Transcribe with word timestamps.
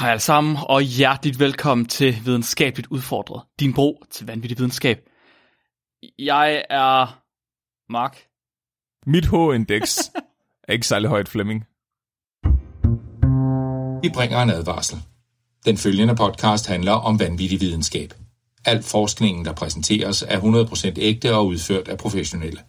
Hej 0.00 0.10
alle 0.10 0.20
sammen, 0.20 0.56
og 0.68 0.82
hjerteligt 0.82 1.38
velkommen 1.38 1.86
til 1.86 2.16
Videnskabeligt 2.24 2.88
Udfordret, 2.90 3.42
din 3.60 3.74
bro 3.74 4.04
til 4.10 4.26
vanvittig 4.26 4.58
videnskab. 4.58 4.98
Jeg 6.18 6.64
er 6.70 7.20
Mark. 7.92 8.18
Mit 9.06 9.26
H-indeks 9.26 10.10
er 10.68 10.72
ikke 10.72 10.86
særlig 10.86 11.08
højt, 11.08 11.28
Flemming. 11.28 11.64
Vi 14.02 14.10
bringer 14.14 14.42
en 14.42 14.50
advarsel. 14.50 14.98
Den 15.66 15.76
følgende 15.76 16.16
podcast 16.16 16.66
handler 16.66 16.92
om 16.92 17.20
vanvittig 17.20 17.60
videnskab. 17.60 18.14
Al 18.64 18.82
forskningen, 18.82 19.44
der 19.44 19.52
præsenteres, 19.52 20.22
er 20.22 20.40
100% 20.40 20.92
ægte 20.96 21.34
og 21.34 21.46
udført 21.46 21.88
af 21.88 21.98
professionelle. 21.98 22.60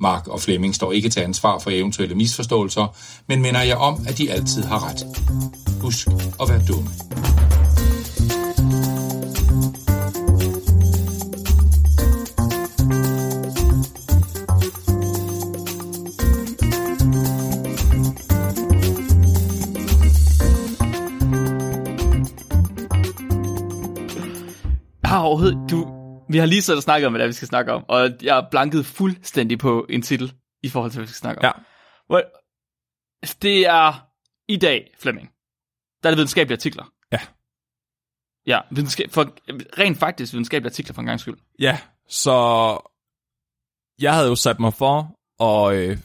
Mark 0.00 0.28
og 0.28 0.40
Flemming 0.40 0.74
står 0.74 0.92
ikke 0.92 1.08
til 1.08 1.20
ansvar 1.20 1.58
for 1.58 1.70
eventuelle 1.70 2.14
misforståelser, 2.14 2.96
men 3.26 3.42
minder 3.42 3.62
jeg 3.62 3.76
om, 3.76 4.00
at 4.08 4.18
de 4.18 4.30
altid 4.30 4.64
har 4.64 4.88
ret. 4.88 5.06
Husk 5.82 6.08
at 6.40 6.48
være 6.48 6.62
dumme. 6.68 6.90
Jeg 25.10 25.56
du, 25.70 25.99
vi 26.32 26.38
har 26.38 26.46
lige 26.46 26.62
siddet 26.62 26.78
og 26.78 26.82
snakket 26.82 27.06
om, 27.06 27.12
hvad 27.12 27.18
det 27.18 27.24
er, 27.24 27.28
vi 27.28 27.32
skal 27.32 27.48
snakke 27.48 27.72
om, 27.72 27.84
og 27.88 28.10
jeg 28.22 28.38
er 28.38 28.50
blanket 28.50 28.86
fuldstændig 28.86 29.58
på 29.58 29.86
en 29.88 30.02
titel 30.02 30.32
i 30.62 30.68
forhold 30.68 30.90
til, 30.90 30.98
hvad 30.98 31.06
vi 31.06 31.12
skal 31.12 31.20
snakke 31.20 31.38
om. 31.38 31.44
Ja. 31.44 31.52
Well, 32.10 32.24
det 33.42 33.66
er 33.66 34.06
i 34.48 34.56
dag, 34.56 34.94
Flemming. 34.98 35.30
Der 36.02 36.08
er 36.08 36.10
det 36.10 36.16
videnskabelige 36.16 36.56
artikler. 36.56 36.92
Ja. 37.12 37.18
Ja, 38.46 38.60
videnskab, 38.70 39.10
for, 39.10 39.22
rent 39.78 39.98
faktisk 39.98 40.32
videnskabelige 40.32 40.70
artikler 40.70 40.94
for 40.94 41.00
en 41.00 41.06
gang 41.06 41.20
skyld. 41.20 41.38
Ja, 41.58 41.78
så 42.08 42.30
jeg 44.00 44.14
havde 44.14 44.28
jo 44.28 44.34
sat 44.34 44.60
mig 44.60 44.74
for 44.74 45.16
at 45.42 45.76
øh, 45.76 45.98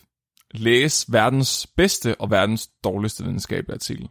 læse 0.51 1.11
verdens 1.11 1.67
bedste 1.77 2.21
og 2.21 2.31
verdens 2.31 2.69
dårligste 2.83 3.23
videnskabelige 3.23 3.73
artikel. 3.73 4.09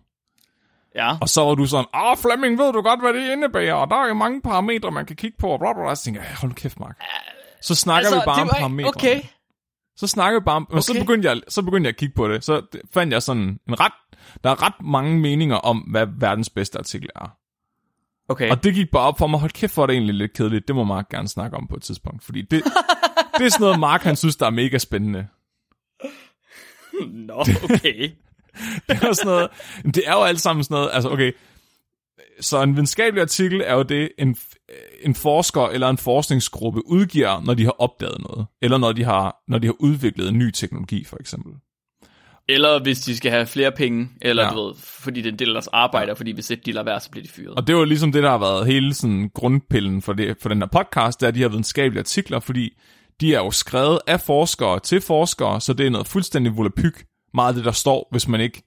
Ja. 0.94 1.16
Og 1.20 1.28
så 1.28 1.44
var 1.44 1.54
du 1.54 1.66
sådan, 1.66 1.84
åh 1.94 2.16
Flemming, 2.16 2.58
ved 2.58 2.72
du 2.72 2.80
godt, 2.82 3.00
hvad 3.00 3.12
det 3.14 3.32
indebærer? 3.32 3.74
Og 3.74 3.90
der 3.90 3.96
er 3.96 4.08
jo 4.08 4.14
mange 4.14 4.42
parametre, 4.42 4.90
man 4.90 5.06
kan 5.06 5.16
kigge 5.16 5.36
på. 5.38 5.48
Og 5.48 5.58
bla, 5.58 5.72
bla, 5.72 5.82
bla. 5.82 5.94
Så 5.94 6.04
tænkte 6.04 6.22
jeg, 6.22 6.36
hold 6.36 6.52
kæft, 6.52 6.80
Mark. 6.80 6.98
Så 7.62 7.74
snakker 7.74 8.08
altså, 8.08 8.20
vi 8.20 8.22
bare 8.24 8.42
om 8.42 8.48
parametre. 8.48 8.88
Okay. 8.88 9.22
Så 9.96 10.06
snakker 10.06 10.40
vi 10.40 10.44
bare 10.44 10.56
om, 10.56 10.66
og 10.70 10.82
så 10.82 10.92
Okay. 10.92 11.00
begyndte, 11.00 11.28
jeg, 11.28 11.40
så 11.48 11.62
begyndte 11.62 11.88
jeg 11.88 11.94
at 11.94 11.96
kigge 11.98 12.14
på 12.14 12.28
det. 12.28 12.44
Så 12.44 12.62
fandt 12.94 13.12
jeg 13.12 13.22
sådan 13.22 13.58
en 13.68 13.80
ret, 13.80 13.92
der 14.44 14.50
er 14.50 14.62
ret 14.62 14.74
mange 14.82 15.18
meninger 15.20 15.56
om, 15.56 15.78
hvad 15.78 16.06
verdens 16.18 16.50
bedste 16.50 16.78
artikel 16.78 17.08
er. 17.16 17.36
Okay. 18.28 18.50
Og 18.50 18.64
det 18.64 18.74
gik 18.74 18.90
bare 18.90 19.02
op 19.02 19.18
for 19.18 19.26
mig, 19.26 19.40
hold 19.40 19.50
kæft, 19.50 19.74
hvor 19.74 19.82
er 19.82 19.86
det 19.86 19.94
egentlig 19.94 20.14
lidt 20.14 20.32
kedeligt. 20.32 20.68
Det 20.68 20.76
må 20.76 20.84
Mark 20.84 21.08
gerne 21.08 21.28
snakke 21.28 21.56
om 21.56 21.66
på 21.66 21.76
et 21.76 21.82
tidspunkt. 21.82 22.24
Fordi 22.24 22.42
det, 22.42 22.64
det 23.38 23.44
er 23.44 23.48
sådan 23.48 23.64
noget, 23.64 23.80
Mark 23.80 24.02
han 24.02 24.16
synes, 24.16 24.36
der 24.36 24.46
er 24.46 24.50
mega 24.50 24.78
spændende. 24.78 25.26
Nå, 27.28 27.34
okay. 27.64 28.10
Det 28.10 28.14
er, 28.88 29.12
sådan 29.12 29.26
noget, 29.26 29.48
det 29.84 30.02
er 30.06 30.12
jo 30.12 30.22
alt 30.22 30.40
sammen 30.40 30.64
sådan 30.64 30.74
noget, 30.74 30.90
altså 30.92 31.10
okay, 31.10 31.32
så 32.40 32.62
en 32.62 32.72
videnskabelig 32.72 33.22
artikel 33.22 33.62
er 33.64 33.74
jo 33.74 33.82
det, 33.82 34.08
en, 34.18 34.36
en 35.02 35.14
forsker 35.14 35.68
eller 35.68 35.88
en 35.88 35.98
forskningsgruppe 35.98 36.86
udgiver, 36.86 37.42
når 37.44 37.54
de 37.54 37.64
har 37.64 37.74
opdaget 37.78 38.18
noget, 38.30 38.46
eller 38.62 38.78
når 38.78 38.92
de 38.92 39.04
har, 39.04 39.36
når 39.48 39.58
de 39.58 39.66
har 39.66 39.74
udviklet 39.78 40.28
en 40.28 40.38
ny 40.38 40.50
teknologi, 40.50 41.04
for 41.04 41.16
eksempel. 41.20 41.52
Eller 42.48 42.82
hvis 42.82 43.00
de 43.00 43.16
skal 43.16 43.30
have 43.30 43.46
flere 43.46 43.72
penge, 43.72 44.08
eller 44.22 44.42
Ja. 44.42 44.48
ja. 44.48 44.54
du 44.54 44.66
ved, 44.66 44.74
fordi 44.78 45.20
det 45.20 45.28
er 45.28 45.32
en 45.32 45.38
del 45.38 45.48
af 45.48 45.54
deres 45.54 45.66
arbejde, 45.66 46.10
og 46.10 46.16
fordi 46.16 46.32
hvis 46.32 46.50
ikke 46.50 46.62
de 46.66 46.72
lader 46.72 46.84
være, 46.84 47.00
så 47.00 47.10
bliver 47.10 47.24
de 47.24 47.30
fyret. 47.30 47.54
Og 47.54 47.66
det 47.66 47.76
var 47.76 47.84
ligesom 47.84 48.12
det, 48.12 48.22
der 48.22 48.30
har 48.30 48.38
været 48.38 48.66
hele 48.66 48.94
sådan 48.94 49.30
grundpillen 49.34 50.02
for, 50.02 50.12
det, 50.12 50.36
for 50.40 50.48
den 50.48 50.58
her 50.58 50.68
podcast, 50.72 51.20
det 51.20 51.26
er 51.26 51.30
de 51.30 51.38
her 51.38 51.48
videnskabelige 51.48 52.00
artikler, 52.00 52.40
fordi 52.40 52.70
de 53.20 53.34
er 53.34 53.38
jo 53.38 53.50
skrevet 53.50 53.98
af 54.06 54.20
forskere 54.20 54.80
til 54.80 55.00
forskere, 55.00 55.60
så 55.60 55.72
det 55.72 55.86
er 55.86 55.90
noget 55.90 56.06
fuldstændig 56.06 56.56
volapyk, 56.56 57.04
meget 57.34 57.48
af 57.48 57.54
det, 57.54 57.64
der 57.64 57.72
står, 57.72 58.08
hvis 58.10 58.28
man 58.28 58.40
ikke 58.40 58.62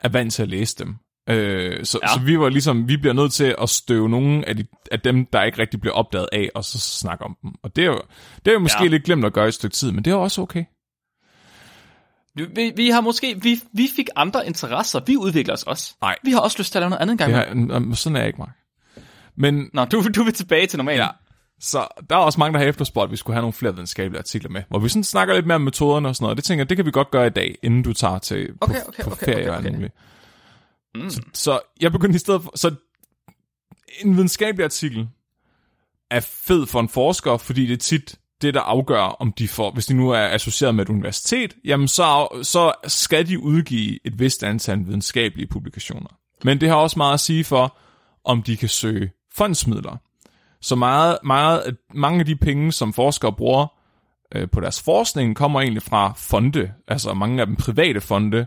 er 0.00 0.08
vant 0.08 0.32
til 0.32 0.42
at 0.42 0.48
læse 0.48 0.76
dem. 0.78 0.96
Øh, 1.30 1.84
så, 1.84 1.98
ja. 2.02 2.08
Så 2.08 2.20
vi 2.20 2.38
var 2.38 2.48
ligesom, 2.48 2.88
vi 2.88 2.96
bliver 2.96 3.12
nødt 3.12 3.32
til 3.32 3.54
at 3.62 3.68
støve 3.68 4.08
nogle 4.08 4.48
af, 4.48 4.56
de, 4.56 4.64
af 4.92 5.00
dem, 5.00 5.26
der 5.26 5.42
ikke 5.42 5.58
rigtig 5.58 5.80
bliver 5.80 5.94
opdaget 5.94 6.28
af, 6.32 6.50
og 6.54 6.64
så 6.64 6.78
snakke 6.78 7.24
om 7.24 7.36
dem. 7.42 7.50
Og 7.62 7.76
det 7.76 7.84
er 7.84 7.86
jo, 7.86 8.00
det 8.44 8.50
er 8.50 8.52
jo 8.52 8.58
måske 8.58 8.82
ja. 8.82 8.88
Lidt 8.88 9.04
glemt 9.04 9.24
at 9.24 9.32
gøre 9.32 9.44
i 9.44 9.48
et 9.48 9.54
stykke 9.54 9.74
tid, 9.74 9.92
men 9.92 10.04
det 10.04 10.10
er 10.10 10.14
også 10.14 10.42
okay. 10.42 10.64
Vi, 12.54 12.72
vi 12.76 12.90
har 12.90 13.00
måske, 13.00 13.42
vi, 13.42 13.60
vi 13.72 13.88
fik 13.96 14.08
andre 14.16 14.46
interesser, 14.46 15.00
vi 15.06 15.16
udvikler 15.16 15.54
os 15.54 15.62
også. 15.62 15.94
Nej. 16.02 16.16
Vi 16.24 16.30
har 16.30 16.40
også 16.40 16.58
lyst 16.58 16.72
til 16.72 16.78
at 16.78 16.82
lave 16.82 16.90
noget 16.90 17.02
andet 17.02 17.12
engang. 17.12 17.32
Det 17.32 17.70
her, 17.72 17.78
mm, 17.78 17.94
sådan 17.94 18.16
er 18.16 18.20
jeg 18.20 18.26
ikke, 18.26 18.38
Mark. 18.38 18.56
Men 19.36 19.70
Nå, 19.72 19.84
du, 19.84 20.04
du 20.14 20.22
vil 20.22 20.32
tilbage 20.32 20.66
til 20.66 20.76
normalen. 20.76 21.00
Ja. 21.00 21.08
Så 21.64 21.88
der 22.10 22.16
er 22.16 22.20
også 22.20 22.38
mange, 22.40 22.52
der 22.52 22.58
har 22.58 22.66
efterspurgt, 22.66 23.04
at 23.04 23.10
vi 23.10 23.16
skulle 23.16 23.34
have 23.34 23.42
nogle 23.42 23.52
flere 23.52 23.72
videnskabelige 23.72 24.18
artikler 24.18 24.50
med, 24.50 24.62
hvor 24.68 24.78
vi 24.78 24.88
sådan 24.88 25.04
snakker 25.04 25.34
lidt 25.34 25.46
mere 25.46 25.54
om 25.54 25.60
metoderne 25.60 26.08
og 26.08 26.16
sådan 26.16 26.24
noget. 26.24 26.36
Det 26.36 26.44
tænker 26.44 26.60
jeg, 26.60 26.68
det 26.68 26.76
kan 26.76 26.86
vi 26.86 26.90
godt 26.90 27.10
gøre 27.10 27.26
i 27.26 27.30
dag, 27.30 27.58
inden 27.62 27.82
du 27.82 27.92
tager 27.92 28.18
til 28.18 28.48
Okay, 28.60 28.74
på, 28.74 28.88
okay, 28.88 29.02
på 29.02 29.10
okay, 29.10 29.26
ferie 29.26 29.58
okay, 29.58 29.76
okay. 29.76 29.88
Mm. 30.94 31.10
Så, 31.10 31.20
så 31.32 31.60
jeg 31.80 31.92
begyndte 31.92 32.16
i 32.16 32.18
stedet 32.18 32.42
for... 32.42 32.52
Så 32.54 32.74
en 34.00 34.14
videnskabelig 34.14 34.64
artikel 34.64 35.08
er 36.10 36.20
fed 36.20 36.66
for 36.66 36.80
en 36.80 36.88
forsker, 36.88 37.36
fordi 37.36 37.66
det 37.66 37.72
er 37.72 37.76
tit 37.76 38.14
det, 38.42 38.54
der 38.54 38.60
afgør, 38.60 39.00
om 39.00 39.32
de 39.32 39.48
får... 39.48 39.70
Hvis 39.70 39.86
de 39.86 39.94
nu 39.94 40.10
er 40.10 40.20
associeret 40.20 40.74
med 40.74 40.84
et 40.84 40.88
universitet, 40.88 41.54
jamen 41.64 41.88
så, 41.88 42.28
så 42.42 42.72
skal 42.86 43.28
de 43.28 43.38
udgive 43.38 43.98
et 44.06 44.18
vist 44.18 44.44
antal 44.44 44.78
videnskabelige 44.86 45.46
publikationer. 45.46 46.18
Men 46.44 46.60
det 46.60 46.68
har 46.68 46.76
også 46.76 46.98
meget 46.98 47.14
at 47.14 47.20
sige 47.20 47.44
for, 47.44 47.76
om 48.24 48.42
de 48.42 48.56
kan 48.56 48.68
søge 48.68 49.10
fondsmidler. 49.34 49.96
Så 50.64 50.76
meget, 50.76 51.18
meget, 51.24 51.76
mange 51.94 52.20
af 52.20 52.26
de 52.26 52.36
penge, 52.36 52.72
som 52.72 52.92
forskere 52.92 53.32
bruger 53.32 53.66
øh, 54.34 54.50
på 54.50 54.60
deres 54.60 54.82
forskning, 54.82 55.36
kommer 55.36 55.60
egentlig 55.60 55.82
fra 55.82 56.12
fonde, 56.16 56.72
altså 56.88 57.14
mange 57.14 57.40
af 57.40 57.46
dem 57.46 57.56
private 57.56 58.00
fonde, 58.00 58.46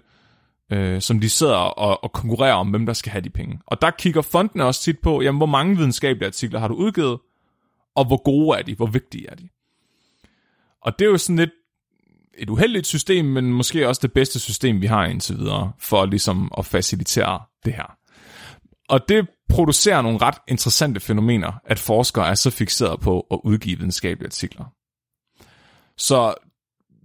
øh, 0.72 1.02
som 1.02 1.20
de 1.20 1.30
sidder 1.30 1.56
og, 1.56 2.04
og 2.04 2.12
konkurrerer 2.12 2.54
om, 2.54 2.70
hvem 2.70 2.86
der 2.86 2.94
skal 2.94 3.12
have 3.12 3.22
de 3.22 3.30
penge. 3.30 3.60
Og 3.66 3.82
der 3.82 3.92
kigger 3.92 4.22
fondene 4.22 4.66
også 4.66 4.82
tit 4.82 5.00
på, 5.00 5.22
jamen, 5.22 5.40
hvor 5.40 5.46
mange 5.46 5.78
videnskabelige 5.78 6.28
artikler 6.28 6.60
har 6.60 6.68
du 6.68 6.74
udgivet, 6.74 7.20
og 7.96 8.06
hvor 8.06 8.24
gode 8.24 8.60
er 8.60 8.64
de, 8.64 8.76
hvor 8.76 8.86
vigtige 8.88 9.30
er 9.30 9.36
de. 9.36 9.50
Og 10.82 11.00
det 11.00 11.06
er 11.06 11.10
jo 11.10 11.18
sådan 11.18 11.40
lidt 11.40 11.52
et 12.38 12.50
uheldigt 12.50 12.88
system, 12.88 13.26
men 13.26 13.54
måske 13.54 13.88
også 13.88 14.00
det 14.02 14.14
bedste 14.14 14.40
system, 14.40 14.82
vi 14.82 14.88
har 14.88 15.06
indtil 15.06 15.38
videre, 15.38 15.72
for 15.80 16.06
ligesom 16.06 16.52
at 16.58 16.66
facilitere 16.66 17.42
det 17.66 17.74
her. 17.74 17.98
Og 18.90 19.10
det 19.10 19.28
producerer 19.50 20.02
nogle 20.02 20.18
ret 20.18 20.38
interessante 20.48 21.00
fænomener, 21.00 21.52
at 21.66 21.80
forskere 21.80 22.30
er 22.30 22.36
så 22.36 22.50
fixeret 22.50 23.00
på 23.00 23.28
at 23.32 23.40
udgive 23.44 23.78
videnskabelige 23.78 24.28
artikler. 24.28 24.66
Så 25.98 26.34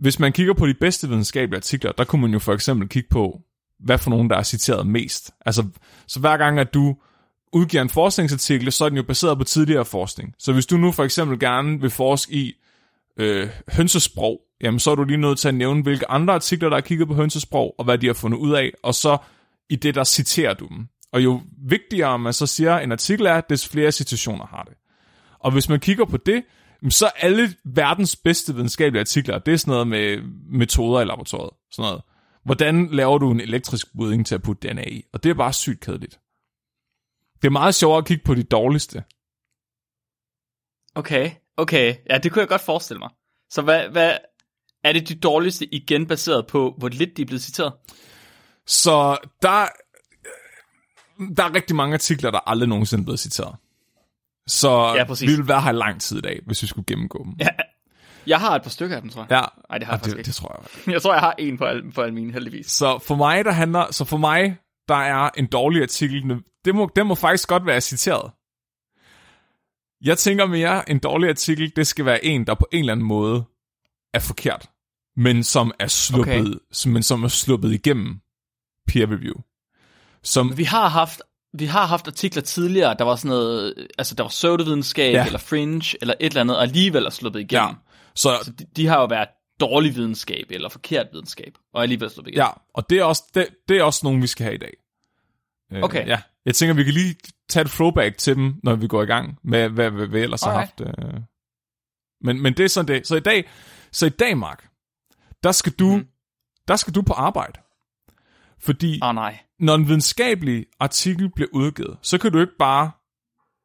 hvis 0.00 0.18
man 0.18 0.32
kigger 0.32 0.54
på 0.54 0.66
de 0.66 0.74
bedste 0.74 1.08
videnskabelige 1.08 1.56
artikler, 1.56 1.92
der 1.92 2.04
kunne 2.04 2.22
man 2.22 2.32
jo 2.32 2.38
for 2.38 2.52
eksempel 2.52 2.88
kigge 2.88 3.08
på, 3.08 3.40
hvad 3.80 3.98
for 3.98 4.10
nogen, 4.10 4.30
der 4.30 4.36
er 4.36 4.42
citeret 4.42 4.86
mest. 4.86 5.30
Altså, 5.46 5.66
så 6.06 6.20
hver 6.20 6.36
gang, 6.36 6.58
at 6.58 6.74
du 6.74 6.96
udgiver 7.52 7.82
en 7.82 7.88
forskningsartikel, 7.88 8.72
så 8.72 8.84
er 8.84 8.88
den 8.88 8.96
jo 8.96 9.02
baseret 9.02 9.38
på 9.38 9.44
tidligere 9.44 9.84
forskning. 9.84 10.34
Så 10.38 10.52
hvis 10.52 10.66
du 10.66 10.76
nu 10.76 10.92
for 10.92 11.04
eksempel 11.04 11.38
gerne 11.38 11.80
vil 11.80 11.90
forske 11.90 12.32
i 12.32 12.52
øh, 13.16 13.48
hønsesprog, 13.68 14.40
jamen 14.60 14.80
så 14.80 14.90
er 14.90 14.94
du 14.94 15.04
lige 15.04 15.16
nødt 15.16 15.38
til 15.38 15.48
at 15.48 15.54
nævne, 15.54 15.82
hvilke 15.82 16.10
andre 16.10 16.34
artikler, 16.34 16.68
der 16.68 16.76
er 16.76 16.80
kigget 16.80 17.08
på 17.08 17.14
hønsesprog, 17.14 17.74
og 17.78 17.84
hvad 17.84 17.98
de 17.98 18.06
har 18.06 18.14
fundet 18.14 18.38
ud 18.38 18.52
af, 18.52 18.72
og 18.82 18.94
så 18.94 19.18
i 19.70 19.76
det, 19.76 19.94
der 19.94 20.04
citerer 20.04 20.54
du 20.54 20.66
dem. 20.66 20.88
Og 21.12 21.24
jo 21.24 21.40
vigtigere 21.68 22.18
man 22.18 22.32
så 22.32 22.46
siger, 22.46 22.78
en 22.78 22.92
artikel 22.92 23.26
er, 23.26 23.40
des 23.40 23.68
flere 23.68 23.92
citationer 23.92 24.46
har 24.46 24.62
det. 24.62 24.74
Og 25.38 25.52
hvis 25.52 25.68
man 25.68 25.80
kigger 25.80 26.04
på 26.04 26.16
det, 26.16 26.44
så 26.90 27.06
er 27.06 27.10
alle 27.16 27.54
verdens 27.64 28.16
bedste 28.16 28.54
videnskabelige 28.54 29.00
artikler, 29.00 29.38
det 29.38 29.54
er 29.54 29.58
sådan 29.58 29.72
noget 29.72 29.86
med 29.86 30.22
metoder 30.58 31.00
i 31.00 31.04
laboratoriet. 31.04 31.52
Sådan 31.72 31.88
noget. 31.88 32.02
Hvordan 32.44 32.88
laver 32.92 33.18
du 33.18 33.30
en 33.30 33.40
elektrisk 33.40 33.86
budding 33.96 34.26
til 34.26 34.34
at 34.34 34.42
putte 34.42 34.68
DNA 34.68 34.88
i? 34.88 35.02
Og 35.12 35.22
det 35.22 35.30
er 35.30 35.34
bare 35.34 35.52
sygt 35.52 35.80
kedeligt. 35.80 36.18
Det 37.42 37.48
er 37.48 37.50
meget 37.50 37.74
sjovere 37.74 37.98
at 37.98 38.06
kigge 38.06 38.24
på 38.24 38.34
de 38.34 38.42
dårligste. 38.42 39.04
Okay, 40.94 41.30
okay. 41.56 41.94
Ja, 42.10 42.18
det 42.18 42.32
kunne 42.32 42.40
jeg 42.40 42.48
godt 42.48 42.60
forestille 42.60 42.98
mig. 42.98 43.10
Så 43.50 43.62
hvad, 43.62 43.88
hvad 43.88 44.16
er 44.84 44.92
det 44.92 45.08
de 45.08 45.14
dårligste 45.14 45.74
igen 45.74 46.06
baseret 46.06 46.46
på, 46.46 46.74
hvor 46.78 46.88
lidt 46.88 47.16
de 47.16 47.22
er 47.22 47.26
blevet 47.26 47.42
citeret? 47.42 47.72
Så 48.66 49.18
der, 49.42 49.66
der 51.36 51.44
er 51.44 51.54
rigtig 51.54 51.76
mange 51.76 51.94
artikler, 51.94 52.30
der 52.30 52.40
aldrig 52.46 52.68
nogensinde 52.68 53.02
er 53.02 53.04
blevet 53.04 53.20
citeret. 53.20 53.56
Så 54.46 54.94
Ja, 54.96 55.04
præcis. 55.04 55.30
vi 55.30 55.36
vil 55.36 55.48
være 55.48 55.60
her 55.62 55.72
lang 55.72 56.00
tid 56.00 56.18
i 56.18 56.20
dag, 56.20 56.40
hvis 56.46 56.62
vi 56.62 56.66
skulle 56.66 56.84
gennemgå 56.86 57.24
dem. 57.24 57.32
Ja, 57.40 57.48
jeg 58.26 58.40
har 58.40 58.56
et 58.56 58.62
par 58.62 58.70
stykker 58.70 58.96
af 58.96 59.02
dem, 59.02 59.10
tror 59.10 59.22
jeg. 59.22 59.30
Ja, 59.30 59.44
Ej, 59.70 59.78
det 59.78 59.86
har 59.86 59.92
jeg 59.92 60.00
faktisk 60.00 60.16
det, 60.16 60.18
ikke. 60.18 60.26
det 60.26 60.34
tror 60.34 60.66
jeg. 60.86 60.92
Jeg 60.94 61.02
tror, 61.02 61.12
jeg 61.12 61.20
har 61.20 61.34
en 61.38 61.58
på 61.58 61.64
alle, 61.64 61.92
på 61.92 62.00
alle 62.00 62.14
mine, 62.14 62.32
heldigvis. 62.32 62.66
Så 62.66 62.98
for 62.98 63.14
mig, 63.14 63.44
der 63.44 63.50
handler, 63.52 63.92
så 63.92 64.04
for 64.04 64.16
mig, 64.16 64.56
der 64.88 64.94
er 64.94 65.30
en 65.36 65.46
dårlig 65.46 65.82
artikel, 65.82 66.42
det 66.64 66.74
må, 66.74 66.90
det 66.96 67.06
må 67.06 67.14
faktisk 67.14 67.48
godt 67.48 67.66
være 67.66 67.80
citeret. 67.80 68.30
Jeg 70.04 70.18
tænker 70.18 70.46
mere, 70.46 70.90
en 70.90 70.98
dårlig 70.98 71.28
artikel, 71.28 71.72
det 71.76 71.86
skal 71.86 72.04
være 72.04 72.24
en, 72.24 72.46
der 72.46 72.54
på 72.54 72.66
en 72.72 72.78
eller 72.80 72.92
anden 72.92 73.06
måde 73.06 73.44
er 74.14 74.18
forkert, 74.18 74.70
men 75.16 75.44
som 75.44 75.72
er 75.78 75.86
sluppet, 75.86 76.60
okay. 76.84 76.90
men 76.90 77.02
som 77.02 77.24
er 77.24 77.28
sluppet 77.28 77.72
igennem 77.72 78.20
peer 78.88 79.06
review. 79.06 79.34
Som, 80.24 80.58
Vi 80.58 80.64
har 80.64 80.88
haft 80.88 81.22
vi 81.58 81.66
har 81.66 81.86
haft 81.86 82.06
artikler 82.06 82.42
tidligere, 82.42 82.96
der 82.98 83.04
var 83.04 83.16
sådan 83.16 83.28
noget, 83.28 83.74
altså 83.98 84.14
der 84.14 84.22
var 84.22 84.28
pseudovidenskab, 84.28 85.14
Ja. 85.14 85.26
eller 85.26 85.38
fringe, 85.38 85.96
eller 86.00 86.14
et 86.20 86.26
eller 86.26 86.40
andet, 86.40 86.56
og 86.56 86.62
alligevel 86.62 87.04
er 87.06 87.10
sluppet 87.10 87.40
igennem. 87.40 87.68
Ja. 87.68 87.74
Så, 88.14 88.38
Så 88.44 88.52
de, 88.58 88.64
de 88.76 88.86
har 88.86 89.00
jo 89.00 89.04
været 89.06 89.28
dårlig 89.60 89.94
videnskab, 89.96 90.46
eller 90.50 90.68
forkert 90.68 91.06
videnskab, 91.12 91.54
og 91.74 91.82
alligevel 91.82 92.10
sluppet 92.10 92.30
igennem. 92.32 92.44
ja, 92.46 92.50
og 92.74 92.90
det 92.90 92.98
er, 92.98 93.04
også, 93.04 93.22
det, 93.34 93.46
det 93.68 93.76
er 93.78 93.82
også 93.82 94.00
nogen, 94.04 94.22
vi 94.22 94.26
skal 94.26 94.44
have 94.44 94.54
i 94.54 94.58
dag. 94.58 94.72
Øh, 95.72 95.82
Okay. 95.82 96.06
Ja. 96.06 96.20
Jeg 96.46 96.54
tænker, 96.54 96.74
vi 96.74 96.84
kan 96.84 96.92
lige 96.94 97.16
tage 97.48 97.64
et 97.64 97.70
throwback 97.70 98.18
til 98.18 98.36
dem, 98.36 98.54
når 98.62 98.74
vi 98.76 98.86
går 98.88 99.02
i 99.02 99.06
gang 99.06 99.38
med, 99.44 99.68
hvad, 99.68 99.90
hvad 99.90 100.06
vi 100.06 100.20
ellers 100.20 100.42
har 100.42 100.50
Alright. 100.52 100.80
haft. 100.80 101.14
Øh. 101.14 101.20
Men, 102.20 102.42
men 102.42 102.54
det 102.56 102.64
er 102.64 102.68
sådan 102.68 102.88
det. 102.88 103.06
Så 103.06 103.16
i 103.16 103.20
dag, 103.20 103.50
så 103.92 104.06
i 104.06 104.08
dag 104.08 104.38
Mark, 104.38 104.68
der 105.42 105.52
skal 105.52 105.72
du, 105.72 105.96
Mhm. 105.96 106.06
der 106.68 106.76
skal 106.76 106.94
du 106.94 107.02
på 107.02 107.12
arbejde. 107.12 107.60
Fordi 108.62 109.00
oh, 109.02 109.14
nej. 109.14 109.38
når 109.58 109.74
en 109.74 109.88
videnskabelig 109.88 110.66
artikel 110.80 111.30
bliver 111.30 111.48
udgivet, 111.52 111.98
så 112.02 112.18
kan 112.18 112.32
du 112.32 112.40
ikke 112.40 112.52
bare 112.58 112.90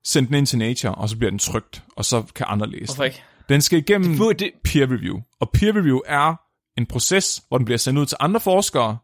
sende 0.06 0.28
den 0.28 0.36
ind 0.36 0.48
til 0.48 0.60
Nature, 0.60 0.96
og 0.96 1.10
så 1.10 1.18
bliver 1.18 1.30
den 1.30 1.40
trygt, 1.40 1.84
og 1.96 2.06
så 2.06 2.24
kan 2.36 2.46
andre 2.50 2.68
læse 2.68 2.86
Hvorfor 2.86 3.04
den. 3.04 3.12
ikke? 3.12 3.24
Den 3.50 3.62
skal 3.62 3.80
igennem 3.80 4.18
det, 4.40 4.52
peer 4.64 4.86
review. 4.86 5.22
Og 5.40 5.50
peer 5.50 5.76
review 5.76 6.00
er 6.06 6.36
en 6.78 6.86
proces, 6.86 7.42
hvor 7.48 7.58
den 7.58 7.66
bliver 7.66 7.78
sendt 7.78 8.00
ud 8.00 8.06
til 8.06 8.18
andre 8.20 8.40
forskere, 8.40 8.98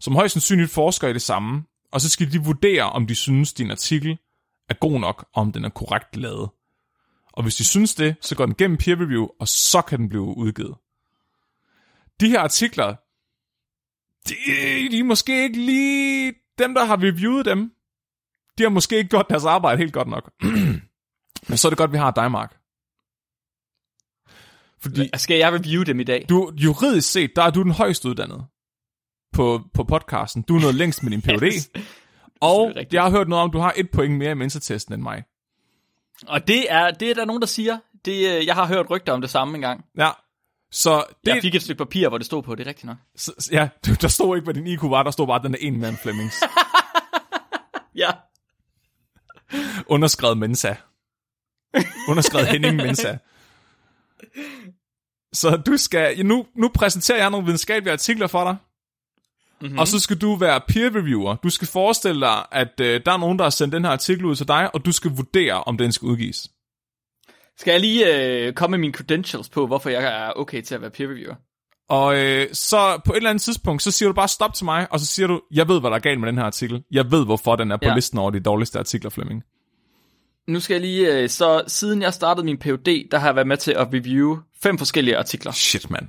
som 0.00 0.14
højst 0.14 0.32
sandsynligt 0.32 0.70
forsker 0.70 1.08
i 1.08 1.12
det 1.12 1.22
samme, 1.22 1.64
og 1.92 2.00
så 2.00 2.08
skal 2.08 2.32
de 2.32 2.38
vurdere, 2.44 2.90
om 2.90 3.06
de 3.06 3.14
synes, 3.14 3.52
din 3.52 3.70
artikel 3.70 4.18
er 4.68 4.74
god 4.74 5.00
nok, 5.00 5.28
og 5.34 5.42
om 5.42 5.52
den 5.52 5.64
er 5.64 5.68
korrekt 5.68 6.16
lavet. 6.16 6.50
Og 7.32 7.42
hvis 7.42 7.56
de 7.56 7.64
synes 7.64 7.94
det, 7.94 8.16
så 8.20 8.34
går 8.34 8.46
den 8.46 8.54
gennem 8.54 8.76
peer 8.76 9.00
review, 9.00 9.26
og 9.40 9.48
så 9.48 9.82
kan 9.82 9.98
den 9.98 10.08
blive 10.08 10.22
udgivet. 10.22 10.74
De 12.20 12.28
her 12.28 12.40
artikler, 12.40 12.96
de, 14.28 14.90
de 14.90 14.98
er 14.98 15.04
måske 15.04 15.42
ikke 15.42 15.58
lige 15.58 16.34
dem, 16.58 16.74
der 16.74 16.84
har 16.84 17.02
reviewet 17.02 17.44
dem. 17.44 17.72
De 18.58 18.62
har 18.62 18.70
måske 18.70 18.96
ikke 18.96 19.10
gjort 19.10 19.26
deres 19.30 19.44
arbejde 19.44 19.78
helt 19.78 19.92
godt 19.92 20.08
nok. 20.08 20.32
Men 21.48 21.58
så 21.58 21.68
er 21.68 21.70
det 21.70 21.78
godt, 21.78 21.92
vi 21.92 21.96
har 21.96 22.10
dig, 22.10 22.30
Mark. 22.30 22.56
Fordi 24.80 25.10
skal 25.16 25.38
jeg 25.38 25.52
review 25.52 25.82
dem 25.82 26.00
i 26.00 26.04
dag? 26.04 26.26
du, 26.28 26.52
juridisk 26.56 27.12
set, 27.12 27.30
der 27.36 27.42
er 27.42 27.50
du 27.50 27.62
den 27.62 27.72
højst 27.72 28.04
uddannede 28.04 28.44
på, 29.32 29.62
på 29.74 29.84
podcasten. 29.84 30.42
Du 30.42 30.56
er 30.56 30.60
noget 30.60 30.74
længst 30.74 31.02
med 31.02 31.10
din 31.10 31.22
PhD. 31.22 31.80
og 32.40 32.66
rigtigt. 32.68 32.94
jeg 32.94 33.02
har 33.02 33.10
hørt 33.10 33.28
noget 33.28 33.42
om, 33.42 33.50
du 33.50 33.58
har 33.58 33.72
et 33.76 33.90
point 33.90 34.18
mere 34.18 34.30
i 34.30 34.34
mentortesten 34.34 34.94
end 34.94 35.02
mig. 35.02 35.24
Og 36.26 36.48
det 36.48 36.72
er, 36.72 36.90
det 36.90 37.10
er 37.10 37.14
der 37.14 37.24
nogen, 37.24 37.42
der 37.42 37.46
siger. 37.46 37.78
Det, 38.04 38.36
øh, 38.38 38.46
jeg 38.46 38.54
har 38.54 38.66
hørt 38.66 38.90
rygter 38.90 39.12
om 39.12 39.20
det 39.20 39.30
samme 39.30 39.54
engang. 39.54 39.84
Ja. 39.98 40.10
Så 40.70 41.04
det, 41.24 41.34
Jeg 41.34 41.42
fik 41.42 41.54
et 41.54 41.62
stykke 41.62 41.78
papir, 41.78 42.08
hvor 42.08 42.18
det 42.18 42.26
stod 42.26 42.42
på, 42.42 42.54
det 42.54 42.64
er 42.64 42.68
rigtigt 42.68 42.84
nok. 42.84 42.96
så, 43.16 43.48
ja, 43.52 43.68
der 44.00 44.08
stod 44.08 44.36
ikke, 44.36 44.44
hvad 44.44 44.54
din 44.54 44.66
IQ 44.66 44.82
var, 44.82 45.02
der 45.02 45.10
stod 45.10 45.26
bare, 45.26 45.36
at 45.36 45.42
den 45.42 45.54
er 45.54 45.58
en 45.60 45.80
mand 45.80 45.96
Flemmings. 45.96 46.36
Ja. 47.94 48.10
Underskrevet 49.86 50.38
Mensa. 50.38 50.74
Underskrevet 52.08 52.48
Henning 52.48 52.76
Mensa. 52.76 53.16
Så 55.32 55.56
du 55.66 55.76
skal, 55.76 56.26
nu, 56.26 56.46
nu 56.56 56.70
præsenterer 56.74 57.18
jeg 57.18 57.30
nogle 57.30 57.44
videnskabelige 57.46 57.92
artikler 57.92 58.26
for 58.26 58.44
dig, 58.44 58.56
mm-hmm. 59.60 59.78
og 59.78 59.88
så 59.88 60.00
skal 60.00 60.18
du 60.18 60.34
være 60.34 60.60
peer 60.68 60.90
reviewer. 60.96 61.36
Du 61.36 61.50
skal 61.50 61.68
forestille 61.68 62.20
dig, 62.20 62.44
at 62.52 62.80
øh, 62.80 63.00
der 63.06 63.12
er 63.12 63.16
nogen, 63.16 63.38
der 63.38 63.44
har 63.44 63.50
sendt 63.50 63.74
den 63.74 63.84
her 63.84 63.90
artikel 63.90 64.24
ud 64.24 64.36
til 64.36 64.48
dig, 64.48 64.74
og 64.74 64.84
du 64.84 64.92
skal 64.92 65.10
vurdere, 65.10 65.64
om 65.64 65.78
den 65.78 65.92
skal 65.92 66.06
udgives. 66.06 66.50
Skal 67.58 67.70
jeg 67.70 67.80
lige 67.80 68.16
øh, 68.46 68.52
komme 68.52 68.70
med 68.72 68.78
mine 68.78 68.92
credentials 68.92 69.48
på, 69.48 69.66
hvorfor 69.66 69.90
jeg 69.90 70.02
er 70.26 70.32
okay 70.36 70.62
til 70.62 70.74
at 70.74 70.80
være 70.80 70.90
peer 70.90 71.08
reviewer? 71.08 71.34
Og 71.88 72.18
øh, 72.18 72.46
så 72.52 73.00
på 73.04 73.12
et 73.12 73.16
eller 73.16 73.30
andet 73.30 73.42
tidspunkt, 73.42 73.82
så 73.82 73.90
siger 73.90 74.08
du 74.08 74.12
bare 74.12 74.28
stop 74.28 74.54
til 74.54 74.64
mig, 74.64 74.86
og 74.90 75.00
så 75.00 75.06
siger 75.06 75.26
du, 75.26 75.40
jeg 75.52 75.68
ved, 75.68 75.80
hvad 75.80 75.90
der 75.90 75.96
er 75.96 76.00
galt 76.00 76.20
med 76.20 76.28
den 76.28 76.36
her 76.38 76.44
artikel. 76.44 76.82
Jeg 76.90 77.10
ved, 77.10 77.24
hvorfor 77.24 77.56
den 77.56 77.70
er 77.72 77.76
på 77.76 77.84
ja. 77.88 77.94
Listen 77.94 78.18
over 78.18 78.30
de 78.30 78.40
dårligste 78.40 78.78
artikler, 78.78 79.10
Flemming. 79.10 79.44
Nu 80.48 80.60
skal 80.60 80.74
jeg 80.74 80.80
lige, 80.80 81.16
øh, 81.22 81.28
så 81.28 81.62
siden 81.66 82.02
jeg 82.02 82.14
startede 82.14 82.44
min 82.46 82.58
PhD, 82.58 83.08
der 83.10 83.18
har 83.18 83.26
jeg 83.28 83.34
været 83.34 83.46
med 83.48 83.56
til 83.56 83.72
at 83.72 83.88
review 83.92 84.38
fem 84.62 84.78
forskellige 84.78 85.16
artikler. 85.16 85.52
Shit, 85.52 85.90
mand. 85.90 86.08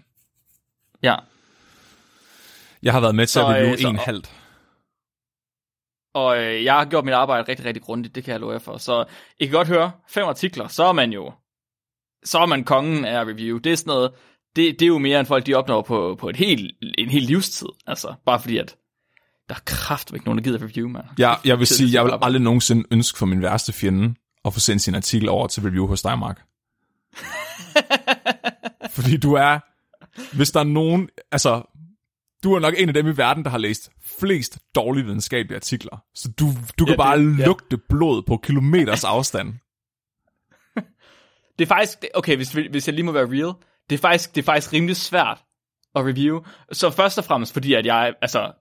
Ja. 1.04 1.16
Jeg 2.84 2.94
har 2.94 3.00
været 3.00 3.16
med 3.16 3.26
til 3.26 3.34
Så, 3.34 3.46
at 3.46 3.56
review 3.56 3.72
øh, 3.72 3.78
så- 3.80 3.88
en 3.90 3.96
halv. 3.96 4.24
Og 6.14 6.38
øh, 6.38 6.64
jeg 6.64 6.74
har 6.74 6.86
gjort 6.86 7.06
mit 7.06 7.14
arbejde 7.14 7.48
rigtig, 7.48 7.66
rigtig 7.66 7.84
grundigt, 7.84 8.16
det 8.16 8.24
kan 8.24 8.32
jeg 8.32 8.40
love 8.40 8.52
jer 8.52 8.60
for. 8.60 8.78
Så 8.78 9.06
I 9.40 9.46
kan 9.46 9.54
godt 9.54 9.68
høre, 9.68 9.92
fem 10.10 10.26
artikler, 10.26 10.68
så 10.68 10.84
er 10.84 10.92
man 10.92 11.14
jo, 11.14 11.32
så 12.24 12.40
er 12.40 12.46
man 12.46 12.64
kongen 12.64 13.06
af 13.06 13.22
review. 13.24 13.58
Det 13.58 13.72
er 13.72 13.76
sådan 13.76 13.92
noget, 13.92 14.12
det, 14.56 14.80
det 14.80 14.82
er 14.82 14.88
jo 14.88 14.98
mere 14.98 15.20
end 15.20 15.28
folk, 15.28 15.46
de 15.46 15.54
opnår 15.54 15.82
på, 15.82 16.16
på 16.20 16.30
et 16.30 16.36
helt, 16.36 16.76
en 16.98 17.10
hel 17.10 17.24
livstid. 17.24 17.68
Altså, 17.88 18.14
bare 18.26 18.40
fordi 18.40 18.58
at, 18.58 18.76
der 19.50 19.56
er 19.56 19.60
kraft 19.66 20.12
ikke 20.14 20.26
nogen, 20.26 20.38
der 20.38 20.44
gider 20.44 20.64
review, 20.64 20.90
mand. 20.90 21.06
Jeg, 21.18 21.38
jeg 21.46 21.60
vil 21.60 21.68
sige, 21.68 21.94
jeg 21.94 22.06
vil 22.06 22.14
aldrig 22.22 22.42
nogensinde 22.42 22.84
ønske 22.92 23.18
for 23.18 23.26
min 23.26 23.42
værste 23.42 23.74
fjende 23.74 24.16
at 24.46 24.54
få 24.54 24.60
sendt 24.60 24.82
sin 24.82 24.96
artikel 24.96 25.30
over 25.30 25.48
til 25.48 25.64
review 25.64 25.88
hos 25.88 26.02
dig, 26.02 26.20
Mark. 26.20 26.42
Fordi 28.96 29.18
du 29.18 29.34
er, 29.34 29.60
hvis 30.36 30.52
der 30.52 30.60
er 30.60 30.64
nogen, 30.64 31.10
altså, 31.32 31.62
du 32.44 32.54
er 32.54 32.60
nok 32.60 32.74
en 32.78 32.88
af 32.88 32.94
dem 32.94 33.08
i 33.08 33.18
verden, 33.18 33.44
der 33.44 33.50
har 33.50 33.58
læst 33.58 33.92
flest 34.20 34.60
dårlige 34.76 35.06
videnskabelige 35.06 35.56
artikler. 35.56 35.98
Så 36.16 36.32
du, 36.40 36.46
du 36.80 36.86
kan 36.86 36.94
Ja, 36.94 36.98
bare 36.98 37.18
det- 37.20 37.40
ja. 37.40 37.46
lugte 37.46 37.78
blod 37.90 38.22
på 38.28 38.38
kilometers 38.44 39.04
afstand. 39.04 39.54
Det 41.60 41.66
er 41.66 41.68
faktisk, 41.68 42.06
okay, 42.14 42.36
hvis, 42.36 42.52
hvis 42.52 42.88
jeg 42.88 42.94
lige 42.96 43.06
må 43.06 43.12
være 43.12 43.26
real, 43.30 43.54
det 43.90 43.96
er 43.96 44.00
faktisk, 44.00 44.36
det 44.36 44.42
er 44.42 44.46
faktisk 44.46 44.74
rimelig 44.74 44.96
svært 44.96 45.44
at 45.96 46.06
review. 46.06 46.40
Så 46.72 46.90
først 46.90 47.18
og 47.18 47.24
fremmest 47.24 47.54
fordi, 47.54 47.74
at 47.74 47.86
jeg, 47.86 48.14
altså, 48.22 48.52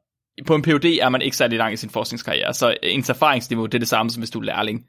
på 0.47 0.55
en 0.55 0.63
PhD 0.63 0.85
er 0.85 1.09
man 1.09 1.23
ikke 1.23 1.37
særlig 1.37 1.59
lang 1.59 1.73
i 1.73 1.77
sin 1.77 1.91
forskningskarriere, 1.91 2.55
så 2.55 2.77
ens 2.83 3.09
erfaringsniveau, 3.11 3.67
det 3.67 3.75
er 3.75 3.79
det 3.79 3.89
samme, 3.89 4.11
som 4.11 4.21
hvis 4.21 4.31
du 4.31 4.39
er 4.41 4.45
lærling. 4.45 4.85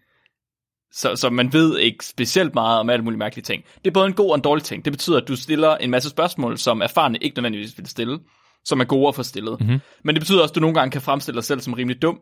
Så, 0.91 1.15
så 1.15 1.29
man 1.29 1.53
ved 1.53 1.77
ikke 1.79 2.05
specielt 2.05 2.53
meget 2.53 2.79
om 2.79 2.89
alle 2.89 3.03
mulige 3.03 3.19
mærkelige 3.19 3.43
ting. 3.43 3.63
Det 3.75 3.87
er 3.87 3.93
både 3.93 4.07
en 4.07 4.13
god 4.13 4.29
og 4.29 4.35
en 4.35 4.41
dårlig 4.41 4.63
ting. 4.63 4.85
Det 4.85 4.93
betyder, 4.93 5.21
at 5.21 5.27
du 5.27 5.35
stiller 5.35 5.77
en 5.77 5.91
masse 5.91 6.09
spørgsmål, 6.09 6.57
som 6.57 6.81
erfarne 6.81 7.17
ikke 7.17 7.37
nødvendigvis 7.37 7.77
vil 7.77 7.87
stille, 7.87 8.19
som 8.65 8.79
er 8.79 8.85
gode 8.85 9.07
at 9.07 9.15
få 9.15 9.23
stillet. 9.23 9.59
Mm-hmm. 9.59 9.79
Men 10.03 10.15
det 10.15 10.21
betyder 10.21 10.41
også, 10.41 10.51
at 10.51 10.55
du 10.55 10.59
nogle 10.59 10.75
gange 10.75 10.91
kan 10.91 11.01
fremstille 11.01 11.35
dig 11.35 11.43
selv 11.43 11.59
som 11.59 11.73
rimelig 11.73 12.01
dum, 12.01 12.19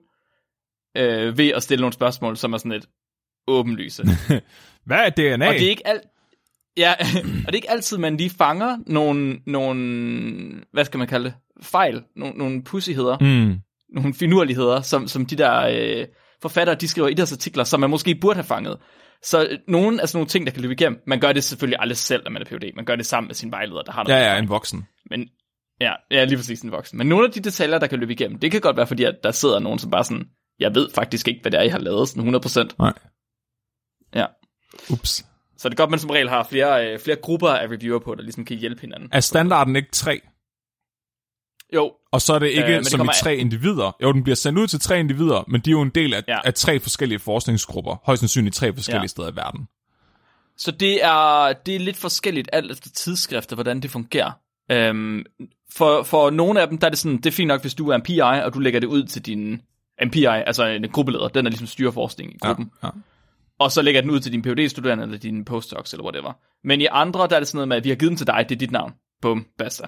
øh, 0.98 1.38
ved 1.38 1.50
at 1.50 1.63
stille 1.63 1.81
nogle 1.81 1.94
spørgsmål, 1.94 2.38
som 2.38 2.54
er 2.54 2.57
sådan 2.57 2.72
et 2.72 2.86
åbenlyse. 3.48 4.04
Hvad 4.88 4.98
er 4.98 5.10
DNA? 5.10 5.48
Og 5.48 5.54
det 5.54 5.66
er 5.66 5.69
ikke 5.69 5.88
alt... 5.88 6.01
Ja, 6.78 6.94
og 7.45 7.48
det 7.48 7.48
er 7.48 7.56
ikke 7.56 7.72
altid, 7.72 7.98
man 7.98 8.18
lige 8.18 8.30
fanger 8.30 8.78
nogle, 8.88 9.39
nogle 9.45 10.63
hvad 10.74 10.86
skal 10.86 10.98
man 10.98 11.07
kalde 11.07 11.25
det, 11.25 11.34
fejl, 11.62 12.04
nogle, 12.16 12.38
nogle 12.38 12.63
pussigheder, 12.63 13.18
mm. 13.22 13.60
Nogle 13.95 14.13
finurligheder, 14.13 14.81
som, 14.81 15.07
som 15.07 15.25
de 15.25 15.36
der 15.36 15.68
øh, 15.68 16.06
forfattere, 16.42 16.75
de 16.75 16.88
skriver 16.88 17.07
i 17.07 17.13
deres 17.13 17.31
artikler, 17.31 17.63
som 17.63 17.80
man 17.80 17.90
måske 17.90 18.16
burde 18.16 18.35
have 18.35 18.44
fanget. 18.44 18.78
Så 19.23 19.47
øh, 19.52 19.57
nogle 19.68 20.02
af 20.02 20.09
sådan 20.09 20.18
nogle 20.18 20.30
ting, 20.30 20.45
der 20.45 20.52
kan 20.52 20.62
løbe 20.62 20.73
igennem, 20.73 21.00
man 21.07 21.19
gør 21.19 21.31
det 21.31 21.44
selvfølgelig 21.44 21.78
aldrig 21.80 21.97
selv, 21.97 22.23
når 22.23 22.31
man 22.31 22.42
er 22.42 22.45
PhD, 22.45 22.76
man 22.76 22.85
gør 22.85 22.95
det 22.95 23.06
sammen 23.06 23.28
med 23.28 23.35
sin 23.35 23.52
vejleder, 23.52 23.81
der 23.81 23.92
har 23.92 24.04
noget 24.04 24.19
Ja, 24.19 24.33
ja, 24.33 24.40
en 24.40 24.50
voksen. 24.50 24.88
Men 25.09 25.30
ja, 25.81 25.94
ja, 26.12 26.24
lige 26.24 26.38
præcis 26.38 26.62
en 26.62 26.72
voksen. 26.72 26.98
Men 26.98 27.07
nogle 27.07 27.26
af 27.26 27.31
de 27.31 27.40
detaljer, 27.40 27.80
der 27.80 27.88
kan 27.88 28.00
løbe 28.00 28.14
igennem, 28.14 28.40
det 28.40 28.52
kan 28.52 28.62
godt 28.62 28.78
være, 28.78 28.88
fordi 28.88 29.04
at 29.04 29.16
der 29.24 29.31
sidder 29.31 29.60
nogen, 29.60 29.80
som 29.80 29.92
bare 29.92 30.04
sådan, 30.04 30.26
jeg 30.60 30.76
ved 30.76 30.90
faktisk 30.96 31.28
ikke, 31.28 31.42
hvad 31.42 31.52
det 31.52 31.60
er, 31.60 31.64
I 31.64 31.68
har 31.68 31.80
lavet, 31.80 32.10
sådan 32.10 32.36
100%. 32.36 32.76
Nej. 32.80 32.94
Ja. 34.16 34.26
Ups. 34.90 35.26
Så 35.57 35.69
det 35.69 35.74
er 35.74 35.78
godt, 35.78 35.90
man 35.90 36.00
som 36.00 36.10
regel 36.10 36.30
har 36.30 36.44
flere, 36.44 36.94
øh, 36.94 37.00
flere 37.00 37.18
grupper 37.18 37.50
af 37.50 37.68
reviewer 37.68 38.00
på, 38.00 38.16
der 38.16 38.22
ligesom 38.22 38.46
kan 38.46 38.57
hjælpe 38.57 38.81
hinanden. 38.81 39.10
Er 39.12 39.19
standarden 39.19 39.76
ikke 39.76 39.90
tre? 39.92 40.22
Jo, 41.74 41.92
Og 42.12 42.22
så 42.22 42.34
er 42.34 42.40
det 42.40 42.48
ikke 42.48 42.62
Øh, 42.62 42.68
men 42.68 42.74
øh, 42.76 42.80
det 42.80 42.92
som 42.92 43.06
i 43.06 43.10
tre 43.22 43.36
individer. 43.36 43.96
Jo, 44.04 44.12
den 44.12 44.24
bliver 44.24 44.36
sendt 44.36 44.60
ud 44.60 44.68
til 44.68 44.80
tre 44.80 45.00
individer, 45.00 45.44
men 45.48 45.62
de 45.62 45.69
er 45.69 45.72
jo 45.72 45.81
en 45.81 45.90
del 45.90 46.14
af, 46.14 46.24
ja. 46.28 46.40
Af 46.44 46.54
tre 46.54 46.80
forskellige 46.80 47.19
forskningsgrupper. 47.19 47.96
Højst 48.06 48.19
sandsynligt 48.19 48.56
tre 48.56 48.74
forskellige. 48.74 49.02
Ja. 49.02 49.07
steder 49.07 49.31
i 49.31 49.36
verden. 49.36 49.68
så 50.57 50.72
det 50.72 51.04
er, 51.04 51.54
det 51.66 51.76
er 51.76 51.80
lidt 51.80 51.98
forskelligt 51.98 52.50
alt 52.54 52.72
efter 52.72 52.90
tidsskrifter, 52.90 53.56
hvordan 53.56 53.81
det 53.81 53.92
fungerer. 53.92 54.31
Øhm, 54.71 55.26
for, 55.71 56.04
for 56.04 56.30
nogle 56.30 56.62
af 56.62 56.68
dem, 56.68 56.78
der 56.78 56.88
er 56.88 56.90
det 56.90 57.00
sådan, 57.00 57.18
det 57.18 57.26
er 57.26 57.31
fint 57.31 57.47
nok, 57.47 57.62
hvis 57.62 57.74
du 57.74 57.90
er 57.90 57.95
en 57.95 58.02
PI, 58.02 58.19
og 58.19 58.54
du 58.54 58.59
lægger 58.59 58.80
det 58.80 58.88
ud 58.88 59.04
til 59.04 59.26
din 59.26 59.62
en 60.02 60.12
PI, 60.12 60.26
altså 60.26 60.66
en 60.66 60.90
gruppeleder, 60.90 61.28
den 61.28 61.45
er 61.45 61.50
ligesom 61.50 61.68
styrer 61.68 61.92
forskning 61.92 62.33
i 62.33 62.38
gruppen. 62.38 62.71
Ja. 62.83 62.90
og 63.59 63.71
så 63.71 63.81
lægger 63.81 64.02
den 64.02 64.09
ud 64.09 64.19
til 64.19 64.31
din 64.31 64.42
PhD-studerende, 64.42 65.04
eller 65.04 65.18
dine 65.18 65.45
postdocs, 65.45 65.94
eller 65.94 66.04
whatever. 66.04 66.33
Men 66.64 66.81
i 66.81 66.86
andre, 66.92 67.28
der 67.28 67.36
er 67.36 67.40
det 67.40 67.47
sådan 67.47 67.57
noget 67.57 67.68
med, 67.68 67.78
at 67.78 67.83
vi 67.83 67.90
har 67.90 67.95
givet 67.95 68.09
den 68.09 68.18
til 68.18 68.28
dig, 68.28 68.45
det 68.50 68.56
er 68.56 68.59
dit 68.59 68.71
navn. 68.71 68.94
Bum, 69.21 69.45
basta. 69.57 69.88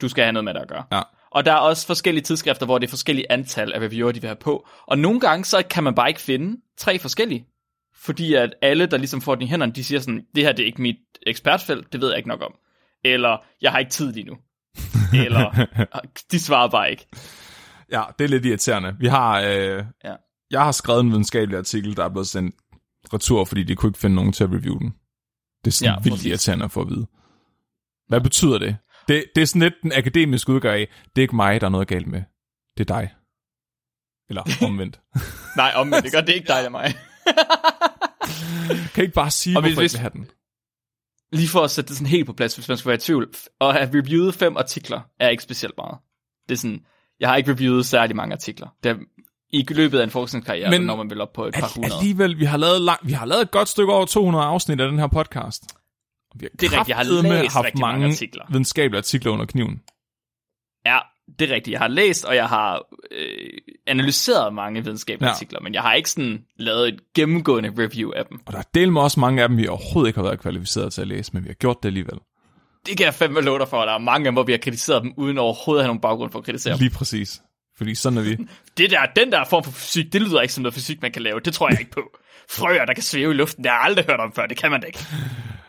Du 0.00 0.08
skal 0.08 0.24
have 0.24 0.32
noget 0.32 0.44
med 0.44 0.54
det 0.54 0.60
at 0.60 0.68
gøre. 0.68 0.84
Ja. 0.92 1.02
Og 1.30 1.44
der 1.44 1.52
er 1.52 1.56
også 1.56 1.86
forskellige 1.86 2.24
tidsskrifter, 2.24 2.66
hvor 2.66 2.78
det 2.78 2.86
er 2.86 2.90
forskellige 2.90 3.32
antal 3.32 3.72
af 3.72 3.80
reviewer, 3.80 4.12
de 4.12 4.20
vil 4.20 4.28
have 4.28 4.36
på. 4.36 4.66
Og 4.86 4.98
nogle 4.98 5.20
gange, 5.20 5.44
så 5.44 5.62
kan 5.70 5.84
man 5.84 5.94
bare 5.94 6.08
ikke 6.08 6.20
finde 6.20 6.60
tre 6.78 6.98
forskellige. 6.98 7.46
Fordi 7.94 8.34
at 8.34 8.54
alle, 8.62 8.86
der 8.86 8.96
ligesom 8.96 9.20
får 9.20 9.34
den 9.34 9.42
i 9.42 9.46
hænderne, 9.46 9.72
de 9.72 9.84
siger 9.84 10.00
sådan, 10.00 10.26
det 10.34 10.44
her 10.44 10.52
det 10.52 10.62
er 10.62 10.66
ikke 10.66 10.82
mit 10.82 10.96
ekspertfelt, 11.26 11.92
det 11.92 12.00
ved 12.00 12.08
jeg 12.08 12.16
ikke 12.16 12.28
nok 12.28 12.42
om. 12.42 12.54
Eller, 13.04 13.36
jeg 13.62 13.70
har 13.72 13.78
ikke 13.78 13.90
tid 13.90 14.12
lige 14.12 14.26
nu. 14.26 14.36
Eller, 15.14 15.66
de 16.30 16.40
svarer 16.40 16.68
bare 16.70 16.90
ikke. 16.90 17.06
ja, 17.92 18.02
det 18.18 18.24
er 18.24 18.28
lidt 18.28 18.46
irriterende. 18.46 18.96
Vi 18.98 19.06
har, 19.06 19.40
øh, 19.40 19.84
Ja. 20.04 20.14
Jeg 20.50 20.64
har 20.64 20.72
skrevet 20.72 21.00
en 21.00 21.10
videnskabelig 21.10 21.58
artikel, 21.58 21.96
der 21.96 22.04
er 22.04 22.08
blevet 22.08 22.28
sendt 22.28 22.56
retur, 23.14 23.44
fordi 23.44 23.62
de 23.62 23.76
kunne 23.76 23.88
ikke 23.90 23.98
finde 23.98 24.16
nogen 24.16 24.32
til 24.32 24.44
at 24.44 24.50
review 24.50 24.78
den. 24.78 24.90
Det 25.64 25.70
er 25.70 25.74
sådan 25.74 25.94
Ja, 25.94 26.00
vildt 26.02 26.12
præcis. 26.14 26.26
irriterende 26.26 26.68
få 26.68 26.80
at 26.80 26.88
vide. 26.88 27.06
Hvad 28.08 28.20
betyder 28.20 28.58
det? 28.58 28.76
det? 29.08 29.24
Det 29.34 29.42
er 29.42 29.46
sådan 29.46 29.62
lidt 29.62 29.74
den 29.82 29.92
akademiske 29.92 30.52
udgave 30.52 30.74
af, 30.74 30.88
det 31.16 31.18
er 31.18 31.22
ikke 31.22 31.36
mig, 31.36 31.60
der 31.60 31.66
er 31.66 31.70
noget 31.70 31.88
galt 31.88 32.06
med. 32.06 32.22
Det 32.78 32.90
er 32.90 32.94
dig. 32.94 33.14
Eller 34.28 34.42
omvendt. 34.68 35.00
Nej, 35.56 35.72
omvendt, 35.76 36.04
det 36.04 36.12
gør 36.12 36.20
det 36.20 36.30
er 36.30 36.34
ikke 36.34 36.48
dig 36.48 36.66
og 36.66 36.72
mig. 36.72 36.94
kan 38.94 39.02
I 39.02 39.06
ikke 39.06 39.14
bare 39.14 39.30
sige, 39.30 39.56
Og 39.56 39.62
hvis- 39.62 39.72
hvorfor 39.72 39.82
I 39.82 39.84
hvis- 39.84 39.92
vil 39.94 40.00
have 40.00 40.10
den? 40.12 40.26
Lige 41.34 41.48
for 41.48 41.60
at 41.64 41.70
sætte 41.70 41.88
det 41.88 41.96
sådan 41.96 42.06
helt 42.06 42.26
på 42.26 42.32
plads, 42.32 42.54
hvis 42.54 42.68
man 42.68 42.76
skulle 42.78 42.88
være 42.90 42.96
i 42.96 43.00
tvivl. 43.00 43.30
At 43.60 43.72
have 43.74 43.88
reviewet 43.98 44.34
fem 44.34 44.56
artikler 44.56 45.00
er 45.20 45.28
ikke 45.28 45.42
specielt 45.42 45.74
meget. 45.78 45.98
Det 46.48 46.54
er 46.54 46.58
sådan, 46.58 46.80
jeg 47.20 47.28
har 47.28 47.36
ikke 47.36 47.50
reviewet 47.52 47.86
særlig 47.86 48.16
mange 48.16 48.32
artikler. 48.32 48.68
Det 48.82 48.90
er, 48.90 48.96
I 49.50 49.66
løbet 49.70 49.98
af 50.00 50.04
en 50.04 50.10
forskningskarriere, 50.10 50.70
Men 50.70 50.80
når 50.80 50.96
man 50.96 51.10
vil 51.10 51.20
op 51.20 51.32
på 51.32 51.44
et 51.46 51.54
par 51.54 51.72
hundrede. 51.74 51.94
alligevel, 51.94 52.38
vi 52.38 52.44
har, 52.44 52.56
lavet 52.56 52.80
lang, 52.80 53.00
vi 53.02 53.12
har 53.12 53.26
lavet 53.26 53.42
et 53.42 53.50
godt 53.50 53.68
stykke 53.68 53.92
over 53.92 54.06
200 54.06 54.44
afsnit 54.44 54.80
af 54.80 54.88
den 54.90 54.98
her 54.98 55.06
podcast. 55.06 55.62
Og 56.30 56.40
Vi 56.40 56.44
har 56.46 56.56
Det 56.56 56.66
er 56.66 56.72
rigtigt, 56.72 56.88
jeg 56.88 56.96
har 56.96 57.04
læst 57.42 57.54
haft 57.54 57.64
mange 57.78 57.80
mange 57.80 58.06
artikler. 58.06 58.44
videnskabelige 58.48 58.98
artikler 58.98 59.32
under 59.32 59.46
kniven. 59.46 59.82
Ja, 60.86 60.98
det 61.38 61.50
er 61.50 61.54
rigtigt. 61.54 61.72
Jeg 61.72 61.80
har 61.80 61.88
læst, 61.88 62.24
og 62.24 62.36
jeg 62.36 62.48
har 62.48 62.82
øh, 63.12 63.50
analyseret 63.86 64.54
mange 64.54 64.84
videnskabelige 64.84 65.32
Ja. 65.52 65.58
men 65.62 65.74
jeg 65.74 65.82
har 65.82 65.94
ikke 65.94 66.10
sådan 66.10 66.38
lavet 66.58 66.88
et 66.88 67.00
gennemgående 67.14 67.72
review 67.78 68.10
af 68.10 68.26
dem. 68.26 68.40
Og 68.46 68.52
der 68.52 68.58
er 68.58 68.62
del 68.74 68.92
med 68.92 69.02
også 69.02 69.20
mange 69.20 69.42
af 69.42 69.48
dem, 69.48 69.58
vi 69.58 69.66
overhovedet 69.68 70.08
ikke 70.08 70.18
har 70.18 70.24
været 70.24 70.40
kvalificeret 70.40 70.92
til 70.92 71.00
at 71.00 71.06
læse, 71.08 71.30
men 71.34 71.42
vi 71.44 71.48
har 71.48 71.54
gjort 71.54 71.82
det 71.82 71.88
alligevel. 71.88 72.18
Det 72.86 72.96
kan 72.96 73.06
jeg 73.06 73.14
fandme 73.14 73.40
love 73.40 73.58
dig 73.58 73.68
for, 73.68 73.80
at 73.82 73.86
der 73.88 73.94
er 73.94 73.98
mange 73.98 74.24
af 74.26 74.28
dem, 74.30 74.34
hvor 74.34 74.42
vi 74.42 74.52
har 74.52 74.58
kritiseret 74.58 75.02
dem, 75.02 75.12
uden 75.16 75.38
overhovedet 75.38 75.80
at 75.80 75.84
have 75.84 75.88
nogen 75.88 76.00
baggrund 76.00 76.30
for 76.32 76.38
at 76.38 76.44
kritisere 76.44 76.72
dem. 76.74 76.80
Lige 76.80 76.90
præcis. 76.90 77.40
Fordi 77.76 77.94
sådan 77.94 78.18
er 78.18 78.22
vi. 78.22 78.36
Det 78.78 78.90
der, 78.90 79.06
den 79.16 79.32
der 79.32 79.44
form 79.44 79.64
for 79.64 79.70
fysik, 79.70 80.12
det 80.12 80.22
lyder 80.22 80.40
ikke 80.40 80.54
som 80.54 80.62
noget 80.62 80.74
fysik, 80.74 81.02
man 81.02 81.12
kan 81.12 81.22
lave. 81.22 81.40
Det 81.40 81.54
tror 81.54 81.68
jeg 81.70 81.80
ikke 81.80 81.90
på. 81.92 82.02
Frøer, 82.50 82.84
der 82.84 82.94
kan 82.94 83.02
svæve 83.02 83.30
i 83.30 83.34
luften, 83.34 83.64
det 83.64 83.70
har 83.70 83.78
jeg 83.78 83.84
aldrig 83.84 84.04
hørt 84.04 84.20
om 84.20 84.32
før. 84.32 84.46
Det 84.46 84.56
kan 84.56 84.70
man 84.70 84.80
da 84.80 84.86
ikke. 84.86 84.98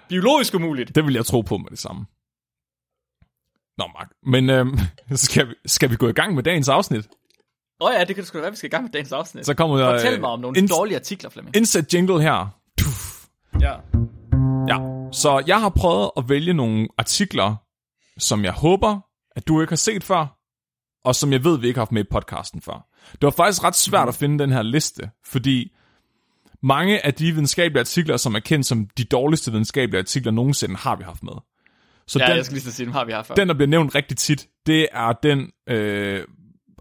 Biologisk 0.09 0.53
umuligt. 0.53 0.95
Det 0.95 1.05
vil 1.05 1.13
jeg 1.13 1.25
tro 1.25 1.41
på 1.41 1.57
med 1.57 1.69
det 1.69 1.79
samme. 1.79 2.05
Nå, 3.77 3.87
Mark. 3.87 4.09
Men 4.25 4.49
øhm, 4.49 4.77
skal, 5.11 5.47
vi, 5.49 5.53
skal 5.65 5.89
vi 5.89 5.95
gå 5.95 6.07
i 6.09 6.13
gang 6.13 6.35
med 6.35 6.43
dagens 6.43 6.69
afsnit? 6.69 7.07
Åh 7.81 7.87
oh 7.89 7.93
ja, 7.93 8.03
det 8.03 8.15
kan 8.15 8.23
du 8.23 8.27
sgu 8.27 8.37
da 8.37 8.41
være, 8.41 8.51
vi 8.51 8.57
skal 8.57 8.67
i 8.67 8.71
gang 8.71 8.83
med 8.83 8.91
dagens 8.91 9.11
afsnit. 9.11 9.45
Så 9.45 9.53
kommer 9.53 9.79
jeg... 9.79 9.99
Fortæl 10.01 10.19
mig 10.19 10.29
om 10.29 10.39
nogle 10.39 10.59
ins- 10.59 10.67
dårlige 10.67 10.95
artikler, 10.95 11.29
Flemming. 11.29 11.55
Indsæt 11.55 11.93
jingle 11.93 12.21
her. 12.21 12.47
Tuff. 12.79 13.25
Ja. 13.61 13.73
Ja, 14.67 14.77
så 15.11 15.43
jeg 15.47 15.61
har 15.61 15.69
prøvet 15.69 16.11
at 16.17 16.29
vælge 16.29 16.53
nogle 16.53 16.87
artikler, 16.97 17.55
som 18.17 18.43
jeg 18.43 18.51
håber, 18.53 18.99
at 19.35 19.47
du 19.47 19.61
ikke 19.61 19.71
har 19.71 19.75
set 19.77 20.03
før, 20.03 20.37
og 21.05 21.15
som 21.15 21.31
jeg 21.33 21.43
ved, 21.43 21.59
vi 21.59 21.67
ikke 21.67 21.77
har 21.77 21.81
haft 21.85 21.91
med 21.91 22.01
i 22.03 22.07
podcasten 22.11 22.61
før. 22.61 22.87
Det 23.11 23.21
var 23.21 23.29
faktisk 23.29 23.63
ret 23.63 23.75
svært 23.75 24.07
at 24.07 24.15
finde 24.15 24.39
den 24.39 24.51
her 24.51 24.61
liste, 24.61 25.09
fordi 25.25 25.71
mange 26.63 27.05
af 27.05 27.13
de 27.13 27.31
videnskabelige 27.31 27.79
artikler, 27.79 28.17
som 28.17 28.35
er 28.35 28.39
kendt 28.39 28.65
som 28.65 28.87
de 28.97 29.03
dårligste 29.03 29.51
videnskabelige 29.51 29.99
artikler 29.99 30.31
nogensinde, 30.31 30.75
har 30.75 30.95
vi 30.95 31.03
haft 31.03 31.23
med. 31.23 31.33
Så 32.07 32.19
Ja, 32.19 32.27
den, 32.27 32.35
jeg 32.37 32.45
skal 32.45 32.53
lige 32.55 32.63
så 32.63 32.71
sige, 32.71 32.85
dem 32.85 32.93
har 32.93 33.05
vi 33.05 33.11
haft 33.11 33.27
før. 33.27 33.35
den, 33.35 33.47
der 33.47 33.53
bliver 33.53 33.67
nævnt 33.67 33.95
rigtig 33.95 34.17
tit, 34.17 34.47
det 34.65 34.87
er 34.91 35.13
den 35.23 35.51
øh, 35.69 36.23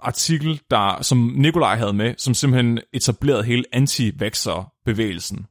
artikel, 0.03 0.61
der, 0.71 1.03
som 1.03 1.19
Nikolaj 1.37 1.77
havde 1.77 1.93
med, 1.93 2.15
som 2.19 2.35
simpelthen 2.35 2.81
etablerede 2.93 3.45
hele 3.45 3.65
anti-vaxxer-bevægelsen. 3.73 5.47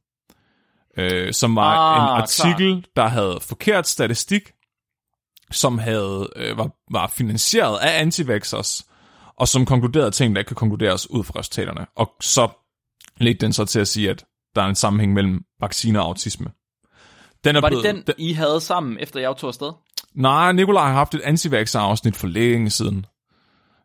Øh, 0.98 1.32
som 1.32 1.56
var 1.56 1.76
Ah, 1.76 2.02
en 2.16 2.22
artikel, 2.22 2.86
der 2.96 3.06
havde 3.06 3.38
forkert 3.42 3.88
statistik, 3.88 4.52
som 5.50 5.78
havde 5.78 6.30
øh, 6.36 6.58
var, 6.58 6.70
var 6.90 7.06
finansieret 7.06 7.78
af 7.78 8.00
anti-vaxxers, 8.06 8.82
og 9.36 9.48
som 9.48 9.66
konkluderede 9.66 10.10
ting, 10.10 10.34
der 10.34 10.40
ikke 10.40 10.48
kan 10.48 10.54
konkluderes 10.56 11.10
ud 11.10 11.24
fra 11.24 11.38
resultaterne. 11.38 11.86
Og 11.96 12.14
så 12.20 12.48
ledte 13.16 13.46
den 13.46 13.52
så 13.52 13.64
til 13.64 13.80
at 13.80 13.88
sige, 13.88 14.10
at 14.10 14.24
der 14.54 14.62
er 14.62 14.66
en 14.66 14.74
sammenhæng 14.74 15.12
mellem 15.12 15.44
vacciner 15.60 16.00
og 16.00 16.06
autisme. 16.06 16.50
Den 17.44 17.56
er 17.56 17.60
Var 17.60 17.68
det 17.68 17.78
blevet, 17.82 18.06
den, 18.06 18.14
I 18.18 18.32
havde 18.32 18.60
sammen, 18.60 18.98
efter 19.00 19.20
jeg 19.20 19.36
tog 19.36 19.48
afsted? 19.48 19.72
Nej, 20.14 20.52
Nikolaj 20.52 20.86
har 20.86 20.92
haft 20.92 21.14
et 21.14 21.20
anti 21.20 21.48
afsnit 21.74 22.16
for 22.16 22.26
længe 22.26 22.70
siden. 22.70 23.06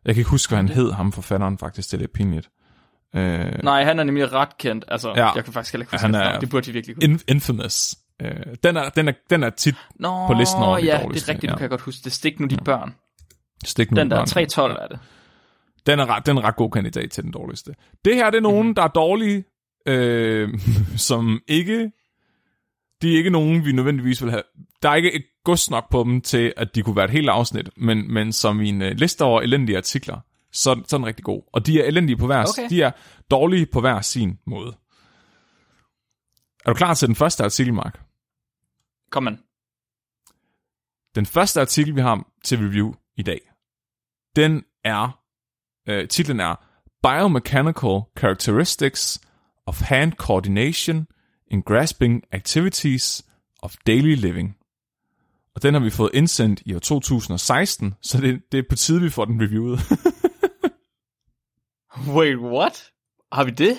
Jeg 0.04 0.14
kan 0.14 0.20
ikke 0.20 0.30
huske, 0.30 0.50
hvad 0.50 0.56
han 0.56 0.68
hed, 0.68 0.92
ham 0.92 1.12
forfatteren 1.12 1.58
faktisk. 1.58 1.88
Det 1.90 1.94
er 1.96 1.98
lidt 1.98 2.12
pinligt. 2.12 2.50
Øh, 3.16 3.62
Nej, 3.62 3.84
han 3.84 3.98
er 3.98 4.04
nemlig 4.04 4.32
ret 4.32 4.58
kendt. 4.58 4.84
Altså, 4.88 5.08
Ja. 5.08 5.20
ja. 5.26 5.32
jeg 5.34 5.44
kan 5.44 5.52
faktisk 5.52 5.72
heller 5.72 5.82
ikke 5.82 5.92
huske 5.92 6.06
Han 6.06 6.14
er- 6.14 6.24
navn. 6.24 6.40
Det 6.40 6.50
burde 6.50 6.66
vi 6.66 6.72
virkelig 6.72 6.96
kunne. 6.96 7.04
in- 7.04 7.20
infamous. 7.28 7.94
Øh, 8.22 8.30
den, 8.62 8.76
er, 8.76 8.88
den, 8.88 9.08
er, 9.08 9.12
den 9.30 9.42
er 9.42 9.50
tit 9.50 9.74
Nå, 9.94 10.26
på 10.26 10.32
listen 10.32 10.62
over 10.62 10.78
de 10.78 10.84
ja, 10.84 11.00
dårligste, 11.02 11.26
det 11.26 11.30
er 11.30 11.34
rigtigt, 11.34 11.50
ja. 11.50 11.54
du 11.54 11.58
kan 11.58 11.68
godt 11.68 11.80
huske. 11.80 12.04
Det 12.04 12.12
stik 12.12 12.40
nu 12.40 12.46
de 12.46 12.56
børn. 12.64 12.94
stik 13.64 13.90
nu 13.90 13.96
Den 14.00 14.10
der 14.10 14.16
børn. 14.16 14.26
312 14.26 14.76
er 14.80 14.86
det. 14.86 14.98
Den 15.86 15.98
er, 15.98 16.06
ret, 16.06 16.26
den 16.26 16.36
er 16.36 16.44
ret 16.44 16.56
god 16.56 16.70
kandidat 16.70 17.10
til 17.10 17.24
den 17.24 17.32
dårligste. 17.32 17.74
Det 18.04 18.14
her 18.14 18.30
det 18.30 18.36
er 18.36 18.42
nogen, 18.42 18.66
mm. 18.68 18.74
der 18.74 18.82
er 18.82 18.88
dårlige, 18.88 19.44
øh, 19.86 20.48
som 20.96 21.40
ikke... 21.48 21.90
De 23.02 23.12
er 23.12 23.16
ikke 23.16 23.30
nogen, 23.30 23.64
vi 23.64 23.72
nødvendigvis 23.72 24.22
vil 24.22 24.30
have... 24.30 24.42
Der 24.82 24.90
er 24.90 24.94
ikke 24.94 25.12
et 25.12 25.24
gods 25.44 25.70
nok 25.70 25.90
på 25.90 26.04
dem 26.04 26.20
til, 26.20 26.52
at 26.56 26.74
de 26.74 26.82
kunne 26.82 26.96
være 26.96 27.04
et 27.04 27.10
helt 27.10 27.28
afsnit, 27.28 27.70
men, 27.76 28.12
men 28.12 28.32
som 28.32 28.60
i 28.60 28.68
en 28.68 28.82
øh, 28.82 28.92
liste 28.92 29.22
over 29.22 29.40
elendige 29.40 29.76
artikler, 29.76 30.20
så, 30.52 30.82
så 30.88 30.96
er 30.96 30.98
den 30.98 31.06
rigtig 31.06 31.24
god. 31.24 31.42
Og 31.52 31.66
de 31.66 31.80
er 31.80 31.84
elendige 31.84 32.16
på 32.16 32.26
hver... 32.26 32.44
Okay. 32.48 32.70
De 32.70 32.82
er 32.82 32.90
dårlige 33.30 33.66
på 33.66 33.80
hver 33.80 34.00
sin 34.00 34.38
måde. 34.46 34.76
Er 36.64 36.70
du 36.70 36.74
klar 36.74 36.94
til 36.94 37.08
den 37.08 37.16
første 37.16 37.44
artikel, 37.44 37.74
Mark? 37.74 38.00
Kom 39.10 39.22
man. 39.22 39.38
Den 41.14 41.26
første 41.26 41.60
artikel, 41.60 41.96
vi 41.96 42.00
har 42.00 42.26
til 42.44 42.58
review 42.58 42.94
i 43.16 43.22
dag, 43.22 43.40
den 44.36 44.64
er, 44.84 45.20
øh, 45.88 46.08
titlen 46.08 46.40
er 46.40 46.54
Biomechanical 47.02 48.00
Characteristics 48.18 49.20
of 49.66 49.80
Hand 49.80 50.12
Coordination 50.12 51.06
in 51.50 51.62
Grasping 51.62 52.22
Activities 52.32 53.24
of 53.62 53.74
Daily 53.86 54.14
Living. 54.14 54.56
Og 55.54 55.62
den 55.62 55.74
har 55.74 55.80
vi 55.80 55.90
fået 55.90 56.10
indsendt 56.14 56.62
i 56.66 56.74
år 56.74 56.78
2016, 56.78 57.94
så 58.02 58.20
det, 58.20 58.42
det 58.52 58.58
er 58.58 58.62
på 58.68 58.76
tide, 58.76 59.00
vi 59.00 59.10
får 59.10 59.24
den 59.24 59.42
reviewet. 59.42 59.80
Wait, 62.16 62.36
what? 62.38 62.90
Har 63.32 63.44
vi 63.44 63.50
det? 63.50 63.78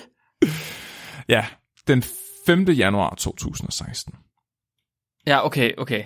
ja, 1.28 1.46
den 1.86 2.02
5. 2.46 2.64
januar 2.68 3.14
2016. 3.14 4.14
Ja, 5.26 5.46
okay, 5.46 5.72
okay. 5.78 6.04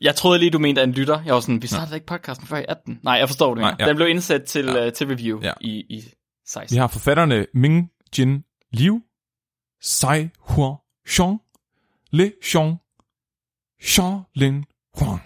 Jeg 0.00 0.14
troede 0.14 0.38
lige, 0.38 0.50
du 0.50 0.58
mente, 0.58 0.80
at 0.82 0.88
en 0.88 0.94
lytter. 0.94 1.22
Jeg 1.22 1.34
var 1.34 1.40
sådan, 1.40 1.62
vi 1.62 1.66
startede 1.66 1.96
ikke 1.96 2.06
podcasten 2.06 2.46
før 2.46 2.56
i 2.58 2.64
18. 2.68 3.00
Nej, 3.02 3.14
jeg 3.14 3.28
forstår 3.28 3.54
det. 3.54 3.60
Nej, 3.60 3.74
ja. 3.78 3.84
ja. 3.84 3.88
Den 3.88 3.96
blev 3.96 4.08
indsat 4.08 4.44
til, 4.44 4.64
Ja. 4.64 4.76
ja. 4.78 4.86
uh, 4.86 4.92
til 4.92 5.06
review 5.06 5.40
Ja. 5.40 5.46
ja. 5.46 5.52
i, 5.60 5.70
i 5.90 6.02
16. 6.46 6.74
Vi 6.74 6.78
har 6.78 6.88
forfatterne 6.88 7.46
Ming 7.54 7.90
Jin 8.18 8.44
Liu, 8.72 9.00
Sai 9.80 10.28
Hua 10.38 10.74
Xiong, 11.08 11.40
Le 12.10 12.32
Xiong, 12.44 12.76
Xiao 13.82 14.22
Lin 14.34 14.64
Huang. 14.98 15.20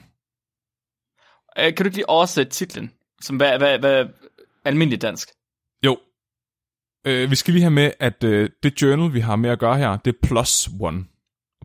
Uh, 1.58 1.64
kan 1.64 1.76
du 1.76 1.84
ikke 1.84 1.96
lige 1.96 2.08
oversætte 2.08 2.52
titlen? 2.52 2.92
Som 3.20 3.36
hvad, 3.36 3.58
hvad, 3.58 3.78
hvad 3.78 4.06
almindelig 4.64 5.02
dansk? 5.02 5.28
Jo. 5.84 5.98
Øh, 7.06 7.30
vi 7.30 7.36
skal 7.36 7.54
lige 7.54 7.62
have 7.62 7.70
med, 7.70 7.90
at 8.00 8.24
øh, 8.24 8.50
det 8.62 8.82
journal, 8.82 9.14
vi 9.14 9.20
har 9.20 9.36
med 9.36 9.50
at 9.50 9.58
gøre 9.58 9.78
her, 9.78 9.96
det 9.96 10.14
er 10.14 10.26
plus 10.26 10.68
one. 10.80 11.04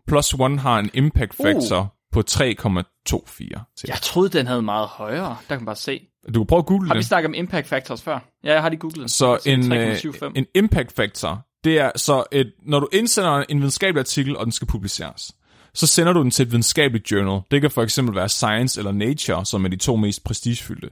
Plus 0.08 0.34
one 0.34 0.60
har 0.60 0.80
en 0.80 0.90
impact 0.94 1.36
factor 1.36 1.80
uh. 1.82 1.88
på 2.12 2.24
3,24 2.30 3.76
til. 3.78 3.88
Jeg 3.88 3.98
troede, 4.02 4.30
den 4.30 4.48
havde 4.48 4.62
meget 4.62 4.88
højere. 4.88 5.28
Der 5.28 5.36
kan 5.48 5.58
man 5.58 5.66
bare 5.66 5.76
se. 5.76 6.08
Du 6.34 6.40
kan 6.40 6.48
prøve 6.48 6.60
at 6.60 6.66
google 6.66 6.88
Har 6.88 6.94
vi 6.94 6.98
det. 6.98 7.06
snakket 7.06 7.28
om 7.28 7.34
impact 7.34 7.68
factors 7.68 8.02
før? 8.02 8.20
Ja, 8.44 8.54
jeg 8.54 8.62
har 8.62 8.70
lige 8.70 8.80
googlet. 8.80 9.12
Så 9.12 9.40
en, 9.46 9.74
øh, 9.74 9.96
3,75. 9.96 10.32
en 10.36 10.46
impact 10.56 10.92
factor, 10.92 11.49
det 11.64 11.80
er 11.80 11.92
så 11.96 12.24
et, 12.32 12.52
når 12.62 12.80
du 12.80 12.88
indsender 12.94 13.44
en 13.50 13.58
videnskabelig 13.58 14.00
artikel, 14.00 14.38
og 14.38 14.46
den 14.46 14.52
skal 14.52 14.68
publiceres, 14.68 15.32
så 15.74 15.88
sender 15.88 16.14
du 16.14 16.22
den 16.22 16.32
til 16.32 16.44
et 16.44 16.52
videnskabeligt 16.52 17.12
journal. 17.12 17.42
Det 17.52 17.62
kan 17.62 17.72
for 17.72 17.84
eksempel 17.84 18.16
være 18.16 18.30
Science 18.30 18.80
eller 18.80 18.92
Nature, 18.92 19.46
som 19.46 19.66
er 19.66 19.70
de 19.70 19.76
to 19.76 19.96
mest 19.96 20.24
prestigefyldte. 20.24 20.90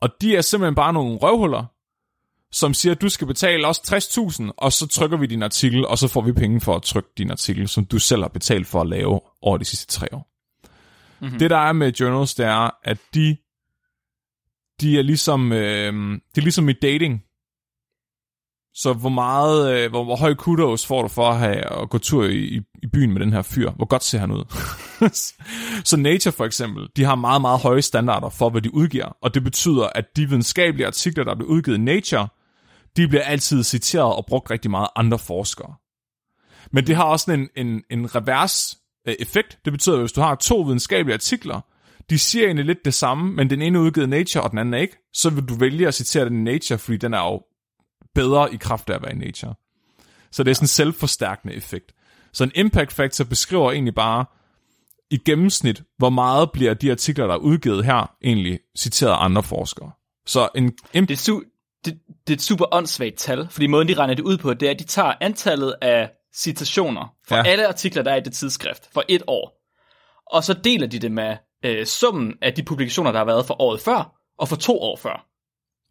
Og 0.00 0.08
de 0.20 0.36
er 0.36 0.40
simpelthen 0.40 0.74
bare 0.74 0.92
nogle 0.92 1.16
røvhuller, 1.16 1.64
som 2.52 2.74
siger, 2.74 2.94
at 2.94 3.00
du 3.00 3.08
skal 3.08 3.26
betale 3.26 3.66
os 3.66 3.78
60.000, 3.78 4.50
og 4.56 4.72
så 4.72 4.86
trykker 4.86 5.16
vi 5.16 5.26
din 5.26 5.42
artikel, 5.42 5.86
og 5.86 5.98
så 5.98 6.08
får 6.08 6.20
vi 6.20 6.32
penge 6.32 6.60
for 6.60 6.76
at 6.76 6.82
trykke 6.82 7.08
din 7.18 7.30
artikel, 7.30 7.68
som 7.68 7.84
du 7.84 7.98
selv 7.98 8.22
har 8.22 8.28
betalt 8.28 8.66
for 8.66 8.80
at 8.80 8.86
lave 8.86 9.20
over 9.42 9.58
de 9.58 9.64
sidste 9.64 9.86
tre 9.86 10.06
år. 10.12 10.28
Mm-hmm. 11.20 11.38
Det 11.38 11.50
der 11.50 11.58
er 11.58 11.72
med 11.72 11.92
journals, 11.92 12.34
det 12.34 12.46
er, 12.46 12.70
at 12.84 12.98
de, 13.14 13.36
de 14.80 14.98
er 14.98 15.02
ligesom, 15.02 15.52
øh, 15.52 15.92
det 16.34 16.38
er 16.38 16.42
ligesom 16.42 16.68
i 16.68 16.72
dating. 16.72 17.22
Så 18.78 18.92
hvor 18.92 19.08
meget, 19.08 19.74
øh, 19.74 19.90
hvor, 19.90 20.04
hvor 20.04 20.16
høj 20.16 20.34
kudos 20.34 20.86
får 20.86 21.02
du 21.02 21.08
for 21.08 21.28
at, 21.30 21.38
have, 21.38 21.82
at 21.82 21.90
gå 21.90 21.98
tur 21.98 22.24
i, 22.24 22.60
i, 22.82 22.86
byen 22.92 23.12
med 23.12 23.20
den 23.20 23.32
her 23.32 23.42
fyr? 23.42 23.70
Hvor 23.70 23.84
godt 23.84 24.04
ser 24.04 24.18
han 24.18 24.30
ud? 24.30 24.44
så 25.88 25.96
Nature 25.96 26.32
for 26.32 26.44
eksempel, 26.44 26.88
de 26.96 27.04
har 27.04 27.14
meget, 27.14 27.40
meget 27.40 27.60
høje 27.60 27.82
standarder 27.82 28.28
for, 28.28 28.50
hvad 28.50 28.62
de 28.62 28.74
udgiver. 28.74 29.16
Og 29.22 29.34
det 29.34 29.44
betyder, 29.44 29.88
at 29.94 30.04
de 30.16 30.28
videnskabelige 30.28 30.86
artikler, 30.86 31.24
der 31.24 31.34
bliver 31.34 31.50
udgivet 31.50 31.78
i 31.78 31.80
Nature, 31.80 32.28
de 32.96 33.08
bliver 33.08 33.22
altid 33.22 33.64
citeret 33.64 34.14
og 34.14 34.26
brugt 34.26 34.50
rigtig 34.50 34.70
meget 34.70 34.84
af 34.96 35.00
andre 35.00 35.18
forskere. 35.18 35.74
Men 36.72 36.86
det 36.86 36.96
har 36.96 37.04
også 37.04 37.32
en, 37.32 37.48
en, 37.56 37.82
en 37.90 38.14
revers 38.14 38.78
øh, 39.08 39.14
effekt. 39.20 39.58
Det 39.64 39.72
betyder, 39.72 39.96
at 39.96 40.02
hvis 40.02 40.12
du 40.12 40.20
har 40.20 40.34
to 40.34 40.60
videnskabelige 40.60 41.14
artikler, 41.14 41.60
de 42.10 42.18
siger 42.18 42.44
egentlig 42.44 42.66
lidt 42.66 42.84
det 42.84 42.94
samme, 42.94 43.32
men 43.32 43.50
den 43.50 43.62
ene 43.62 43.78
er 43.78 43.82
udgivet 43.82 44.06
i 44.06 44.10
Nature, 44.10 44.44
og 44.44 44.50
den 44.50 44.58
anden 44.58 44.74
er 44.74 44.78
ikke, 44.78 44.96
så 45.12 45.30
vil 45.30 45.44
du 45.44 45.54
vælge 45.54 45.88
at 45.88 45.94
citere 45.94 46.24
den 46.24 46.48
i 46.48 46.52
Nature, 46.52 46.78
fordi 46.78 46.96
den 46.96 47.14
er 47.14 47.18
jo 47.18 47.42
bedre 48.20 48.54
i 48.54 48.56
kraft 48.56 48.90
af 48.90 48.94
at 48.94 49.02
være 49.02 49.12
i 49.12 49.16
Nature. 49.16 49.54
Så 50.30 50.42
det 50.42 50.50
er 50.50 50.54
sådan 50.54 50.64
en 50.64 50.68
selvforstærkende 50.68 51.54
effekt. 51.54 51.92
Så 52.32 52.44
en 52.44 52.52
impact 52.54 52.92
factor 52.92 53.24
beskriver 53.24 53.72
egentlig 53.72 53.94
bare 53.94 54.24
i 55.10 55.18
gennemsnit, 55.18 55.82
hvor 55.98 56.10
meget 56.10 56.52
bliver 56.52 56.74
de 56.74 56.90
artikler, 56.90 57.26
der 57.26 57.34
er 57.34 57.38
udgivet 57.38 57.84
her, 57.84 58.10
egentlig 58.24 58.58
citeret 58.78 59.10
af 59.12 59.24
andre 59.24 59.42
forskere. 59.42 59.90
Så 60.26 60.48
en 60.54 60.72
imp- 60.96 61.00
Det 61.06 61.10
er, 61.10 61.32
su- 61.32 61.80
det, 61.84 61.98
det 62.26 62.32
er 62.32 62.36
et 62.36 62.42
super 62.42 62.74
åndssvagt 62.74 63.16
tal, 63.16 63.48
fordi 63.50 63.66
måden, 63.66 63.88
de 63.88 63.94
regner 63.94 64.14
det 64.14 64.22
ud 64.22 64.38
på, 64.38 64.54
det 64.54 64.66
er, 64.66 64.70
at 64.70 64.78
de 64.78 64.84
tager 64.84 65.12
antallet 65.20 65.74
af 65.82 66.10
citationer 66.36 67.14
fra 67.28 67.36
Ja. 67.36 67.42
alle 67.46 67.66
artikler, 67.68 68.02
der 68.02 68.10
er 68.12 68.16
i 68.16 68.20
det 68.20 68.32
tidsskrift, 68.32 68.88
for 68.92 69.04
et 69.08 69.22
år, 69.26 69.62
og 70.32 70.44
så 70.44 70.54
deler 70.54 70.86
de 70.86 70.98
det 70.98 71.12
med 71.12 71.36
øh, 71.64 71.86
summen 71.86 72.34
af 72.42 72.52
de 72.54 72.62
publikationer, 72.62 73.12
der 73.12 73.18
har 73.18 73.24
været 73.26 73.46
for 73.46 73.62
året 73.62 73.80
før, 73.80 74.12
og 74.38 74.48
for 74.48 74.56
to 74.56 74.80
år 74.80 74.96
før. 74.96 75.26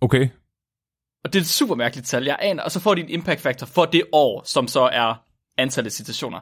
Okay. 0.02 0.30
Og 1.26 1.34
det 1.34 1.40
er 1.40 1.44
et 1.44 1.48
super 1.48 1.76
mærkeligt 1.76 2.08
tal, 2.08 2.24
jeg 2.26 2.38
aner, 2.40 2.64
og 2.64 2.72
så 2.72 2.80
får 2.80 2.96
de 2.96 3.02
en 3.02 3.10
impact 3.10 3.42
factor 3.42 3.66
for 3.68 3.86
det 3.86 4.04
år, 4.12 4.42
som 4.46 4.68
så 4.68 4.82
er 4.82 5.22
antallet 5.58 5.90
af 5.90 5.92
citationer. 5.94 6.40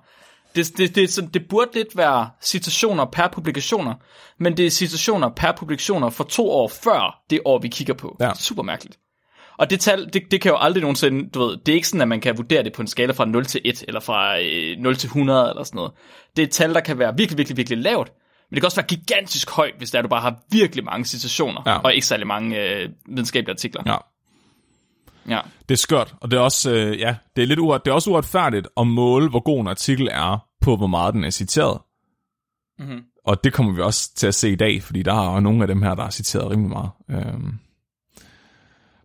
Det, 0.55 0.77
det, 0.77 0.95
det, 0.95 1.03
er 1.03 1.07
sådan- 1.07 1.29
det 1.33 1.47
burde 1.49 1.69
lidt 1.73 1.97
være 1.97 2.29
citationer 2.41 3.05
per 3.05 3.27
publikationer, 3.27 3.93
men 4.39 4.57
det 4.57 4.65
er 4.65 4.69
citationer 4.69 5.29
per 5.29 5.51
publikationer 5.51 6.09
for 6.09 6.23
to 6.23 6.49
år 6.51 6.67
før 6.67 7.21
det 7.29 7.39
år, 7.45 7.59
vi 7.59 7.67
kigger 7.67 7.93
på. 7.93 8.17
Ja. 8.19 8.31
Super 8.39 8.63
mærkeligt. 8.63 8.99
Og 9.57 9.69
det 9.69 9.79
tal, 9.79 10.09
det, 10.13 10.23
det 10.31 10.41
kan 10.41 10.51
jo 10.51 10.57
aldrig 10.57 10.81
nogensinde, 10.81 11.29
du 11.29 11.39
ved, 11.45 11.57
det 11.57 11.71
er 11.71 11.75
ikke 11.75 11.87
sådan, 11.87 12.01
at 12.01 12.07
man 12.07 12.21
kan 12.21 12.37
vurdere 12.37 12.63
det 12.63 12.73
på 12.73 12.81
en 12.81 12.87
skala 12.87 13.13
fra 13.13 13.25
0 13.25 13.45
til 13.45 13.61
1, 13.65 13.83
eller 13.87 13.99
fra 13.99 14.39
øh, 14.41 14.77
0 14.79 14.95
til 14.95 15.07
100, 15.07 15.49
eller 15.49 15.63
sådan 15.63 15.75
noget. 15.75 15.91
Det 16.35 16.41
er 16.41 16.47
et 16.47 16.51
tal, 16.51 16.73
der 16.73 16.79
kan 16.79 16.99
være 16.99 17.13
virkelig, 17.17 17.37
virkelig, 17.37 17.57
virkelig 17.57 17.79
lavt, 17.79 18.11
men 18.49 18.55
det 18.55 18.61
kan 18.61 18.65
også 18.65 18.77
være 18.81 18.87
gigantisk 18.87 19.49
højt, 19.49 19.73
hvis 19.77 19.93
er, 19.93 19.97
at 19.99 20.03
du 20.03 20.09
bare 20.09 20.21
har 20.21 20.35
virkelig 20.51 20.83
mange 20.85 21.05
citationer, 21.05 21.61
ja. 21.65 21.77
og 21.77 21.93
ikke 21.93 22.07
særlig 22.07 22.27
mange 22.27 22.59
øh, 22.59 22.89
videnskabelige 23.09 23.53
artikler. 23.53 23.83
Ja. 23.85 23.95
Ja. 25.29 25.39
Det 25.69 25.75
er 25.75 25.79
skørt, 25.79 26.15
og 26.21 26.31
det 26.31 26.37
er 26.37 26.41
også, 26.41 26.71
øh, 26.71 26.99
ja, 26.99 27.15
det 27.35 27.41
er 27.41 27.47
lidt 27.47 27.59
uret, 27.59 27.85
det 27.85 27.91
er 27.91 27.95
også 27.95 28.09
uretfærdigt 28.09 28.67
at 28.77 28.87
måle, 28.87 29.29
hvor 29.29 29.39
god 29.39 29.61
en 29.61 29.67
artikel 29.67 30.07
er, 30.11 30.47
på 30.61 30.75
hvor 30.75 30.87
meget 30.87 31.13
den 31.13 31.23
er 31.23 31.29
citeret. 31.29 31.77
Mm-hmm. 32.79 33.03
Og 33.25 33.43
det 33.43 33.53
kommer 33.53 33.73
vi 33.73 33.81
også 33.81 34.15
til 34.15 34.27
at 34.27 34.35
se 34.35 34.51
i 34.51 34.55
dag, 34.55 34.83
fordi 34.83 35.03
der 35.03 35.13
er 35.13 35.33
jo 35.33 35.39
nogle 35.39 35.61
af 35.61 35.67
dem 35.67 35.81
her, 35.81 35.95
der 35.95 36.03
er 36.03 36.09
citeret 36.09 36.51
rimelig 36.51 36.69
meget. 36.69 36.89
Øhm. 37.09 37.53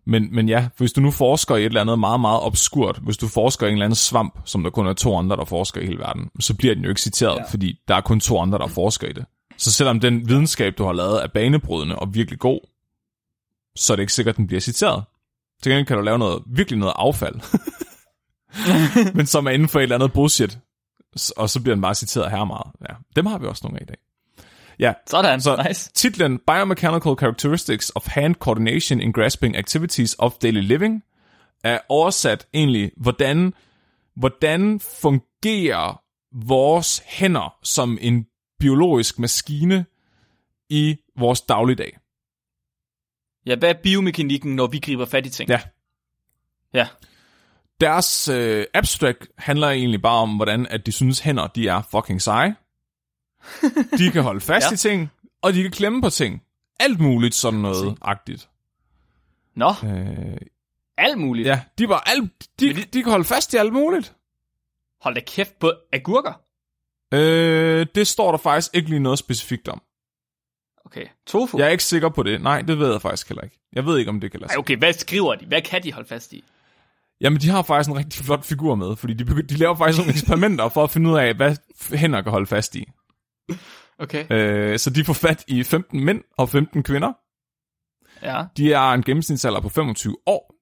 Men, 0.05 0.35
men 0.35 0.49
ja, 0.49 0.67
hvis 0.77 0.91
du 0.91 1.01
nu 1.01 1.11
forsker 1.11 1.55
i 1.55 1.59
et 1.59 1.65
eller 1.65 1.81
andet 1.81 1.99
meget, 1.99 2.19
meget 2.19 2.41
obskurt, 2.41 2.99
hvis 3.03 3.17
du 3.17 3.27
forsker 3.27 3.65
i 3.67 3.69
en 3.69 3.73
eller 3.73 3.85
anden 3.85 3.95
svamp, 3.95 4.39
som 4.45 4.63
der 4.63 4.69
kun 4.69 4.87
er 4.87 4.93
to 4.93 5.17
andre, 5.17 5.35
der 5.35 5.45
forsker 5.45 5.81
i 5.81 5.85
hele 5.85 5.99
verden, 5.99 6.29
så 6.39 6.55
bliver 6.57 6.75
den 6.75 6.83
jo 6.83 6.89
ikke 6.89 7.01
citeret, 7.01 7.37
ja. 7.37 7.43
fordi 7.51 7.79
der 7.87 7.95
er 7.95 8.01
kun 8.01 8.19
to 8.19 8.39
andre, 8.39 8.57
der 8.57 8.67
forsker 8.67 9.07
i 9.07 9.13
det. 9.13 9.25
Så 9.57 9.71
selvom 9.71 9.99
den 9.99 10.29
videnskab, 10.29 10.77
du 10.77 10.83
har 10.83 10.93
lavet, 10.93 11.23
er 11.23 11.27
banebrydende 11.27 11.95
og 11.95 12.13
virkelig 12.13 12.39
god, 12.39 12.59
så 13.75 13.93
er 13.93 13.95
det 13.95 14.03
ikke 14.03 14.13
sikkert, 14.13 14.33
at 14.33 14.37
den 14.37 14.47
bliver 14.47 14.59
citeret. 14.59 15.03
Til 15.63 15.71
gengæld 15.71 15.85
kan 15.85 15.97
du 15.97 16.03
lave 16.03 16.19
noget, 16.19 16.43
virkelig 16.47 16.79
noget 16.79 16.93
affald, 16.95 17.35
men 19.17 19.25
som 19.25 19.45
er 19.45 19.51
inden 19.51 19.67
for 19.67 19.79
et 19.79 19.83
eller 19.83 19.95
andet 19.95 20.13
bullshit, 20.13 20.59
og 21.37 21.49
så 21.49 21.61
bliver 21.61 21.75
den 21.75 21.81
bare 21.81 21.95
citeret 21.95 22.31
her 22.31 22.43
meget. 22.45 22.71
Ja, 22.89 22.95
dem 23.15 23.25
har 23.25 23.37
vi 23.37 23.47
også 23.47 23.61
nogle 23.63 23.79
af 23.79 23.83
i 23.83 23.85
dag. 23.85 23.97
Ja, 24.79 24.93
Sådan, 25.07 25.41
så 25.41 25.63
nice. 25.67 25.91
titlen 25.93 26.39
Biomechanical 26.47 27.15
Characteristics 27.19 27.91
of 27.95 28.07
Hand 28.07 28.35
Coordination 28.35 29.01
in 29.01 29.11
Grasping 29.11 29.57
Activities 29.57 30.15
of 30.19 30.33
Daily 30.33 30.61
Living 30.61 31.03
er 31.63 31.79
oversat 31.89 32.47
egentlig, 32.53 32.91
hvordan, 32.97 33.53
hvordan 34.15 34.79
fungerer 34.79 36.01
vores 36.45 37.01
hænder 37.05 37.55
som 37.63 37.97
en 38.01 38.25
biologisk 38.59 39.19
maskine 39.19 39.85
i 40.69 40.97
vores 41.17 41.41
dagligdag. 41.41 41.97
Ja, 43.45 43.55
hvad 43.55 43.69
er 43.69 43.73
biomekanikken, 43.83 44.55
når 44.55 44.67
vi 44.67 44.79
griber 44.79 45.05
fat 45.05 45.25
i 45.25 45.29
ting? 45.29 45.49
Ja. 45.49 45.61
Ja. 46.73 46.87
Deres 47.81 48.27
øh, 48.27 48.65
abstract 48.73 49.27
handler 49.37 49.69
egentlig 49.69 50.01
bare 50.01 50.17
om, 50.21 50.35
hvordan 50.35 50.67
at 50.67 50.85
de 50.85 50.91
synes 50.91 51.19
hænder, 51.19 51.47
de 51.47 51.67
er 51.67 51.81
fucking 51.91 52.21
seje. 52.21 52.55
De 53.97 54.11
kan 54.11 54.23
holde 54.23 54.41
fast 54.41 54.67
ja. 54.69 54.73
I 54.73 54.77
ting, 54.77 55.09
og 55.41 55.53
de 55.53 55.61
kan 55.61 55.71
klemme 55.71 56.01
på 56.01 56.09
ting. 56.09 56.43
Alt 56.79 56.99
muligt 56.99 57.35
sådan 57.35 57.59
noget 57.59 57.97
agtigt. 58.01 58.49
Nå, 59.55 59.69
Øh, 59.83 60.37
alt 60.97 61.17
muligt. 61.17 61.47
Ja, 61.47 61.61
de 61.77 61.89
var 61.89 61.99
alt, 61.99 62.31
de, 62.59 62.67
Men 62.67 62.75
de- 62.75 62.81
de 62.83 63.03
kan 63.03 63.11
holde 63.11 63.25
fast 63.25 63.53
i 63.53 63.57
alt 63.57 63.73
muligt. 63.73 64.13
Hold 65.01 65.15
da 65.15 65.21
kæft 65.27 65.59
på 65.59 65.73
agurker. 65.93 66.41
Øh, 67.13 67.87
det 67.95 68.07
står 68.07 68.31
der 68.31 68.37
faktisk 68.37 68.75
ikke 68.75 68.89
lige 68.89 68.99
noget 68.99 69.19
specifikt 69.19 69.67
om. 69.67 69.81
Okay, 70.91 71.05
tofu. 71.27 71.57
Jeg 71.57 71.65
er 71.65 71.69
ikke 71.69 71.83
sikker 71.83 72.09
på 72.09 72.23
det. 72.23 72.41
Nej, 72.41 72.61
det 72.61 72.79
ved 72.79 72.91
jeg 72.91 73.01
faktisk 73.01 73.29
heller 73.29 73.41
ikke. 73.43 73.59
Jeg 73.73 73.85
ved 73.85 73.97
ikke, 73.97 74.09
om 74.09 74.19
det 74.19 74.31
kan 74.31 74.39
lade 74.39 74.49
Ej, 74.49 74.53
sig. 74.53 74.59
okay, 74.59 74.77
hvad 74.77 74.93
skriver 74.93 75.35
de? 75.35 75.45
Hvad 75.45 75.61
kan 75.61 75.83
de 75.83 75.93
holde 75.93 76.07
fast 76.07 76.33
i? 76.33 76.43
Jamen, 77.21 77.39
de 77.39 77.49
har 77.49 77.61
faktisk 77.61 77.89
en 77.89 77.97
rigtig 77.97 78.25
flot 78.25 78.45
figur 78.45 78.75
med, 78.75 78.95
fordi 78.95 79.13
de, 79.13 79.41
de 79.43 79.55
laver 79.57 79.75
faktisk 79.75 79.99
nogle 79.99 80.11
eksperimenter 80.11 80.69
for 80.69 80.83
at 80.83 80.91
finde 80.91 81.09
ud 81.09 81.17
af, 81.17 81.35
hvad 81.35 81.55
hænder 81.97 82.21
kan 82.21 82.31
holde 82.31 82.47
fast 82.47 82.75
i. 82.75 82.85
Okay. 83.99 84.25
Øh, 84.31 84.79
så 84.79 84.89
de 84.89 85.05
får 85.05 85.13
fat 85.13 85.43
i 85.47 85.63
15 85.63 86.05
mænd 86.05 86.23
og 86.37 86.49
15 86.49 86.83
kvinder. 86.83 87.13
Ja. 88.21 88.45
De 88.57 88.73
er 88.73 88.91
en 88.91 89.03
gennemsnitsalder 89.03 89.61
på 89.61 89.69
25 89.69 90.17
år. 90.25 90.55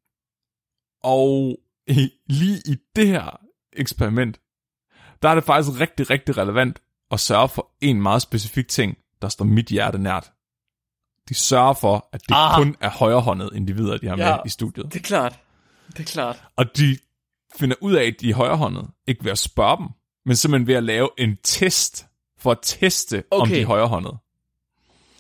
Og 1.04 1.58
i, 1.88 2.10
lige 2.30 2.62
i 2.66 2.76
det 2.96 3.08
her 3.08 3.40
eksperiment, 3.74 4.40
der 5.22 5.30
er 5.30 5.36
det 5.36 5.44
faktisk 5.44 5.80
rigtig, 5.80 6.10
rigtig 6.10 6.38
relevant 6.38 6.82
at 7.12 7.20
sørge 7.20 7.50
for 7.50 7.72
en 7.82 8.02
meget 8.02 8.22
specifik 8.22 8.68
ting, 8.68 8.98
der 9.21 9.30
står 9.30 9.45
mit 9.45 9.65
hjerte 9.65 9.97
nært. 9.97 10.32
De 11.30 11.34
sørger 11.34 11.73
for, 11.73 12.10
at 12.13 12.21
det 12.21 12.36
ah. 12.36 12.56
Kun 12.56 12.75
er 12.82 12.89
højrehåndede 12.89 13.49
individer, 13.53 13.97
de 13.97 14.08
har 14.08 14.17
ja. 14.17 14.36
Med 14.36 14.39
i 14.45 14.49
studiet. 14.49 14.93
Det 14.93 14.99
er 14.99 15.03
klart. 15.03 15.39
Det 15.88 15.99
er 15.99 16.03
klart. 16.03 16.43
Og 16.56 16.77
de 16.77 16.97
finder 17.60 17.75
ud 17.82 17.93
af, 17.93 18.03
at 18.03 18.15
de 18.21 18.30
er 18.30 18.36
højrehåndede, 18.36 18.88
ikke 19.08 19.23
ved 19.23 19.32
at 19.32 19.38
spørge 19.38 19.77
dem, 19.77 19.88
men 20.25 20.36
simpelthen 20.36 20.67
ved 20.67 20.75
at 20.75 20.84
lave 20.84 21.10
en 21.17 21.38
test, 21.43 22.06
for 22.39 22.51
at 22.51 22.60
teste, 22.62 23.23
okay. 23.32 23.41
om 23.41 23.47
de 23.49 23.62
er 23.62 23.65
højrehåndede. 23.65 24.17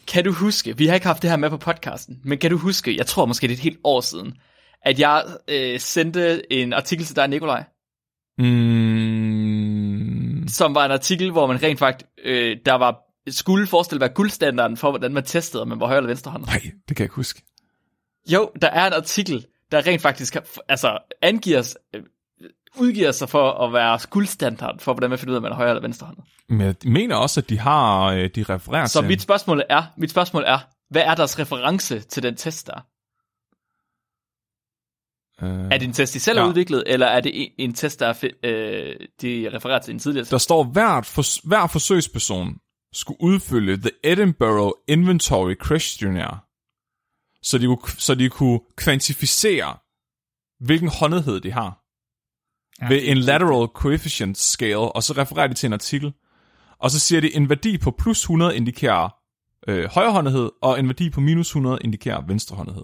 Kan 0.07 0.23
du 0.23 0.31
huske, 0.33 0.77
vi 0.77 0.87
har 0.87 0.93
ikke 0.95 1.07
haft 1.07 1.21
det 1.21 1.29
her 1.29 1.37
med 1.37 1.49
på 1.49 1.57
podcasten, 1.57 2.21
men 2.23 2.37
kan 2.37 2.51
du 2.51 2.57
huske, 2.57 2.97
jeg 2.97 3.07
tror 3.07 3.25
måske 3.25 3.47
det 3.47 3.53
er 3.53 3.57
et 3.57 3.63
helt 3.63 3.79
år 3.83 4.01
siden, 4.01 4.37
at 4.81 4.99
jeg 4.99 5.23
øh, 5.47 5.79
sendte 5.79 6.53
en 6.53 6.73
artikel 6.73 7.05
til 7.05 7.15
dig, 7.15 7.27
Nikolaj, 7.27 7.63
Mm, 8.39 8.47
som 10.47 10.75
var 10.75 10.85
en 10.85 10.91
artikel, 10.91 11.31
hvor 11.31 11.47
man 11.47 11.63
rent 11.63 11.79
faktisk, 11.79 12.09
øh, 12.23 12.57
der 12.65 12.73
var, 12.73 12.99
skulle 13.29 13.67
forestille 13.67 13.99
være 13.99 14.09
guldstandarden 14.09 14.77
for, 14.77 14.89
hvordan 14.91 15.13
man 15.13 15.23
testede, 15.23 15.61
om 15.61 15.67
man 15.67 15.79
var 15.79 15.85
højre 15.85 15.97
eller 15.97 16.07
venstre 16.09 16.31
hånd. 16.31 16.45
nej, 16.45 16.61
det 16.61 16.71
kan 16.87 16.99
jeg 16.99 17.05
ikke 17.05 17.15
huske. 17.15 17.41
Jo, 18.33 18.51
der 18.61 18.67
er 18.69 18.87
en 18.87 18.93
artikel, 18.93 19.45
der 19.71 19.87
rent 19.87 20.01
faktisk 20.01 20.33
har- 20.33 20.45
altså, 20.69 20.97
angiver, 21.21 21.75
øh, 21.95 22.03
udgiver 22.75 23.11
sig 23.11 23.29
for 23.29 23.51
at 23.51 23.73
være 23.73 23.99
guldstandard 24.09 24.79
for, 24.79 24.93
hvordan 24.93 25.09
man 25.09 25.19
finder 25.19 25.31
ud 25.31 25.35
af, 25.35 25.39
om 25.39 25.43
man 25.43 25.51
er 25.51 25.55
højre 25.55 25.69
eller 25.69 25.81
venstre 25.81 26.05
hånd. 26.07 26.17
Men 26.49 26.61
jeg 26.61 26.75
mener 26.85 27.15
også, 27.15 27.39
at 27.39 27.49
de 27.49 27.59
har, 27.59 28.05
øh, 28.05 28.29
de 28.35 28.43
refererer 28.43 28.85
Så 28.85 28.99
til... 28.99 29.07
mit 29.07 29.21
spørgsmål 29.21 29.63
er, 29.69 29.83
mit 29.97 30.11
spørgsmål 30.11 30.43
er, 30.47 30.59
hvad 30.89 31.01
er 31.01 31.15
deres 31.15 31.39
reference 31.39 31.99
til 31.99 32.23
den 32.23 32.35
test 32.35 32.67
der? 32.67 32.79
øh, 35.43 35.65
Er 35.71 35.77
det 35.77 35.87
en 35.87 35.93
test, 35.93 36.13
de 36.13 36.19
selv 36.19 36.37
har 36.37 36.45
Ja. 36.45 36.49
udviklet, 36.49 36.83
eller 36.87 37.05
er 37.07 37.21
det 37.21 37.41
en, 37.43 37.51
en 37.57 37.73
test, 37.73 37.99
der 37.99 38.07
er, 38.07 38.23
øh, 38.43 38.95
de 39.21 39.49
refererer 39.53 39.79
til 39.79 39.93
en 39.93 39.99
tidligere 39.99 40.23
test? 40.25 40.31
Der 40.31 40.37
står, 40.37 40.63
hvert 40.63 41.05
for, 41.05 41.47
hver 41.47 41.67
forsøgsperson 41.67 42.57
skulle 42.93 43.21
udfylde 43.21 43.77
The 43.81 43.91
Edinburgh 44.03 44.71
Inventory 44.87 45.55
Questionnaire, 45.67 46.39
så 47.41 47.57
de, 47.57 47.65
kunne, 47.67 47.91
så 47.97 48.15
de 48.15 48.29
kunne 48.29 48.59
kvantificere, 48.75 49.77
hvilken 50.59 50.89
håndethed 50.99 51.39
de 51.39 51.51
har, 51.51 51.83
ja, 52.81 52.87
ved 52.87 53.01
en 53.03 53.17
lateral 53.17 53.67
coefficient 53.67 54.37
scale, 54.37 54.77
og 54.77 55.03
så 55.03 55.13
refererer 55.13 55.47
de 55.47 55.53
til 55.53 55.67
en 55.67 55.73
artikel. 55.73 56.13
Og 56.79 56.91
så 56.91 56.99
siger 56.99 57.21
de, 57.21 57.35
en 57.35 57.49
værdi 57.49 57.77
på 57.77 57.91
plus 57.91 58.19
100 58.21 58.55
indikerer 58.55 59.09
øh, 59.67 59.85
højrehåndethed, 59.85 60.49
og 60.61 60.79
en 60.79 60.87
værdi 60.87 61.09
på 61.09 61.21
minus 61.21 61.47
100 61.47 61.77
indikerer 61.81 62.21
venstrehåndethed. 62.27 62.83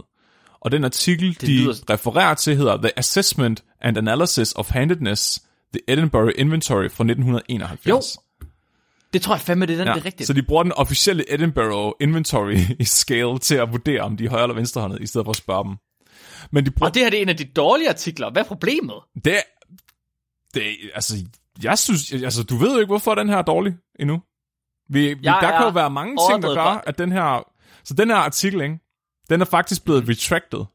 Og 0.59 0.71
den 0.71 0.83
artikel, 0.83 1.37
de 1.41 1.47
lyder- 1.47 1.89
refererer 1.93 2.33
til, 2.33 2.55
hedder 2.57 2.77
The 2.77 2.99
Assessment 2.99 3.63
and 3.81 3.97
Analysis 3.97 4.53
of 4.55 4.69
Handedness, 4.71 5.43
The 5.73 5.81
Edinburgh 5.87 6.31
Inventory 6.37 6.89
fra 6.89 7.03
1971. 7.03 7.87
Jo, 7.89 8.01
Det 9.13 9.21
tror 9.21 9.33
jeg 9.35 9.41
fandme, 9.41 9.65
det 9.65 9.73
er 9.73 9.77
den, 9.77 9.87
Ja, 9.87 9.93
det 9.93 10.01
er 10.01 10.05
rigtigt. 10.05 10.27
så 10.27 10.33
de 10.33 10.43
bruger 10.43 10.63
den 10.63 10.71
officielle 10.71 11.33
Edinburgh 11.33 11.93
Inventory 11.99 12.55
scale 12.83 13.39
til 13.39 13.55
at 13.55 13.71
vurdere, 13.71 14.01
om 14.01 14.17
de 14.17 14.25
er 14.25 14.29
højre 14.29 14.43
eller 14.43 14.55
venstrehåndede, 14.55 15.03
i 15.03 15.07
stedet 15.07 15.25
for 15.25 15.31
at 15.31 15.35
spørge 15.37 15.63
dem. 15.63 15.75
Men 16.51 16.65
de 16.65 16.71
bruger, 16.71 16.89
Og 16.89 16.93
det 16.93 17.01
her 17.03 17.09
det 17.09 17.17
er 17.17 17.21
en 17.21 17.29
af 17.29 17.37
de 17.37 17.45
dårlige 17.45 17.89
artikler. 17.89 18.31
Hvad 18.31 18.41
er 18.43 18.47
problemet? 18.47 18.95
det, 19.25 19.37
er- 19.37 19.41
det, 20.53 20.63
er- 20.71 20.89
altså, 20.95 21.15
jeg 21.63 21.79
synes, 21.79 22.13
altså, 22.13 22.43
du 22.43 22.55
ved 22.55 22.73
jo 22.73 22.79
ikke, 22.79 22.89
hvorfor 22.91 23.15
den 23.15 23.29
her 23.29 23.37
er 23.37 23.41
dårlig 23.41 23.73
endnu. 23.99 24.21
Vi, 24.89 24.99
vi, 25.13 25.19
Jeg 25.23 25.37
der 25.41 25.51
kan 25.57 25.61
jo 25.61 25.69
være 25.69 25.89
mange 25.89 26.17
ting, 26.31 26.43
der 26.43 26.53
gør, 26.55 26.83
at 26.87 26.97
den 26.97 27.11
her, 27.11 27.43
så 27.83 27.93
den 27.93 28.09
her 28.09 28.17
artikel, 28.17 28.61
ikke, 28.61 28.79
den 29.29 29.41
er 29.41 29.45
faktisk 29.45 29.83
blevet 29.83 30.09
retracted. 30.09 30.65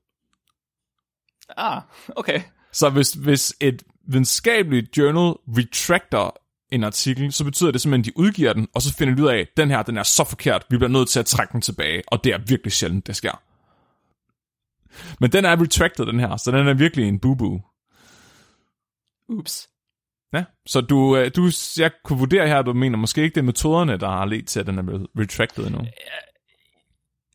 Ah, 1.56 1.82
okay. 2.16 2.40
Så 2.72 2.90
hvis, 2.90 3.12
hvis 3.12 3.54
et 3.60 3.82
videnskabeligt 4.08 4.96
journal 4.98 5.34
retracter 5.58 6.30
en 6.70 6.84
artikel, 6.84 7.32
så 7.32 7.44
betyder 7.44 7.70
det 7.70 7.80
simpelthen, 7.80 8.10
at 8.10 8.14
de 8.14 8.20
udgiver 8.20 8.52
den, 8.52 8.68
og 8.74 8.82
så 8.82 8.94
finder 8.94 9.14
de 9.14 9.22
ud 9.22 9.28
af, 9.28 9.38
at 9.38 9.48
den 9.56 9.70
her, 9.70 9.82
den 9.82 9.96
er 9.96 10.02
så 10.02 10.24
forkert, 10.24 10.66
vi 10.70 10.76
bliver 10.76 10.90
nødt 10.90 11.08
til 11.08 11.20
at 11.20 11.26
trække 11.26 11.52
den 11.52 11.60
tilbage, 11.60 12.02
og 12.06 12.24
det 12.24 12.32
er 12.32 12.38
virkelig 12.38 12.72
sjældent, 12.72 13.06
det 13.06 13.16
sker. 13.16 13.42
Men 15.20 15.32
den 15.32 15.44
er 15.44 15.62
retracted, 15.62 16.06
den 16.06 16.20
her, 16.20 16.36
så 16.36 16.50
den 16.50 16.68
er 16.68 16.74
virkelig 16.74 17.08
en 17.08 17.20
boo-boo. 17.26 17.74
Ups. 19.28 19.68
Ja, 20.32 20.44
så 20.66 20.80
du, 20.80 21.16
øh, 21.16 21.30
du, 21.36 21.50
jeg 21.78 21.90
kunne 22.04 22.18
vurdere 22.18 22.48
her, 22.48 22.58
at 22.58 22.66
du 22.66 22.72
mener 22.72 22.98
måske 22.98 23.22
ikke, 23.22 23.34
det 23.34 23.40
er 23.40 23.44
metoderne, 23.44 23.96
der 23.96 24.08
har 24.08 24.24
ledt 24.24 24.48
til, 24.48 24.60
at 24.60 24.66
den 24.66 24.78
er 24.78 24.82
blevet 24.82 25.06
retracted 25.18 25.66
endnu. 25.66 25.80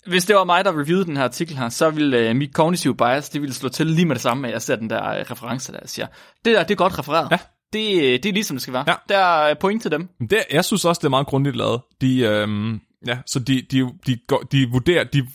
Hvis 0.07 0.25
det 0.25 0.35
var 0.35 0.43
mig, 0.43 0.65
der 0.65 0.79
reviewede 0.79 1.05
den 1.05 1.17
her 1.17 1.23
artikel 1.23 1.57
her, 1.57 1.69
så 1.69 1.89
ville 1.89 2.29
uh, 2.29 2.35
mit 2.35 2.51
cognitive 2.51 2.97
bias, 2.97 3.29
det 3.29 3.41
ville 3.41 3.53
slå 3.53 3.69
til 3.69 3.87
lige 3.87 4.05
med 4.05 4.15
det 4.15 4.21
samme, 4.21 4.47
at 4.47 4.53
jeg 4.53 4.61
ser 4.61 4.75
den 4.75 4.89
der 4.89 5.21
uh, 5.21 5.31
reference, 5.31 5.71
der 5.71 5.79
jeg 5.81 5.89
siger, 5.89 6.07
det 6.45 6.55
der, 6.55 6.63
det 6.63 6.71
er 6.71 6.75
godt 6.75 6.99
refereret. 6.99 7.31
Ja. 7.31 7.37
Det, 7.73 8.23
det 8.23 8.29
er 8.29 8.33
ligesom 8.33 8.55
det 8.55 8.61
skal 8.61 8.73
være. 8.73 8.83
Ja. 8.87 8.93
Der 9.09 9.17
er 9.17 9.53
point 9.53 9.81
til 9.81 9.91
dem. 9.91 10.09
Det, 10.29 10.43
jeg 10.51 10.65
synes 10.65 10.85
også, 10.85 10.99
det 10.99 11.05
er 11.05 11.09
meget 11.09 11.27
grundigt 11.27 11.55
lavet. 11.55 11.81
De, 12.01 12.19
øhm, 12.19 12.79
ja, 13.07 13.17
så 13.25 13.39
de, 13.39 13.61
de, 13.71 13.89
de, 14.07 14.17
går, 14.27 14.39
de 14.51 14.69
vurderer, 14.71 15.03
de 15.03 15.27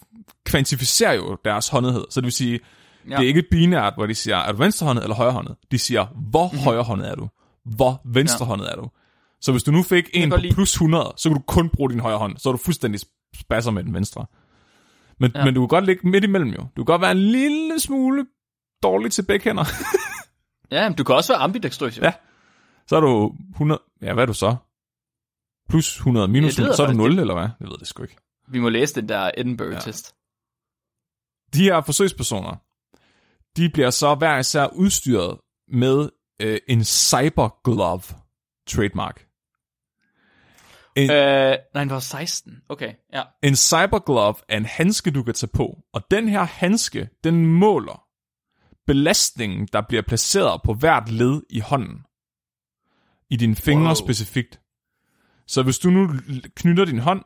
kvantificerer 0.44 1.12
jo 1.14 1.38
deres 1.44 1.68
håndethed. 1.68 2.05
Så 2.11 2.20
det 2.20 2.24
vil 2.24 2.33
sige, 2.33 2.61
ja. 3.11 3.16
det 3.16 3.22
er 3.24 3.29
ikke 3.29 3.42
binært, 3.51 3.94
hvor 3.96 4.07
de 4.07 4.14
siger, 4.14 4.37
er 4.37 4.53
du 4.53 4.59
venstrehåndet 4.59 5.03
eller 5.03 5.14
højrehåndet? 5.14 5.57
De 5.70 5.79
siger, 5.79 6.07
hvor 6.31 6.44
Mhm. 6.46 6.55
mm-hmm. 6.55 6.64
højrehåndet 6.64 7.09
er 7.11 7.14
du? 7.14 7.29
Hvor 7.64 8.01
venstrehåndet 8.12 8.66
ja. 8.66 8.70
er 8.72 8.77
du? 8.77 8.88
Så 9.40 9.53
hvis 9.53 9.62
du 9.62 9.70
nu 9.70 9.83
fik 9.83 10.11
en 10.14 10.31
på 10.31 10.37
lide- 10.37 10.55
plus 10.55 10.72
100, 10.74 11.12
så 11.16 11.29
kan 11.29 11.37
du 11.37 11.42
kun 11.46 11.68
bruge 11.70 11.90
din 11.90 12.01
højre 12.01 12.18
hånd. 12.18 12.37
Så 12.38 12.48
er 12.48 12.53
du 12.53 12.59
fuldstændig 12.59 13.01
spasser 13.40 13.70
med 13.70 13.85
den 13.85 13.94
venstre. 13.94 14.27
Men. 15.20 15.33
Ja. 15.35 15.44
men 15.44 15.55
du 15.55 15.61
kan 15.61 15.68
godt 15.68 15.87
ligge 15.87 16.09
midt 16.09 16.24
imellem 16.24 16.48
jo. 16.51 16.59
Du 16.77 16.85
kan 16.85 16.85
godt 16.85 17.01
være 17.01 17.11
en 17.12 17.18
lille 17.18 17.81
smule 17.81 18.27
dårlig 18.83 19.12
til 19.12 19.22
begge 19.22 19.44
hænder. 19.44 19.64
Ja, 20.70 20.88
men 20.88 20.96
du 20.98 21.05
kan 21.05 21.14
også 21.14 21.33
være 21.33 21.42
ambidextrøs. 21.42 21.98
jo. 21.98 22.03
Ja. 22.05 22.12
Så 22.88 22.96
er 22.96 23.01
du 23.01 23.35
100... 23.51 23.81
Ja, 24.03 24.14
hvad 24.14 24.22
er 24.22 24.27
du 24.27 24.35
så? 24.35 24.57
Plus 25.68 25.96
100 25.96 26.29
minus 26.29 26.59
Ja, 26.59 26.62
det 26.62 26.68
ved 26.68 26.74
100, 26.74 26.77
så 26.77 26.83
er 26.83 26.87
du 26.87 26.92
jeg 26.92 27.11
0, 27.11 27.18
eller 27.18 27.35
hvad? 27.35 27.48
Jeg 27.61 27.68
ved 27.68 27.79
det 27.79 27.87
sgu 27.87 28.03
ikke. 28.03 28.16
Vi 28.48 28.59
må 28.59 28.68
læse 28.68 28.94
den 28.94 29.09
der 29.09 29.31
Edinburgh-test. 29.37 30.14
De 31.55 31.62
her 31.62 31.81
forsøgspersoner, 31.81 32.57
de 33.57 33.70
bliver 33.70 33.90
så 33.90 34.14
hver 34.14 34.38
især 34.38 34.66
udstyret 34.66 35.38
med 35.68 36.09
øh, 36.40 36.59
en 36.68 36.85
cyber 36.85 37.61
glove 37.64 38.03
trademark. 38.66 39.24
En, 40.96 41.11
Øh, 41.11 41.57
nej, 41.74 41.85
den 41.85 41.90
var 41.90 42.01
16. 42.01 42.62
Okay, 42.68 42.94
ja. 43.12 43.22
en 43.42 43.57
cyber 43.57 43.98
glove 43.98 44.35
er 44.48 44.57
en 44.57 44.64
handske, 44.66 45.11
du 45.11 45.22
kan 45.22 45.35
tage 45.35 45.51
på, 45.55 45.79
og 45.92 46.03
den 46.11 46.29
her 46.29 46.42
handske, 46.42 47.09
den 47.24 47.46
måler 47.46 48.05
belastningen, 48.87 49.68
der 49.72 49.81
bliver 49.88 50.03
placeret 50.03 50.61
på 50.64 50.74
hvert 50.74 51.11
led 51.11 51.42
i 51.51 51.61
hånden. 51.61 52.05
I 53.31 53.37
dine 53.37 53.57
fingre 53.57 53.85
wow. 53.85 53.95
Specifikt. 53.95 54.61
Så 55.47 55.62
hvis 55.62 55.79
du 55.79 55.91
nu 55.91 56.09
knytter 56.57 56.85
din 56.85 56.99
hånd, 56.99 57.25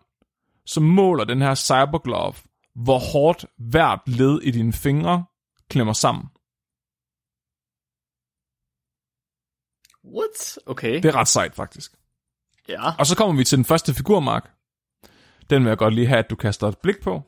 så 0.67 0.81
måler 0.81 1.25
den 1.25 1.43
her 1.43 1.55
cyber 1.55 1.99
glove, 1.99 2.35
hvor 2.75 2.99
hårdt 2.99 3.47
hvert 3.59 4.01
led 4.07 4.41
i 4.43 4.51
dine 4.51 4.73
fingre 4.73 5.25
klemmer 5.71 5.93
sammen. 5.93 6.25
What? 10.05 10.59
Okay. 10.67 10.95
Det 10.95 11.05
er 11.05 11.17
ret 11.17 11.29
sejt, 11.29 11.55
faktisk. 11.55 11.93
Ja. 12.69 12.97
Og 12.99 13.07
så 13.07 13.17
kommer 13.17 13.37
vi 13.37 13.45
til 13.45 13.59
den 13.59 13.65
første 13.65 13.95
figur, 13.95 14.21
Mark. 14.21 14.51
Den 15.51 15.63
vil 15.63 15.69
jeg 15.69 15.79
godt 15.79 15.95
lige 15.95 16.07
have, 16.07 16.19
at 16.19 16.31
du 16.31 16.37
kaster 16.37 16.69
et 16.69 16.79
blik 16.79 17.03
på. 17.03 17.23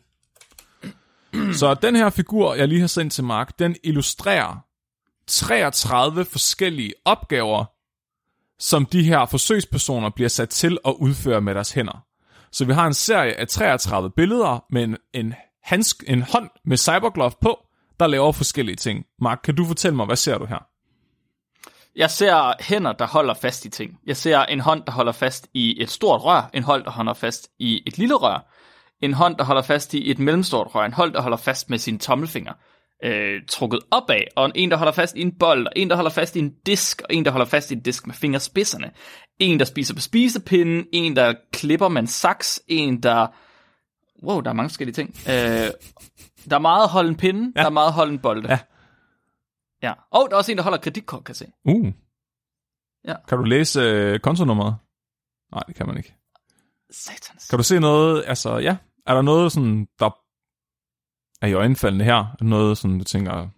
Så 1.53 1.75
den 1.83 1.97
her 1.97 2.11
figur, 2.11 2.55
jeg 2.55 2.69
lige 2.69 2.81
har 2.81 2.87
sendt 2.87 3.13
til 3.13 3.25
Mark, 3.25 3.59
den 3.59 3.77
illustrerer 3.85 4.67
33 5.27 6.25
forskellige 6.25 6.95
opgaver, 7.05 7.65
som 8.59 8.87
de 8.87 9.03
her 9.03 9.27
forsøgspersoner 9.27 10.11
bliver 10.11 10.29
sat 10.29 10.49
til 10.49 10.79
at 10.85 10.95
udføre 10.99 11.41
med 11.41 11.55
deres 11.55 11.73
hænder. 11.73 12.05
Så 12.53 12.65
vi 12.65 12.73
har 12.73 12.87
en 12.87 12.95
serie 12.95 13.35
af 13.35 13.49
33 13.49 14.11
billeder 14.11 14.65
med 14.71 14.85
en, 14.85 14.97
en, 15.13 15.35
handsk, 15.63 16.05
en 16.07 16.23
hånd 16.23 16.51
med 16.65 16.77
cyberglove 16.77 17.33
på, 17.41 17.59
der 18.01 18.07
laver 18.07 18.33
forskellige 18.33 18.77
ting. 18.77 19.05
Mark, 19.21 19.41
kan 19.45 19.55
du 19.55 19.65
fortælle 19.65 19.97
mig, 19.97 20.07
hvad 20.07 20.17
ser 20.17 20.39
du 20.39 20.45
her? 20.45 20.67
Jeg 21.97 22.11
ser 22.11 22.63
hænder, 22.63 22.93
der 22.93 23.07
holder 23.07 23.35
fast 23.35 23.65
i 23.65 23.71
ting. 23.71 23.99
Jeg 24.07 24.17
ser 24.17 24.43
en 24.43 24.61
hånd, 24.61 24.83
der 24.87 24.93
holder 24.93 25.13
fast 25.13 25.49
i 25.55 25.83
et 25.83 25.91
stort 25.91 26.25
rør. 26.25 26.51
En 26.55 26.63
hånd, 26.63 26.85
der 26.85 26.91
holder 26.91 27.15
fast 27.15 27.49
i 27.59 27.83
et 27.87 27.99
lille 27.99 28.15
rør. 28.15 28.51
En 29.01 29.15
hånd, 29.15 29.37
der 29.37 29.45
holder 29.45 29.63
fast 29.63 29.95
i 29.95 30.11
et 30.11 30.19
mellemstort 30.19 30.75
rør. 30.75 30.85
En 30.85 30.93
hånd, 30.93 31.13
der 31.13 31.21
holder 31.21 31.37
fast 31.37 31.71
med 31.71 31.79
sine 31.79 31.99
tommelfinger 31.99 32.53
øh, 33.05 33.43
trukket 33.49 33.81
opad. 33.91 34.23
Og 34.37 34.53
en, 34.55 34.71
der 34.71 34.77
holder 34.77 34.93
fast 34.93 35.17
i 35.17 35.21
en 35.21 35.39
bold. 35.39 35.67
Og 35.67 35.73
en, 35.77 35.91
der 35.91 35.97
holder 35.97 36.11
fast 36.11 36.37
i 36.37 36.39
en 36.39 36.55
disk. 36.67 37.03
Og 37.03 37.15
en, 37.15 37.25
der 37.25 37.31
holder 37.31 37.47
fast 37.47 37.71
i 37.71 37.75
en 37.75 37.81
disk 37.81 38.07
med 38.07 38.15
fingerspidserne. 38.15 38.91
En, 39.39 39.59
der 39.59 39.65
spiser 39.65 39.95
på 39.95 40.01
spisepinden. 40.01 40.87
En, 40.93 41.17
der 41.17 41.35
klipper 41.53 41.89
med 41.89 42.01
en 42.01 42.07
saks. 42.07 42.63
En, 42.69 43.03
der... 43.03 43.27
Wow, 44.23 44.41
der 44.41 44.51
er 44.51 44.55
mange 44.55 44.71
forskellige 44.71 44.95
ting. 44.95 45.09
Øh, 45.29 45.71
der 46.51 46.57
er 46.57 46.59
meget 46.59 46.89
holde 46.89 47.09
en 47.09 47.17
pinde. 47.17 47.53
Ja. 47.57 47.61
Der 47.61 47.67
er 47.67 47.71
meget 47.71 47.93
holde 47.93 48.13
en 48.13 48.19
bold. 48.19 48.47
Ja. 48.49 48.59
Ja. 49.83 49.93
Og 50.11 50.27
der 50.31 50.35
er 50.35 50.39
også 50.39 50.53
en, 50.53 50.59
der 50.59 50.65
holder 50.65 50.79
kreditkort, 50.79 51.25
kan 51.25 51.33
jeg 51.33 51.37
se. 51.37 51.47
Uh. 51.65 51.93
Ja. 53.05 53.15
Kan 53.29 53.39
du 53.39 53.45
læse 53.45 53.81
øh, 53.81 54.21
kontonummeret? 54.21 54.77
Nej, 55.53 55.63
det 55.67 55.75
kan 55.75 55.87
man 55.87 55.97
ikke. 55.97 56.15
Satans. 56.91 57.49
Kan 57.49 57.59
du 57.59 57.63
se 57.63 57.81
noget, 57.81 58.25
altså 58.27 58.59
ja, 58.59 58.77
er 59.07 59.15
der 59.15 59.23
noget 59.23 59.53
sådan, 59.53 59.87
der 59.99 60.11
er 61.43 61.47
i 61.47 61.53
øjenfaldende 61.53 62.05
her? 62.05 62.15
Er 62.15 62.37
der 62.39 62.45
Noget 62.45 62.79
sådan, 62.79 62.99
du 62.99 63.05
tænker, 63.05 63.49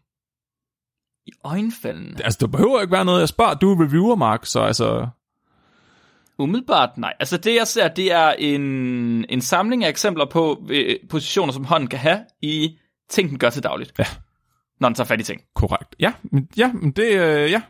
I 1.27 1.31
øjenfaldene. 1.45 2.25
altså 2.25 2.39
det 2.41 2.51
behøver 2.51 2.81
ikke 2.81 2.93
være 2.93 3.05
noget, 3.05 3.21
jeg 3.21 3.29
spørger, 3.29 3.55
du 3.55 3.73
er 3.73 3.85
reviewer, 3.85 4.15
Mark, 4.17 4.47
så 4.47 4.61
altså, 4.61 5.09
Umiddelbart 6.39 6.99
nej. 6.99 7.13
Altså 7.21 7.37
det 7.37 7.55
jeg 7.55 7.67
ser, 7.67 7.89
det 7.89 8.13
er 8.13 8.29
en, 8.39 8.61
en 9.29 9.41
samling 9.41 9.85
af 9.85 9.89
eksempler 9.89 10.25
på 10.25 10.67
øh, 10.71 10.97
positioner, 11.11 11.53
som 11.53 11.65
hånden 11.65 11.89
kan 11.89 11.99
have 11.99 12.21
i 12.43 12.79
ting, 13.09 13.31
den 13.31 13.39
gør 13.39 13.51
til 13.51 13.63
dagligt. 13.63 13.93
Ja. 13.99 14.05
Når 14.81 14.89
den 14.89 14.95
tager 14.95 15.07
fat 15.07 15.21
i 15.21 15.25
ting. 15.25 15.41
korrekt. 15.55 15.97
Ja, 16.01 16.13
men, 16.23 16.49
ja, 16.57 16.73
men 16.73 16.91
det, 16.91 17.05
øh, 17.13 17.51
ja. 17.51 17.63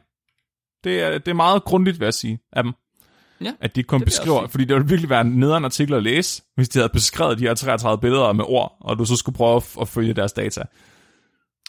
Det 0.85 1.03
er, 1.03 1.19
det 1.19 1.29
er 1.29 1.35
meget 1.35 1.65
grundigt, 1.65 2.01
vil 2.01 2.07
jeg 2.07 2.15
sige, 2.15 2.39
af 2.53 2.63
dem. 2.63 2.73
Ja, 3.41 3.53
At 3.61 3.77
de 3.77 3.83
kun 3.83 4.01
det 4.01 4.07
vil 4.07 4.13
jeg 4.13 4.21
beskriver, 4.21 4.47
fordi 4.47 4.65
det 4.65 4.75
ville 4.75 4.89
virkelig 4.89 5.11
være 5.11 5.21
en 5.21 5.27
nederen 5.27 5.65
artikel 5.65 5.95
at 5.95 6.03
læse, 6.03 6.43
hvis 6.55 6.69
de 6.69 6.79
havde 6.79 6.89
beskrevet 6.93 7.39
de 7.39 7.43
her 7.43 7.55
33 7.55 8.01
billeder 8.01 8.33
med 8.33 8.45
ord, 8.49 8.77
og 8.81 8.99
du 8.99 9.05
så 9.05 9.17
skulle 9.17 9.37
prøve 9.37 9.57
at, 9.57 9.77
at 9.81 9.89
følge 9.89 10.15
deres 10.15 10.33
data. 10.33 10.63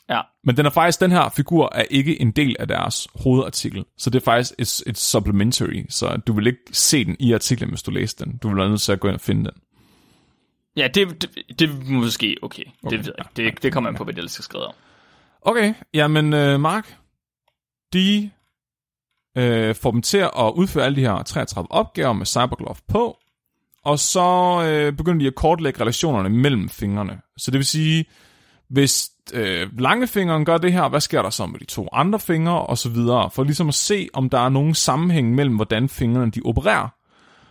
Ja. 0.10 0.22
Men 0.44 0.58
den 0.58 0.66
er 0.66 0.70
faktisk, 0.70 1.00
den 1.00 1.12
her 1.12 1.30
figur 1.30 1.72
er 1.76 1.84
ikke 1.90 2.22
en 2.22 2.32
del 2.32 2.56
af 2.60 2.68
deres 2.68 3.08
hovedartikel, 3.16 3.86
så 3.98 4.10
det 4.10 4.20
er 4.20 4.24
faktisk 4.24 4.54
et, 4.60 4.84
et 4.88 4.98
supplementary, 4.98 5.86
så 5.90 6.18
du 6.28 6.34
vil 6.34 6.48
ikke 6.48 6.62
se 6.72 7.06
den 7.06 7.16
i 7.20 7.34
artiklen, 7.34 7.70
hvis 7.70 7.84
du 7.84 7.92
læser 7.92 8.26
den. 8.26 8.38
Du 8.38 8.48
vil 8.48 8.58
være 8.58 8.70
nødt 8.70 8.82
til 8.82 8.92
at 8.92 9.00
gå 9.00 9.08
ind 9.08 9.16
og 9.16 9.22
finde 9.22 9.44
den. 9.44 9.62
Ja, 10.78 10.88
det, 10.88 11.22
det, 11.22 11.60
det 11.60 11.70
er 11.70 11.92
måske 11.92 12.38
okay. 12.42 12.64
okay. 12.84 12.98
Det 12.98 13.06
ved 13.06 13.14
jeg 13.18 13.46
ikke. 13.46 13.56
Det, 13.56 13.64
det 13.64 13.74
kommer 13.74 13.90
an 13.90 13.96
på, 13.96 14.04
hvad 14.04 14.14
det 14.14 14.20
ellers 14.20 14.32
skal 14.32 14.44
skrive 14.44 14.64
om. 14.64 14.74
Okay, 15.42 15.74
jamen 15.94 16.34
uh, 16.34 16.60
Mark, 16.60 16.98
de 17.94 18.32
øh, 19.38 19.76
får 19.76 19.92
dem 19.92 20.02
til 20.02 20.18
at 20.18 20.52
udføre 20.56 20.86
alle 20.86 20.96
de 20.96 21.02
her 21.02 21.24
33 21.24 21.72
opgaver 21.72 22.14
med 22.14 22.26
Cyberglove 22.26 22.76
på, 22.88 23.18
og 23.86 24.00
så 24.00 24.60
øh, 24.66 24.94
begynder 24.94 25.20
de 25.20 25.28
at 25.28 25.36
kortlægge 25.36 25.82
relationerne 25.82 26.30
mellem 26.30 26.70
fingrene. 26.70 27.18
Så 27.38 27.52
det 27.52 27.58
vil 27.58 27.66
sige, 27.66 28.06
hvis 28.70 29.10
øh, 29.34 29.80
langefingeren 29.80 30.46
gør 30.46 30.58
det 30.58 30.74
her, 30.74 30.90
hvad 30.90 31.02
sker 31.02 31.22
der 31.22 31.30
så 31.30 31.46
med 31.46 31.60
de 31.60 31.66
to 31.66 31.88
andre 31.94 32.20
fingre, 32.20 32.62
og 32.62 32.78
så 32.78 32.90
videre, 32.90 33.32
for 33.32 33.44
ligesom 33.44 33.68
at 33.68 33.74
se, 33.74 34.10
om 34.14 34.30
der 34.30 34.40
er 34.40 34.50
nogen 34.50 34.76
sammenhæng 34.76 35.36
mellem, 35.36 35.56
hvordan 35.56 35.90
fingrene 35.90 36.32
de 36.32 36.42
opererer. 36.46 36.88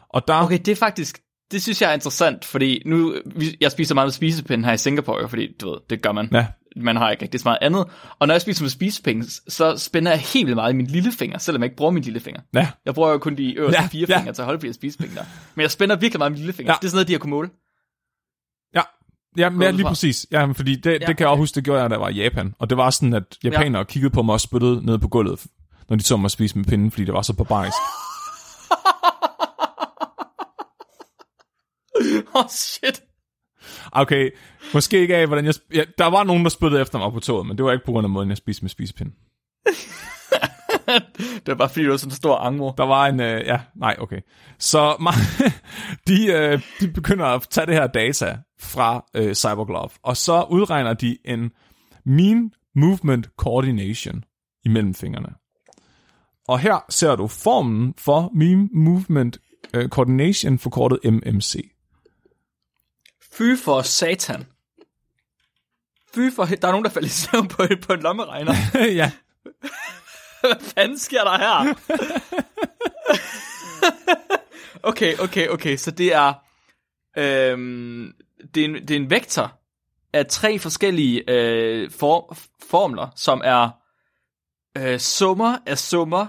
Og 0.08 0.28
der, 0.28 0.44
Okay, 0.44 0.58
det 0.58 0.68
er 0.68 0.76
faktisk... 0.76 1.20
Det 1.50 1.62
synes 1.62 1.82
jeg 1.82 1.90
er 1.90 1.94
interessant, 1.94 2.44
fordi 2.44 2.82
nu... 2.86 3.14
Jeg 3.60 3.72
spiser 3.72 3.94
meget 3.94 4.06
med 4.06 4.12
spisepinde 4.12 4.64
her 4.64 4.72
i 4.72 4.78
Singapore, 4.78 5.28
fordi 5.28 5.48
du 5.60 5.70
ved, 5.70 5.78
det 5.90 6.02
gør 6.02 6.12
man. 6.12 6.28
ja, 6.32 6.46
Man 6.76 6.96
har 6.96 7.10
ikke 7.10 7.22
rigtig 7.22 7.40
så 7.40 7.48
meget 7.48 7.58
andet. 7.60 7.84
Og 8.18 8.26
når 8.26 8.34
jeg 8.34 8.40
spiser 8.40 8.62
med 8.64 8.70
spisepinde, 8.70 9.26
så 9.48 9.76
spænder 9.78 10.10
jeg 10.12 10.20
helt 10.20 10.46
vildt 10.46 10.56
meget 10.56 10.72
i 10.72 10.76
min 10.76 10.86
lillefinger, 10.86 11.38
selvom 11.38 11.62
jeg 11.62 11.66
ikke 11.66 11.76
bruger 11.76 11.90
min 11.92 12.02
lillefinger. 12.02 12.40
ja, 12.54 12.68
Jeg 12.84 12.94
bruger 12.94 13.10
jo 13.10 13.18
kun 13.18 13.36
de 13.36 13.54
øverste 13.54 13.76
Ja, 13.78 13.82
ja, 13.82 13.88
fire 13.88 14.06
ja. 14.08 14.18
fingre 14.18 14.32
til 14.32 14.42
at 14.42 14.46
holde 14.46 14.58
på 14.58 14.62
de 14.62 14.66
her 14.66 14.74
spisepinde 14.74 15.14
der. 15.14 15.24
Men 15.54 15.62
jeg 15.62 15.70
spænder 15.70 15.96
virkelig 15.96 16.18
meget 16.18 16.30
i 16.30 16.32
min 16.32 16.38
lillefinger. 16.38 16.70
Ja. 16.70 16.74
Ja. 16.74 16.78
Det 16.80 16.86
er 16.86 16.90
sådan 16.90 16.96
noget, 16.96 17.08
de 17.08 17.12
har 17.12 17.18
kunne 17.18 17.30
måle. 17.30 17.50
ja, 18.74 18.82
ja, 19.36 19.42
ja 19.60 19.68
ud 19.68 19.72
lige 19.72 19.86
præcis. 19.86 20.26
Ja, 20.30 20.46
men 20.46 20.54
fordi 20.54 20.74
det, 20.76 20.90
Ja, 20.90 20.92
det 20.98 21.06
kan 21.06 21.20
jeg 21.20 21.28
også 21.28 21.38
huske, 21.40 21.54
det 21.54 21.64
gjorde 21.64 21.80
jeg, 21.80 21.90
da 21.90 21.94
jeg 21.94 22.00
var 22.00 22.08
i 22.08 22.14
Japan. 22.22 22.54
Og 22.58 22.70
det 22.70 22.78
var 22.78 22.90
sådan, 22.90 23.12
at 23.14 23.24
japanere 23.44 23.84
kiggede 23.84 24.10
på 24.14 24.22
mig 24.22 24.32
og 24.32 24.40
spyttede 24.40 24.86
ned 24.86 24.98
på 24.98 25.08
gulvet, 25.08 25.46
når 25.88 25.96
de 25.96 26.02
så 26.02 26.16
mig 26.16 26.30
spise 26.30 26.58
med 26.58 26.64
pinden, 26.64 26.90
fordi 26.90 27.04
det 27.04 27.14
var 27.14 27.22
så 27.22 27.32
barbarisk. 27.32 27.76
Åh, 32.34 32.40
oh, 32.44 32.48
shit. 32.50 33.02
Okay, 33.92 34.30
måske 34.74 34.98
ikke 35.00 35.16
af, 35.16 35.26
hvordan 35.26 35.44
jeg... 35.44 35.54
sp- 35.56 35.68
Ja, 35.74 35.84
der 35.98 36.06
var 36.06 36.24
nogen, 36.24 36.42
der 36.42 36.48
spyttede 36.50 36.82
efter 36.82 36.98
mig 36.98 37.12
på 37.12 37.20
toget, 37.20 37.46
men 37.46 37.56
det 37.56 37.64
var 37.64 37.72
ikke 37.72 37.84
på 37.84 37.92
grund 37.92 38.04
af 38.04 38.10
måden, 38.10 38.28
jeg 38.28 38.36
spiste 38.36 38.62
med 38.64 38.70
spisepind. 38.70 39.12
Det 41.16 41.46
var 41.48 41.54
bare 41.54 41.68
fordi, 41.68 41.84
du 41.84 41.90
var 41.90 41.96
sådan 41.96 42.10
en 42.10 42.16
stor 42.16 42.36
angmo. 42.36 42.72
Der 42.78 42.84
var 42.84 43.06
en... 43.06 43.20
Øh, 43.20 43.46
ja, 43.46 43.60
nej, 43.76 43.96
okay. 43.98 44.20
Så 44.58 44.92
ma- 44.92 45.50
de, 46.08 46.26
øh, 46.32 46.60
de 46.80 46.88
begynder 46.88 47.26
at 47.26 47.46
tage 47.50 47.66
det 47.66 47.74
her 47.74 47.86
data 47.86 48.38
fra 48.60 49.04
øh, 49.14 49.34
Cyberglove, 49.34 49.88
og 50.02 50.16
så 50.16 50.42
udregner 50.50 50.94
de 50.94 51.18
en 51.24 51.50
mean 52.04 52.50
movement 52.76 53.28
coordination 53.36 54.24
imellem 54.64 54.94
fingrene. 54.94 55.28
Og 56.48 56.58
her 56.58 56.84
ser 56.88 57.16
du 57.16 57.26
formen 57.26 57.94
for 57.98 58.30
mean 58.34 58.68
movement 58.74 59.38
øh, 59.74 59.88
coordination, 59.88 60.58
forkortet 60.58 60.98
MMC. 61.04 61.54
Fy 63.36 63.56
for 63.64 63.82
satan. 63.82 64.46
Fy 66.14 66.30
for... 66.34 66.44
Der 66.44 66.68
er 66.68 66.70
nogen, 66.70 66.84
der 66.84 66.90
falder 66.90 67.06
i 67.06 67.10
søvn 67.10 67.48
på, 67.48 67.62
på 67.82 67.92
en 67.92 68.00
lommeregner. 68.00 68.54
ja, 69.00 69.12
Hvad 70.40 70.60
fanden 70.60 70.98
sker 70.98 71.24
der 71.24 71.38
her? 71.38 71.74
okay, 74.90 75.18
okay, 75.18 75.48
okay. 75.48 75.76
Så 75.76 75.90
det 75.90 76.14
er... 76.14 76.32
Øhm, 77.18 78.12
det, 78.54 78.60
er 78.60 78.64
en, 78.64 78.74
det 78.74 78.90
er 78.90 78.96
en 78.96 79.10
vektor, 79.10 79.60
af 80.12 80.26
tre 80.26 80.58
forskellige 80.58 81.30
øh, 81.30 81.90
for, 81.90 82.36
formler, 82.70 83.08
som 83.16 83.40
er 83.44 83.70
øh, 84.78 84.98
summer 84.98 85.58
af 85.66 85.78
summer 85.78 86.26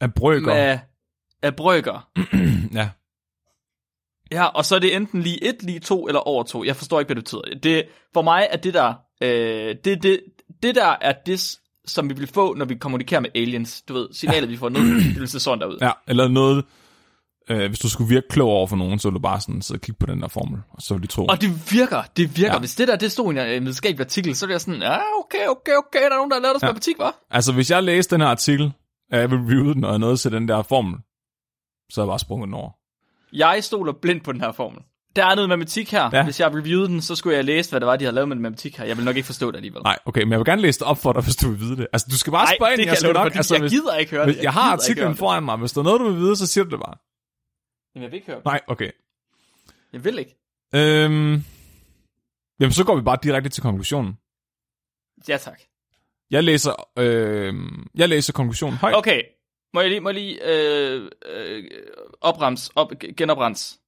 Af 0.00 0.14
brøker. 0.14 0.54
af, 0.54 0.80
af 1.42 1.56
brøker. 1.56 2.10
Ja. 2.78 2.90
Ja, 4.32 4.44
og 4.44 4.64
så 4.64 4.74
er 4.74 4.78
det 4.78 4.96
enten 4.96 5.22
lige 5.22 5.44
et, 5.44 5.62
lige 5.62 5.78
to 5.80 6.06
eller 6.08 6.20
over 6.20 6.42
to. 6.42 6.64
Jeg 6.64 6.76
forstår 6.76 7.00
ikke, 7.00 7.08
hvad 7.08 7.16
det 7.16 7.24
betyder. 7.24 7.58
Det, 7.62 7.84
for 8.14 8.22
mig 8.22 8.48
er 8.50 8.56
det 8.56 8.74
der, 8.74 8.94
øh, 9.22 9.74
det, 9.84 10.02
det, 10.02 10.20
det 10.62 10.74
der 10.74 10.96
er 11.00 11.12
det, 11.26 11.56
som 11.86 12.08
vi 12.08 12.14
vil 12.14 12.26
få, 12.26 12.54
når 12.54 12.64
vi 12.64 12.74
kommunikerer 12.74 13.20
med 13.20 13.30
aliens. 13.34 13.82
Du 13.82 13.94
ved, 13.94 14.08
signalet, 14.12 14.50
vi 14.50 14.56
får 14.56 14.68
ned, 14.68 14.80
det 15.14 15.20
vil 15.20 15.28
se 15.28 15.40
sådan 15.40 15.60
der 15.60 15.66
ud. 15.66 15.78
ja. 15.80 15.90
Eller 16.08 16.28
noget... 16.28 16.64
Øh, 17.50 17.66
hvis 17.68 17.78
du 17.78 17.88
skulle 17.88 18.08
virke 18.08 18.28
klog 18.28 18.48
over 18.50 18.66
for 18.66 18.76
nogen, 18.76 18.98
så 18.98 19.08
ville 19.08 19.14
du 19.18 19.22
bare 19.22 19.40
sådan 19.40 19.62
sidde 19.62 19.78
og 19.78 19.82
kigge 19.82 19.98
på 19.98 20.06
den 20.06 20.22
der 20.22 20.28
formel, 20.28 20.60
og 20.70 20.82
så 20.82 20.94
ville 20.94 21.02
de 21.06 21.12
tro. 21.12 21.26
Og 21.26 21.40
det 21.40 21.72
virker, 21.72 22.02
det 22.16 22.36
virker. 22.36 22.46
Ja. 22.48 22.52
Ja. 22.52 22.58
Hvis 22.58 22.74
det 22.74 22.88
der, 22.88 22.96
det 22.96 23.12
stod 23.12 23.26
i 23.26 23.30
en 23.30 23.38
øh, 23.38 23.60
videnskabelig 23.60 24.00
artikel, 24.04 24.36
så 24.36 24.46
er 24.46 24.50
det 24.50 24.60
sådan, 24.60 24.82
ja, 24.82 24.96
okay, 25.20 25.46
okay, 25.48 25.72
okay, 25.72 26.00
der 26.00 26.10
er 26.12 26.16
nogen, 26.16 26.30
der 26.30 26.36
har 26.36 26.42
lavet 26.42 26.56
os 26.56 26.62
Ja. 26.62 26.66
ja. 26.66 26.72
matematik, 26.72 26.96
hva'? 26.96 27.26
Altså, 27.30 27.52
hvis 27.52 27.70
jeg 27.70 27.82
læste 27.82 28.14
den 28.14 28.20
her 28.20 28.28
artikel, 28.28 28.72
og 29.12 29.18
jeg 29.18 29.32
reviewede 29.32 29.74
den, 29.74 29.84
og 29.84 29.90
jeg 29.90 29.98
nåede 29.98 30.16
til 30.16 30.32
den 30.32 30.48
der 30.48 30.62
formel, 30.62 30.94
så 31.92 32.00
havde 32.00 32.06
jeg 32.06 32.10
bare 32.12 32.18
sprunget 32.18 32.46
den 32.46 32.54
over. 32.54 32.70
Jeg 33.32 33.64
stoler 33.64 33.92
blindt 33.92 34.24
på 34.24 34.32
den 34.32 34.40
her 34.40 34.52
formel. 34.52 34.82
Der 35.16 35.26
er 35.26 35.34
noget 35.34 35.48
matematik 35.48 35.92
her. 35.92 36.10
Ja. 36.12 36.24
Hvis 36.24 36.40
jeg 36.40 36.54
reviewede 36.54 36.88
den, 36.88 37.02
så 37.02 37.14
skulle 37.16 37.36
jeg 37.36 37.44
læse, 37.44 37.70
hvad 37.70 37.80
det 37.80 37.86
var, 37.86 37.96
de 37.96 38.04
havde 38.04 38.14
lavet 38.14 38.28
med 38.28 38.36
matematik 38.36 38.76
her. 38.76 38.84
Jeg 38.84 38.96
vil 38.96 39.04
nok 39.04 39.16
ikke 39.16 39.26
forstå 39.26 39.50
det 39.50 39.56
alligevel. 39.56 39.82
Nej, 39.82 39.98
okay, 40.04 40.22
men 40.22 40.30
jeg 40.30 40.38
vil 40.38 40.46
gerne 40.46 40.62
læse 40.62 40.78
det 40.78 40.86
op 40.86 40.98
for 40.98 41.12
dig, 41.12 41.22
hvis 41.22 41.36
du 41.36 41.50
vil 41.50 41.60
vide 41.60 41.76
det. 41.76 41.86
Altså, 41.92 42.06
du 42.10 42.18
skal 42.18 42.30
bare 42.30 42.44
Nej, 42.44 42.56
spørge 42.58 42.72
ind, 42.72 42.80
jeg, 42.80 42.96
skal 42.96 43.14
dig, 43.14 43.22
nok, 43.24 43.34
altså, 43.34 43.54
jeg 43.54 43.60
hvis, 43.60 43.72
gider 43.72 43.96
ikke 43.96 44.10
høre 44.10 44.26
det. 44.26 44.34
hvis, 44.34 44.42
jeg 44.42 44.52
har 44.52 44.72
artiklen 44.72 45.16
foran 45.16 45.42
mig. 45.42 45.56
Hvis 45.56 45.72
der 45.72 45.80
er 45.80 45.84
noget, 45.84 46.00
du 46.00 46.08
vil 46.08 46.16
vide, 46.16 46.36
så 46.36 46.46
siger 46.46 46.64
du 46.64 46.70
det 46.70 46.78
bare. 46.78 46.94
Jamen, 47.94 48.02
jeg 48.02 48.10
vil 48.10 48.16
ikke 48.16 48.26
høre 48.26 48.36
det. 48.36 48.44
Nej, 48.44 48.60
okay. 48.66 48.90
Jeg 49.92 50.04
vil 50.04 50.18
ikke. 50.18 50.36
Øhm, 50.74 51.44
jamen, 52.60 52.72
så 52.72 52.84
går 52.84 52.96
vi 52.96 53.02
bare 53.02 53.18
direkte 53.22 53.48
til 53.50 53.62
konklusionen. 53.62 54.18
Ja, 55.28 55.36
tak. 55.36 55.60
Jeg 56.30 56.44
læser, 56.44 56.88
øh, 56.98 57.54
jeg 57.94 58.08
læser 58.08 58.32
konklusionen 58.32 58.78
højt. 58.78 58.96
Okay, 58.96 59.22
må 59.74 59.80
jeg 59.80 59.90
lige, 59.90 60.00
må 60.00 60.08
jeg 60.08 60.14
lige 60.14 60.38
øh, 60.44 61.10
øh, 61.26 61.64
oprams, 62.20 62.70
op, 62.74 62.92
genoprens, 63.16 63.78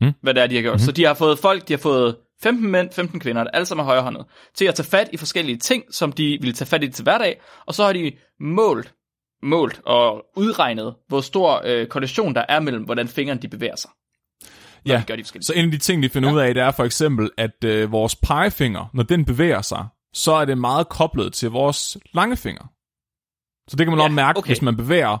Hmm? 0.00 0.12
hvad 0.22 0.34
det 0.34 0.42
er, 0.42 0.46
de 0.46 0.54
har 0.54 0.62
gjort. 0.62 0.72
Mm-hmm. 0.72 0.84
Så 0.84 0.92
de 0.92 1.04
har 1.04 1.14
fået 1.14 1.38
folk, 1.38 1.68
de 1.68 1.72
har 1.72 1.78
fået 1.78 2.16
15 2.42 2.70
mænd, 2.70 2.92
15 2.92 3.20
kvinder, 3.20 3.44
alle 3.44 3.66
sammen 3.66 3.82
er 3.82 3.86
højrehåndet, 3.86 4.24
til 4.54 4.64
at 4.64 4.74
tage 4.74 4.86
fat 4.86 5.08
i 5.12 5.16
forskellige 5.16 5.56
ting, 5.58 5.84
som 5.90 6.12
de 6.12 6.38
ville 6.40 6.52
tage 6.52 6.68
fat 6.68 6.82
i 6.82 6.88
til 6.88 7.02
hverdag, 7.02 7.40
og 7.66 7.74
så 7.74 7.84
har 7.84 7.92
de 7.92 8.12
målt, 8.40 8.94
målt 9.42 9.80
og 9.86 10.24
udregnet, 10.36 10.94
hvor 11.08 11.20
stor 11.20 11.62
øh, 11.64 11.86
korrelation 11.86 12.34
der 12.34 12.44
er 12.48 12.60
mellem, 12.60 12.84
hvordan 12.84 13.08
fingrene 13.08 13.40
de 13.40 13.48
bevæger 13.48 13.76
sig. 13.76 13.90
Ja, 14.86 14.96
de 14.96 15.04
gør 15.06 15.16
de 15.16 15.24
så 15.24 15.52
en 15.56 15.64
af 15.64 15.70
de 15.70 15.78
ting, 15.78 16.02
de 16.02 16.08
finder 16.08 16.28
ja. 16.28 16.34
ud 16.34 16.40
af, 16.40 16.54
det 16.54 16.62
er 16.62 16.70
for 16.70 16.84
eksempel, 16.84 17.30
at 17.36 17.64
øh, 17.64 17.92
vores 17.92 18.16
pegefinger, 18.16 18.90
når 18.94 19.02
den 19.02 19.24
bevæger 19.24 19.62
sig, 19.62 19.86
så 20.14 20.32
er 20.32 20.44
det 20.44 20.58
meget 20.58 20.88
koblet 20.88 21.32
til 21.32 21.50
vores 21.50 21.96
langefinger. 22.14 22.64
Så 23.68 23.76
det 23.76 23.86
kan 23.86 23.90
man 23.90 23.98
Ja, 23.98 24.04
også 24.04 24.14
mærke, 24.14 24.38
okay. 24.38 24.48
hvis 24.48 24.62
man 24.62 24.76
bevæger 24.76 25.18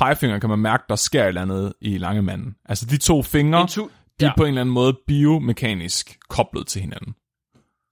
pegefingeren, 0.00 0.40
kan 0.40 0.50
man 0.50 0.58
mærke, 0.58 0.84
der 0.88 0.96
sker 0.96 1.22
et 1.22 1.28
eller 1.28 1.42
andet 1.42 1.72
i 1.80 1.98
langemanden. 1.98 2.54
Altså 2.64 2.86
de 2.86 2.96
to 2.96 3.22
fingre, 3.22 3.62
Intu- 3.64 3.88
de 4.20 4.24
er 4.24 4.28
ja. 4.28 4.32
på 4.36 4.42
en 4.42 4.48
eller 4.48 4.60
anden 4.60 4.72
måde 4.74 4.98
biomekanisk 5.06 6.18
koblet 6.28 6.66
til 6.66 6.80
hinanden. 6.82 7.14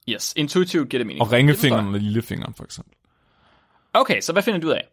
Yes, 0.08 0.32
intuitivt 0.36 0.88
giver 0.88 0.98
det 0.98 1.06
mening. 1.06 1.22
Og 1.22 1.32
ringefingeren 1.32 1.86
og 1.94 2.00
lillefingeren 2.00 2.54
for 2.54 2.64
eksempel. 2.64 2.94
Okay, 3.94 4.20
så 4.20 4.32
hvad 4.32 4.42
finder 4.42 4.60
du 4.60 4.66
ud 4.66 4.72
af? 4.72 4.84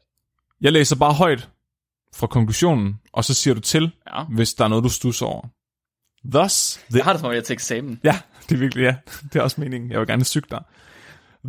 Jeg 0.62 0.72
læser 0.72 0.96
bare 0.96 1.14
højt 1.14 1.50
fra 2.16 2.28
konklusionen, 2.28 3.00
og 3.14 3.24
så 3.24 3.34
siger 3.34 3.54
du 3.54 3.60
til, 3.62 3.92
Ja. 4.16 4.24
hvis 4.24 4.54
der 4.54 4.64
er 4.64 4.68
noget, 4.68 4.84
du 4.84 4.90
stusser 4.90 5.26
over. 5.26 5.48
Thus, 6.32 6.80
the 6.90 6.98
Jeg 6.98 7.04
har 7.06 7.14
det 7.14 7.20
som 7.20 7.28
om, 7.28 7.32
jeg 7.34 7.40
er 7.40 7.44
til 7.44 7.54
eksamen. 7.54 8.00
Ja, 8.04 8.20
det 8.50 8.56
er 8.56 8.60
virkelig, 8.60 8.82
ja. 8.84 8.96
Det 9.34 9.36
er 9.40 9.42
også 9.44 9.62
meningen. 9.62 9.92
Jeg 9.92 10.00
vil 10.00 10.08
gerne 10.08 10.24
syge 10.26 10.44
dig. 10.52 10.64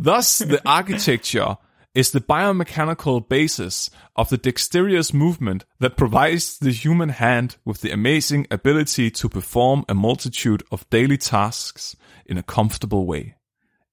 Thus, 0.05 0.37
the 0.37 0.67
architecture 0.67 1.55
is 1.97 2.11
the 2.11 2.21
biomechanical 2.21 3.27
basis 3.27 3.89
of 4.15 4.29
the 4.29 4.37
dexterous 4.37 5.15
movement 5.15 5.65
that 5.79 5.97
provides 5.97 6.59
the 6.59 6.69
human 6.69 7.09
hand 7.09 7.57
with 7.65 7.81
the 7.81 7.89
amazing 7.89 8.45
ability 8.51 9.09
to 9.09 9.27
perform 9.27 9.83
a 9.89 9.95
multitude 9.95 10.61
of 10.71 10.87
daily 10.91 11.17
tasks 11.17 11.95
in 12.27 12.37
a 12.37 12.43
comfortable 12.43 13.07
way. 13.07 13.33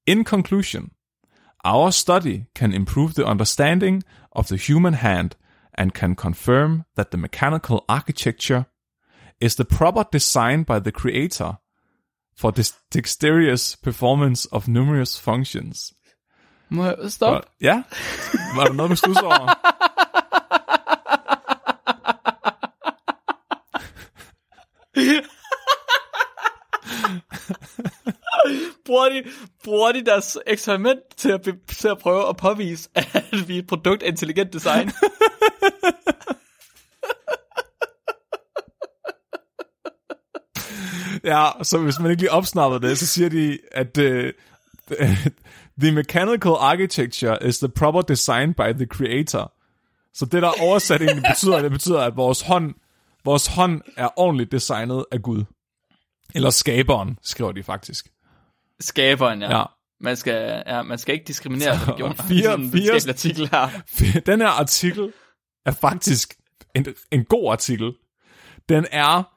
In 0.04 0.22
conclusion, 0.22 0.90
our 1.64 1.90
study 1.90 2.44
can 2.54 2.74
improve 2.74 3.14
the 3.14 3.24
understanding 3.24 4.02
of 4.32 4.48
the 4.48 4.58
human 4.58 4.92
hand 4.92 5.34
and 5.72 5.94
can 5.94 6.14
confirm 6.14 6.84
that 6.96 7.10
the 7.10 7.16
mechanical 7.16 7.86
architecture 7.88 8.66
is 9.40 9.56
the 9.56 9.64
proper 9.64 10.04
design 10.12 10.62
by 10.62 10.78
the 10.78 10.92
creator 10.92 11.56
for 12.34 12.52
this 12.52 12.74
dexterous 12.90 13.76
performance 13.76 14.44
of 14.52 14.68
numerous 14.68 15.16
functions. 15.16 15.94
Må 16.74 16.84
jeg 16.84 16.96
stoppe? 17.08 17.48
Ja, 17.60 17.82
var 18.56 18.64
der 18.64 18.72
noget, 18.72 18.90
du 18.90 18.96
stusser 18.96 19.22
over? 19.22 19.48
bruger 28.86 29.08
de, 29.08 29.24
bruger 29.64 29.92
de 29.92 30.04
deres 30.04 30.38
eksperiment 30.46 31.00
til 31.16 31.30
at, 31.30 31.48
til 31.68 31.88
at 31.88 31.98
prøve 31.98 32.28
at 32.28 32.36
påvise, 32.36 32.88
at 32.94 33.48
vi 33.48 33.54
er 33.54 33.58
et 33.58 33.66
produkt 33.66 34.02
af 34.02 34.08
intelligent 34.08 34.52
design. 34.52 34.90
Ja, 41.24 41.50
så 41.62 41.78
hvis 41.78 42.00
man 42.00 42.10
ikke 42.10 42.22
lige 42.22 42.30
opsnappede 42.30 42.88
det, 42.88 42.98
så 42.98 43.06
siger 43.06 43.28
de, 43.28 43.58
at 43.72 43.98
uh, 43.98 44.30
the 45.80 45.92
mechanical 45.92 46.52
architecture 46.58 47.38
is 47.46 47.58
the 47.58 47.68
proper 47.68 48.00
design 48.02 48.54
by 48.54 48.72
the 48.72 48.86
creator. 48.86 49.52
Så 50.14 50.26
det, 50.26 50.42
der 50.42 50.50
oversat 50.62 51.02
egentlig 51.02 51.24
betyder, 51.30 51.62
det 51.62 51.70
betyder, 51.70 52.00
at 52.00 52.16
vores 52.16 52.40
hånd, 52.40 52.74
vores 53.24 53.46
hånd 53.46 53.80
er 53.96 54.08
ordentligt 54.20 54.52
designet 54.52 55.04
af 55.12 55.22
Gud. 55.22 55.44
Eller 56.34 56.50
skaberen, 56.50 57.18
skriver 57.22 57.52
de 57.52 57.62
faktisk. 57.62 58.08
Skaberen, 58.80 59.42
ja. 59.42 59.58
Ja. 59.58 59.64
Man 60.00 60.16
skal, 60.16 60.62
ja, 60.66 60.82
man 60.82 60.98
skal 60.98 61.14
ikke 61.14 61.24
diskriminere 61.26 61.78
religioner. 61.86 62.14
fire- 62.28 62.70
fire- 62.72 63.08
artikel 63.08 63.48
her. 63.52 63.68
Den 64.26 64.40
her 64.40 64.48
artikel 64.48 65.12
er 65.66 65.72
faktisk 65.72 66.34
en, 66.74 66.86
en 67.10 67.24
god 67.24 67.52
artikel. 67.52 67.92
Den 68.68 68.86
er, 68.90 69.33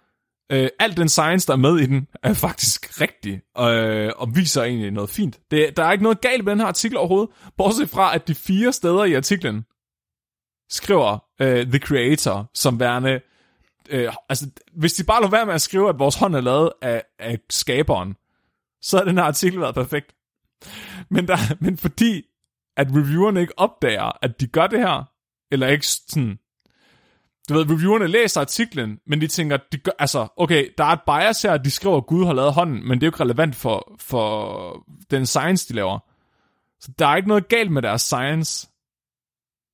øh, 0.52 0.70
alt 0.80 0.98
den 0.98 1.10
science, 1.10 1.48
der 1.48 1.54
er 1.54 1.58
med 1.58 1.80
i 1.80 1.86
den, 1.86 2.08
er 2.24 2.34
faktisk 2.34 3.02
rigtig, 3.02 3.42
øh, 3.60 4.12
og 4.16 4.36
viser 4.36 4.64
egentlig 4.64 4.92
noget 4.92 5.10
fint. 5.10 5.40
Det, 5.52 5.78
der 5.78 5.84
er 5.84 5.92
ikke 5.92 6.04
noget 6.04 6.22
galt 6.22 6.44
med 6.44 6.52
den 6.52 6.60
her 6.60 6.68
artikel 6.68 6.98
overhovedet, 6.98 7.30
bortset 7.58 7.90
fra, 7.90 8.16
at 8.16 8.28
de 8.28 8.36
fire 8.36 8.74
steder 8.74 9.04
i 9.04 9.14
artiklen 9.14 9.66
skriver 10.70 11.26
øh, 11.42 11.68
The 11.68 11.80
Creator 11.80 12.52
som 12.54 12.80
værende, 12.80 13.22
øh, 13.90 14.14
altså 14.30 14.50
hvis 14.74 14.94
de 14.94 15.04
bare 15.04 15.22
lå 15.22 15.28
være 15.28 15.46
med 15.46 15.54
at 15.54 15.62
skrive, 15.62 15.90
at 15.90 16.00
vores 16.00 16.16
hånd 16.16 16.36
er 16.36 16.42
lavet 16.42 16.72
af, 16.82 17.04
af 17.20 17.40
skaberen, 17.50 18.16
så 18.82 18.98
har 18.98 19.04
den 19.04 19.18
her 19.18 19.24
artikel 19.24 19.60
været 19.60 19.76
perfekt. 19.76 20.16
Men, 21.10 21.28
der, 21.28 21.38
men 21.64 21.78
fordi, 21.78 22.24
at 22.78 22.88
reviewerne 22.92 23.42
ikke 23.42 23.60
opdager, 23.60 24.12
at 24.22 24.42
de 24.42 24.48
gør 24.48 24.68
det 24.68 24.80
her, 24.80 25.04
eller 25.52 25.68
ikke 25.68 25.88
sådan, 25.88 26.40
du 27.50 27.54
ved, 27.54 27.72
reviewerne 27.72 28.08
læser 28.08 28.42
artiklen, 28.42 29.00
men 29.08 29.22
de 29.22 29.28
tænker, 29.28 29.58
de 29.72 29.78
gør, 29.78 29.92
altså, 30.00 30.28
okay, 30.38 30.70
der 30.78 30.84
er 30.84 30.88
et 30.88 31.02
bias 31.08 31.42
her, 31.42 31.58
de 31.58 31.72
skriver, 31.72 31.98
at 31.98 32.06
Gud 32.06 32.26
har 32.26 32.34
lavet 32.34 32.54
hånden, 32.54 32.88
men 32.88 32.92
det 32.92 33.04
er 33.04 33.08
jo 33.08 33.10
ikke 33.10 33.24
relevant 33.24 33.56
for, 33.56 33.96
for 34.00 34.86
den 35.12 35.26
science, 35.26 35.68
de 35.70 35.74
laver. 35.74 36.00
Så 36.80 36.92
der 37.00 37.08
er 37.08 37.16
ikke 37.16 37.28
noget 37.28 37.48
galt 37.48 37.72
med 37.72 37.82
deres 37.82 38.02
science, 38.02 38.68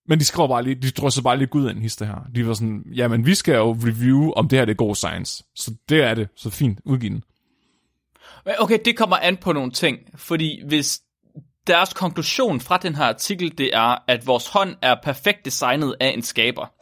men 0.08 0.20
de 0.20 0.26
skriver 0.26 0.48
bare 0.48 0.64
lige, 0.64 0.76
de 0.76 0.92
drysser 0.92 1.22
bare 1.22 1.38
lige 1.38 1.48
Gud 1.48 1.70
ind, 1.70 1.80
hister 1.80 2.06
her. 2.06 2.28
De 2.36 2.48
var 2.48 2.54
sådan, 2.54 2.84
jamen 2.96 3.26
vi 3.26 3.36
skal 3.36 3.56
jo 3.56 3.72
review, 3.72 4.32
om 4.32 4.48
det 4.48 4.60
her 4.60 4.66
det 4.66 4.72
er 4.72 4.76
god 4.76 4.96
science. 4.96 5.44
Så 5.56 5.76
det 5.90 6.04
er 6.04 6.14
det, 6.14 6.30
så 6.36 6.50
fint, 6.50 6.80
udgiv 6.86 7.10
den. 7.10 7.24
Okay, 8.60 8.80
det 8.86 8.98
kommer 8.98 9.16
an 9.16 9.38
på 9.38 9.54
nogle 9.54 9.72
ting, 9.72 9.98
fordi 10.16 10.62
hvis 10.68 11.02
deres 11.68 11.94
konklusion 11.94 12.60
fra 12.60 12.78
den 12.78 12.96
her 12.96 13.06
artikel, 13.06 13.58
det 13.58 13.76
er, 13.76 14.04
at 14.08 14.28
vores 14.28 14.48
hånd 14.48 14.76
er 14.82 14.96
perfekt 15.04 15.46
designet 15.46 15.96
af 16.00 16.08
en 16.08 16.22
skaber. 16.22 16.74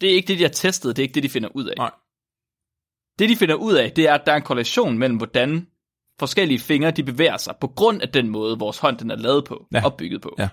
Det 0.00 0.10
er 0.10 0.14
ikke 0.14 0.28
det, 0.28 0.38
de 0.38 0.42
har 0.44 0.50
testet, 0.50 0.96
det 0.96 1.02
er 1.02 1.04
ikke 1.04 1.14
det, 1.14 1.22
de 1.22 1.28
finder 1.28 1.48
ud 1.54 1.64
af. 1.64 1.74
Nej. 1.76 1.90
Det, 3.18 3.28
de 3.28 3.36
finder 3.36 3.54
ud 3.54 3.74
af, 3.74 3.92
det 3.92 4.08
er, 4.08 4.14
at 4.14 4.22
der 4.26 4.32
er 4.32 4.36
en 4.36 4.42
korrelation 4.42 4.98
mellem, 4.98 5.16
hvordan 5.16 5.66
forskellige 6.20 6.58
fingre, 6.58 6.90
de 6.90 7.02
bevæger 7.04 7.36
sig, 7.36 7.54
på 7.60 7.66
grund 7.68 8.02
af 8.02 8.08
den 8.08 8.28
måde, 8.28 8.58
vores 8.58 8.78
hånd 8.78 8.98
den 8.98 9.10
er 9.10 9.16
lavet 9.16 9.44
på, 9.44 9.66
Ja. 9.74 9.84
opbygget 9.86 10.22
på. 10.22 10.34
Ja. 10.38 10.48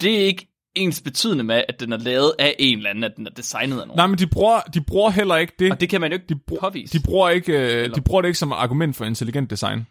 Det 0.00 0.20
er 0.20 0.26
ikke 0.26 0.48
ens 0.74 1.00
betydende 1.00 1.44
med, 1.44 1.64
at 1.68 1.80
den 1.80 1.92
er 1.92 1.96
lavet 1.96 2.32
af 2.38 2.56
en 2.58 2.76
eller 2.78 2.90
anden, 2.90 3.04
at 3.04 3.12
den 3.16 3.26
er 3.26 3.30
designet 3.30 3.80
af 3.80 3.86
nogen. 3.86 3.96
Nej, 3.96 4.06
men 4.06 4.18
de 4.18 4.26
bruger, 4.26 4.60
de 4.60 4.80
bruger 4.84 5.10
heller 5.10 5.36
ikke 5.36 5.52
det. 5.58 5.72
Og 5.72 5.80
det 5.80 5.88
kan 5.88 6.00
man 6.00 6.10
jo 6.10 6.14
ikke 6.14 6.26
de, 6.28 6.36
brug, 6.46 6.58
påvise. 6.60 6.98
de, 6.98 7.04
bruger 7.04 7.28
ikke, 7.28 7.52
øh, 7.84 7.94
de 7.94 8.00
bruger 8.02 8.22
det 8.22 8.28
ikke 8.28 8.38
som 8.38 8.52
argument 8.52 8.96
for 8.96 9.04
intelligent 9.04 9.50
design. 9.50 9.86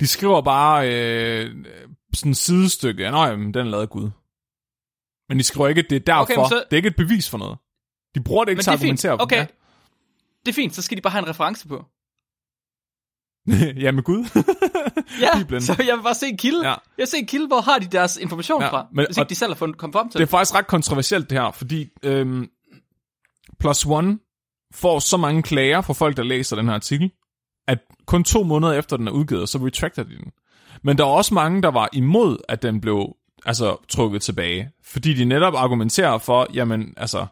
De 0.00 0.06
skriver 0.06 0.42
bare 0.42 0.88
øh, 0.94 1.50
sådan 2.14 2.30
et 2.30 2.36
sidestykke, 2.36 3.10
nej, 3.10 3.28
jamen, 3.28 3.54
den 3.54 3.66
er 3.66 3.70
lavet 3.70 3.82
af 3.82 3.90
Gud. 3.90 4.10
Men 5.28 5.38
de 5.38 5.42
skriver 5.44 5.68
ikke, 5.68 5.78
at 5.78 5.86
det 5.90 5.96
er 5.96 6.00
derfor. 6.00 6.22
Okay, 6.22 6.36
men 6.36 6.48
så- 6.48 6.54
Det 6.70 6.72
er 6.72 6.76
ikke 6.76 6.88
et 6.88 6.96
bevis 6.96 7.30
for 7.30 7.38
noget. 7.38 7.58
De 8.14 8.20
bruger 8.22 8.44
det 8.44 8.52
ikke 8.52 8.58
Men 8.58 8.62
til 8.64 8.70
det 8.72 8.78
at 8.78 8.80
er 8.80 8.86
fint. 8.86 9.04
argumentere. 9.04 9.22
Okay. 9.22 9.36
Ja. 9.36 9.46
Det 10.46 10.48
er 10.48 10.54
fint, 10.54 10.74
så 10.74 10.82
skal 10.82 10.96
de 10.96 11.02
bare 11.02 11.10
have 11.10 11.22
en 11.22 11.28
reference 11.28 11.68
på. 11.68 11.84
ja, 13.84 13.90
med 13.92 14.02
Gud. 14.02 14.24
Ja, 15.20 15.38
Bibelen. 15.38 15.62
så 15.62 15.82
jeg 15.86 15.96
vil 15.96 16.02
bare 16.02 16.14
se 16.14 16.26
en 16.26 16.36
kilde. 16.36 16.58
Ja. 16.62 16.68
Jeg 16.68 16.78
vil 16.96 17.06
se 17.06 17.16
en 17.18 17.26
kilde, 17.26 17.46
hvor 17.46 17.60
har 17.60 17.78
de 17.78 17.86
deres 17.86 18.16
information 18.16 18.62
Ja, 18.62 18.68
fra, 18.68 18.86
men- 18.92 19.06
hvis 19.06 19.16
ikke 19.18 19.28
de 19.28 19.34
selv 19.34 19.50
har 19.50 19.54
fundet, 19.56 19.78
kommet 19.78 19.92
frem 19.94 20.08
til 20.08 20.12
det 20.18 20.22
er 20.22 20.26
det. 20.26 20.30
faktisk 20.30 20.54
ret 20.54 20.66
kontroversielt 20.66 21.30
det 21.30 21.38
her, 21.38 21.50
fordi 21.50 21.88
øhm, 22.02 22.48
Plus 23.60 23.86
One 23.86 24.18
får 24.74 24.98
så 24.98 25.16
mange 25.16 25.42
klager 25.42 25.80
fra 25.80 25.92
folk, 25.92 26.16
der 26.16 26.22
læser 26.22 26.56
den 26.56 26.66
her 26.66 26.74
artikel, 26.74 27.10
at 27.68 27.78
kun 28.06 28.24
to 28.24 28.42
måneder 28.42 28.72
efter 28.72 28.96
den 28.96 29.08
er 29.08 29.12
udgivet, 29.12 29.48
så 29.48 29.58
retracter 29.58 30.02
de 30.02 30.16
den. 30.16 30.32
Men 30.82 30.98
der 30.98 31.04
er 31.04 31.08
også 31.08 31.34
mange, 31.34 31.62
der 31.62 31.70
var 31.70 31.88
imod, 31.92 32.36
at 32.48 32.62
den 32.62 32.80
blev 32.80 33.16
altså, 33.44 33.76
trukket 33.88 34.22
tilbage, 34.22 34.70
fordi 34.84 35.14
de 35.14 35.24
netop 35.24 35.54
argumenterer 35.54 36.18
for, 36.18 36.46
jamen, 36.54 36.94
altså, 36.96 37.26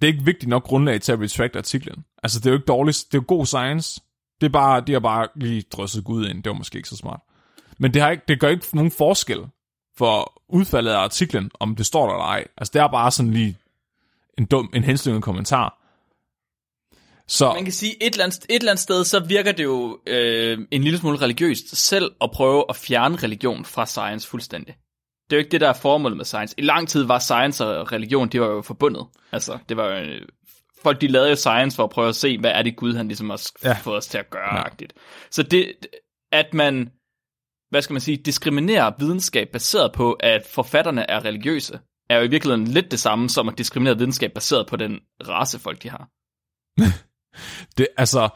det 0.00 0.08
er 0.08 0.12
ikke 0.12 0.24
vigtigt 0.24 0.48
nok 0.48 0.64
grundlag 0.64 1.00
til 1.00 1.12
at 1.12 1.20
retract 1.20 1.56
artiklen. 1.56 2.04
Altså, 2.22 2.40
det 2.40 2.46
er 2.46 2.50
jo 2.50 2.56
ikke 2.56 2.66
dårligt, 2.66 3.04
det 3.12 3.18
er 3.18 3.22
jo 3.22 3.36
god 3.36 3.46
science. 3.46 4.00
Det 4.40 4.46
er 4.46 4.50
bare, 4.50 4.80
de 4.80 4.92
har 4.92 5.00
bare 5.00 5.28
lige 5.36 5.62
drysset 5.72 6.04
Gud 6.04 6.26
ind, 6.26 6.42
det 6.42 6.50
var 6.50 6.56
måske 6.56 6.76
ikke 6.76 6.88
så 6.88 6.96
smart. 6.96 7.20
Men 7.78 7.94
det, 7.94 8.02
har 8.02 8.10
ikke, 8.10 8.24
det 8.28 8.40
gør 8.40 8.48
ikke 8.48 8.76
nogen 8.76 8.90
forskel 8.90 9.46
for 9.96 10.42
udfaldet 10.48 10.90
af 10.90 10.98
artiklen, 10.98 11.50
om 11.60 11.76
det 11.76 11.86
står 11.86 12.06
der 12.06 12.14
eller 12.14 12.24
ej. 12.24 12.44
Altså, 12.56 12.70
det 12.74 12.82
er 12.82 12.88
bare 12.88 13.10
sådan 13.10 13.32
lige 13.32 13.56
en 14.38 14.44
dum, 14.46 14.70
en 14.74 14.84
henslynget 14.84 15.22
kommentar. 15.22 15.77
Så, 17.28 17.52
Man 17.52 17.64
kan 17.64 17.72
sige, 17.72 18.02
et 18.02 18.12
eller, 18.12 18.24
andet, 18.24 18.38
et 18.50 18.56
eller 18.56 18.72
andet 18.72 18.82
sted, 18.82 19.04
så 19.04 19.20
virker 19.20 19.52
det 19.52 19.64
jo 19.64 19.98
øh, 20.06 20.58
en 20.70 20.84
lille 20.84 20.98
smule 20.98 21.18
religiøst 21.18 21.76
selv 21.76 22.12
at 22.20 22.30
prøve 22.30 22.64
at 22.68 22.76
fjerne 22.76 23.16
religion 23.16 23.64
fra 23.64 23.86
science 23.86 24.28
fuldstændig. 24.28 24.74
Det 25.30 25.36
er 25.36 25.36
jo 25.36 25.38
ikke 25.38 25.50
det, 25.50 25.60
der 25.60 25.68
er 25.68 25.72
formålet 25.72 26.16
med 26.16 26.24
science. 26.24 26.54
I 26.58 26.62
lang 26.62 26.88
tid 26.88 27.02
var 27.02 27.18
science 27.18 27.66
og 27.66 27.92
religion, 27.92 28.28
det 28.28 28.40
var 28.40 28.46
jo 28.46 28.62
forbundet. 28.62 29.06
Altså, 29.32 29.58
det 29.68 29.76
var 29.76 29.84
jo, 29.88 29.94
øh, 30.04 30.20
folk 30.82 31.00
de 31.00 31.06
lavede 31.08 31.30
jo 31.30 31.36
science 31.36 31.76
for 31.76 31.84
at 31.84 31.90
prøve 31.90 32.08
at 32.08 32.16
se, 32.16 32.38
hvad 32.38 32.50
er 32.50 32.62
det 32.62 32.76
Gud, 32.76 32.94
han 32.94 33.08
ligesom 33.08 33.30
har 33.30 33.42
Ja. 33.64 33.68
ja. 33.68 33.74
fået 33.74 33.96
os 33.96 34.06
til 34.06 34.18
at 34.18 34.30
gøre. 34.30 34.56
Ja. 34.80 34.86
Så 35.30 35.42
det, 35.42 35.72
at 36.32 36.54
man, 36.54 36.90
hvad 37.70 37.82
skal 37.82 37.94
man 37.94 38.00
sige, 38.00 38.16
diskriminerer 38.16 38.92
videnskab 38.98 39.48
baseret 39.52 39.92
på, 39.92 40.12
at 40.12 40.46
forfatterne 40.46 41.10
er 41.10 41.24
religiøse, 41.24 41.80
er 42.10 42.16
jo 42.16 42.22
i 42.22 42.28
virkeligheden 42.28 42.66
lidt 42.68 42.90
det 42.90 43.00
samme 43.00 43.28
som 43.28 43.48
at 43.48 43.58
diskriminere 43.58 43.98
videnskab 43.98 44.32
baseret 44.32 44.66
på 44.66 44.76
den 44.76 45.00
race, 45.28 45.58
folk 45.58 45.82
de 45.82 45.90
har. 45.90 46.08
det, 47.78 47.88
altså, 47.96 48.28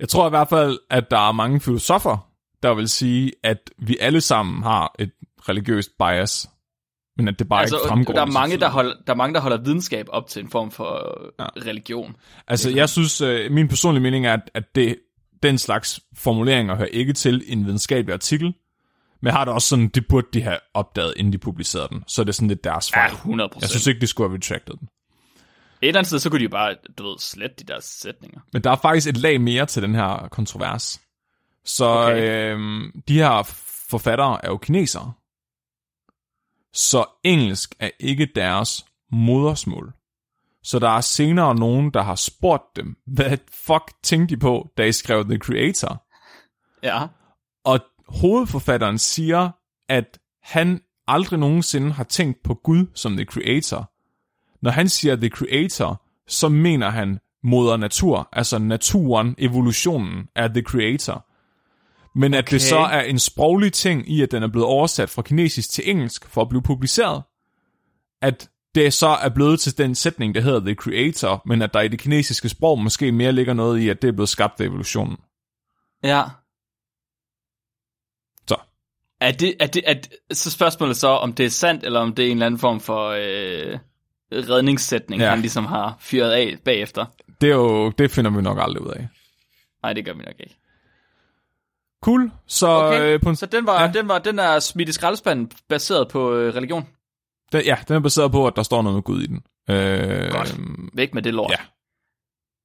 jeg 0.00 0.08
tror 0.08 0.26
i 0.26 0.30
hvert 0.30 0.48
fald, 0.48 0.78
at 0.90 1.10
der 1.10 1.28
er 1.28 1.32
mange 1.32 1.60
filosofer, 1.60 2.28
der 2.62 2.74
vil 2.74 2.88
sige, 2.88 3.32
at 3.42 3.70
vi 3.78 3.96
alle 4.00 4.20
sammen 4.20 4.62
har 4.62 4.94
et 4.98 5.10
religiøst 5.48 5.90
bias, 5.98 6.48
men 7.16 7.28
at 7.28 7.38
det 7.38 7.48
bare 7.48 7.60
altså, 7.60 7.76
ikke 7.76 7.88
fremgår. 7.88 8.12
der, 8.12 8.20
er 8.20 8.26
mange, 8.26 8.56
der, 8.56 8.70
holder, 8.70 8.94
der 9.06 9.12
er 9.12 9.16
mange, 9.16 9.34
der 9.34 9.40
holder 9.40 9.56
videnskab 9.62 10.06
op 10.08 10.28
til 10.28 10.42
en 10.42 10.50
form 10.50 10.70
for 10.70 11.18
Ja. 11.38 11.44
ja. 11.44 11.70
religion. 11.70 12.16
Altså, 12.48 12.70
jeg 12.70 12.88
synes, 12.88 13.20
øh, 13.20 13.50
min 13.52 13.68
personlige 13.68 14.02
mening 14.02 14.26
er, 14.26 14.32
at, 14.32 14.50
at 14.54 14.64
det, 14.74 14.96
den 15.42 15.58
slags 15.58 16.00
formuleringer 16.16 16.74
hører 16.76 16.88
ikke 16.88 17.12
til 17.12 17.44
i 17.46 17.52
en 17.52 17.64
videnskabelig 17.64 18.12
artikel, 18.12 18.54
men 19.22 19.32
har 19.32 19.44
det 19.44 19.54
også 19.54 19.68
sådan, 19.68 19.88
det 19.88 20.08
burde 20.08 20.26
de 20.32 20.42
have 20.42 20.58
opdaget, 20.74 21.14
inden 21.16 21.32
de 21.32 21.38
publicerede 21.38 21.88
den. 21.88 22.04
Så 22.06 22.22
er 22.22 22.24
det 22.24 22.34
sådan 22.34 22.48
lidt 22.48 22.64
deres 22.64 22.92
Ja, 22.92 22.96
fejl. 23.00 23.12
100 23.12 23.50
jeg 23.60 23.68
synes 23.68 23.86
ikke, 23.86 24.00
de 24.00 24.06
skulle 24.06 24.28
have 24.30 24.36
retracted 24.36 24.74
den. 24.76 24.88
Et 25.84 25.88
eller 25.88 25.98
andet 25.98 26.06
sted, 26.06 26.18
så 26.18 26.30
kunne 26.30 26.38
de 26.38 26.44
jo 26.44 26.50
bare, 26.50 26.76
du 26.98 27.08
ved, 27.08 27.18
slette 27.18 27.56
de 27.56 27.64
der 27.64 27.80
sætninger. 27.80 28.40
Men 28.52 28.64
der 28.64 28.70
er 28.70 28.76
faktisk 28.76 29.08
et 29.08 29.16
lag 29.16 29.40
mere 29.40 29.66
til 29.66 29.82
den 29.82 29.94
her 29.94 30.28
kontrovers. 30.30 31.00
Så 31.64 31.84
okay. 31.84 32.52
Øhm, 32.52 33.02
de 33.08 33.14
her 33.14 33.42
forfattere 33.88 34.44
er 34.44 34.48
jo 34.48 34.56
kinesere. 34.56 35.12
Så 36.72 37.04
engelsk 37.24 37.74
er 37.80 37.90
ikke 38.00 38.28
deres 38.34 38.86
modersmål. 39.12 39.92
Så 40.62 40.78
der 40.78 40.88
er 40.88 41.00
senere 41.00 41.54
nogen, 41.54 41.90
der 41.90 42.02
har 42.02 42.14
spurgt 42.14 42.76
dem, 42.76 42.96
hvad 43.06 43.38
fuck 43.52 43.92
tænkte 44.02 44.34
de 44.34 44.40
på, 44.40 44.72
da 44.76 44.84
I 44.84 44.92
skrev 44.92 45.24
The 45.24 45.38
Creator? 45.38 46.06
Ja. 46.82 47.06
Og 47.64 47.80
hovedforfatteren 48.08 48.98
siger, 48.98 49.50
at 49.88 50.18
han 50.42 50.80
aldrig 51.06 51.38
nogensinde 51.38 51.92
har 51.92 52.04
tænkt 52.04 52.42
på 52.44 52.54
Gud 52.54 52.86
som 52.94 53.16
The 53.16 53.24
Creator. 53.24 53.93
Når 54.64 54.70
han 54.70 54.88
siger 54.88 55.16
The 55.16 55.28
Creator, 55.28 56.02
så 56.28 56.48
mener 56.48 56.90
han 56.90 57.18
moder 57.42 57.76
natur, 57.76 58.28
altså 58.32 58.58
naturen, 58.58 59.34
evolutionen 59.38 60.28
er 60.36 60.48
The 60.48 60.62
Creator. 60.62 61.26
Men 62.18 62.34
at 62.34 62.44
det 62.44 62.48
Okay. 62.48 62.58
så 62.58 62.78
er 62.78 63.00
en 63.00 63.18
sproglig 63.18 63.72
ting 63.72 64.10
i, 64.10 64.22
at 64.22 64.30
den 64.30 64.42
er 64.42 64.48
blevet 64.48 64.66
oversat 64.66 65.10
fra 65.10 65.22
kinesisk 65.22 65.70
til 65.70 65.90
engelsk 65.90 66.28
for 66.28 66.42
at 66.42 66.48
blive 66.48 66.62
publiceret, 66.62 67.22
at 68.22 68.50
det 68.74 68.92
så 68.92 69.08
er 69.08 69.28
blevet 69.28 69.60
til 69.60 69.78
den 69.78 69.94
sætning, 69.94 70.34
der 70.34 70.40
hedder 70.40 70.60
The 70.60 70.74
Creator, 70.74 71.42
men 71.46 71.62
at 71.62 71.74
der 71.74 71.80
i 71.80 71.88
det 71.88 71.98
kinesiske 71.98 72.48
sprog 72.48 72.78
måske 72.78 73.12
mere 73.12 73.32
ligger 73.32 73.54
noget 73.54 73.80
i, 73.80 73.88
at 73.88 74.02
det 74.02 74.08
er 74.08 74.12
blevet 74.12 74.28
skabt 74.28 74.60
af 74.60 74.64
evolutionen. 74.64 75.16
Ja. 76.02 76.22
Så. 78.48 78.56
Er 79.20 79.32
det, 79.32 79.54
er 79.60 79.66
det, 79.66 79.82
er 79.86 79.94
det, 79.94 80.12
så 80.32 80.50
spørgsmålet 80.50 80.96
så, 80.96 81.08
om 81.08 81.32
det 81.32 81.46
er 81.46 81.50
sandt, 81.50 81.84
eller 81.84 82.00
om 82.00 82.14
det 82.14 82.24
er 82.24 82.30
en 82.30 82.36
eller 82.36 82.46
anden 82.46 82.60
form 82.60 82.80
for 82.80 83.08
øh, 83.08 83.78
redningssætning, 84.32 85.22
Ja. 85.22 85.30
han 85.30 85.40
ligesom 85.40 85.64
har 85.66 85.96
fyret 86.00 86.30
af 86.32 86.58
bagefter. 86.64 87.06
Det, 87.40 87.50
er 87.50 87.54
jo, 87.54 87.90
det 87.90 88.10
finder 88.10 88.30
vi 88.30 88.42
nok 88.42 88.58
aldrig 88.60 88.82
ud 88.82 88.90
af. 88.90 89.08
Nej, 89.82 89.92
det 89.92 90.04
gør 90.04 90.12
vi 90.12 90.22
nok 90.22 90.34
ikke. 90.40 90.56
Cool. 92.02 92.30
Så, 92.46 92.66
Okay, 92.68 93.14
øh, 93.14 93.20
på 93.20 93.28
en, 93.30 93.36
så 93.36 93.46
den, 93.46 93.66
var, 93.66 93.82
ja. 93.82 93.92
den, 93.92 94.08
var, 94.08 94.18
den 94.18 94.38
er 94.38 94.58
smidt 94.58 94.88
i 94.88 94.92
skraldespanden 94.92 95.50
baseret 95.68 96.08
på 96.08 96.34
øh, 96.34 96.54
religion. 96.54 96.86
den, 97.52 97.64
ja, 97.64 97.76
den 97.88 97.96
er 97.96 98.00
baseret 98.00 98.32
på, 98.32 98.46
at 98.46 98.56
der 98.56 98.62
står 98.62 98.82
noget 98.82 98.94
med 98.96 99.02
Gud 99.02 99.22
i 99.22 99.26
den. 99.26 99.42
Øh, 99.70 100.30
Godt. 100.32 100.56
Væk 100.94 101.14
med 101.14 101.22
det 101.22 101.34
lort. 101.34 101.50
Ja. 101.50 101.56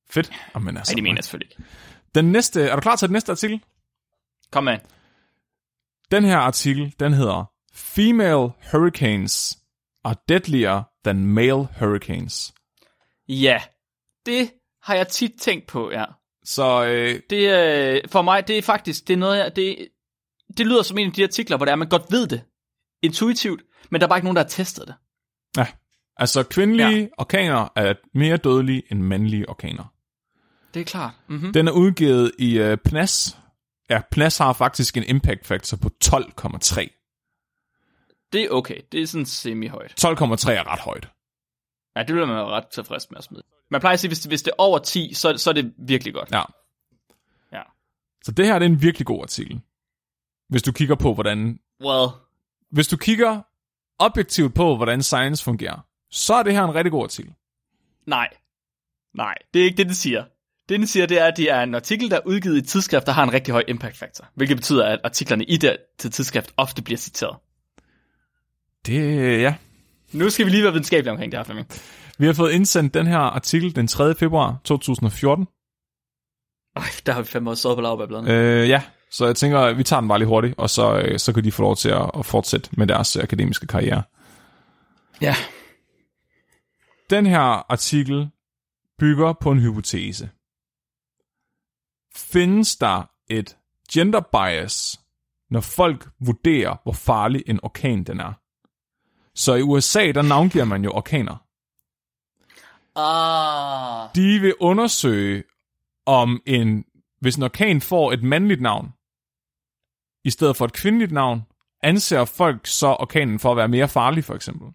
Fedt. 0.10 0.32
Jamen, 0.56 0.78
altså, 0.78 0.92
Nej, 0.92 0.96
det 0.96 1.04
mener 1.04 1.18
jeg 1.18 1.24
selvfølgelig 1.24 1.52
ikke. 1.52 1.64
Den 2.16 2.32
næste, 2.32 2.62
er 2.64 2.76
du 2.76 2.82
klar 2.82 2.96
til 2.96 3.08
den 3.08 3.14
næste 3.14 3.32
artikel? 3.32 3.62
Kom 4.52 4.64
med. 4.64 4.78
Den 6.12 6.26
her 6.26 6.38
artikel, 6.38 6.94
den 7.00 7.14
hedder 7.14 7.52
Female 7.74 8.50
Hurricanes 8.72 9.58
are 10.04 10.16
deadlier 10.30 10.84
than 11.06 11.26
male 11.26 11.68
hurricanes. 11.80 12.54
Ja, 13.28 13.62
det 14.26 14.52
har 14.84 14.96
jeg 14.96 15.08
tit 15.08 15.32
tænkt 15.42 15.68
på, 15.68 15.92
ja. 15.92 16.06
Så 16.44 16.86
øh, 16.86 17.22
Det, 17.30 17.50
øh, 17.96 18.02
for 18.12 18.22
mig, 18.22 18.48
det 18.48 18.58
er 18.58 18.62
faktisk, 18.62 19.08
det 19.08 19.14
er 19.14 19.18
noget, 19.18 19.38
jeg, 19.38 19.56
det, 19.56 19.88
det 20.58 20.68
lyder 20.68 20.84
som 20.84 20.98
en 20.98 21.08
af 21.08 21.14
de 21.14 21.24
artikler, 21.24 21.58
hvor 21.58 21.66
det 21.66 21.72
er, 21.72 21.76
man 21.76 21.90
godt 21.90 22.12
ved 22.12 22.28
det, 22.28 22.42
intuitivt, 23.02 23.62
men 23.92 24.02
der 24.02 24.08
er 24.08 24.10
bare 24.10 24.18
ikke 24.18 24.26
nogen, 24.26 24.36
der 24.36 24.44
har 24.44 24.50
testet 24.50 24.88
det. 24.88 24.96
ja, 25.58 25.68
altså 26.18 26.44
kvindelige. 26.44 27.00
Ja. 27.00 27.08
orkaner 27.18 27.68
er 27.76 27.94
mere 28.14 28.38
dødelige 28.38 28.84
end 28.92 29.02
mandlige 29.02 29.50
orkaner. 29.50 29.94
Det 30.74 30.80
er 30.80 30.84
klart. 30.86 31.14
Mm-hmm. 31.28 31.54
Den 31.54 31.68
er 31.68 31.72
udgivet 31.72 32.32
i 32.40 32.58
øh, 32.58 32.78
PNAS. 32.78 33.38
Ja, 33.90 34.02
PNAS 34.12 34.38
har 34.38 34.54
faktisk 34.54 34.98
en 34.98 35.04
impact 35.04 35.48
factor 35.48 35.78
på 35.78 35.90
12,3. 36.06 36.99
Det 38.34 38.44
er 38.44 38.50
okay. 38.50 38.82
Det 38.92 39.02
er 39.02 39.08
sådan 39.08 39.26
semi-højt. 39.26 40.06
12,3 40.06 40.12
er 40.52 40.72
ret 40.72 40.80
højt. 40.80 41.10
Ja, 41.96 42.00
det 42.00 42.08
bliver 42.14 42.26
man 42.26 42.38
ret 42.38 42.68
tilfreds 42.68 43.12
med 43.12 43.18
at 43.18 43.24
smide. 43.24 43.44
Man 43.72 43.82
plejer 43.82 43.94
at 43.94 44.00
sige, 44.00 44.10
hvis, 44.10 44.24
hvis 44.24 44.42
det 44.42 44.52
er 44.52 44.56
over 44.58 44.80
10, 44.80 45.14
så, 45.14 45.38
så 45.38 45.50
er 45.50 45.54
det 45.54 45.74
virkelig 45.78 46.14
godt. 46.14 46.32
Ja. 46.32 46.42
Ja. 47.54 47.62
Så 48.24 48.32
det 48.32 48.46
her 48.46 48.60
det 48.60 48.66
er 48.66 48.70
en 48.70 48.82
virkelig 48.82 49.06
god 49.06 49.22
artikel. 49.22 49.62
Hvis 50.50 50.64
du 50.64 50.72
kigger 50.72 50.96
på, 50.96 51.14
hvordan... 51.14 51.60
Well, 51.86 52.10
Hvis 52.72 52.88
du 52.88 52.98
kigger 52.98 53.42
objektivt 54.00 54.56
på, 54.56 54.76
hvordan 54.76 55.04
science 55.04 55.44
fungerer, 55.44 55.86
så 56.12 56.34
er 56.34 56.44
det 56.44 56.54
her 56.54 56.64
en 56.64 56.76
rigtig 56.76 56.92
god 56.92 57.04
artikel. 57.04 57.34
nej. 58.08 58.28
Nej, 59.14 59.36
det 59.54 59.62
er 59.62 59.66
ikke 59.66 59.78
det, 59.78 59.86
det 59.88 59.96
siger. 59.98 60.24
Det, 60.70 60.80
den 60.80 60.88
siger, 60.88 61.06
det 61.06 61.20
er, 61.20 61.26
at 61.26 61.38
det 61.38 61.52
er 61.52 61.62
en 61.64 61.76
artikel, 61.76 62.10
der 62.12 62.16
er 62.16 62.22
udgivet 62.26 62.56
i 62.56 62.58
et 62.58 62.68
tidsskrift, 62.68 63.06
der 63.06 63.12
har 63.12 63.24
en 63.24 63.34
rigtig 63.34 63.52
høj 63.52 63.64
impact 63.68 63.98
factor. 63.98 64.26
Hvilket 64.36 64.58
betyder, 64.58 64.86
at 64.86 65.00
artiklerne 65.04 65.44
i 65.44 65.58
det 65.58 65.78
til 65.98 66.12
tidsskrift 66.12 66.54
ofte 66.58 66.82
bliver 66.82 66.98
citeret. 66.98 67.38
Det, 68.86 69.42
ja. 69.42 69.56
Nu 70.14 70.30
skal 70.30 70.46
vi 70.46 70.52
lige 70.52 70.64
være 70.64 70.72
videnskabelige 70.72 71.12
omkring 71.12 71.32
det 71.32 71.40
her, 71.40 71.44
Flemming. 71.44 71.68
Vi 72.18 72.26
har 72.26 72.34
fået 72.34 72.52
indsendt 72.52 72.94
den 72.94 73.08
her 73.08 73.18
artikel 73.18 73.76
den 73.76 73.88
3. 73.88 74.16
februar 74.16 74.62
2014. 74.64 75.48
Øj, 76.76 76.84
der 77.06 77.14
har 77.14 77.22
vi 77.22 77.28
fandme 77.28 77.50
også 77.50 77.62
sovet 77.62 77.78
på 77.78 77.82
lavbærbladene. 77.82 78.34
Øh, 78.34 78.70
ja, 78.70 78.84
så 79.12 79.26
jeg 79.26 79.36
tænker, 79.36 79.60
at 79.60 79.78
vi 79.78 79.84
tager 79.84 80.00
den 80.00 80.08
bare 80.08 80.20
lige 80.20 80.28
hurtigt, 80.28 80.56
og 80.58 80.70
så, 80.70 81.00
øh, 81.00 81.20
så 81.20 81.34
kan 81.34 81.44
de 81.44 81.52
få 81.52 81.62
lov 81.62 81.76
til 81.76 81.90
at, 81.90 82.12
at 82.18 82.26
fortsætte 82.26 82.70
med 82.78 82.88
deres 82.88 83.18
akademiske 83.18 83.68
karriere. 83.68 84.04
Ja. 85.22 85.36
Den 87.10 87.26
her 87.26 87.72
artikel 87.72 88.30
bygger 89.00 89.34
på 89.34 89.52
en 89.52 89.60
hypotese. 89.60 90.30
Findes 92.16 92.76
der 92.76 93.04
et 93.30 93.58
gender 93.92 94.22
bias, 94.22 95.00
når 95.50 95.62
folk 95.62 96.10
vurderer, 96.20 96.76
hvor 96.84 96.94
farlig 96.94 97.44
en 97.48 97.60
orkan 97.64 98.04
den 98.04 98.20
er? 98.20 98.34
Så 99.40 99.56
i 99.56 99.62
USA, 99.62 100.12
der 100.12 100.22
navngiver 100.22 100.66
man 100.66 100.84
jo 100.84 100.92
orkaner. 100.92 101.36
Ah. 102.96 104.10
De 104.16 104.40
vil 104.40 104.54
undersøge, 104.60 105.44
om 106.06 106.42
en, 106.46 106.86
hvis 107.22 107.36
en 107.36 107.44
orkan 107.44 107.82
får 107.82 108.12
et 108.12 108.24
mandligt 108.24 108.62
navn, 108.62 108.94
i 110.26 110.30
stedet 110.30 110.58
for 110.58 110.66
et 110.66 110.74
kvindeligt 110.74 111.12
navn, 111.12 111.42
anser 111.84 112.26
folk 112.26 112.68
så 112.68 112.88
orkanen 112.88 113.40
for 113.40 113.52
at 113.52 113.58
være 113.58 113.68
mere 113.68 113.90
farlig, 113.90 114.24
for 114.24 114.36
eksempel. 114.36 114.68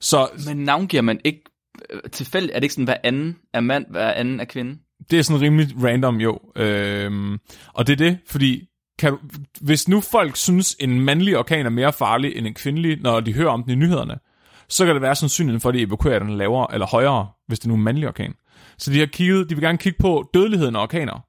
Så 0.00 0.28
Men 0.46 0.56
navngiver 0.56 1.02
man 1.02 1.20
ikke 1.24 1.42
øh, 1.90 2.10
tilfældigt? 2.12 2.52
Er 2.54 2.58
det 2.58 2.64
ikke 2.64 2.74
sådan, 2.74 2.84
hver 2.84 2.98
anden 3.04 3.38
er 3.52 3.60
mand, 3.60 3.86
hver 3.90 4.12
anden 4.12 4.40
er 4.40 4.44
kvinde? 4.44 4.78
det 5.10 5.18
er 5.18 5.22
sådan 5.22 5.42
rimelig 5.42 5.84
random, 5.84 6.20
jo. 6.20 6.38
Øhm, 6.56 7.38
og 7.72 7.86
det 7.86 7.92
er 7.92 7.96
det, 7.96 8.18
fordi 8.26 8.69
kan 9.00 9.18
hvis 9.60 9.88
nu 9.88 10.00
folk 10.00 10.36
synes, 10.36 10.76
en 10.80 11.00
mandlig 11.00 11.38
orkan 11.38 11.66
er 11.66 11.70
mere 11.70 11.92
farlig 11.92 12.36
end 12.36 12.46
en 12.46 12.54
kvindelig, 12.54 13.00
når 13.00 13.20
de 13.20 13.32
hører 13.32 13.50
om 13.50 13.62
den 13.62 13.72
i 13.72 13.74
nyhederne, 13.74 14.18
så 14.68 14.86
kan 14.86 14.94
det 14.94 15.02
være 15.02 15.14
sandsynligt 15.14 15.62
for, 15.62 15.68
at 15.68 15.74
de 15.74 15.82
evakuerer 15.82 16.18
den 16.18 16.36
lavere 16.36 16.66
eller 16.72 16.86
højere, 16.86 17.28
hvis 17.46 17.58
det 17.58 17.68
nu 17.68 17.74
er 17.74 17.78
en 17.78 17.84
mandlig 17.84 18.08
orkan. 18.08 18.34
Så 18.78 18.92
de 18.92 18.98
har 18.98 19.06
kigget, 19.06 19.50
de 19.50 19.54
vil 19.54 19.64
gerne 19.64 19.78
kigge 19.78 19.98
på 20.00 20.30
dødeligheden 20.34 20.76
af 20.76 20.82
orkaner. 20.82 21.24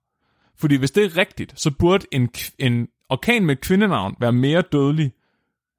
Fordi 0.59 0.75
hvis 0.75 0.91
det 0.91 1.05
er 1.05 1.17
rigtigt, 1.17 1.59
så 1.59 1.71
burde 1.79 2.05
en, 2.11 2.29
en 2.59 2.87
orkan 3.09 3.45
med 3.45 3.55
et 3.55 3.61
kvindenavn 3.61 4.15
være 4.19 4.31
mere 4.31 4.61
dødelig 4.71 5.11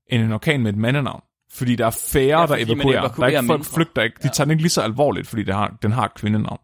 end 0.06 0.22
en 0.22 0.32
orkan 0.32 0.62
med 0.62 0.72
et 0.72 0.78
mandenavn. 0.78 1.22
Fordi 1.52 1.76
der 1.76 1.86
er 1.86 1.90
færre, 2.12 2.40
ja, 2.40 2.46
der 2.46 2.56
evakuerer. 2.56 3.00
evakuerer. 3.00 3.30
Der 3.30 3.36
er 3.36 3.40
ikke 3.40 3.46
folk 3.46 3.64
flygter 3.64 4.02
ikke. 4.02 4.16
De 4.22 4.26
ja. 4.26 4.28
tager 4.28 4.44
den 4.44 4.50
ikke 4.50 4.62
lige 4.62 4.70
så 4.70 4.82
alvorligt, 4.82 5.28
fordi 5.28 5.42
det 5.42 5.54
har, 5.54 5.76
den 5.82 5.92
har 5.92 6.04
et 6.04 6.14
kvindenavn. 6.14 6.60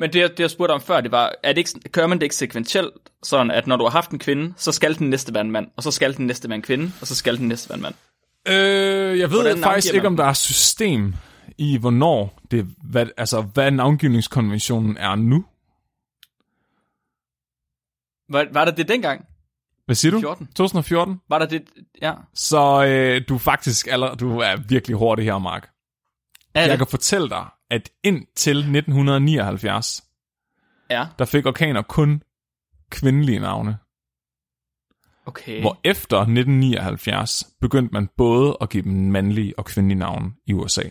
Men 0.00 0.12
det, 0.12 0.30
det 0.30 0.40
jeg 0.40 0.50
spurgte 0.50 0.72
om 0.72 0.80
før, 0.80 1.00
det 1.00 1.12
var, 1.12 1.32
er 1.42 1.52
det 1.52 1.58
ikke, 1.58 1.90
kører 1.90 2.06
man 2.06 2.18
det 2.18 2.22
ikke 2.22 2.36
sekventielt, 2.36 2.94
sådan 3.22 3.50
at 3.50 3.66
når 3.66 3.76
du 3.76 3.84
har 3.84 3.90
haft 3.90 4.10
en 4.10 4.18
kvinde, 4.18 4.54
så 4.56 4.72
skal 4.72 4.98
den 4.98 5.10
næste 5.10 5.34
være 5.34 5.40
en 5.40 5.50
mand, 5.50 5.68
og 5.76 5.82
så 5.82 5.90
skal 5.90 6.16
den 6.16 6.26
næste 6.26 6.48
være 6.48 6.56
en 6.56 6.62
kvinde, 6.62 6.92
og 7.00 7.06
så 7.06 7.14
skal 7.14 7.38
den 7.38 7.48
næste 7.48 7.68
være 7.68 7.76
en 7.76 7.82
mand? 7.82 7.94
Øh, 8.48 9.18
jeg 9.18 9.30
ved 9.30 9.42
Hvordan 9.42 9.58
faktisk 9.58 9.94
ikke, 9.94 10.06
om 10.06 10.16
der 10.16 10.24
er 10.24 10.32
system 10.32 11.14
i, 11.58 11.78
hvornår 11.78 12.40
det, 12.50 12.66
hvad, 12.84 13.06
altså, 13.16 13.42
hvad 13.42 13.70
navngivningskonventionen 13.70 14.96
er 14.96 15.14
nu. 15.14 15.44
Var, 18.28 18.46
var 18.52 18.64
der 18.64 18.72
det 18.72 18.88
dengang? 18.88 19.24
Hvad 19.86 19.94
siger 19.94 20.12
du? 20.12 20.20
14. 20.20 20.46
2014? 20.46 21.20
Var 21.28 21.38
der 21.38 21.46
det, 21.46 21.62
ja. 22.02 22.12
Så 22.34 22.84
øh, 22.84 23.22
du 23.28 23.34
er 23.34 23.38
faktisk 23.38 23.86
allerede, 23.86 24.16
du 24.16 24.38
er 24.38 24.56
virkelig 24.68 24.96
hurtig 24.96 25.24
her, 25.24 25.38
Mark. 25.38 25.70
Er 26.54 26.60
jeg 26.60 26.70
det? 26.70 26.78
kan 26.78 26.86
fortælle 26.86 27.28
dig, 27.28 27.46
at 27.70 27.90
indtil 28.02 28.56
1979, 28.56 30.02
ja. 30.90 31.06
der 31.18 31.24
fik 31.24 31.46
orkaner 31.46 31.82
kun 31.82 32.22
kvindelige 32.90 33.38
navne. 33.38 33.76
Okay. 35.26 35.60
Hvor 35.60 35.80
efter 35.84 36.16
1979 36.16 37.44
begyndte 37.60 37.92
man 37.92 38.08
både 38.16 38.56
at 38.60 38.70
give 38.70 38.82
dem 38.82 38.92
mandlige 38.92 39.58
og 39.58 39.64
kvindelige 39.64 39.98
navne 39.98 40.32
i 40.46 40.52
USA. 40.52 40.82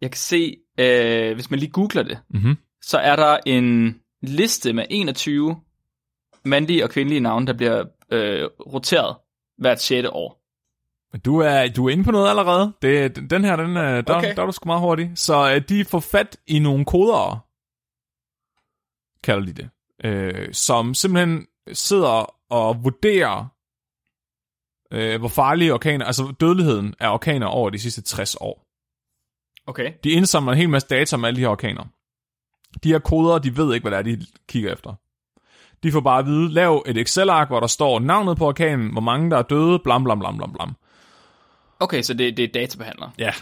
Jeg 0.00 0.10
kan 0.10 0.18
se, 0.18 0.56
øh, 0.78 1.34
hvis 1.34 1.50
man 1.50 1.58
lige 1.58 1.70
googler 1.70 2.02
det, 2.02 2.18
mm-hmm. 2.30 2.56
så 2.82 2.98
er 2.98 3.16
der 3.16 3.38
en 3.46 4.00
liste 4.22 4.72
med 4.72 4.84
21 4.90 5.56
mandlige 6.44 6.84
og 6.84 6.90
kvindelige 6.90 7.20
navne, 7.20 7.46
der 7.46 7.52
bliver 7.52 7.84
øh, 8.12 8.44
roteret 8.44 9.16
hvert 9.58 9.80
6. 9.80 10.08
år. 10.12 10.41
Du 11.24 11.38
er, 11.38 11.68
du 11.68 11.86
er 11.86 11.90
inde 11.90 12.04
på 12.04 12.10
noget 12.10 12.28
allerede. 12.28 12.72
Det, 12.82 13.30
den 13.30 13.44
her, 13.44 13.56
den, 13.56 13.76
der, 13.76 14.02
okay. 14.16 14.36
der 14.36 14.42
er 14.42 14.46
du 14.46 14.52
sgu 14.52 14.66
meget 14.66 14.80
hurtig. 14.80 15.10
Så 15.14 15.54
uh, 15.56 15.62
de 15.68 15.84
får 15.84 16.00
fat 16.00 16.36
i 16.46 16.58
nogle 16.58 16.84
kodere, 16.84 17.40
kalder 19.22 19.46
de 19.46 19.52
det, 19.52 19.70
øh, 20.04 20.54
som 20.54 20.94
simpelthen 20.94 21.46
sidder 21.72 22.34
og 22.50 22.84
vurderer, 22.84 23.46
øh, 24.92 25.18
hvor 25.18 25.28
farlige 25.28 25.74
orkaner, 25.74 26.04
altså 26.04 26.34
dødeligheden 26.40 26.94
af 27.00 27.12
orkaner 27.12 27.46
over 27.46 27.70
de 27.70 27.78
sidste 27.78 28.02
60 28.02 28.34
år. 28.34 28.66
Okay. 29.66 29.92
De 30.04 30.10
indsamler 30.10 30.52
en 30.52 30.58
hel 30.58 30.68
masse 30.68 30.88
data 30.88 31.16
om 31.16 31.24
alle 31.24 31.36
de 31.36 31.40
her 31.40 31.48
orkaner. 31.48 31.84
De 32.84 32.88
her 32.88 32.98
koder, 32.98 33.38
de 33.38 33.56
ved 33.56 33.74
ikke, 33.74 33.88
hvad 33.88 34.04
det 34.04 34.12
er, 34.12 34.16
de 34.16 34.26
kigger 34.48 34.72
efter. 34.72 34.94
De 35.82 35.92
får 35.92 36.00
bare 36.00 36.18
at 36.18 36.26
vide, 36.26 36.52
lav 36.52 36.84
et 36.86 36.98
Excel-ark, 36.98 37.48
hvor 37.48 37.60
der 37.60 37.66
står 37.66 37.98
navnet 37.98 38.36
på 38.36 38.46
orkanen, 38.46 38.92
hvor 38.92 39.00
mange 39.00 39.30
der 39.30 39.36
er 39.38 39.42
døde, 39.42 39.78
blam 39.78 40.04
blam 40.04 40.18
blam 40.18 40.36
blam 40.36 40.52
blam. 40.52 40.74
Okay, 41.82 42.02
så 42.02 42.14
det, 42.14 42.36
det 42.36 42.44
er 42.44 42.48
databehandler. 42.48 43.10
Ja. 43.18 43.32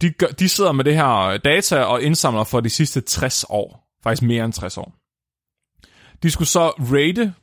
De, 0.00 0.14
de 0.38 0.48
sidder 0.48 0.72
med 0.72 0.84
det 0.84 0.94
her 0.94 1.36
data 1.36 1.82
og 1.82 2.02
indsamler 2.02 2.44
for 2.44 2.60
de 2.60 2.70
sidste 2.70 3.00
60 3.00 3.44
år. 3.48 3.88
Faktisk 4.02 4.22
mere 4.22 4.44
end 4.44 4.52
60 4.52 4.78
år. 4.78 4.94
De 6.22 6.30
skulle 6.30 6.48
så 6.48 6.68
rate 6.68 7.34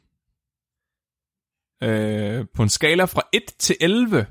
øh, 1.83 2.45
på 2.53 2.63
en 2.63 2.69
skala 2.69 3.03
fra 3.03 3.21
1 3.33 3.43
til 3.59 3.75
11, 3.81 4.25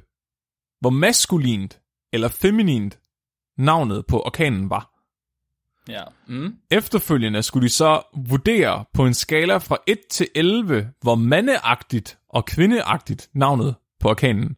hvor 0.81 0.91
maskulint 0.91 1.81
eller 2.13 2.29
feminint 2.29 2.99
navnet 3.59 4.07
på 4.07 4.23
orkanen 4.23 4.71
var. 4.71 4.95
Ja. 5.89 6.03
Mm. 6.27 6.55
Efterfølgende 6.71 7.43
skulle 7.43 7.65
de 7.65 7.73
så 7.73 8.03
vurdere 8.17 8.85
på 8.95 9.07
en 9.07 9.15
skala 9.15 9.57
fra 9.57 9.77
1 9.87 9.99
til 10.11 10.29
11, 10.35 10.93
hvor 11.03 11.15
mandeagtigt 11.15 12.19
og 12.29 12.45
kvindeagtigt 12.45 13.31
navnet 13.35 13.75
på 14.01 14.09
orkanen. 14.09 14.57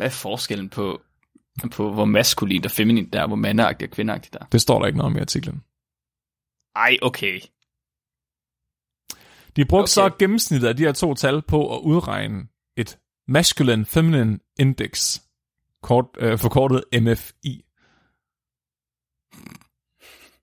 Hvad 0.00 0.08
er 0.08 0.12
forskellen 0.12 0.68
på, 0.68 1.00
på 1.72 1.92
hvor 1.92 2.04
maskulint 2.04 2.66
og 2.66 2.70
feminint 2.70 3.12
der 3.12 3.22
er, 3.22 3.26
hvor 3.26 3.36
mandeagtigt 3.36 3.90
og 3.90 3.94
kvindeagtigt 3.94 4.32
der 4.34 4.46
Det 4.52 4.60
står 4.60 4.78
der 4.78 4.86
ikke 4.86 4.98
noget 4.98 5.12
om 5.12 5.16
i 5.16 5.20
artiklen. 5.20 5.62
Ej, 6.76 6.96
okay. 7.02 7.40
De 9.56 9.64
brugte 9.64 9.84
okay. 9.84 10.10
så 10.10 10.10
gennemsnittet 10.18 10.68
af 10.68 10.76
de 10.76 10.82
her 10.82 10.92
to 10.92 11.14
tal 11.14 11.42
på 11.42 11.76
at 11.76 11.80
udregne 11.80 12.48
et 12.76 12.98
Masculine 13.28 13.86
Feminine 13.86 14.38
Index, 14.58 15.20
kort, 15.82 16.06
øh, 16.18 16.38
forkortet 16.38 16.84
MFI. 17.02 17.64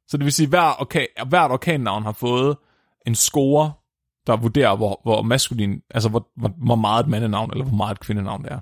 Så 0.08 0.18
det 0.18 0.24
vil 0.24 0.34
sige, 0.34 0.46
at 0.46 0.50
hver 0.50 0.82
orkan, 0.82 1.08
hvert 1.28 1.52
orkannavn 1.52 2.04
har 2.04 2.12
fået 2.12 2.58
en 3.08 3.16
score, 3.16 3.74
der 4.28 4.38
vurderer, 4.38 4.76
hvor, 4.76 5.00
hvor 5.04 5.22
maskulin, 5.22 5.82
altså 5.90 6.10
hvor, 6.10 6.32
hvor, 6.36 6.50
hvor 6.66 6.76
meget 6.76 7.04
et 7.04 7.10
mandenavn, 7.10 7.52
eller 7.52 7.66
hvor 7.66 7.78
meget 7.78 7.96
et 7.96 8.00
kvindenavn 8.00 8.44
det 8.44 8.52
er. 8.52 8.60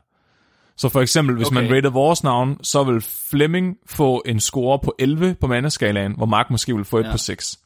Så 0.77 0.89
for 0.89 1.01
eksempel, 1.01 1.35
hvis 1.35 1.47
okay. 1.47 1.61
man 1.61 1.75
rated 1.75 1.89
vores 1.89 2.23
navn, 2.23 2.63
så 2.63 2.83
vil 2.83 3.01
Fleming 3.01 3.77
få 3.85 4.23
en 4.25 4.39
score 4.39 4.79
på 4.79 4.95
11 4.99 5.35
på 5.41 5.47
mandeskalaen, 5.47 6.13
hvor 6.17 6.25
Mark 6.25 6.49
måske 6.49 6.75
vil 6.75 6.85
få 6.85 6.97
et 6.97 7.05
ja. 7.05 7.11
på 7.11 7.17
6. 7.17 7.59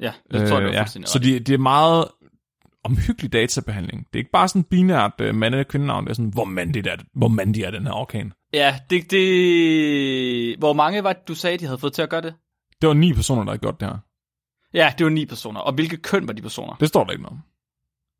Ja, 0.00 0.12
det 0.30 0.48
tror 0.48 0.60
jeg, 0.60 0.68
øh, 0.68 0.74
ja. 0.74 0.84
Så 0.86 1.18
det, 1.18 1.46
det 1.46 1.54
er 1.54 1.58
meget 1.58 2.04
omhyggelig 2.84 3.32
databehandling. 3.32 4.06
Det 4.06 4.14
er 4.14 4.18
ikke 4.18 4.30
bare 4.30 4.48
sådan 4.48 4.64
binært 4.64 5.12
uh, 5.20 5.34
mand- 5.34 5.54
eller 5.54 5.64
kvindenavn, 5.64 6.04
det 6.04 6.10
er 6.10 6.14
sådan, 6.14 6.32
hvor 6.34 6.44
mandig 6.44 6.86
er, 6.86 6.96
hvor 7.14 7.28
mandig 7.28 7.62
er 7.62 7.70
den 7.70 7.86
her 7.86 7.92
orkan. 7.92 8.32
Ja, 8.52 8.78
det, 8.90 9.10
det... 9.10 10.58
Hvor 10.58 10.72
mange 10.72 11.04
var 11.04 11.12
det, 11.12 11.28
du 11.28 11.34
sagde, 11.34 11.58
de 11.58 11.64
havde 11.64 11.78
fået 11.78 11.92
til 11.92 12.02
at 12.02 12.08
gøre 12.08 12.22
det? 12.22 12.34
Det 12.80 12.88
var 12.88 12.94
ni 12.94 13.12
personer, 13.12 13.42
der 13.42 13.50
havde 13.50 13.60
gjort 13.60 13.80
det 13.80 13.88
her. 13.88 13.98
Ja, 14.74 14.92
det 14.98 15.04
var 15.04 15.10
ni 15.10 15.26
personer. 15.26 15.60
Og 15.60 15.72
hvilke 15.72 15.96
køn 15.96 16.26
var 16.26 16.32
de 16.32 16.42
personer? 16.42 16.74
Det 16.80 16.88
står 16.88 17.04
der 17.04 17.10
ikke 17.10 17.22
noget 17.22 17.32
om. 17.32 17.42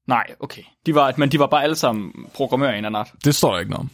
Nej, 0.07 0.27
okay. 0.41 0.63
De 0.87 0.95
var, 0.95 1.15
men 1.17 1.33
de 1.33 1.39
var 1.39 1.47
bare 1.47 1.63
alle 1.63 1.77
sammen 1.77 2.13
programmører 2.35 2.71
en 2.71 2.77
eller 2.77 2.89
nat. 2.89 3.13
Det 3.25 3.35
står 3.35 3.53
der 3.53 3.59
ikke 3.59 3.71
noget 3.71 3.81
om. 3.81 3.91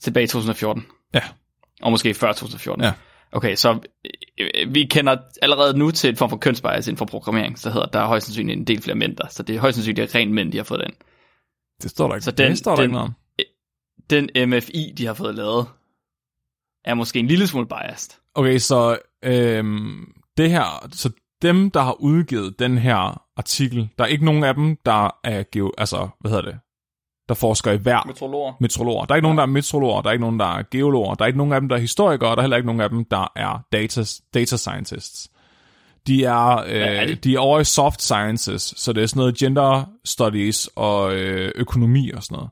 Tilbage 0.00 0.24
i 0.24 0.26
2014? 0.26 0.86
Ja. 1.14 1.22
Og 1.82 1.90
måske 1.90 2.14
før 2.14 2.32
2014? 2.32 2.84
Ja. 2.84 2.92
Okay, 3.32 3.54
så 3.54 3.78
øh, 4.40 4.74
vi 4.74 4.84
kender 4.84 5.16
allerede 5.42 5.78
nu 5.78 5.90
til 5.90 6.10
en 6.10 6.16
form 6.16 6.30
for 6.30 6.36
kønsbias 6.36 6.88
inden 6.88 6.98
for 6.98 7.04
programmering, 7.04 7.58
så 7.58 7.70
hedder 7.70 7.86
der 7.86 8.00
er 8.00 8.06
højst 8.06 8.26
sandsynligt 8.26 8.58
en 8.58 8.64
del 8.64 8.82
flere 8.82 8.96
mænd 8.96 9.16
der. 9.16 9.28
Så 9.30 9.42
det 9.42 9.56
er 9.56 9.60
højst 9.60 9.76
sandsynligt, 9.76 10.14
rent 10.14 10.32
mænd, 10.32 10.52
de 10.52 10.56
har 10.56 10.64
fået 10.64 10.80
den. 10.80 10.94
Det 11.82 11.90
står 11.90 12.08
der 12.08 12.14
ikke. 12.14 12.24
Så 12.24 12.30
den, 12.30 12.50
det 12.50 12.58
står 12.58 12.70
der 12.70 12.76
den, 12.76 12.84
ikke 12.84 12.92
noget 12.92 13.08
om. 13.08 13.14
Den 14.10 14.48
MFI, 14.48 14.94
de 14.98 15.06
har 15.06 15.14
fået 15.14 15.34
lavet, 15.34 15.66
er 16.84 16.94
måske 16.94 17.18
en 17.18 17.26
lille 17.26 17.46
smule 17.46 17.66
biased. 17.66 18.20
Okay, 18.34 18.58
så 18.58 18.98
øhm, 19.22 20.12
det 20.36 20.50
her, 20.50 20.88
så 20.92 21.10
dem, 21.42 21.70
der 21.70 21.80
har 21.80 22.00
udgivet 22.00 22.58
den 22.58 22.78
her 22.78 23.22
artikel, 23.36 23.88
der 23.98 24.04
er 24.04 24.08
ikke 24.08 24.24
nogen 24.24 24.44
af 24.44 24.54
dem, 24.54 24.76
der 24.84 25.10
er, 25.24 25.70
altså, 25.78 26.08
hvad 26.20 26.30
hedder 26.30 26.50
det, 26.50 26.58
der 27.28 27.34
forsker 27.34 27.72
i 27.72 27.84
vejr. 27.84 28.02
Metrologer. 28.06 28.52
Metrologer. 28.60 29.04
Der 29.04 29.12
er 29.12 29.16
ikke 29.16 29.22
nogen, 29.22 29.38
der 29.38 29.42
er 29.42 29.46
metrologer, 29.46 30.02
der 30.02 30.08
er 30.08 30.12
ikke 30.12 30.24
nogen, 30.24 30.40
der 30.40 30.58
er 30.58 30.62
geologer, 30.70 31.14
der 31.14 31.24
er 31.24 31.26
ikke 31.26 31.38
nogen 31.38 31.52
af 31.52 31.60
dem, 31.60 31.68
der 31.68 31.76
er 31.76 31.80
historikere, 31.80 32.30
og 32.30 32.36
der 32.36 32.40
er 32.40 32.44
heller 32.44 32.56
ikke 32.56 32.66
nogen 32.66 32.80
af 32.80 32.90
dem, 32.90 33.04
der 33.04 33.32
er 33.36 33.64
data, 33.72 34.02
data 34.34 34.56
scientists. 34.56 35.30
De 36.06 36.24
er, 36.24 36.56
øh, 36.56 36.72
er 36.72 37.06
de? 37.06 37.14
de 37.14 37.34
er 37.34 37.38
over 37.38 37.60
i 37.60 37.64
soft 37.64 38.02
sciences, 38.02 38.74
så 38.76 38.92
det 38.92 39.02
er 39.02 39.06
sådan 39.06 39.20
noget 39.20 39.36
gender 39.36 39.84
studies 40.04 40.70
og 40.76 41.14
øh, 41.14 41.52
økonomi 41.54 42.10
og 42.10 42.22
sådan 42.22 42.34
noget. 42.34 42.50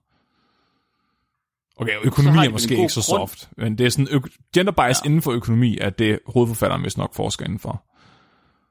Okay, 1.76 1.92
økonomi 2.04 2.38
er 2.38 2.50
måske 2.50 2.76
ikke 2.76 2.88
så 2.92 3.14
grund. 3.16 3.28
soft, 3.28 3.48
men 3.56 3.78
det 3.78 3.86
er 3.86 3.90
sådan 3.90 4.22
gender 4.54 4.72
bias 4.72 5.00
ja. 5.04 5.06
inden 5.06 5.22
for 5.22 5.32
økonomi, 5.32 5.78
at 5.78 5.98
det 5.98 6.18
hovedforfatteren 6.26 6.84
vist 6.84 6.98
nok 6.98 7.14
forsker 7.14 7.44
indenfor. 7.44 7.84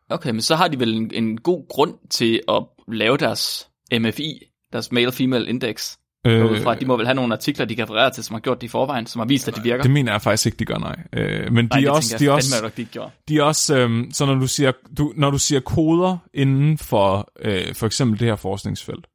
Okay, 0.09 0.29
men 0.29 0.41
så 0.41 0.55
har 0.55 0.67
de 0.67 0.79
vel 0.79 0.93
en, 0.93 1.11
en 1.13 1.37
god 1.37 1.67
grund 1.69 1.93
til 2.09 2.41
at 2.49 2.63
lave 2.87 3.17
deres 3.17 3.69
MFI, 3.99 4.54
deres 4.73 4.91
Male-Female 4.91 5.49
Index. 5.49 5.97
Øh, 6.27 6.63
fra, 6.63 6.75
de 6.75 6.85
må 6.85 6.97
vel 6.97 7.05
have 7.05 7.15
nogle 7.15 7.33
artikler, 7.33 7.65
de 7.65 7.75
kan 7.75 7.83
referere 7.83 8.11
til, 8.11 8.23
som 8.23 8.33
har 8.33 8.39
gjort 8.39 8.61
det 8.61 8.67
i 8.67 8.69
forvejen, 8.69 9.07
som 9.07 9.19
har 9.19 9.25
vist, 9.25 9.47
at 9.47 9.55
de 9.55 9.61
virker. 9.61 9.83
Det 9.83 9.91
mener 9.91 10.11
jeg 10.11 10.21
faktisk 10.21 10.45
ikke, 10.45 10.57
de 10.57 10.65
gør, 10.65 10.77
nej. 10.77 10.95
Øh, 11.13 11.51
men 11.51 11.65
nej, 11.65 11.79
de 11.79 11.85
er 11.85 11.91
også, 11.91 12.17
de 12.19 12.31
også, 12.31 12.71
de, 12.77 12.87
de 13.27 13.37
er 13.37 13.43
også 13.43 13.77
øhm, 13.77 14.11
så 14.11 14.25
når 14.25 14.35
du 14.35 14.47
siger, 14.47 14.71
du, 14.97 15.13
når 15.15 15.31
du 15.31 15.37
siger 15.37 15.59
koder 15.59 16.17
inden 16.33 16.77
for 16.77 17.31
øh, 17.41 17.75
for 17.75 17.85
eksempel 17.85 18.19
det 18.19 18.27
her 18.27 18.35
forskningsfelt, 18.35 19.07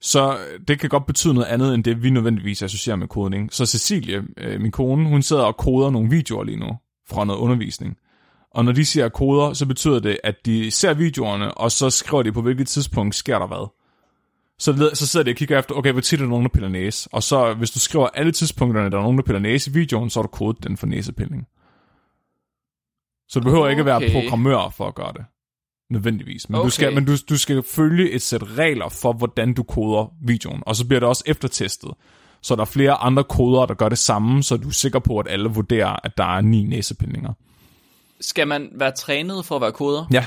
så 0.00 0.36
det 0.68 0.80
kan 0.80 0.88
godt 0.88 1.06
betyde 1.06 1.34
noget 1.34 1.46
andet, 1.46 1.74
end 1.74 1.84
det 1.84 2.02
vi 2.02 2.10
nødvendigvis 2.10 2.62
associerer 2.62 2.96
med 2.96 3.08
kodning. 3.08 3.52
Så 3.52 3.66
Cecilie, 3.66 4.22
øh, 4.36 4.60
min 4.60 4.70
kone, 4.70 5.08
hun 5.08 5.22
sidder 5.22 5.42
og 5.42 5.56
koder 5.56 5.90
nogle 5.90 6.10
videoer 6.10 6.44
lige 6.44 6.58
nu 6.58 6.76
fra 7.08 7.24
noget 7.24 7.40
undervisning. 7.40 7.96
Og 8.50 8.64
når 8.64 8.72
de 8.72 8.84
siger 8.84 9.08
koder, 9.08 9.52
så 9.52 9.66
betyder 9.66 10.00
det, 10.00 10.18
at 10.24 10.34
de 10.46 10.70
ser 10.70 10.94
videoerne, 10.94 11.54
og 11.54 11.72
så 11.72 11.90
skriver 11.90 12.22
de 12.22 12.32
på 12.32 12.42
hvilket 12.42 12.68
tidspunkt 12.68 13.14
sker 13.14 13.38
der 13.38 13.46
hvad. 13.46 13.70
Så, 14.58 14.90
så 14.94 15.06
sidder 15.06 15.24
de 15.24 15.30
og 15.30 15.36
kigger 15.36 15.58
efter, 15.58 15.74
okay, 15.74 15.92
hvor 15.92 16.00
tit 16.00 16.18
er 16.20 16.24
der 16.24 16.30
nogen, 16.30 16.44
der 16.44 16.50
piller 16.50 16.68
næse? 16.68 17.08
Og 17.12 17.22
så, 17.22 17.54
hvis 17.54 17.70
du 17.70 17.78
skriver 17.78 18.06
alle 18.06 18.32
tidspunkterne, 18.32 18.90
der 18.90 18.98
er 18.98 19.02
nogen, 19.02 19.18
der 19.18 19.24
piller 19.24 19.40
næse 19.40 19.70
i 19.70 19.74
videoen, 19.74 20.10
så 20.10 20.18
har 20.18 20.22
du 20.22 20.28
kodet 20.28 20.64
den 20.64 20.76
for 20.76 20.86
næsepilling. 20.86 21.46
Så 23.28 23.40
du 23.40 23.44
behøver 23.44 23.68
ikke 23.68 23.80
at 23.80 23.86
være 23.86 23.96
Okay. 23.96 24.12
programmør 24.12 24.68
for 24.76 24.86
at 24.86 24.94
gøre 24.94 25.12
det. 25.12 25.24
Nødvendigvis. 25.90 26.48
Men, 26.48 26.54
du, 26.54 26.60
Okay. 26.60 26.70
skal, 26.70 26.94
men 26.94 27.04
du, 27.04 27.12
du 27.28 27.38
skal 27.38 27.62
følge 27.62 28.10
et 28.10 28.22
sæt 28.22 28.58
regler 28.58 28.88
for, 28.88 29.12
hvordan 29.12 29.54
du 29.54 29.62
koder 29.62 30.12
videoen. 30.26 30.62
Og 30.66 30.76
så 30.76 30.86
bliver 30.86 31.00
det 31.00 31.08
også 31.08 31.24
eftertestet. 31.26 31.90
Så 32.42 32.54
der 32.56 32.60
er 32.60 32.66
flere 32.66 32.92
andre 32.92 33.24
koder, 33.24 33.66
der 33.66 33.74
gør 33.74 33.88
det 33.88 33.98
samme, 33.98 34.42
så 34.42 34.56
du 34.56 34.68
er 34.68 34.72
sikker 34.72 34.98
på, 34.98 35.18
at 35.18 35.26
alle 35.30 35.48
vurderer, 35.48 35.96
at 36.04 36.18
der 36.18 36.36
er 36.36 36.40
ni 36.40 36.64
næsepindinger. 36.64 37.32
Skal 38.20 38.48
man 38.48 38.68
være 38.74 38.90
trænet 38.92 39.44
for 39.44 39.56
at 39.56 39.62
være 39.62 39.72
koder? 39.72 40.06
Ja. 40.12 40.26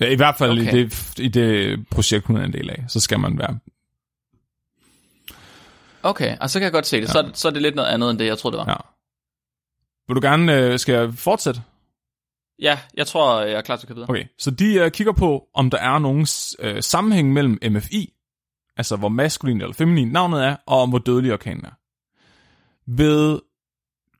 Ja 0.00 0.06
I 0.10 0.16
hvert 0.16 0.36
fald 0.36 0.50
Okay. 0.50 0.72
i, 0.74 0.84
det, 0.84 1.18
i 1.18 1.28
det 1.28 1.88
projekt, 1.90 2.26
hun 2.26 2.36
er 2.36 2.44
en 2.44 2.52
del 2.52 2.70
af, 2.70 2.84
så 2.88 3.00
skal 3.00 3.20
man 3.20 3.38
være. 3.38 3.58
Okay, 6.02 6.36
og 6.40 6.50
så 6.50 6.58
kan 6.58 6.64
jeg 6.64 6.72
godt 6.72 6.86
se 6.86 6.96
det. 6.96 7.02
Ja. 7.02 7.12
Så, 7.12 7.30
så 7.34 7.48
er 7.48 7.52
det 7.52 7.62
lidt 7.62 7.74
noget 7.74 7.88
andet, 7.88 8.10
end 8.10 8.18
det, 8.18 8.26
jeg 8.26 8.38
troede, 8.38 8.56
det 8.56 8.66
var. 8.66 8.72
Ja. 8.72 8.76
Vil 10.08 10.16
du 10.16 10.20
gerne, 10.20 10.54
øh, 10.54 10.78
skal 10.78 10.94
jeg 10.94 11.14
fortsætte? 11.14 11.62
Ja, 12.58 12.78
jeg 12.94 13.06
tror, 13.06 13.40
jeg 13.40 13.52
er 13.52 13.60
klar 13.60 13.76
til 13.76 13.86
at 13.86 13.88
køre 13.88 13.94
videre. 13.94 14.10
Okay, 14.10 14.24
så 14.38 14.50
de 14.50 14.74
øh, 14.74 14.90
kigger 14.90 15.12
på, 15.12 15.48
om 15.54 15.70
der 15.70 15.78
er 15.78 15.98
nogen 15.98 16.26
øh, 16.58 16.82
sammenhæng 16.82 17.32
mellem 17.32 17.58
MFI, 17.70 18.12
altså 18.76 18.96
hvor 18.96 19.08
maskulin 19.08 19.60
eller 19.60 19.74
feminin 19.74 20.08
navnet 20.08 20.44
er, 20.44 20.56
og 20.66 20.82
om 20.82 20.88
hvor 20.88 20.98
dødelig 20.98 21.32
orkanen 21.32 21.64
er. 21.64 21.70
Ved 22.86 23.40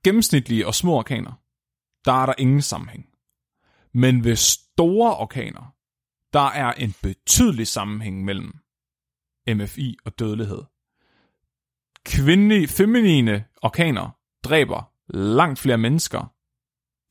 gennemsnitlige 0.03 0.67
og 0.67 0.75
små 0.75 0.93
orkaner, 0.93 1.31
der 2.05 2.21
er 2.21 2.25
der 2.25 2.33
ingen 2.37 2.61
sammenhæng. 2.61 3.08
Men 3.93 4.23
ved 4.23 4.35
store 4.35 5.17
orkaner, 5.17 5.75
der 6.33 6.49
er 6.49 6.73
en 6.73 6.93
betydelig 7.01 7.67
sammenhæng 7.67 8.25
mellem 8.25 8.53
MFI 9.47 9.97
og 10.05 10.19
dødelighed. 10.19 10.61
Kvindelige, 12.05 12.67
feminine 12.67 13.45
orkaner 13.61 14.09
dræber 14.43 14.91
langt 15.13 15.59
flere 15.59 15.77
mennesker 15.77 16.33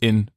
end 0.03 0.29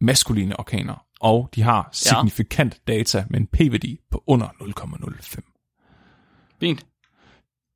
maskuline 0.00 0.58
orkaner, 0.58 1.06
og 1.20 1.48
de 1.54 1.62
har 1.62 1.88
signifikant 1.92 2.80
data 2.86 3.26
med 3.30 3.40
en 3.40 3.46
p-værdi 3.46 4.00
på 4.10 4.24
under 4.26 4.48
0,05. 4.48 6.56
Fint. 6.60 6.86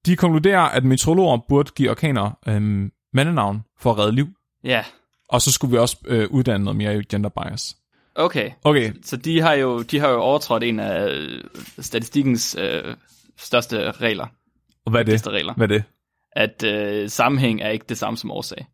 De 0.06 0.16
konkluderer, 0.16 0.60
at 0.60 0.84
meteorologer 0.84 1.38
burde 1.48 1.70
give 1.76 1.90
orkaner 1.90 2.38
øhm, 2.46 2.92
mandenavn 3.12 3.62
for 3.78 3.92
at 3.92 3.98
redde 3.98 4.12
liv, 4.12 4.26
Ja, 4.64 4.84
og 5.28 5.42
så 5.42 5.52
skulle 5.52 5.70
vi 5.70 5.78
også 5.78 5.96
øh, 6.06 6.30
uddanne 6.30 6.64
noget 6.64 6.76
mere 6.76 6.98
i 6.98 7.02
gender 7.02 7.30
bias. 7.30 7.76
Okay. 8.16 8.50
Okay, 8.64 8.92
Så 9.02 9.16
de 9.16 9.40
har 9.40 9.54
jo, 9.54 9.82
de 9.82 9.98
har 9.98 10.08
jo 10.08 10.16
overtrådt 10.20 10.62
en 10.62 10.80
af 10.80 11.08
øh, 11.08 11.44
statistikkens 11.78 12.56
øh, 12.60 12.94
største 13.36 13.90
regler. 13.90 14.26
og 14.84 14.90
hvad 14.90 15.00
er 15.00 15.04
det? 15.04 15.26
Regler. 15.26 15.54
Hvad 15.54 15.70
er 15.70 15.74
det? 15.74 15.84
At 16.32 16.64
øh, 16.64 17.08
sammenhæng 17.08 17.62
er 17.62 17.68
ikke 17.68 17.84
det 17.88 17.98
samme 17.98 18.16
som 18.16 18.30
årsag. 18.30 18.66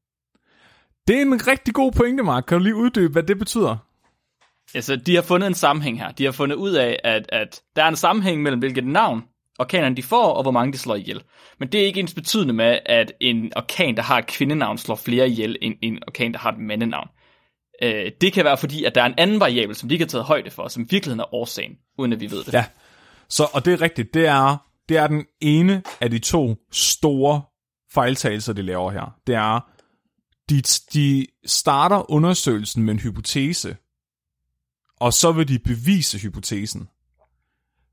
Det 1.08 1.16
er 1.16 1.22
en 1.22 1.46
rigtig 1.46 1.74
god 1.74 1.92
pointe, 1.92 2.22
Mark. 2.22 2.44
Kan 2.48 2.58
du 2.58 2.64
lige 2.64 2.76
uddybe, 2.76 3.12
hvad 3.12 3.22
det 3.22 3.38
betyder? 3.38 3.76
Altså, 4.74 4.96
de 4.96 5.14
har 5.14 5.22
fundet 5.22 5.46
en 5.46 5.54
sammenhæng 5.54 5.98
her. 5.98 6.12
De 6.12 6.24
har 6.24 6.32
fundet 6.32 6.56
ud 6.56 6.72
af, 6.72 6.98
at, 7.04 7.26
at 7.28 7.62
der 7.76 7.84
er 7.84 7.88
en 7.88 7.96
sammenhæng 7.96 8.42
mellem, 8.42 8.58
hvilket 8.58 8.86
navn 8.86 9.22
orkanerne 9.58 9.96
de 9.96 10.02
får, 10.02 10.26
og 10.32 10.42
hvor 10.42 10.50
mange 10.50 10.72
de 10.72 10.78
slår 10.78 10.94
ihjel. 10.94 11.22
Men 11.58 11.68
det 11.68 11.80
er 11.80 11.86
ikke 11.86 12.00
ens 12.00 12.14
betydende 12.14 12.54
med, 12.54 12.78
at 12.86 13.12
en 13.20 13.52
orkan, 13.56 13.96
der 13.96 14.02
har 14.02 14.18
et 14.18 14.26
kvindenavn, 14.26 14.78
slår 14.78 14.96
flere 14.96 15.28
ihjel, 15.28 15.56
end 15.62 15.74
en 15.82 15.98
orkan, 16.06 16.32
der 16.32 16.38
har 16.38 16.52
et 16.52 16.58
mandenavn. 16.58 17.08
Øh, 17.82 18.12
det 18.20 18.32
kan 18.32 18.44
være 18.44 18.56
fordi, 18.56 18.84
at 18.84 18.94
der 18.94 19.02
er 19.02 19.06
en 19.06 19.14
anden 19.18 19.40
variabel, 19.40 19.76
som 19.76 19.88
de 19.88 19.94
ikke 19.94 20.04
har 20.04 20.08
taget 20.08 20.24
højde 20.24 20.50
for, 20.50 20.68
som 20.68 20.82
i 20.82 20.86
virkeligheden 20.90 21.20
er 21.20 21.34
årsagen, 21.34 21.72
uden 21.98 22.12
at 22.12 22.20
vi 22.20 22.30
ved 22.30 22.44
det. 22.44 22.52
Ja, 22.52 22.64
så, 23.28 23.48
og 23.52 23.64
det 23.64 23.72
er 23.72 23.80
rigtigt. 23.80 24.14
Det 24.14 24.26
er, 24.26 24.56
det 24.88 24.96
er 24.96 25.06
den 25.06 25.26
ene 25.40 25.82
af 26.00 26.10
de 26.10 26.18
to 26.18 26.56
store 26.72 27.42
fejltagelser, 27.92 28.52
de 28.52 28.62
laver 28.62 28.90
her. 28.90 29.14
Det 29.26 29.34
er, 29.34 29.60
de, 30.50 30.62
de 30.94 31.26
starter 31.46 32.10
undersøgelsen 32.10 32.82
med 32.82 32.94
en 32.94 33.00
hypotese, 33.00 33.76
og 35.00 35.12
så 35.12 35.32
vil 35.32 35.48
de 35.48 35.58
bevise 35.58 36.18
hypotesen. 36.18 36.88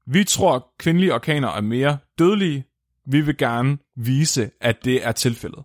Vi 0.07 0.23
tror, 0.23 0.55
at 0.55 0.61
kvindelige 0.79 1.13
orkaner 1.13 1.47
er 1.47 1.61
mere 1.61 1.97
dødelige. 2.19 2.65
Vi 3.07 3.21
vil 3.21 3.37
gerne 3.37 3.77
vise, 3.95 4.51
at 4.61 4.85
det 4.85 5.05
er 5.05 5.11
tilfældet. 5.11 5.63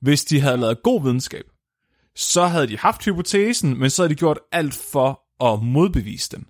Hvis 0.00 0.24
de 0.24 0.40
havde 0.40 0.56
lavet 0.56 0.82
god 0.82 1.02
videnskab, 1.02 1.44
så 2.18 2.46
havde 2.46 2.66
de 2.66 2.78
haft 2.78 3.04
hypotesen, 3.04 3.78
men 3.78 3.90
så 3.90 4.02
havde 4.02 4.14
de 4.14 4.18
gjort 4.18 4.38
alt 4.52 4.74
for 4.92 5.20
at 5.52 5.62
modbevise 5.62 6.36
den 6.36 6.46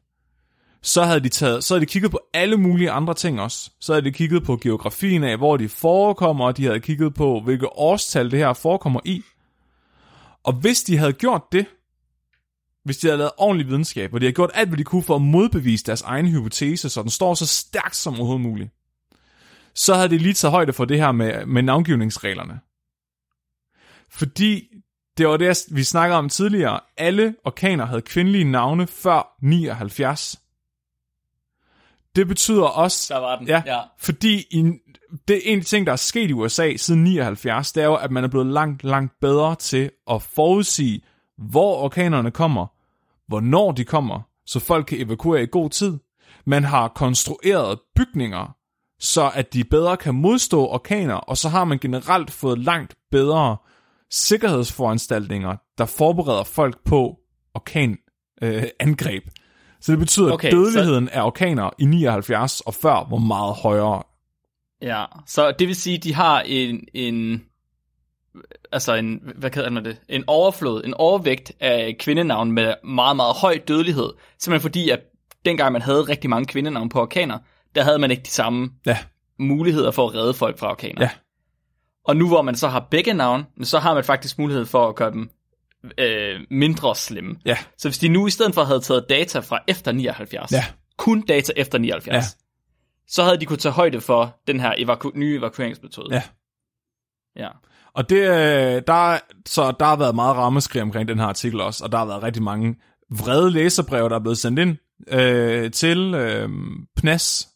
så 0.82 1.04
havde 1.04 1.20
de 1.20 1.28
taget, 1.28 1.64
så 1.64 1.74
havde 1.74 1.86
de 1.86 1.90
kigget 1.90 2.10
på 2.10 2.20
alle 2.34 2.56
mulige 2.56 2.90
andre 2.90 3.14
ting 3.14 3.40
også. 3.40 3.70
Så 3.80 3.92
havde 3.92 4.04
de 4.04 4.12
kigget 4.12 4.44
på 4.44 4.56
geografien 4.56 5.24
af, 5.24 5.36
hvor 5.36 5.56
de 5.56 5.68
forekommer, 5.68 6.46
og 6.46 6.56
de 6.56 6.64
havde 6.64 6.80
kigget 6.80 7.14
på, 7.14 7.40
hvilke 7.40 7.78
årstal 7.78 8.30
det 8.30 8.38
her 8.38 8.52
forekommer 8.52 9.00
i. 9.04 9.22
Og 10.44 10.52
hvis 10.52 10.82
de 10.82 10.98
havde 10.98 11.12
gjort 11.12 11.42
det, 11.52 11.66
hvis 12.84 12.98
de 12.98 13.06
havde 13.06 13.18
lavet 13.18 13.32
ordentlig 13.38 13.66
videnskab, 13.66 14.14
og 14.14 14.20
de 14.20 14.26
havde 14.26 14.34
gjort 14.34 14.50
alt, 14.54 14.68
hvad 14.68 14.78
de 14.78 14.84
kunne 14.84 15.02
for 15.02 15.16
at 15.16 15.22
modbevise 15.22 15.84
deres 15.84 16.02
egen 16.02 16.28
hypotese, 16.28 16.88
så 16.88 17.02
den 17.02 17.10
står 17.10 17.34
så 17.34 17.46
stærkt 17.46 17.96
som 17.96 18.14
overhovedet 18.14 18.46
muligt, 18.46 18.70
så 19.74 19.94
havde 19.94 20.08
de 20.08 20.18
lige 20.18 20.34
taget 20.34 20.52
højde 20.52 20.72
for 20.72 20.84
det 20.84 20.98
her 20.98 21.12
med, 21.12 21.46
med 21.46 21.62
navngivningsreglerne. 21.62 22.60
Fordi 24.10 24.68
det 25.18 25.28
var 25.28 25.36
det, 25.36 25.64
vi 25.70 25.84
snakkede 25.84 26.18
om 26.18 26.28
tidligere. 26.28 26.80
Alle 26.96 27.34
orkaner 27.44 27.86
havde 27.86 28.02
kvindelige 28.02 28.44
navne 28.44 28.86
før 28.86 29.36
79. 29.42 30.40
Det 32.16 32.28
betyder 32.28 32.64
også... 32.64 33.14
Der 33.14 33.20
var 33.20 33.36
den. 33.36 33.46
Ja, 33.46 33.62
ja. 33.66 33.80
fordi 33.98 34.46
i, 34.50 34.72
det 35.28 35.36
er 35.36 35.40
en 35.44 35.58
af 35.58 35.64
de 35.64 35.68
ting, 35.68 35.86
der 35.86 35.92
er 35.92 35.96
sket 35.96 36.30
i 36.30 36.32
USA 36.32 36.76
siden 36.76 37.04
79, 37.04 37.72
det 37.72 37.82
er 37.82 37.86
jo, 37.86 37.94
at 37.94 38.10
man 38.10 38.24
er 38.24 38.28
blevet 38.28 38.46
langt, 38.46 38.84
langt 38.84 39.12
bedre 39.20 39.54
til 39.54 39.90
at 40.10 40.22
forudsige, 40.22 41.02
hvor 41.38 41.76
orkanerne 41.76 42.30
kommer, 42.30 42.66
hvornår 43.28 43.72
de 43.72 43.84
kommer, 43.84 44.20
så 44.46 44.60
folk 44.60 44.86
kan 44.86 45.00
evakuere 45.00 45.42
i 45.42 45.46
god 45.50 45.70
tid. 45.70 45.98
Man 46.46 46.64
har 46.64 46.88
konstrueret 46.88 47.78
bygninger, 47.96 48.54
så 49.00 49.30
at 49.34 49.52
de 49.52 49.64
bedre 49.64 49.96
kan 49.96 50.14
modstå 50.14 50.66
orkaner, 50.66 51.14
og 51.14 51.36
så 51.36 51.48
har 51.48 51.64
man 51.64 51.78
generelt 51.78 52.30
fået 52.30 52.58
langt 52.58 52.94
bedre 53.10 53.56
sikkerhedsforanstaltninger, 54.10 55.56
der 55.78 55.86
forbereder 55.86 56.44
folk 56.44 56.84
på 56.84 57.16
orkanangreb. 57.54 57.98
Øh, 58.42 58.62
angreb. 58.80 59.22
så 59.80 59.92
det 59.92 59.98
betyder, 59.98 60.32
Okay, 60.32 60.48
at 60.48 60.52
dødeligheden 60.52 61.08
af 61.08 61.22
orkaner 61.26 61.70
i 61.78 61.84
79 61.84 62.60
og 62.60 62.74
før 62.74 63.06
var 63.10 63.16
meget 63.16 63.54
højere. 63.54 64.02
Ja, 64.82 65.04
så 65.26 65.52
det 65.58 65.68
vil 65.68 65.76
sige, 65.76 65.96
at 65.96 66.04
de 66.04 66.14
har 66.14 66.40
en, 66.40 66.84
en 66.94 67.44
altså 68.72 68.94
en, 68.94 69.20
hvad 69.36 69.50
kalder 69.50 69.70
man 69.70 69.84
det, 69.84 69.96
en 70.08 70.24
overflod, 70.26 70.84
en 70.84 70.94
overvægt 70.94 71.52
af 71.60 71.96
kvindenavn 72.00 72.52
med 72.52 72.74
meget, 72.84 73.16
meget 73.16 73.34
høj 73.36 73.58
dødelighed, 73.68 74.10
simpelthen 74.38 74.62
fordi, 74.62 74.90
at 74.90 75.00
dengang 75.44 75.72
man 75.72 75.82
havde 75.82 76.02
rigtig 76.02 76.30
mange 76.30 76.46
kvindenavn 76.46 76.88
på 76.88 77.00
orkaner, 77.00 77.38
der 77.74 77.82
havde 77.82 77.98
man 77.98 78.10
ikke 78.10 78.22
de 78.22 78.30
samme 78.30 78.70
Ja, 78.86 78.98
muligheder 79.38 79.90
for 79.90 80.08
at 80.08 80.14
redde 80.14 80.34
folk 80.34 80.58
fra 80.58 80.70
orkaner. 80.70 81.02
ja, 81.02 81.10
Og 82.08 82.16
nu 82.16 82.28
hvor 82.28 82.42
man 82.42 82.54
så 82.56 82.68
har 82.68 82.86
begge 82.90 83.14
navn, 83.14 83.46
så 83.62 83.78
har 83.78 83.94
man 83.94 84.04
faktisk 84.04 84.38
mulighed 84.38 84.66
for 84.66 84.88
at 84.88 84.94
gøre 84.94 85.10
dem 85.10 85.30
øh, 85.98 86.40
mindre 86.50 86.96
slemme. 86.96 87.36
ja, 87.44 87.56
Så 87.78 87.88
hvis 87.88 87.98
de 87.98 88.08
nu 88.08 88.26
i 88.26 88.30
stedet 88.30 88.54
for 88.54 88.64
havde 88.64 88.80
taget 88.80 89.06
data 89.08 89.38
fra 89.40 89.58
efter 89.68 89.92
79, 89.92 90.52
Ja. 90.52 90.64
kun 90.96 91.20
data 91.20 91.52
efter 91.56 91.78
79, 91.78 92.14
Ja. 92.16 92.22
så 93.08 93.22
havde 93.24 93.40
de 93.40 93.46
kunne 93.46 93.56
tage 93.56 93.72
højde 93.72 94.00
for 94.00 94.36
den 94.46 94.60
her 94.60 94.72
evaku- 94.74 95.18
nye 95.18 95.36
evakueringsmetode. 95.38 96.14
ja. 96.14 96.22
ja. 97.36 97.48
Og 97.94 98.10
det, 98.10 98.16
øh, 98.16 98.82
der, 98.86 99.12
er- 99.12 99.18
så 99.46 99.72
der 99.80 99.86
har 99.86 99.96
været 99.96 100.14
meget 100.14 100.36
rammeskrig 100.36 100.82
omkring 100.82 101.08
den 101.08 101.18
her 101.18 101.26
artikel 101.26 101.60
også, 101.60 101.84
og 101.84 101.92
der 101.92 101.98
har 101.98 102.06
været 102.06 102.22
rigtig 102.22 102.42
mange 102.42 102.76
vrede 103.10 103.50
læserbreve, 103.50 104.08
der 104.08 104.14
er 104.16 104.20
blevet 104.20 104.38
sendt 104.38 104.58
ind 104.58 104.76
øh, 105.08 105.70
til 105.70 106.14
øh, 106.14 106.48
PNAS, 106.96 107.48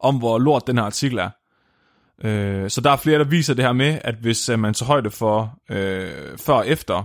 om 0.00 0.18
hvor 0.18 0.38
lort 0.38 0.66
den 0.66 0.78
her 0.78 0.84
artikel 0.84 1.18
er. 1.18 1.30
Øh, 2.24 2.70
så 2.70 2.80
der 2.80 2.90
er 2.90 2.96
flere, 2.96 3.18
der 3.18 3.24
viser 3.24 3.54
det 3.54 3.64
her 3.64 3.72
med, 3.72 3.98
at 4.04 4.14
hvis 4.14 4.48
øh, 4.48 4.58
man 4.58 4.74
tager 4.74 4.86
højde 4.86 5.10
for 5.10 5.58
øh, 5.70 6.38
før 6.38 6.54
og 6.54 6.68
efter 6.68 7.04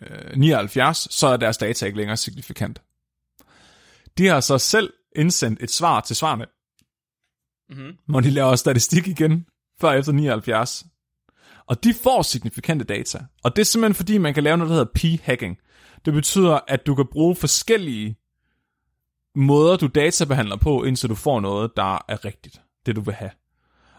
øh, 0.00 0.36
79, 0.36 1.08
så 1.10 1.26
er 1.26 1.36
deres 1.36 1.58
data 1.58 1.86
ikke 1.86 1.98
længere 1.98 2.16
signifikant. 2.16 2.82
De 4.18 4.26
har 4.26 4.40
så 4.40 4.58
selv 4.58 4.92
indsendt 5.16 5.62
et 5.62 5.70
svar 5.70 6.00
til 6.00 6.16
svarene, 6.16 6.46
Mm-hmm. 7.70 7.96
hvor 8.06 8.20
de 8.20 8.30
laver 8.30 8.56
statistik 8.56 9.08
igen, 9.08 9.46
før 9.80 9.88
og 9.88 9.98
efter 9.98 10.12
79. 10.12 10.86
Og 11.66 11.84
de 11.84 11.94
får 11.94 12.22
signifikante 12.22 12.84
data. 12.84 13.18
Og 13.44 13.56
det 13.56 13.62
er 13.62 13.64
simpelthen 13.66 13.94
fordi, 13.94 14.18
man 14.18 14.34
kan 14.34 14.42
lave 14.42 14.56
noget, 14.56 14.70
der 14.70 14.76
hedder 14.76 14.92
p-hacking. 14.98 15.54
Det 16.04 16.12
betyder, 16.12 16.60
at 16.68 16.86
du 16.86 16.94
kan 16.94 17.06
bruge 17.12 17.36
forskellige 17.36 18.16
måder, 19.34 19.76
du 19.76 19.86
databehandler 19.86 20.56
på, 20.56 20.84
indtil 20.84 21.08
du 21.08 21.14
får 21.14 21.40
noget, 21.40 21.70
der 21.76 22.04
er 22.08 22.24
rigtigt. 22.24 22.60
Det 22.86 22.96
du 22.96 23.00
vil 23.00 23.14
have. 23.14 23.30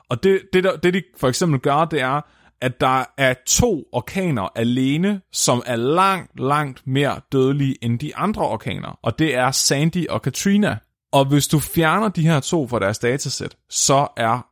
Og 0.09 0.23
det, 0.23 0.41
det, 0.53 0.63
der, 0.63 0.77
det 0.77 0.93
de 0.93 1.03
for 1.17 1.27
eksempel 1.27 1.59
gør, 1.59 1.85
det 1.85 2.01
er, 2.01 2.21
at 2.61 2.81
der 2.81 3.05
er 3.17 3.33
to 3.47 3.83
orkaner 3.91 4.49
alene, 4.55 5.21
som 5.31 5.63
er 5.65 5.75
langt, 5.75 6.39
langt 6.39 6.87
mere 6.87 7.21
dødelige 7.31 7.75
end 7.81 7.99
de 7.99 8.15
andre 8.15 8.41
orkaner. 8.41 8.99
Og 9.01 9.19
det 9.19 9.35
er 9.35 9.51
Sandy 9.51 10.07
og 10.07 10.21
Katrina. 10.21 10.77
Og 11.11 11.25
hvis 11.25 11.47
du 11.47 11.59
fjerner 11.59 12.09
de 12.09 12.27
her 12.27 12.39
to 12.39 12.67
fra 12.67 12.79
deres 12.79 12.99
datasæt, 12.99 13.57
så 13.69 14.07
er 14.17 14.47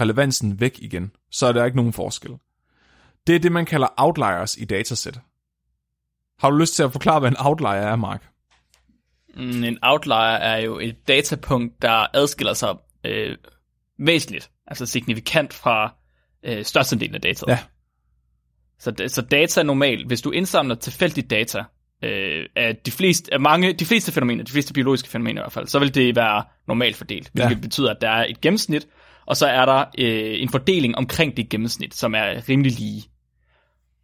relevansen 0.00 0.60
væk 0.60 0.78
igen. 0.78 1.12
Så 1.30 1.46
er 1.46 1.52
der 1.52 1.64
ikke 1.64 1.76
nogen 1.76 1.92
forskel. 1.92 2.30
Det 3.26 3.34
er 3.34 3.38
det, 3.38 3.52
man 3.52 3.66
kalder 3.66 3.88
outliers 3.96 4.56
i 4.56 4.64
datasæt. 4.64 5.20
Har 6.38 6.50
du 6.50 6.56
lyst 6.56 6.74
til 6.74 6.82
at 6.82 6.92
forklare, 6.92 7.20
hvad 7.20 7.30
en 7.30 7.36
outlier 7.38 7.70
er, 7.70 7.96
Mark? 7.96 8.28
Mm, 9.34 9.64
en 9.64 9.78
outlier 9.82 10.16
er 10.16 10.56
jo 10.56 10.78
et 10.78 11.08
datapunkt, 11.08 11.82
der 11.82 12.06
adskiller 12.16 12.54
sig 12.54 12.76
øh, 13.04 13.36
væsentligt, 13.98 14.50
altså 14.66 14.86
signifikant 14.86 15.52
fra 15.52 15.94
øh, 16.44 16.64
størstedelen 16.64 17.14
af 17.14 17.20
data. 17.20 17.44
Ja. 17.48 17.58
Så, 18.78 18.92
så 19.08 19.22
data 19.22 19.60
er 19.60 19.64
normalt, 19.64 20.06
hvis 20.06 20.20
du 20.22 20.30
indsamler 20.30 20.74
tilfældigt 20.74 21.30
data 21.30 21.64
øh, 22.04 22.46
af 22.56 22.76
de 22.76 22.90
fleste, 22.90 23.34
af 23.34 23.40
mange, 23.40 23.72
de 23.72 23.84
fleste 23.84 24.12
fænomener, 24.12 24.44
de 24.44 24.52
fleste 24.52 24.72
biologiske 24.72 25.08
fænomener 25.08 25.40
i 25.40 25.42
hvert 25.42 25.52
fald, 25.52 25.66
så 25.66 25.78
vil 25.78 25.94
det 25.94 26.16
være 26.16 26.44
normalt 26.68 26.96
fordelt, 26.96 27.30
hvilket 27.32 27.54
Ja. 27.56 27.60
betyder, 27.60 27.90
at 27.90 28.00
der 28.00 28.10
er 28.10 28.26
et 28.28 28.40
gennemsnit, 28.40 28.86
og 29.26 29.36
så 29.36 29.46
er 29.46 29.64
der 29.66 29.78
øh, 29.98 30.42
en 30.42 30.48
fordeling 30.48 30.96
omkring 30.96 31.36
det 31.36 31.48
gennemsnit, 31.48 31.94
som 31.94 32.14
er 32.14 32.48
rimelig 32.48 32.72
lige. 32.72 33.04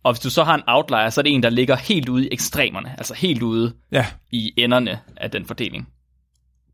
Og 0.03 0.13
hvis 0.13 0.21
du 0.21 0.31
så 0.31 0.45
har 0.45 0.55
en 0.55 0.63
outlier, 0.67 1.11
så 1.11 1.21
er 1.21 1.23
det 1.23 1.33
en, 1.35 1.43
der 1.43 1.51
ligger 1.51 1.77
helt 1.77 2.09
ude 2.09 2.25
i 2.25 2.29
ekstremerne, 2.33 2.95
altså 2.99 3.15
helt 3.15 3.43
ude 3.43 3.75
Ja, 3.93 4.07
i 4.31 4.53
enderne 4.57 5.01
af 5.17 5.31
den 5.31 5.47
fordeling. 5.47 5.89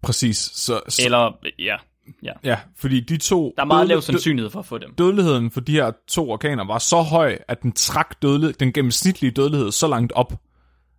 præcis. 0.03 0.37
Så, 0.37 0.81
så, 0.89 1.03
Eller, 1.05 1.33
ja, 1.59 1.77
ja. 2.23 2.33
ja, 2.45 2.59
fordi 2.77 3.01
de 3.01 3.17
to... 3.17 3.55
Der 3.57 3.63
er 3.63 3.67
meget 3.67 3.89
lav 3.89 4.01
sandsynlighed 4.01 4.51
for 4.51 4.59
at 4.59 4.67
få 4.67 4.79
dem. 4.79 4.95
dødeligheden 4.99 5.51
for 5.51 5.61
de 5.61 5.73
her 5.73 5.93
to 6.09 6.31
orkaner 6.31 6.65
var 6.65 6.79
så 6.79 7.03
høj, 7.03 7.39
at 7.49 7.63
den 7.63 7.73
trak 7.73 8.23
dødelig, 8.23 8.61
den 8.61 8.73
gennemsnitlige 8.73 9.31
dødelighed 9.31 9.73
så 9.73 9.89
langt 9.89 10.13
op, 10.13 10.33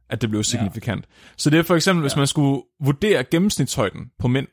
at 0.10 0.22
det 0.22 0.30
blev 0.30 0.44
signifikant. 0.44 1.06
Ja. 1.06 1.34
Så 1.38 1.50
det 1.50 1.60
er 1.60 1.64
for 1.64 1.76
eksempel, 1.76 2.02
hvis 2.02 2.16
man 2.16 2.28
skulle 2.28 2.62
vurdere 2.84 3.24
gennemsnitshøjden 3.24 4.12
på 4.20 4.28
mænd, 4.28 4.48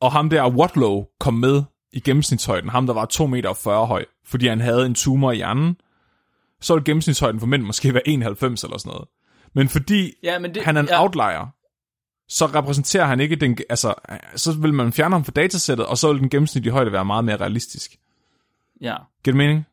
og 0.00 0.12
ham 0.12 0.30
der 0.30 0.50
Watlow 0.50 1.04
kom 1.20 1.34
med 1.34 1.62
i 1.92 2.00
gennemsnitshøjden, 2.00 2.68
ham 2.68 2.86
der 2.86 2.94
var 2.94 3.04
2 3.04 3.26
meter 3.26 3.48
og 3.48 3.56
40 3.56 3.86
høj, 3.86 4.04
fordi 4.26 4.46
han 4.46 4.60
havde 4.60 4.86
en 4.86 4.94
tumor 4.94 5.32
i 5.32 5.36
hjernen, 5.36 5.76
så 6.60 6.74
ville 6.74 6.84
gennemsnitshøjden 6.84 7.40
for 7.40 7.46
mænd 7.46 7.62
måske 7.62 7.94
være 7.94 8.08
91 8.08 8.64
eller 8.64 8.78
sådan 8.78 8.90
noget. 8.90 9.08
Men 9.54 9.68
fordi 9.68 10.12
Ja, 10.22 10.38
men 10.38 10.54
det, 10.54 10.62
han 10.64 10.76
er 10.76 10.80
en 10.80 10.88
ja, 10.88 11.02
outlier, 11.02 11.54
så 12.28 12.46
repræsenterer 12.46 13.04
han 13.04 13.20
ikke 13.20 13.36
den, 13.36 13.58
altså, 13.70 13.94
så 14.36 14.52
vil 14.52 14.74
man 14.74 14.92
fjerne 14.92 15.14
ham 15.14 15.24
fra 15.24 15.32
datasættet, 15.32 15.86
og 15.86 15.98
så 15.98 16.12
vil 16.12 16.20
den 16.20 16.30
gennemsnitlige 16.30 16.72
højde 16.72 16.92
være 16.92 17.04
meget 17.04 17.24
mere 17.24 17.36
realistisk. 17.36 17.96
Ja. 18.80 18.94
Giver 19.24 19.32
det 19.32 19.36
mening? 19.36 19.66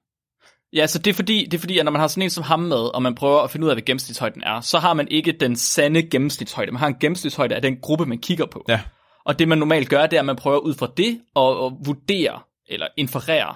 Ja, 0.74 0.88
så 0.88 1.00
det 1.00 1.12
er, 1.12 1.16
fordi, 1.16 1.46
det 1.46 1.54
er 1.54 1.60
fordi, 1.60 1.80
at 1.80 1.86
når 1.86 1.92
man 1.92 2.02
har 2.02 2.08
sådan 2.08 2.24
en 2.24 2.30
som 2.30 2.44
ham 2.44 2.60
med, 2.60 2.96
og 2.96 3.02
man 3.02 3.16
prøver 3.16 3.42
at 3.42 3.52
finde 3.52 3.66
ud 3.66 3.70
af, 3.70 3.76
hvad 3.76 3.84
gennemsnitshøjden 3.84 4.44
er, 4.44 4.62
så 4.62 4.80
har 4.80 4.94
man 4.94 5.08
ikke 5.08 5.32
den 5.32 5.56
sande 5.56 6.04
gennemsnitshøjde. 6.04 6.72
Man 6.72 6.80
har 6.80 6.88
en 6.88 6.96
gennemsnitshøjde 7.00 7.56
af 7.56 7.62
den 7.62 7.78
gruppe, 7.82 8.06
man 8.06 8.18
kigger 8.18 8.46
på. 8.46 8.66
Ja. 8.70 8.82
Og 9.26 9.40
det 9.40 9.48
man 9.48 9.58
normalt 9.58 9.90
gør, 9.90 10.06
det 10.06 10.18
er, 10.18 10.20
at 10.20 10.26
man 10.26 10.36
prøver 10.36 10.58
ud 10.58 10.74
fra 10.74 10.88
det 10.98 11.22
og, 11.36 11.60
og 11.60 11.78
vurdere, 11.86 12.40
eller 12.68 12.88
inferere, 12.98 13.56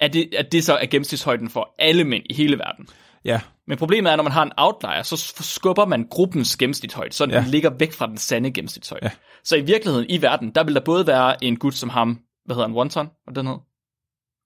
at 0.00 0.12
det, 0.12 0.34
at 0.38 0.52
det 0.52 0.64
så 0.64 0.76
er 0.76 0.86
gennemsnitshøjden 0.86 1.50
for 1.50 1.74
alle 1.78 2.04
mænd 2.04 2.22
i 2.30 2.34
hele 2.34 2.58
verden. 2.58 2.88
Ja, 3.24 3.40
Men 3.68 3.78
problemet 3.78 4.12
er, 4.12 4.16
når 4.16 4.22
man 4.22 4.32
har 4.32 4.42
en 4.42 4.52
outlier, 4.56 5.02
så 5.02 5.16
skubber 5.40 5.86
man 5.86 6.06
gruppens 6.10 6.56
gennemsnitshøjde, 6.56 7.12
så 7.14 7.26
den 7.26 7.34
Ja. 7.34 7.44
ligger 7.48 7.70
væk 7.70 7.92
fra 7.92 8.06
den 8.06 8.16
sande 8.18 8.52
gennemsnitshøjde. 8.52 9.04
Ja. 9.06 9.10
Så 9.44 9.56
i 9.56 9.60
virkeligheden, 9.60 10.06
i 10.10 10.22
verden, 10.22 10.50
der 10.54 10.64
vil 10.64 10.74
der 10.74 10.80
både 10.80 11.06
være 11.06 11.44
en 11.44 11.56
gut 11.58 11.74
som 11.74 11.88
ham, 11.88 12.18
hvad 12.44 12.56
hedder 12.56 12.68
han, 12.68 12.76
Wonton, 12.76 13.08
hvad 13.24 13.34
den 13.34 13.46
hed? 13.46 13.56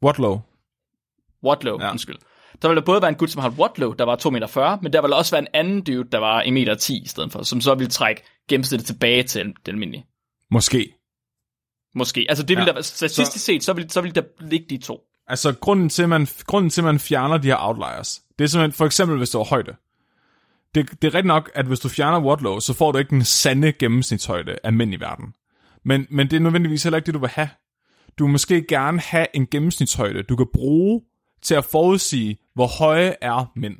Watlow. 0.04 0.40
Watlow, 1.44 1.80
Ja. 1.80 1.90
undskyld. 1.90 2.16
Der 2.62 2.68
vil 2.68 2.76
der 2.76 2.82
både 2.82 3.02
være 3.02 3.08
en 3.08 3.14
gut, 3.14 3.30
som 3.30 3.42
har 3.42 3.50
Watlow, 3.50 3.92
der 3.92 4.04
var 4.04 4.16
2,40 4.16 4.30
meter, 4.30 4.78
men 4.82 4.92
der 4.92 5.02
vil 5.02 5.12
også 5.12 5.30
være 5.30 5.42
en 5.42 5.48
anden 5.54 5.82
dude, 5.84 6.08
der 6.12 6.18
var 6.18 6.42
1,10 6.42 6.50
meter 6.50 6.90
i 7.04 7.06
stedet 7.08 7.32
for, 7.32 7.42
som 7.42 7.60
så 7.60 7.74
vil 7.74 7.88
trække 7.90 8.22
gennemsnittet 8.48 8.86
tilbage 8.86 9.22
til 9.22 9.42
den 9.44 9.54
almindelige. 9.66 10.06
Måske. 10.50 10.94
Måske. 11.94 12.26
Altså 12.28 12.44
det 12.44 12.56
vil 12.56 12.64
Ja. 12.66 12.72
der, 12.72 12.80
statistisk 12.82 13.32
så... 13.32 13.38
set, 13.38 13.64
så 13.64 13.72
vil, 13.72 13.90
så 13.90 14.00
vil 14.00 14.14
der 14.14 14.22
ligge 14.40 14.66
de 14.70 14.78
to. 14.78 15.00
Altså, 15.26 15.52
grunden 15.52 15.88
til, 15.88 16.08
man, 16.08 16.26
grunden 16.46 16.70
til, 16.70 16.84
man 16.84 16.98
fjerner 16.98 17.38
de 17.38 17.48
her 17.48 17.56
outliers, 17.58 18.22
det 18.38 18.44
er 18.44 18.48
simpelthen, 18.48 18.72
for 18.72 18.86
eksempel, 18.86 19.18
hvis 19.18 19.30
det 19.30 19.38
var 19.38 19.44
højde. 19.44 19.76
Det, 20.74 21.02
det 21.02 21.08
er 21.08 21.14
rigtigt 21.14 21.26
nok, 21.26 21.50
at 21.54 21.66
hvis 21.66 21.80
du 21.80 21.88
fjerner 21.88 22.26
Wardlow, 22.26 22.58
så 22.58 22.74
får 22.74 22.92
du 22.92 22.98
ikke 22.98 23.10
den 23.10 23.24
sande 23.24 23.72
gennemsnitshøjde 23.72 24.58
af 24.64 24.72
mænd 24.72 24.94
i 24.94 24.96
verden. 24.96 25.34
Men, 25.84 26.06
men 26.10 26.30
det 26.30 26.36
er 26.36 26.40
nødvendigvis 26.40 26.82
heller 26.82 26.96
ikke 26.96 27.06
det, 27.06 27.14
du 27.14 27.18
vil 27.18 27.28
have. 27.28 27.48
Du 28.18 28.24
vil 28.24 28.32
måske 28.32 28.66
gerne 28.68 29.00
have 29.00 29.26
en 29.34 29.46
gennemsnitshøjde, 29.46 30.22
du 30.22 30.36
kan 30.36 30.46
bruge 30.54 31.02
til 31.42 31.54
at 31.54 31.64
forudsige, 31.64 32.38
hvor 32.54 32.66
høje 32.66 33.14
er 33.20 33.52
mænd. 33.56 33.76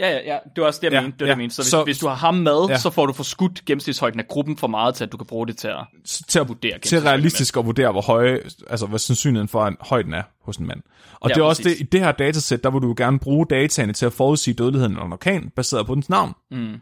Ja, 0.00 0.10
ja, 0.10 0.18
ja. 0.24 0.38
Det 0.56 0.60
var 0.60 0.66
også 0.66 0.80
det, 0.82 0.84
jeg 0.86 0.92
Ja, 0.92 1.00
mente. 1.00 1.18
Det 1.18 1.24
ja. 1.24 1.28
jeg 1.28 1.38
mente. 1.38 1.54
Så, 1.54 1.62
hvis, 1.62 1.70
Så- 1.70 1.84
hvis 1.84 1.98
du 1.98 2.08
har 2.08 2.14
ham 2.14 2.34
med, 2.34 2.66
Ja. 2.68 2.78
så 2.78 2.90
får 2.90 3.06
du 3.06 3.12
forskudt 3.12 3.64
gennemsnitshøjden 3.64 4.20
af 4.20 4.28
gruppen 4.28 4.56
for 4.56 4.66
meget 4.66 4.94
til, 4.94 5.04
at 5.04 5.12
du 5.12 5.16
kan 5.16 5.26
bruge 5.26 5.46
det 5.46 5.56
til 5.56 5.68
at... 5.68 5.86
til 6.28 6.38
at, 6.38 6.48
Vurdere 6.48 6.78
til 6.78 7.00
realistisk 7.00 7.56
at 7.56 7.66
vurdere, 7.66 7.92
hvor 7.92 8.00
høje, 8.02 8.40
altså 8.70 8.86
hvad 8.86 8.98
sandsynligheden 8.98 9.48
for, 9.48 9.62
at 9.64 9.74
højden 9.80 10.14
er 10.14 10.22
hos 10.42 10.56
en 10.56 10.66
mand. 10.66 10.82
Og 11.20 11.30
Ja, 11.30 11.34
det 11.34 11.40
er 11.40 11.44
også 11.44 11.62
præcis. 11.62 11.78
det, 11.78 11.86
i 11.86 11.88
det 11.88 12.00
her 12.00 12.12
datasæt, 12.12 12.64
der 12.64 12.70
vil 12.70 12.80
du 12.82 12.94
gerne 12.96 13.18
bruge 13.18 13.46
dataene 13.50 13.92
til 13.92 14.06
at 14.06 14.12
forudsige 14.12 14.54
dødeligheden 14.54 14.96
af 14.96 15.04
en 15.04 15.12
orkan, 15.12 15.50
baseret 15.56 15.86
på 15.86 15.94
dens 15.94 16.08
navn. 16.08 16.32
Mm. 16.50 16.74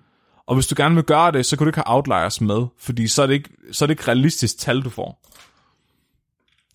Og 0.47 0.55
hvis 0.55 0.67
du 0.67 0.75
gerne 0.79 0.95
vil 0.95 1.05
gøre 1.05 1.33
det, 1.33 1.47
så 1.47 1.57
kan 1.57 1.65
du 1.65 1.69
ikke 1.69 1.83
have 1.87 1.95
outliers 1.97 2.41
med, 2.41 2.67
fordi 2.79 3.09
så 3.09 3.23
er 3.23 3.27
det 3.27 3.35
ikke, 3.35 3.49
så 3.73 3.85
er 3.85 3.87
det 3.87 3.93
ikke 3.93 4.09
realistisk 4.09 4.59
tal, 4.59 4.81
du 4.83 4.91
får. 4.91 5.21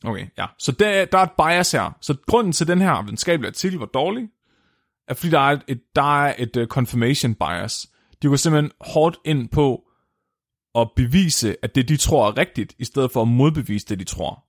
Okay, 0.06 0.26
ja. 0.38 0.46
Så 0.60 0.72
der, 0.72 1.06
der 1.06 1.18
er 1.18 1.24
et 1.24 1.32
bias 1.38 1.72
her. 1.72 1.96
Så 2.02 2.16
grunden 2.28 2.54
til 2.54 2.68
den 2.68 2.82
her 2.82 3.02
videnskabelige 3.04 3.48
artikel 3.50 3.80
var 3.80 3.86
dårlig, 3.86 4.24
er 5.08 5.14
fordi 5.14 5.32
der 5.32 5.40
er 5.40 5.60
et, 5.68 5.82
der 5.96 6.24
er 6.24 6.36
et 6.38 6.58
uh, 6.58 6.68
confirmation 6.68 7.36
bias. 7.36 7.88
De 8.22 8.28
går 8.28 8.36
simpelthen 8.36 8.72
hårdt 8.82 9.18
ind 9.26 9.50
på 9.50 9.84
at 10.76 10.90
bevise, 10.96 11.56
at 11.62 11.76
det 11.76 11.90
de 11.90 11.98
tror 11.98 12.28
er 12.28 12.38
rigtigt, 12.38 12.76
i 12.80 12.86
stedet 12.86 13.12
for 13.12 13.22
at 13.22 13.28
modbevise 13.28 13.86
det, 13.86 14.00
de 14.00 14.04
tror. 14.04 14.44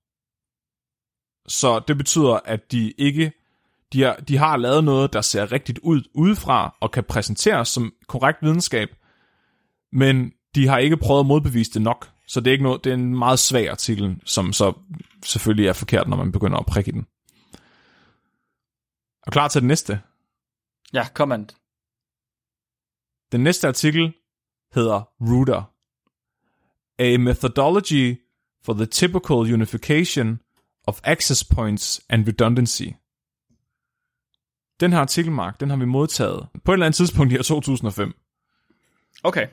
Så 1.49 1.79
det 1.89 1.97
betyder, 1.99 2.41
at 2.45 2.73
de 2.73 2.91
ikke 2.91 3.33
de 3.93 4.03
har, 4.03 4.15
de 4.15 4.37
har 4.37 4.57
lavet 4.57 4.85
noget, 4.85 5.13
der 5.13 5.21
ser 5.21 5.53
rigtigt 5.53 5.79
ud 5.79 6.03
udefra, 6.15 6.77
og 6.81 6.91
kan 6.91 7.05
præsenteres 7.05 7.69
som 7.69 7.93
korrekt 8.09 8.39
videnskab, 8.43 8.89
men 9.93 10.33
de 10.55 10.69
har 10.69 10.79
ikke 10.79 10.97
prøvet 10.97 11.21
at 11.21 11.27
modbevise 11.27 11.71
det 11.75 11.83
nok. 11.83 12.11
Så 12.29 12.41
det 12.41 12.47
er, 12.47 12.53
ikke 12.53 12.65
noget, 12.65 12.85
det 12.85 12.91
er 12.91 12.95
en 12.95 13.19
meget 13.19 13.39
svag 13.39 13.71
artikel, 13.71 14.17
som 14.25 14.53
så 14.53 14.73
selvfølgelig 15.25 15.69
er 15.69 15.73
forkert, 15.73 16.09
når 16.09 16.17
man 16.17 16.33
begynder 16.33 16.59
at 16.59 16.67
prikke 16.67 16.89
i 16.89 16.93
den. 16.93 17.07
Og 19.27 19.33
klar 19.33 19.49
til 19.49 19.61
den 19.61 19.69
næste. 19.69 20.01
Ja, 20.95 21.09
comment. 21.15 21.57
Den 23.33 23.41
næste 23.41 23.69
artikel 23.69 24.15
hedder 24.75 25.03
Router. 25.21 25.63
A 26.99 27.17
methodology 27.17 28.21
for 28.65 28.75
the 28.75 28.87
typical 28.87 29.55
unification 29.55 30.41
of 30.87 31.01
access 31.05 31.45
points 31.45 32.07
and 32.09 32.29
redundancy. 32.29 32.89
Den 34.81 34.93
her 34.93 35.01
artikel, 35.01 35.33
Mark, 35.33 35.61
den 35.61 35.71
har 35.71 35.77
vi 35.77 35.85
modtaget 35.85 36.49
på 36.65 36.73
et 36.73 36.75
eller 36.75 36.87
andet 36.87 36.97
tidspunkt 36.97 37.33
i 37.33 37.39
år 37.39 37.43
2005. 37.43 38.15
Okay. 39.23 39.49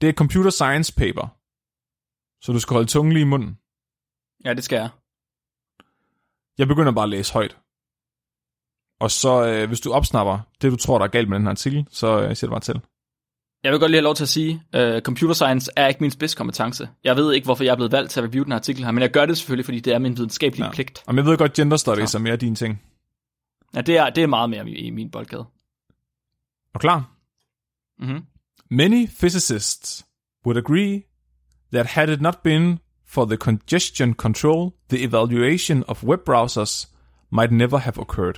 Det 0.00 0.06
er 0.06 0.10
et 0.10 0.18
computer 0.18 0.50
science 0.50 0.94
paper, 0.94 1.26
så 2.44 2.52
du 2.52 2.60
skal 2.60 2.74
holde 2.74 2.88
tungen 2.88 3.12
lige 3.12 3.22
i 3.22 3.32
munden. 3.32 3.58
Ja, 4.44 4.54
det 4.54 4.64
skal 4.64 4.76
jeg. 4.76 4.90
Jeg 6.58 6.68
begynder 6.68 6.92
bare 6.92 7.02
at 7.02 7.08
læse 7.08 7.32
højt. 7.32 7.63
Og 9.00 9.10
så, 9.10 9.46
øh, 9.46 9.68
hvis 9.68 9.80
du 9.80 9.92
opsnapper 9.92 10.38
det, 10.62 10.72
du 10.72 10.76
tror, 10.76 10.98
der 10.98 11.04
er 11.04 11.08
galt 11.08 11.28
med 11.28 11.36
den 11.38 11.46
her 11.46 11.50
artikel, 11.50 11.86
så 11.90 12.20
øh, 12.20 12.36
siger 12.36 12.46
det 12.48 12.50
bare 12.50 12.60
til. 12.60 12.80
Jeg 13.64 13.72
vil 13.72 13.80
godt 13.80 13.90
lige 13.90 13.98
have 13.98 14.04
lov 14.04 14.14
til 14.14 14.24
at 14.24 14.28
sige, 14.28 14.62
uh, 14.76 15.00
computer 15.00 15.34
science 15.34 15.70
er 15.76 15.86
ikke 15.88 16.00
min 16.00 16.10
spidskompetence. 16.10 16.88
Jeg 17.04 17.16
ved 17.16 17.32
ikke, 17.32 17.44
hvorfor 17.44 17.64
jeg 17.64 17.70
er 17.70 17.76
blevet 17.76 17.92
valgt 17.92 18.10
til 18.10 18.20
at 18.20 18.24
review 18.24 18.44
den 18.44 18.52
her 18.52 18.58
artikel 18.58 18.84
her, 18.84 18.90
men 18.90 19.02
jeg 19.02 19.10
gør 19.10 19.26
det 19.26 19.38
selvfølgelig, 19.38 19.64
fordi 19.64 19.80
det 19.80 19.92
er 19.94 19.98
min 19.98 20.16
videnskabelige 20.16 20.64
Ja. 20.64 20.70
pligt. 20.70 21.02
Og 21.06 21.16
jeg 21.16 21.24
ved 21.24 21.38
godt, 21.38 21.52
gender 21.52 21.76
studies 21.76 22.14
er 22.14 22.18
mere 22.18 22.36
din 22.36 22.54
ting. 22.54 22.82
Ja, 23.74 23.80
det 23.80 23.96
er, 23.96 24.10
det 24.10 24.22
er 24.22 24.26
meget 24.26 24.50
mere 24.50 24.68
i, 24.68 24.74
i 24.74 24.90
min 24.90 25.10
boldgade. 25.10 25.44
Og 26.74 26.80
klar? 26.80 27.10
Mm-hmm. 27.98 28.22
Many 28.70 29.08
physicists 29.08 30.04
would 30.46 30.58
agree 30.58 31.02
that 31.72 31.86
had 31.86 32.08
it 32.08 32.20
not 32.20 32.38
been 32.44 32.78
for 33.08 33.24
the 33.24 33.36
congestion 33.36 34.14
control, 34.14 34.72
the 34.90 35.02
evaluation 35.04 35.84
of 35.88 36.04
web 36.04 36.20
browsers 36.28 36.88
might 37.32 37.52
never 37.52 37.78
have 37.78 37.98
occurred. 38.00 38.34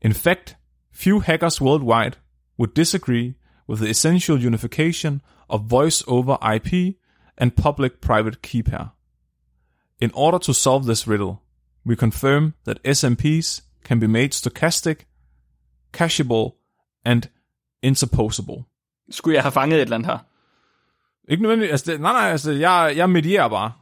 In 0.00 0.12
fact, 0.12 0.56
few 0.90 1.20
hackers 1.20 1.60
worldwide 1.60 2.16
would 2.56 2.74
disagree 2.74 3.34
with 3.66 3.80
the 3.80 3.90
essential 3.90 4.38
unification 4.38 5.20
of 5.48 5.70
voice 5.70 6.02
over 6.06 6.36
IP 6.42 6.96
and 7.36 7.56
public 7.56 8.00
private 8.00 8.42
key 8.42 8.62
pair. 8.62 8.92
In 10.00 10.10
order 10.14 10.38
to 10.38 10.54
solve 10.54 10.86
this 10.86 11.06
riddle, 11.08 11.42
we 11.84 11.96
confirm 11.96 12.54
that 12.64 12.82
SMPs 12.84 13.62
can 13.84 14.00
be 14.00 14.06
made 14.06 14.30
stochastic, 14.32 15.06
cacheable, 15.92 16.56
and 17.04 17.28
interposable. 17.82 18.64
Skulle 19.10 19.34
jeg 19.34 19.42
have 19.42 19.52
fanget 19.52 19.76
et 19.76 19.82
eller 19.82 19.96
andet 19.96 20.10
her? 20.10 20.18
Ikke 21.28 21.42
nødvendigt, 21.42 21.70
altså, 21.70 21.92
det, 21.92 22.00
nej, 22.00 22.12
nej, 22.12 22.30
altså, 22.30 22.52
jeg, 22.52 22.92
jeg 22.96 23.10
medierer 23.10 23.48
bare. 23.48 23.72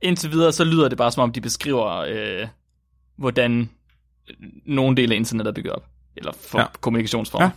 Indtil 0.00 0.30
videre, 0.30 0.52
så 0.52 0.64
lyder 0.64 0.88
det 0.88 0.98
bare 0.98 1.12
som 1.12 1.22
om, 1.22 1.32
de 1.32 1.40
beskriver, 1.40 1.86
øh, 1.86 2.48
hvordan 3.16 3.70
nogle 4.66 4.96
dele 4.96 5.14
af 5.14 5.16
internettet 5.18 5.50
er 5.50 5.54
bygget 5.54 5.72
op. 5.72 5.84
Eller 6.16 6.32
for 6.32 6.60
Ja. 6.60 6.66
kommunikationsformer. 6.80 7.44
Ja. 7.46 7.50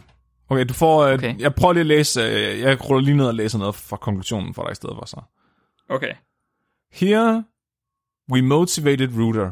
Okay, 0.50 0.66
du 0.66 0.74
får, 0.74 1.04
okay. 1.04 1.14
Okay. 1.14 1.40
jeg 1.40 1.56
prøver 1.56 1.74
lige 1.74 1.82
at 1.82 1.88
læse, 1.88 2.22
øh, 2.22 2.60
jeg 2.60 2.90
ruller 2.90 3.02
lige 3.02 3.18
ned 3.18 3.26
og 3.28 3.36
læser 3.36 3.58
noget 3.58 3.76
fra 3.76 3.98
konklusionen 3.98 4.54
for 4.54 4.64
dig 4.64 4.72
i 4.72 4.76
stedet 4.76 4.96
for 5.00 5.06
så. 5.06 5.22
Okay. 5.90 6.14
Here, 6.94 7.44
we 8.32 8.42
motivated 8.42 9.10
router, 9.18 9.52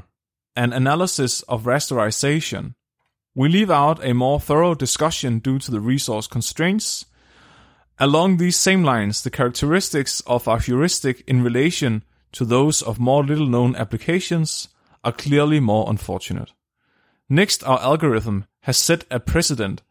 an 0.56 0.74
analysis 0.74 1.44
of 1.48 1.68
rasterization, 1.68 2.74
We 3.40 3.48
leave 3.50 3.70
out 3.70 4.04
a 4.04 4.14
more 4.14 4.40
thorough 4.40 4.74
discussion 4.74 5.38
due 5.40 5.60
to 5.60 5.72
the 5.72 5.80
resource 5.80 6.28
constraints. 6.28 7.06
Along 8.00 8.38
these 8.40 8.58
same 8.58 8.84
lines, 8.84 9.22
the 9.22 9.30
characteristics 9.30 10.24
of 10.26 10.48
our 10.48 10.58
heuristic 10.60 11.24
in 11.28 11.44
relation 11.44 12.02
to 12.32 12.46
those 12.46 12.82
of 12.82 13.00
more 13.00 13.24
little 13.24 13.46
known 13.46 13.76
applications 13.76 14.70
are 15.04 15.12
clearly 15.12 15.60
more 15.60 15.88
unfortunate. 15.88 16.52
Next, 17.30 17.64
our 17.64 17.80
algorithm 17.82 18.46
has 18.62 18.78
set 18.78 19.06
a 19.12 19.20
precedent 19.20 19.82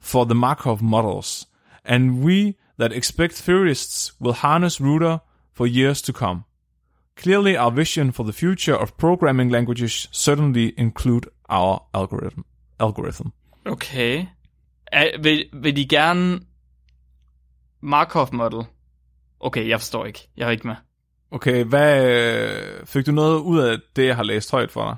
for 0.00 0.26
the 0.26 0.34
Markov 0.34 0.80
models, 0.80 1.46
and 1.84 2.22
we 2.22 2.54
that 2.78 2.92
expect 2.92 3.34
theorists 3.34 4.12
will 4.20 4.32
harness 4.32 4.80
Ruder 4.80 5.18
for 5.52 5.66
years 5.66 6.02
to 6.02 6.12
come. 6.12 6.44
Clearly, 7.16 7.56
our 7.56 7.70
vision 7.70 8.12
for 8.12 8.24
the 8.24 8.32
future 8.32 8.76
of 8.76 8.96
programming 8.96 9.50
languages 9.50 10.08
certainly 10.12 10.72
include 10.76 11.26
our 11.48 11.84
algorithm. 11.94 12.44
algorithm. 12.80 13.32
Okay. 13.66 14.26
Er, 14.92 15.18
vil, 15.22 15.48
vil 15.52 15.76
de 15.76 15.88
gerne 15.88 16.40
Markov 17.80 18.28
model? 18.32 18.64
Okay, 19.40 19.68
jeg 19.68 19.80
forstår 19.80 20.04
ikke. 20.04 20.28
Jeg 20.36 20.46
er 20.46 20.50
ikke 20.50 20.66
med. 20.66 20.76
Okay, 21.30 21.64
hvad 21.64 22.06
øh, 22.06 22.86
fik 22.86 23.06
du 23.06 23.12
noget 23.12 23.40
ud 23.40 23.58
af 23.58 23.78
det, 23.96 24.06
jeg 24.06 24.16
har 24.16 24.22
læst 24.22 24.50
højt 24.50 24.70
for 24.70 24.84
dig? 24.84 24.96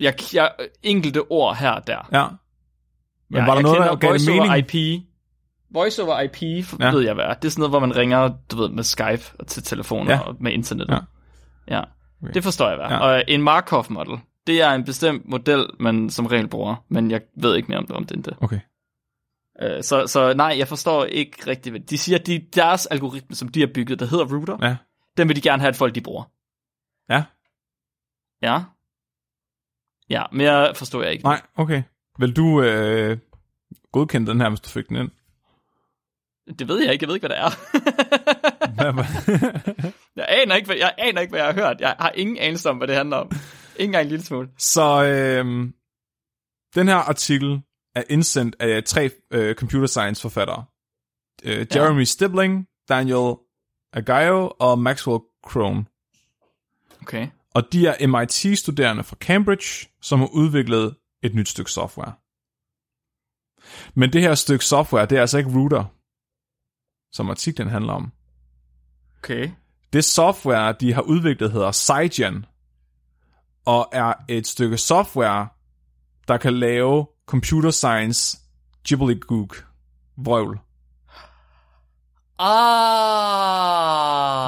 Jeg, 0.00 0.14
jeg 0.34 0.52
enkelte 0.82 1.22
ord 1.30 1.56
her 1.56 1.70
og 1.70 1.86
der. 1.86 2.08
Ja. 2.12 2.26
Men 3.30 3.38
ja, 3.40 3.46
var 3.46 3.54
der 3.54 3.62
noget, 3.62 3.78
der 3.78 3.96
gav 3.96 4.10
voice 4.10 4.32
over 4.32 4.46
mening? 4.46 4.74
IP. 4.74 5.02
Voice 5.74 6.02
over 6.02 6.20
IP, 6.20 6.42
Ja. 6.80 6.90
ved 6.90 7.00
jeg 7.00 7.14
hvad. 7.14 7.24
Det 7.42 7.44
er 7.44 7.48
sådan 7.48 7.60
noget, 7.60 7.70
hvor 7.70 7.80
man 7.80 7.96
ringer, 7.96 8.32
du 8.50 8.56
ved, 8.56 8.68
med 8.68 8.82
Skype 8.82 9.22
og 9.38 9.46
til 9.46 9.62
telefoner 9.62 10.12
Ja. 10.12 10.20
og 10.20 10.36
med 10.40 10.52
internet. 10.52 10.86
Ja. 10.90 10.98
ja. 11.76 11.82
Okay. 12.22 12.34
Det 12.34 12.44
forstår 12.44 12.68
jeg 12.68 12.76
hvad. 12.76 12.86
Ja. 12.86 12.98
Og 12.98 13.24
en 13.28 13.42
Markov 13.42 13.86
model, 13.90 14.18
det 14.46 14.62
er 14.62 14.70
en 14.70 14.84
bestemt 14.84 15.28
model, 15.28 15.66
man 15.80 16.10
som 16.10 16.26
regel 16.26 16.48
bruger, 16.48 16.84
men 16.88 17.10
jeg 17.10 17.20
ved 17.36 17.56
ikke 17.56 17.68
mere 17.68 17.78
om 17.78 17.86
det, 17.86 17.96
om 17.96 18.04
det 18.06 18.16
end 18.16 18.24
det. 18.24 18.36
Okay. 18.40 18.60
Øh, 19.62 19.82
Så, 19.82 20.06
så 20.06 20.34
nej, 20.34 20.54
jeg 20.58 20.68
forstår 20.68 21.04
ikke 21.04 21.36
rigtigt, 21.46 21.72
hvad 21.72 21.80
de 21.80 21.98
siger, 21.98 22.18
de, 22.18 22.38
deres 22.54 22.86
algoritme, 22.86 23.36
som 23.36 23.48
de 23.48 23.60
har 23.60 23.66
bygget, 23.74 24.00
der 24.00 24.06
hedder 24.06 24.24
Router, 24.24 24.58
Ja. 24.68 24.76
den 25.16 25.28
vil 25.28 25.36
de 25.36 25.40
gerne 25.40 25.60
have, 25.60 25.68
at 25.68 25.76
folk 25.76 25.94
de 25.94 26.00
bruger. 26.00 26.24
Ja. 27.10 27.22
Ja. 28.42 28.60
Ja, 30.10 30.22
mere 30.32 30.74
forstår 30.74 31.02
jeg 31.02 31.12
ikke. 31.12 31.24
Nej, 31.24 31.40
okay. 31.56 31.82
Vil 32.18 32.36
du 32.36 32.62
øh, 32.62 33.18
godkende 33.92 34.30
den 34.30 34.40
her, 34.40 34.48
hvis 34.48 34.60
du 34.60 34.68
fik 34.68 34.88
den 34.88 34.96
ind? 34.96 35.10
Det 36.58 36.68
ved 36.68 36.82
jeg 36.82 36.92
ikke, 36.92 37.02
jeg 37.02 37.08
ved 37.08 37.14
ikke, 37.14 37.26
hvad 37.26 37.36
det 37.36 37.44
er. 37.44 37.50
Jeg, 40.16 40.26
aner 40.28 40.54
ikke, 40.54 40.66
hvad, 40.66 40.76
jeg 40.76 40.94
aner 40.98 41.20
ikke, 41.20 41.30
hvad 41.30 41.40
jeg 41.40 41.54
har 41.54 41.54
hørt. 41.54 41.80
Jeg 41.80 41.96
har 41.98 42.10
ingen 42.10 42.38
anelse 42.38 42.70
om, 42.70 42.76
hvad 42.76 42.88
det 42.88 42.96
handler 42.96 43.16
om. 43.16 43.30
Ikke 43.76 43.84
engang 43.84 44.02
en 44.02 44.08
lille 44.08 44.24
smule. 44.24 44.48
Så 44.58 45.04
øh, 45.04 45.44
den 46.74 46.88
her 46.88 46.96
artikel 46.96 47.60
er 47.94 48.02
indsendt 48.08 48.56
af 48.60 48.84
tre 48.84 49.10
øh, 49.30 49.54
computer 49.54 49.86
science 49.86 50.22
forfattere. 50.22 50.64
Øh, 51.44 51.66
Jeremy 51.74 52.00
ja. 52.00 52.04
Stibling, 52.04 52.66
Daniel 52.88 53.34
Agayo 53.92 54.52
og 54.58 54.78
Maxwell 54.78 55.20
Crone. 55.46 55.84
Okay. 57.02 57.28
Og 57.54 57.72
de 57.72 57.86
er 57.86 58.06
MIT-studerende 58.06 59.04
fra 59.04 59.16
Cambridge, 59.16 59.88
som 60.02 60.18
har 60.18 60.26
udviklet 60.26 60.96
et 61.22 61.34
nyt 61.34 61.48
stykke 61.48 61.70
software. 61.70 62.12
Men 63.94 64.12
det 64.12 64.20
her 64.20 64.34
stykke 64.34 64.64
software, 64.64 65.06
det 65.06 65.16
er 65.16 65.20
altså 65.20 65.38
ikke 65.38 65.50
Router, 65.50 65.84
som 67.12 67.30
artiklen 67.30 67.68
handler 67.68 67.92
om. 67.92 68.12
Okay. 69.18 69.50
Det 69.92 70.04
software, 70.04 70.72
de 70.80 70.92
har 70.92 71.02
udviklet, 71.02 71.52
hedder 71.52 71.72
Cygen, 71.72 72.46
og 73.66 73.88
er 73.92 74.14
et 74.28 74.46
stykke 74.46 74.78
software, 74.78 75.48
der 76.28 76.36
kan 76.36 76.54
lave 76.58 77.06
computer 77.26 77.70
science 77.70 78.38
gook 79.20 79.66
vrøvl. 80.16 80.58
Ah. 82.38 82.54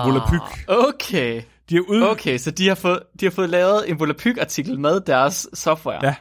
Volapyk. 0.07 0.69
Okay. 0.69 1.43
De 1.69 1.75
har 1.75 1.83
ud... 1.89 2.03
Okay, 2.03 2.39
så 2.39 2.51
de 2.51 2.69
har 2.69 2.75
fået, 2.75 3.03
de 3.21 3.27
har 3.27 3.31
fået 3.31 3.51
lavet 3.51 3.91
en 3.91 3.99
Volapyk-artikel 3.99 4.81
med 4.81 5.01
deres 5.01 5.49
software. 5.55 6.01
Ja. 6.07 6.15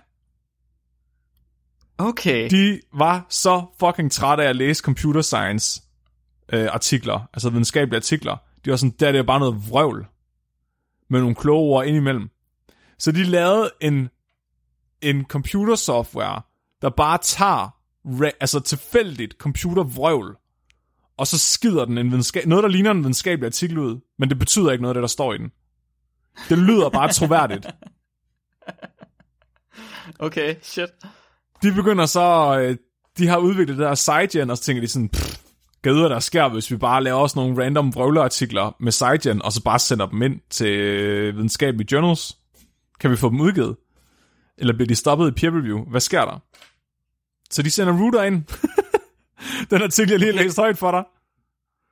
Okay. 1.98 2.50
De 2.50 2.82
var 2.94 3.26
så 3.30 3.66
fucking 3.80 4.12
trætte 4.12 4.44
af 4.44 4.50
at 4.50 4.56
læse 4.56 4.82
computer 4.84 5.22
science 5.22 5.82
øh, 6.54 6.68
artikler, 6.72 7.30
altså 7.34 7.50
videnskabelige 7.50 7.98
artikler. 7.98 8.38
De 8.66 8.72
var 8.72 8.78
sådan, 8.78 8.96
der 9.00 9.08
er 9.08 9.12
det 9.12 9.26
bare 9.26 9.40
noget 9.40 9.70
vrøvl 9.70 10.08
med 11.10 11.20
nogle 11.20 11.36
kloge 11.36 11.76
ord 11.76 11.86
indimellem. 11.86 12.30
Så 13.00 13.12
de 13.12 13.24
lavede 13.24 13.72
en, 13.82 14.10
en 15.02 15.26
computer 15.26 15.76
software, 15.76 16.42
der 16.82 16.90
bare 16.90 17.18
tager 17.18 17.76
re- 18.06 18.38
altså 18.40 18.60
tilfældigt 18.60 19.34
computervrøvl, 19.34 20.38
og 21.18 21.28
så 21.28 21.38
skider 21.38 21.86
den 21.86 21.98
en 21.98 22.12
videnskab- 22.12 22.46
noget, 22.48 22.64
der 22.64 22.70
ligner 22.70 22.92
en 22.92 22.98
videnskabelig 23.00 23.46
artikel 23.46 23.78
ud, 23.78 24.00
men 24.20 24.30
det 24.30 24.40
betyder 24.40 24.72
ikke 24.72 24.82
noget 24.82 24.96
af 24.96 24.96
det, 24.96 25.02
der 25.02 25.08
står 25.08 25.34
i 25.34 25.38
den. 25.38 25.52
Det 26.50 26.58
lyder 26.58 26.90
bare 26.90 27.14
troværdigt. 27.14 27.68
Okay, 30.20 30.56
shit. 30.62 30.90
de 31.64 31.72
begynder 31.74 32.06
så, 32.06 32.58
øh, 32.60 32.78
de 33.18 33.28
har 33.28 33.38
udviklet 33.38 33.78
det 33.78 33.86
der 33.86 33.96
SciGen, 33.96 34.50
og 34.50 34.58
så 34.58 34.64
tænker 34.64 34.82
de 34.82 34.88
sådan, 34.88 35.10
pff, 35.10 35.38
gad 35.82 35.92
vide, 35.92 36.02
hvad 36.02 36.10
der 36.10 36.20
sker, 36.20 36.50
hvis 36.50 36.72
vi 36.72 36.78
bare 36.78 37.04
laver 37.04 37.20
også 37.20 37.40
nogle 37.40 37.64
random 37.64 37.96
vrøvleartikler 37.96 38.76
med 38.80 38.92
SciGen, 38.92 39.42
og 39.42 39.52
så 39.52 39.64
bare 39.64 39.80
sender 39.80 40.06
dem 40.06 40.22
ind 40.22 40.40
til 40.50 40.68
øh, 40.68 41.36
videnskabelige 41.36 41.88
journals. 41.92 42.38
Kan 43.00 43.12
vi 43.12 43.16
få 43.16 43.30
dem 43.30 43.42
udgivet? 43.42 43.76
Eller 44.58 44.74
bliver 44.74 44.88
de 44.88 44.96
stoppet 44.96 45.28
i 45.28 45.32
peer 45.32 45.50
review? 45.58 45.90
Hvad 45.90 46.02
sker 46.02 46.26
der? 46.26 46.40
Så 47.52 47.62
de 47.62 47.70
sender 47.72 47.94
Router 48.02 48.24
ind. 48.24 48.44
Den 49.72 49.82
artikel, 49.82 50.12
jeg 50.12 50.20
lige 50.20 50.34
har 50.34 50.44
læst 50.44 50.58
højt 50.58 50.78
for 50.78 50.92
dig. 50.92 51.04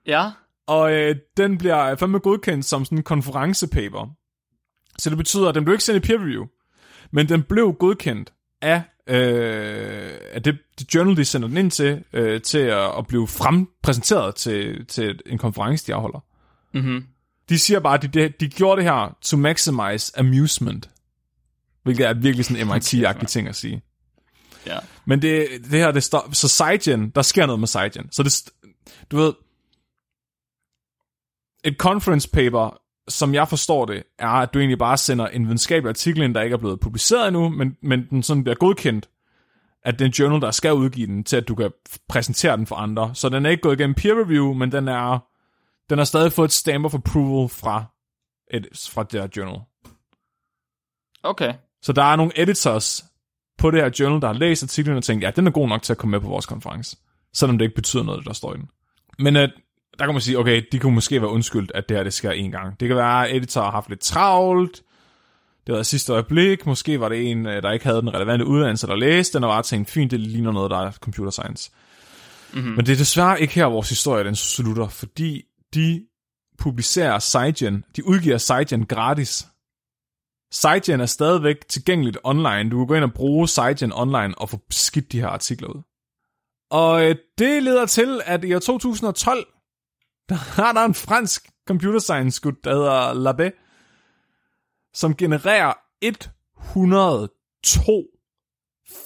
Ja. 0.07 0.31
Og 0.67 0.93
øh, 0.93 1.15
den 1.37 1.57
bliver 1.57 1.95
fandme 1.95 2.19
godkendt 2.19 2.65
som 2.65 2.85
sådan 2.85 2.97
en 2.97 3.03
konferencepaper. 3.03 4.07
Så 4.97 5.09
det 5.09 5.17
betyder, 5.17 5.49
at 5.49 5.55
den 5.55 5.63
blev 5.65 5.73
ikke 5.73 5.83
sendt 5.83 6.05
i 6.05 6.07
peer 6.07 6.19
review, 6.19 6.45
men 7.11 7.29
den 7.29 7.43
blev 7.43 7.73
godkendt 7.73 8.33
af, 8.61 8.81
øh, 9.07 10.11
af 10.31 10.43
det, 10.43 10.57
det 10.79 10.95
journal, 10.95 11.17
de 11.17 11.25
sender 11.25 11.47
den 11.47 11.57
ind 11.57 11.71
til, 11.71 12.03
øh, 12.13 12.41
til 12.41 12.57
at, 12.57 12.97
at 12.97 13.07
blive 13.07 13.27
frempræsenteret 13.27 14.35
til, 14.35 14.85
til 14.85 15.19
en 15.25 15.37
konference, 15.37 15.87
de 15.87 15.93
afholder. 15.93 16.19
Mhm. 16.73 17.05
De 17.49 17.59
siger 17.59 17.79
bare, 17.79 17.93
at 17.93 18.13
de, 18.13 18.29
de 18.29 18.49
gjorde 18.49 18.81
det 18.81 18.89
her 18.89 19.17
to 19.21 19.37
maximize 19.37 20.19
amusement. 20.19 20.89
Hvilket 21.83 22.07
er 22.07 22.13
virkelig 22.13 22.45
sådan 22.45 22.67
MIT-agtigt 22.67 23.25
ting 23.25 23.47
at 23.47 23.55
sige. 23.55 23.81
Ja. 24.65 24.79
Men 25.05 25.21
det, 25.21 25.47
det 25.71 25.79
her, 25.79 25.91
det 25.91 26.03
står... 26.03 26.29
Så 26.31 26.47
Cygen, 26.49 27.09
der 27.09 27.21
sker 27.21 27.45
noget 27.45 27.59
med 27.59 27.67
Cygen. 27.67 28.11
Så 28.11 28.23
det, 28.23 28.49
du 29.11 29.17
ved... 29.17 29.33
Et 31.65 31.75
conference 31.77 32.29
paper, 32.29 32.77
som 33.07 33.33
jeg 33.33 33.49
forstår 33.49 33.85
det, 33.85 34.03
er, 34.19 34.27
at 34.27 34.53
du 34.53 34.59
egentlig 34.59 34.79
bare 34.79 34.97
sender 34.97 35.27
en 35.27 35.45
videnskabelig 35.45 35.89
artikel 35.89 36.23
ind, 36.23 36.35
der 36.35 36.41
ikke 36.41 36.53
er 36.53 36.57
blevet 36.57 36.79
publiceret 36.79 37.27
endnu, 37.27 37.49
men, 37.49 37.77
men 37.81 38.07
den 38.09 38.23
sådan 38.23 38.43
bliver 38.43 38.55
godkendt 38.55 39.09
at 39.85 39.99
den 39.99 40.11
journal, 40.11 40.41
der 40.41 40.51
skal 40.51 40.73
udgive 40.73 41.07
den, 41.07 41.23
til 41.23 41.37
at 41.37 41.47
du 41.47 41.55
kan 41.55 41.71
præsentere 42.09 42.57
den 42.57 42.67
for 42.67 42.75
andre. 42.75 43.15
Så 43.15 43.29
den 43.29 43.45
er 43.45 43.49
ikke 43.49 43.61
gået 43.61 43.79
igennem 43.79 43.95
peer 43.95 44.13
review, 44.13 44.53
men 44.53 44.71
den 44.71 44.87
er 44.87 45.19
den 45.89 45.97
har 45.97 46.05
stadig 46.05 46.31
fået 46.31 46.47
et 46.47 46.53
stamp 46.53 46.85
of 46.85 46.93
approval 46.93 47.49
fra, 47.49 47.83
et, 48.51 48.67
fra 48.91 49.03
det 49.03 49.21
her 49.21 49.27
journal. 49.37 49.59
Okay. 51.23 51.53
Så 51.81 51.93
der 51.93 52.03
er 52.03 52.15
nogle 52.15 52.41
editors 52.41 53.05
på 53.57 53.71
det 53.71 53.81
her 53.81 53.89
journal, 53.99 54.21
der 54.21 54.27
har 54.27 54.33
læst 54.33 54.63
artiklen 54.63 54.97
og 54.97 55.03
tænkt, 55.03 55.23
ja, 55.23 55.31
den 55.31 55.47
er 55.47 55.51
god 55.51 55.67
nok 55.67 55.81
til 55.81 55.93
at 55.93 55.97
komme 55.97 56.11
med 56.11 56.19
på 56.19 56.27
vores 56.27 56.45
konference. 56.45 56.97
Selvom 57.33 57.57
det 57.57 57.65
ikke 57.65 57.75
betyder 57.75 58.03
noget, 58.03 58.25
der 58.25 58.33
står 58.33 58.53
i 58.53 58.57
den. 58.57 58.69
Men 59.19 59.35
at, 59.35 59.51
der 59.99 60.05
kan 60.05 60.13
man 60.13 60.21
sige, 60.21 60.39
okay, 60.39 60.63
de 60.71 60.79
kunne 60.79 60.93
måske 60.93 61.21
være 61.21 61.29
undskyldt, 61.29 61.71
at 61.75 61.89
det 61.89 61.97
her 61.97 62.03
det 62.03 62.13
sker 62.13 62.31
en 62.31 62.51
gang. 62.51 62.79
Det 62.79 62.87
kan 62.87 62.97
være, 62.97 63.29
at 63.29 63.35
editor 63.35 63.61
har 63.61 63.71
haft 63.71 63.89
lidt 63.89 63.99
travlt, 63.99 64.81
det 65.67 65.75
var 65.75 65.83
sidste 65.83 66.13
øjeblik, 66.13 66.65
måske 66.65 66.99
var 66.99 67.09
det 67.09 67.31
en, 67.31 67.45
øh, 67.45 67.63
der 67.63 67.71
ikke 67.71 67.85
havde 67.85 68.01
den 68.01 68.13
relevante 68.13 68.45
uddannelse, 68.45 68.87
der 68.87 68.95
læste 68.95 69.37
den, 69.37 69.43
og 69.43 69.49
bare 69.49 69.63
tænkte, 69.63 69.93
fint, 69.93 70.11
det 70.11 70.19
ligner 70.19 70.51
noget, 70.51 70.71
der 70.71 70.77
er 70.77 70.91
computer 70.91 71.31
science. 71.31 71.71
Mm-hmm. 72.53 72.71
Men 72.71 72.85
det 72.85 72.93
er 72.93 72.97
desværre 72.97 73.41
ikke 73.41 73.53
her, 73.53 73.65
vores 73.65 73.89
historie 73.89 74.23
den 74.23 74.35
slutter, 74.35 74.87
fordi 74.87 75.43
de 75.73 76.05
publicerer 76.59 77.19
Cygen, 77.19 77.83
de 77.95 78.07
udgiver 78.07 78.37
Cygen 78.37 78.85
gratis. 78.85 79.47
Cygen 80.53 81.01
er 81.01 81.05
stadigvæk 81.05 81.67
tilgængeligt 81.67 82.17
online. 82.23 82.69
Du 82.69 82.77
kan 82.77 82.87
gå 82.87 82.93
ind 82.93 83.03
og 83.03 83.13
bruge 83.13 83.47
Cygen 83.47 83.93
online 83.93 84.37
og 84.37 84.49
få 84.49 84.59
skidt 84.69 85.11
de 85.11 85.19
her 85.19 85.27
artikler 85.27 85.67
ud. 85.67 85.81
Og 86.71 87.09
øh, 87.09 87.15
det 87.37 87.63
leder 87.63 87.85
til, 87.85 88.21
at 88.25 88.43
i 88.43 88.55
år 88.55 88.59
2012, 88.59 89.39
der 90.29 90.35
har 90.35 90.71
der 90.71 90.85
en 90.85 90.93
fransk 90.93 91.49
computer 91.67 91.99
science 91.99 92.41
gut, 92.41 92.63
der 92.63 92.75
hedder 92.75 93.13
Labé, 93.13 93.49
som 94.93 95.15
genererer 95.15 95.73
102 96.01 97.29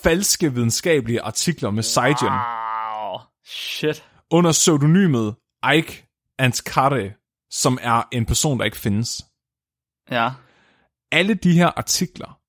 falske 0.03 0.53
videnskabelige 0.53 1.21
artikler 1.21 1.71
med 1.71 1.83
Cygen 1.83 2.15
Wow. 2.21 3.19
Shit. 3.45 4.05
under 4.31 4.51
pseudonymet 4.51 5.35
Ike 5.75 6.07
Anscare, 6.39 7.11
som 7.49 7.77
er 7.81 8.07
en 8.11 8.25
person, 8.25 8.59
der 8.59 8.65
ikke 8.65 8.77
findes. 8.77 9.25
Ja. 10.11 10.31
Alle 11.11 11.33
de 11.33 11.51
her 11.51 11.67
artikler, 11.67 12.39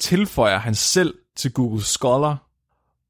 tilføjer 0.00 0.58
han 0.58 0.74
selv 0.74 1.14
til 1.36 1.52
Google 1.52 1.82
Scholar, 1.82 2.36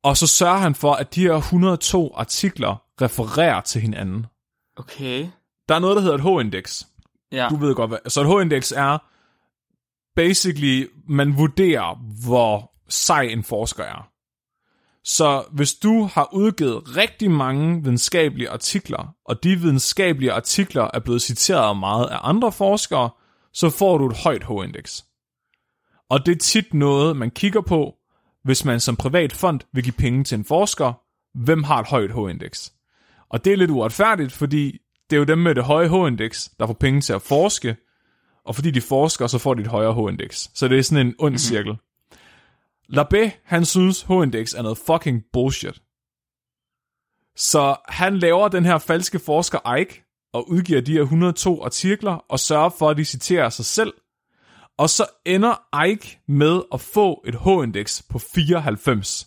og 0.02 0.16
så 0.16 0.26
sørger 0.26 0.58
han 0.58 0.74
for, 0.74 0.92
at 0.92 1.14
de 1.14 1.20
her 1.20 1.34
102 1.34 2.14
artikler 2.16 2.82
refererer 3.02 3.60
til 3.60 3.80
hinanden. 3.80 4.26
Okay. 4.76 5.28
Der 5.68 5.74
er 5.74 5.78
noget, 5.78 5.96
der 5.96 6.02
hedder 6.02 6.14
et 6.14 6.22
H-indeks. 6.22 6.86
Ja. 7.32 7.48
Du 7.50 7.56
ved 7.56 7.74
godt, 7.74 7.90
hvad... 7.90 7.98
Så 8.08 8.20
et 8.20 8.26
H-indeks 8.26 8.72
er 8.72 8.98
basically, 10.16 10.90
man 11.08 11.36
vurderer, 11.38 11.94
hvor 12.24 12.72
sej 12.88 13.22
en 13.22 13.44
forsker 13.44 13.84
er. 13.84 14.08
Så 15.04 15.44
hvis 15.52 15.74
du 15.74 16.04
har 16.04 16.28
udgivet 16.32 16.96
rigtig 16.96 17.30
mange 17.30 17.82
videnskabelige 17.82 18.50
artikler, 18.50 19.14
og 19.24 19.42
de 19.42 19.56
videnskabelige 19.56 20.32
artikler 20.32 20.90
er 20.94 20.98
blevet 20.98 21.22
citeret 21.22 21.76
meget 21.76 22.06
af 22.06 22.18
andre 22.22 22.52
forskere, 22.52 23.10
så 23.52 23.70
får 23.70 23.98
du 23.98 24.06
et 24.06 24.16
højt 24.16 24.44
H-indeks. 24.44 25.04
Og 26.08 26.26
det 26.26 26.32
er 26.32 26.38
tit 26.38 26.74
noget, 26.74 27.16
man 27.16 27.30
kigger 27.30 27.60
på, 27.60 27.94
hvis 28.44 28.64
man 28.64 28.80
som 28.80 28.96
privat 28.96 29.32
fond 29.32 29.60
vil 29.72 29.84
give 29.84 29.92
penge 29.92 30.24
til 30.24 30.38
en 30.38 30.44
forsker, 30.44 30.92
hvem 31.34 31.62
har 31.62 31.80
et 31.80 31.86
højt 31.86 32.12
H-indeks. 32.12 32.72
Og 33.28 33.44
det 33.44 33.52
er 33.52 33.56
lidt 33.56 33.70
uretfærdigt, 33.70 34.32
fordi 34.32 34.78
det 35.10 35.16
er 35.16 35.18
jo 35.18 35.24
dem 35.24 35.38
med 35.38 35.54
det 35.54 35.64
høje 35.64 35.88
H-indeks, 35.88 36.50
der 36.58 36.66
får 36.66 36.74
penge 36.74 37.00
til 37.00 37.12
at 37.12 37.22
forske, 37.22 37.76
og 38.44 38.54
fordi 38.54 38.70
de 38.70 38.80
forsker, 38.80 39.26
så 39.26 39.38
får 39.38 39.54
de 39.54 39.60
et 39.60 39.66
højere 39.66 39.94
H-indeks. 39.94 40.50
Så 40.54 40.68
det 40.68 40.78
er 40.78 40.82
sådan 40.82 41.06
en 41.06 41.14
ond 41.18 41.38
cirkel. 41.38 41.76
Labé, 42.92 43.30
han 43.44 43.64
synes 43.64 44.02
H-indeks 44.02 44.54
er 44.54 44.62
noget 44.62 44.78
fucking 44.78 45.22
bullshit. 45.32 45.82
Så 47.36 47.76
han 47.88 48.18
laver 48.18 48.48
den 48.48 48.64
her 48.64 48.78
falske 48.78 49.18
forsker 49.18 49.74
Ike, 49.76 50.01
og 50.32 50.50
udgiver 50.50 50.80
de 50.80 50.92
her 50.92 51.00
102 51.00 51.64
artikler, 51.64 52.12
og 52.12 52.40
sørger 52.40 52.70
for, 52.78 52.90
at 52.90 52.96
de 52.96 53.04
citerer 53.04 53.48
sig 53.48 53.64
selv. 53.64 53.92
Og 54.78 54.90
så 54.90 55.06
ender 55.26 55.84
Ike 55.84 56.20
med 56.28 56.62
at 56.74 56.80
få 56.80 57.22
et 57.26 57.34
H-indeks 57.34 58.02
på 58.10 58.18
94. 58.18 59.26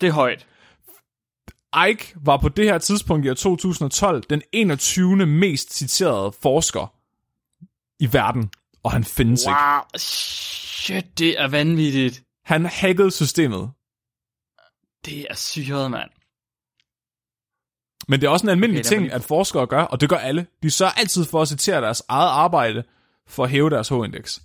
Det 0.00 0.06
er 0.08 0.12
højt. 0.12 0.46
Ike 1.88 2.14
var 2.16 2.36
på 2.36 2.48
det 2.48 2.64
her 2.64 2.78
tidspunkt 2.78 3.26
i 3.26 3.30
år 3.30 3.34
2012 3.34 4.22
den 4.30 4.42
21. 4.52 5.26
mest 5.26 5.74
citerede 5.74 6.32
forsker 6.42 6.94
i 8.00 8.12
verden, 8.12 8.50
og 8.82 8.92
han 8.92 9.04
findes 9.04 9.42
ikke. 9.42 9.50
Wow. 9.50 9.80
Shit, 9.96 11.18
det 11.18 11.40
er 11.40 11.48
vanvittigt. 11.48 12.22
Han 12.44 12.66
hackede 12.66 13.10
systemet. 13.10 13.70
Det 15.04 15.26
er 15.30 15.34
syret, 15.34 15.90
mand. 15.90 16.10
Men 18.08 18.20
det 18.20 18.26
er 18.26 18.30
også 18.30 18.46
en 18.46 18.50
almindelig 18.50 18.80
Okay, 18.80 18.88
ting, 18.88 19.12
at 19.12 19.24
forskere 19.24 19.66
gør, 19.66 19.82
og 19.82 20.00
det 20.00 20.08
gør 20.08 20.16
alle. 20.16 20.46
De 20.62 20.70
sørger 20.70 20.92
altid 20.92 21.24
for 21.24 21.42
at 21.42 21.48
citere 21.48 21.80
deres 21.80 22.02
eget 22.08 22.28
arbejde 22.28 22.84
for 23.28 23.44
at 23.44 23.50
hæve 23.50 23.70
deres 23.70 23.88
H-indeks. 23.88 24.42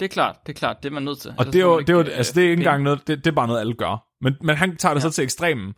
Det 0.00 0.04
er 0.04 0.08
klart, 0.08 0.36
det 0.46 0.52
er 0.52 0.58
klart, 0.58 0.82
det 0.82 0.88
er 0.88 0.92
man 0.92 1.02
nødt 1.02 1.18
til. 1.18 1.30
Og 1.30 1.36
Ellers 1.38 1.52
det 1.52 1.60
er 1.60 1.64
jo, 1.64 1.80
det 1.80 1.90
er 1.90 1.92
jo, 1.92 2.00
øh, 2.00 2.18
altså 2.18 2.32
det 2.32 2.40
er 2.40 2.44
ikke 2.44 2.56
penge. 2.56 2.68
engang 2.70 2.82
noget, 2.82 3.06
det, 3.06 3.18
det 3.18 3.26
er 3.30 3.34
bare 3.34 3.46
noget, 3.46 3.60
alle 3.60 3.74
gør. 3.74 4.06
Men, 4.20 4.34
men 4.40 4.56
han 4.56 4.76
tager 4.76 4.94
det 4.94 5.02
ja. 5.02 5.08
så 5.08 5.14
til 5.14 5.24
ekstremen. 5.24 5.74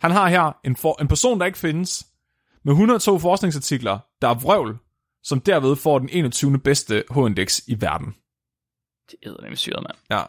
Han 0.00 0.10
har 0.10 0.28
her 0.28 0.52
en, 0.64 0.76
for, 0.76 1.00
en 1.00 1.08
person, 1.08 1.40
der 1.40 1.46
ikke 1.46 1.58
findes, 1.58 2.06
med 2.64 2.72
102 2.72 3.18
forskningsartikler, 3.18 3.98
der 4.22 4.28
er 4.28 4.34
vrøvl, 4.34 4.78
som 5.22 5.40
derved 5.40 5.76
får 5.76 5.98
den 5.98 6.08
21. 6.12 6.58
bedste 6.58 7.04
H-indeks 7.10 7.62
i 7.66 7.80
verden. 7.80 8.14
Det 9.10 9.18
er 9.22 9.42
nemlig 9.42 9.58
syret, 9.58 9.82
mand. 9.82 9.96
Ja. 10.10 10.22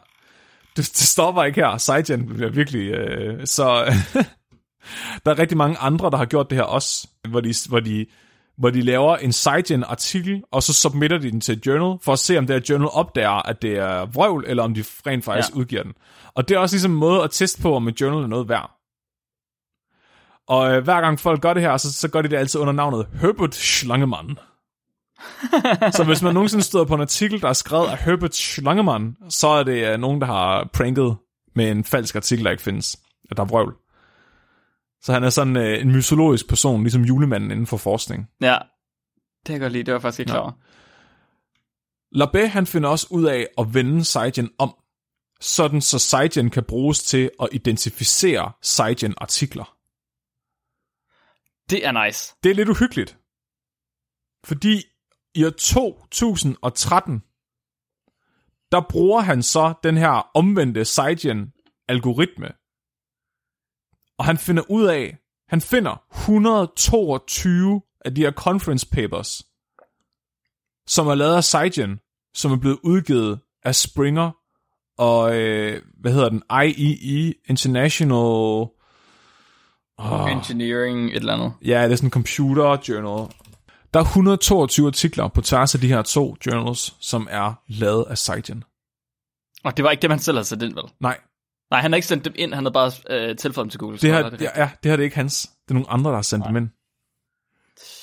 Det, 0.76 0.76
det 0.76 0.96
stopper 0.96 1.44
ikke 1.44 1.60
her. 1.60 1.76
Sejgen 1.76 2.26
bliver 2.26 2.50
virkelig... 2.50 2.90
Øh, 2.90 3.46
så 3.46 3.94
der 5.26 5.30
er 5.30 5.38
rigtig 5.38 5.58
mange 5.58 5.78
andre, 5.78 6.10
der 6.10 6.16
har 6.16 6.24
gjort 6.24 6.50
det 6.50 6.58
her 6.58 6.64
også, 6.64 7.08
hvor 7.28 7.40
de, 7.40 7.54
hvor 7.68 7.80
de, 7.80 8.06
hvor 8.58 8.70
de 8.70 8.82
laver 8.82 9.16
en 9.16 9.32
Sejgen-artikel, 9.32 10.42
og 10.50 10.62
så 10.62 10.72
submitter 10.72 11.18
de 11.18 11.30
den 11.30 11.40
til 11.40 11.56
et 11.56 11.66
journal, 11.66 11.98
for 12.02 12.12
at 12.12 12.18
se, 12.18 12.38
om 12.38 12.46
det 12.46 12.56
her 12.56 12.62
journal 12.68 12.88
opdager, 12.92 13.48
at 13.48 13.62
det 13.62 13.78
er 13.78 14.06
vrøvl, 14.06 14.44
eller 14.46 14.62
om 14.62 14.74
de 14.74 14.84
rent 15.06 15.24
faktisk. 15.24 15.54
Ja. 15.54 15.60
udgiver 15.60 15.82
den. 15.82 15.92
Og 16.34 16.48
det 16.48 16.54
er 16.54 16.58
også 16.58 16.76
ligesom 16.76 16.92
en 16.92 16.98
måde 16.98 17.22
at 17.22 17.30
teste 17.30 17.62
på, 17.62 17.76
om 17.76 17.88
et 17.88 18.00
journal 18.00 18.22
er 18.22 18.26
noget 18.26 18.48
værd. 18.48 18.70
Og 20.48 20.72
øh, 20.72 20.84
hver 20.84 21.00
gang 21.00 21.20
folk 21.20 21.40
gør 21.40 21.54
det 21.54 21.62
her, 21.62 21.76
så, 21.76 21.92
så 21.92 22.08
gør 22.08 22.22
de 22.22 22.28
det 22.28 22.36
altid 22.36 22.60
under 22.60 22.72
navnet 22.72 23.06
Herbert 23.20 23.54
Schlangemann. 23.54 24.38
så 25.96 26.04
hvis 26.06 26.22
man 26.22 26.34
nogensinde 26.34 26.64
støder 26.64 26.84
på 26.84 26.94
en 26.94 27.00
artikel, 27.00 27.40
der 27.40 27.48
er 27.48 27.52
skrevet 27.52 27.86
af 27.86 27.98
Herbert 27.98 28.34
Schlangemann, 28.34 29.16
så 29.28 29.48
er 29.48 29.62
det 29.62 29.92
øh, 29.92 29.98
nogen, 29.98 30.20
der 30.20 30.26
har 30.26 30.70
pranket 30.72 31.16
med 31.54 31.70
en 31.70 31.84
falsk 31.84 32.16
artikel, 32.16 32.44
der 32.44 32.50
ikke 32.50 32.62
findes. 32.62 32.98
At 33.30 33.36
der 33.36 33.42
er 33.42 33.46
vrøvl. 33.46 33.74
Så 35.04 35.12
han 35.12 35.24
er 35.24 35.30
sådan 35.30 35.56
øh, 35.56 35.80
en 35.80 35.92
mytologisk 35.92 36.48
person, 36.48 36.82
ligesom 36.82 37.02
julemanden 37.02 37.50
inden 37.50 37.66
for 37.66 37.76
forskning. 37.76 38.30
Ja, 38.40 38.58
det 39.38 39.46
kan 39.46 39.52
jeg 39.52 39.60
godt 39.60 39.72
lide. 39.72 39.84
Det 39.84 39.92
var 39.92 39.98
jeg 39.98 40.02
faktisk 40.02 40.20
ikke 40.20 40.30
klar 40.30 40.40
over. 40.40 40.52
Labé 42.14 42.46
han 42.46 42.66
finder 42.66 42.88
også 42.88 43.06
ud 43.10 43.24
af 43.24 43.48
at 43.58 43.74
vende 43.74 44.04
Seigen 44.04 44.50
om, 44.58 44.76
sådan 45.40 45.80
så 45.80 45.98
Seigen 45.98 46.50
kan 46.50 46.64
bruges 46.64 47.02
til 47.02 47.30
at 47.42 47.48
identificere 47.52 48.52
Seigen-artikler. 48.62 49.76
Det 51.70 51.86
er 51.86 52.04
nice. 52.04 52.34
Det 52.42 52.50
er 52.50 52.54
lidt 52.54 52.68
uhyggeligt. 52.68 53.18
Fordi 54.44 54.82
i 55.34 55.44
år 55.44 55.50
2013, 55.50 57.22
der 58.72 58.80
bruger 58.88 59.20
han 59.20 59.42
så 59.42 59.74
den 59.82 59.96
her 59.96 60.30
omvendte 60.36 60.84
Seigen-algoritme. 60.84 62.63
Og 64.18 64.24
han 64.24 64.38
finder 64.38 64.62
ud 64.70 64.84
af, 64.84 65.16
han 65.48 65.60
finder 65.60 66.02
122 66.12 67.82
af 68.04 68.14
de 68.14 68.20
her 68.20 68.32
conference 68.32 68.86
papers, 68.92 69.42
som 70.86 71.06
er 71.06 71.14
lavet 71.14 71.36
af 71.36 71.44
Seigen, 71.44 72.00
som 72.34 72.52
er 72.52 72.56
blevet 72.56 72.78
udgivet 72.82 73.40
af 73.64 73.74
Springer 73.74 74.30
og, 74.98 75.36
øh, 75.36 75.82
hvad 76.00 76.12
hedder 76.12 76.28
den, 76.28 76.42
IEE, 76.64 77.34
International... 77.48 78.68
Oh, 79.98 80.30
Engineering, 80.30 81.10
et 81.10 81.16
eller 81.16 81.32
andet. 81.32 81.52
Ja, 81.64 81.84
det 81.84 81.92
er 81.92 81.96
sådan 81.96 82.06
en 82.06 82.10
computer 82.10 82.76
journal. 82.88 83.30
Der 83.94 84.00
er 84.00 84.04
122 84.04 84.86
artikler 84.86 85.28
på 85.28 85.40
tværs 85.40 85.74
af 85.74 85.80
de 85.80 85.88
her 85.88 86.02
to 86.02 86.36
journals, 86.46 86.96
som 87.00 87.28
er 87.30 87.54
lavet 87.68 88.04
af 88.08 88.18
Seigen. 88.18 88.64
Og 89.64 89.76
det 89.76 89.84
var 89.84 89.90
ikke 89.90 90.02
det, 90.02 90.10
man 90.10 90.18
selv 90.18 90.36
havde 90.36 90.44
sendt 90.44 90.62
ind, 90.62 90.74
vel? 90.74 90.84
Nej, 91.00 91.18
Nej, 91.74 91.80
han 91.80 91.92
har 91.92 91.96
ikke 91.96 92.08
sendt 92.08 92.24
dem 92.24 92.32
ind, 92.36 92.54
han 92.54 92.64
har 92.64 92.70
bare 92.70 92.92
øh, 93.10 93.36
tilføjet 93.36 93.64
dem 93.64 93.70
til 93.70 93.80
Google. 93.80 93.98
det 93.98 94.10
her, 94.10 94.18
er 94.18 94.24
ja, 94.24 94.70
det 94.82 94.90
her 94.90 94.96
det 94.96 95.00
er 95.00 95.04
ikke 95.04 95.16
hans. 95.16 95.42
Det 95.42 95.70
er 95.70 95.74
nogle 95.74 95.90
andre, 95.90 96.10
der 96.10 96.16
har 96.16 96.22
sendt 96.22 96.46
dem 96.46 96.56
ind. 96.56 96.68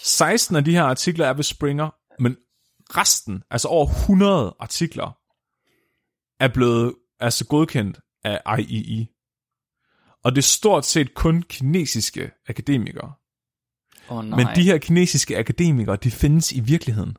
16 0.03 0.55
af 0.55 0.65
de 0.65 0.71
her 0.71 0.83
artikler 0.83 1.25
er 1.25 1.33
ved 1.33 1.43
Springer, 1.43 1.89
men 2.19 2.37
resten, 2.97 3.43
altså 3.51 3.67
over 3.67 3.87
100 3.87 4.55
artikler, 4.59 5.17
er 6.39 6.47
blevet 6.53 6.95
altså 7.19 7.45
godkendt 7.45 7.99
af 8.23 8.59
IEE. 8.59 9.07
Og 10.23 10.31
det 10.31 10.37
er 10.37 10.47
stort 10.47 10.85
set 10.85 11.13
kun 11.13 11.43
kinesiske 11.43 12.31
akademikere. 12.47 13.13
Åh, 14.09 14.25
nej. 14.25 14.37
Men 14.37 14.47
de 14.55 14.63
her 14.63 14.77
kinesiske 14.77 15.37
akademikere, 15.37 15.95
de 15.95 16.11
findes 16.11 16.51
i 16.51 16.59
virkeligheden. 16.59 17.17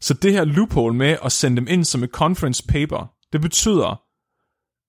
Så 0.00 0.14
det 0.14 0.32
her 0.32 0.44
loophole 0.44 0.94
med 0.94 1.16
at 1.24 1.32
sende 1.32 1.56
dem 1.56 1.66
ind 1.68 1.84
som 1.84 2.02
et 2.02 2.10
conference 2.10 2.66
paper, 2.68 3.14
det 3.32 3.40
betyder, 3.40 4.01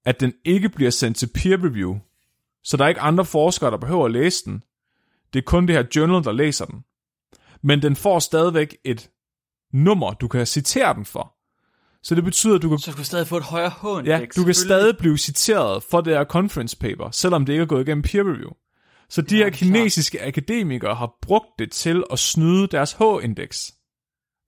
at 0.05 0.19
den 0.19 0.33
ikke 0.45 0.69
bliver 0.69 0.91
sendt 0.91 1.17
til 1.17 1.29
peer 1.35 1.63
review. 1.63 1.99
Så 2.63 2.77
der 2.77 2.83
er 2.83 2.89
ikke 2.89 3.01
andre 3.01 3.25
forskere, 3.25 3.71
der 3.71 3.77
behøver 3.77 4.05
at 4.05 4.11
læse 4.11 4.45
den. 4.45 4.63
Det 5.33 5.39
er 5.39 5.43
kun 5.43 5.67
det 5.67 5.75
her 5.75 5.83
journal, 5.95 6.23
der 6.23 6.31
læser 6.31 6.65
den. 6.65 6.83
Men 7.61 7.81
den 7.81 7.95
får 7.95 8.19
stadigvæk 8.19 8.77
et 8.83 9.09
nummer, 9.73 10.13
du 10.13 10.27
kan 10.27 10.45
citere 10.45 10.93
den 10.93 11.05
for. 11.05 11.35
Så 12.03 12.15
det 12.15 12.23
betyder, 12.23 12.55
at 12.55 12.61
du 12.61 12.69
kan 12.69 12.79
Så 12.79 12.91
du 12.91 12.95
kan 12.95 13.05
stadig 13.05 13.27
få 13.27 13.37
et 13.37 13.43
højere 13.43 13.69
H-indeks. 13.69 14.07
Ja, 14.07 14.41
du 14.41 14.45
kan 14.45 14.53
stadig 14.53 14.97
blive 14.97 15.17
citeret 15.17 15.83
for 15.83 16.01
det 16.01 16.13
her 16.13 16.25
conference 16.25 16.77
paper, 16.77 17.11
selvom 17.11 17.45
det 17.45 17.53
ikke 17.53 17.61
er 17.61 17.67
gået 17.67 17.87
igennem 17.87 18.01
peer 18.01 18.23
review. 18.23 18.49
Så 19.09 19.21
de 19.21 19.37
Ja, 19.37 19.43
her 19.43 19.49
kinesiske 19.49 20.23
akademikere 20.23 20.95
har 20.95 21.17
brugt 21.21 21.49
det 21.59 21.71
til 21.71 22.03
at 22.11 22.19
snyde 22.19 22.67
deres 22.67 22.93
H-indeks. 22.93 23.73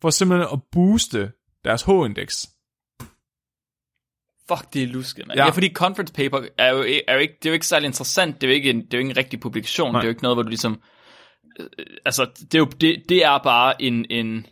For 0.01 0.09
simpelthen 0.09 0.49
at 0.53 0.59
booste 0.71 1.31
deres 1.63 1.83
H-indeks. 1.83 2.49
Fuck, 4.47 4.73
det 4.73 4.83
er 4.83 4.87
lusket, 4.87 5.27
mand. 5.27 5.39
Ja. 5.39 5.45
Ja. 5.45 5.51
fordi 5.51 5.73
conference 5.73 6.13
paper 6.13 6.41
er 6.57 6.69
jo, 6.69 6.85
er 7.07 7.13
jo 7.13 7.19
ikke, 7.19 7.33
det 7.41 7.45
er 7.45 7.49
jo 7.49 7.53
ikke 7.53 7.67
særlig 7.67 7.85
interessant. 7.87 8.41
Det 8.41 8.47
er 8.47 8.51
jo 8.51 8.55
ikke 8.55 8.69
en, 8.69 8.77
det 8.85 8.93
er 8.93 8.97
jo 8.97 8.99
ikke 8.99 9.11
en 9.11 9.17
rigtig 9.17 9.39
publikation. 9.39 9.91
Nej. 9.91 9.99
Det 10.01 10.05
er 10.05 10.07
jo 10.07 10.11
ikke 10.11 10.23
noget, 10.23 10.35
hvor 10.35 10.43
du 10.43 10.49
ligesom... 10.49 10.81
Øh, 11.59 11.67
altså, 12.05 12.25
det 12.41 12.55
er 12.55 12.59
jo 12.59 12.65
det, 12.65 13.03
det 13.09 13.25
er 13.25 13.37
bare 13.37 13.81
en, 13.81 14.05
en, 14.09 14.45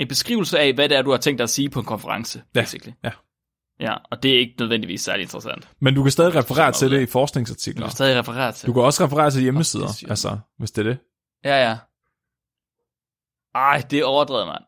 en 0.00 0.08
beskrivelse 0.08 0.58
af, 0.58 0.72
hvad 0.72 0.88
det 0.88 0.96
er, 0.98 1.02
du 1.02 1.10
har 1.10 1.18
tænkt 1.18 1.38
dig 1.38 1.42
at 1.44 1.50
sige 1.50 1.70
på 1.70 1.80
en 1.80 1.86
konference, 1.86 2.42
Ja. 2.54 2.60
basically. 2.60 2.92
Ja. 3.04 3.10
Ja, 3.80 3.94
og 4.10 4.22
det 4.22 4.34
er 4.34 4.38
ikke 4.38 4.54
nødvendigvis 4.58 5.00
særlig 5.00 5.22
interessant. 5.22 5.68
Men 5.80 5.94
du 5.94 6.02
kan 6.02 6.12
stadig 6.12 6.34
referere 6.34 6.72
til 6.72 6.90
det 6.90 7.00
i 7.02 7.04
Du 7.04 7.10
forskningsartikler. 7.10 7.86
kan 7.86 7.90
stadig 7.92 8.18
referere 8.18 8.52
til. 8.52 8.66
Du 8.66 8.72
kan 8.72 8.82
også 8.82 9.04
referere 9.04 9.30
til 9.30 9.42
hjemmesider, 9.42 9.84
er 9.88 9.92
sygt. 9.92 10.10
altså, 10.10 10.38
hvis 10.58 10.70
det 10.70 10.86
er 10.86 10.90
det. 10.90 10.98
Ja, 11.44 11.68
ja. 11.68 11.76
Ej, 13.54 13.82
det 13.90 13.98
er 13.98 14.04
overdrevet, 14.04 14.46
mand. 14.46 14.64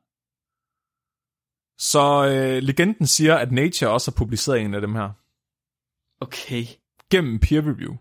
Så 1.83 2.27
øh, 2.27 2.63
legenden 2.63 3.07
siger, 3.07 3.37
at 3.37 3.53
Nature 3.53 3.91
også 3.91 4.11
har 4.11 4.17
publiceret 4.17 4.61
en 4.61 4.75
af 4.75 4.81
dem 4.81 4.95
her. 4.95 5.09
Okay. 6.21 6.65
Gennem 7.11 7.39
peer 7.39 7.61
review. 7.61 7.93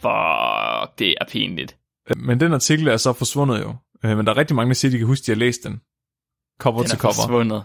Fuck, 0.00 0.98
det 0.98 1.14
er 1.20 1.24
pinligt. 1.32 1.76
Øh, 2.10 2.16
Men 2.16 2.40
den 2.40 2.52
artikel 2.54 2.88
er 2.88 2.96
så 2.96 3.12
forsvundet 3.12 3.60
jo. 3.60 3.74
Øh, 4.04 4.16
Men 4.16 4.26
der 4.26 4.32
er 4.32 4.36
rigtig 4.36 4.56
mange, 4.56 4.68
der 4.70 4.74
siger, 4.74 4.90
at 4.90 4.92
de 4.92 4.98
kan 4.98 5.06
huske, 5.06 5.22
at 5.22 5.26
de 5.26 5.32
har 5.32 5.36
læst 5.36 5.60
den. 5.64 5.80
Cover 6.60 6.78
Den 6.78 6.88
til 6.88 6.96
er 6.96 7.00
cover. 7.00 7.14
forsvundet. 7.14 7.62